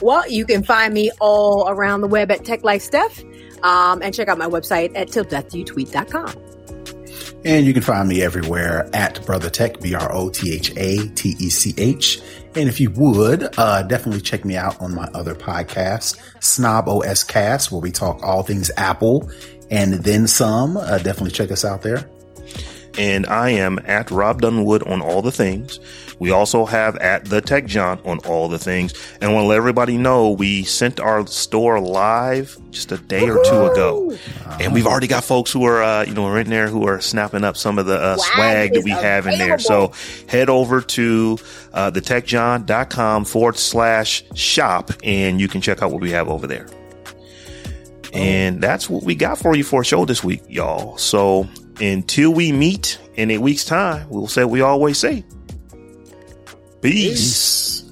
Well, 0.00 0.28
you 0.30 0.44
can 0.44 0.62
find 0.62 0.92
me 0.92 1.10
all 1.20 1.68
around 1.68 2.02
the 2.02 2.08
web 2.08 2.30
at 2.30 2.44
Tech 2.44 2.62
Life 2.62 2.82
Steph, 2.82 3.22
um, 3.62 4.02
and 4.02 4.14
check 4.14 4.28
out 4.28 4.38
my 4.38 4.46
website 4.46 4.92
at 4.94 5.08
tilldeathyouTweet.com. 5.08 6.34
And 7.46 7.66
you 7.66 7.74
can 7.74 7.82
find 7.82 8.08
me 8.08 8.22
everywhere 8.22 8.88
at 8.94 9.24
Brother 9.26 9.50
Tech, 9.50 9.80
B 9.80 9.94
R 9.94 10.12
O 10.14 10.30
T 10.30 10.54
H 10.54 10.70
A 10.76 11.08
T 11.08 11.36
E 11.38 11.50
C 11.50 11.74
H. 11.76 12.20
And 12.56 12.68
if 12.68 12.80
you 12.80 12.90
would, 12.92 13.58
uh, 13.58 13.82
definitely 13.82 14.22
check 14.22 14.44
me 14.44 14.56
out 14.56 14.80
on 14.80 14.94
my 14.94 15.04
other 15.14 15.34
podcast, 15.34 16.18
Snob 16.42 16.88
OS 16.88 17.22
Cast, 17.22 17.70
where 17.70 17.80
we 17.80 17.90
talk 17.90 18.22
all 18.22 18.42
things 18.42 18.70
Apple 18.76 19.30
and 19.70 19.94
then 19.94 20.26
some. 20.26 20.76
Uh, 20.76 20.98
definitely 20.98 21.32
check 21.32 21.50
us 21.50 21.64
out 21.64 21.82
there. 21.82 22.08
And 22.98 23.26
I 23.26 23.50
am 23.50 23.80
at 23.84 24.10
Rob 24.10 24.40
Dunewood 24.40 24.88
on 24.88 25.02
all 25.02 25.22
the 25.22 25.32
things. 25.32 25.80
We 26.18 26.30
also 26.30 26.64
have 26.64 26.96
at 26.96 27.24
the 27.24 27.40
Tech 27.40 27.66
Jawn 27.66 28.00
on 28.04 28.18
all 28.20 28.48
the 28.48 28.58
things. 28.58 28.94
And 29.20 29.30
I 29.30 29.34
want 29.34 29.44
to 29.44 29.48
let 29.48 29.56
everybody 29.56 29.98
know 29.98 30.30
we 30.30 30.62
sent 30.64 31.00
our 31.00 31.26
store 31.26 31.80
live 31.80 32.56
just 32.70 32.92
a 32.92 32.98
day 32.98 33.28
or 33.28 33.42
two 33.44 33.66
ago. 33.66 34.16
And 34.60 34.72
we've 34.72 34.86
already 34.86 35.06
got 35.06 35.24
folks 35.24 35.52
who 35.52 35.64
are, 35.64 35.82
uh, 35.82 36.04
you 36.04 36.14
know, 36.14 36.26
are 36.26 36.38
in 36.38 36.50
there 36.50 36.68
who 36.68 36.86
are 36.86 37.00
snapping 37.00 37.44
up 37.44 37.56
some 37.56 37.78
of 37.78 37.86
the 37.86 38.00
uh, 38.00 38.16
swag 38.16 38.74
that 38.74 38.84
we 38.84 38.90
have 38.90 39.26
in 39.26 39.38
there. 39.38 39.58
So 39.58 39.92
head 40.28 40.48
over 40.48 40.80
to 40.80 41.38
uh, 41.72 41.90
thetechjawn.com 41.90 43.24
forward 43.24 43.56
slash 43.56 44.22
shop 44.34 44.90
and 45.02 45.40
you 45.40 45.48
can 45.48 45.60
check 45.60 45.82
out 45.82 45.90
what 45.90 46.00
we 46.00 46.12
have 46.12 46.28
over 46.28 46.46
there. 46.46 46.68
And 48.12 48.60
that's 48.60 48.88
what 48.88 49.02
we 49.02 49.16
got 49.16 49.38
for 49.38 49.56
you 49.56 49.64
for 49.64 49.80
a 49.80 49.84
show 49.84 50.04
this 50.04 50.22
week, 50.22 50.42
y'all. 50.48 50.96
So 50.98 51.48
until 51.80 52.32
we 52.32 52.52
meet 52.52 52.98
in 53.14 53.30
a 53.30 53.38
week's 53.38 53.64
time, 53.64 54.08
we'll 54.08 54.26
say 54.26 54.44
we 54.44 54.60
always 54.60 54.98
say. 54.98 55.24
Peace. 56.80 57.82
Peace. 57.82 57.84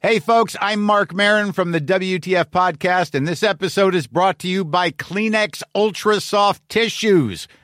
Hey, 0.00 0.20
folks, 0.20 0.56
I'm 0.60 0.80
Marc 0.80 1.12
Maron 1.12 1.52
from 1.52 1.72
the 1.72 1.80
WTF 1.80 2.46
Podcast, 2.46 3.14
and 3.14 3.28
this 3.28 3.42
episode 3.42 3.94
is 3.94 4.06
brought 4.06 4.38
to 4.38 4.48
you 4.48 4.64
by 4.64 4.90
Kleenex 4.90 5.62
Ultra 5.74 6.20
Soft 6.20 6.66
Tissues 6.68 7.48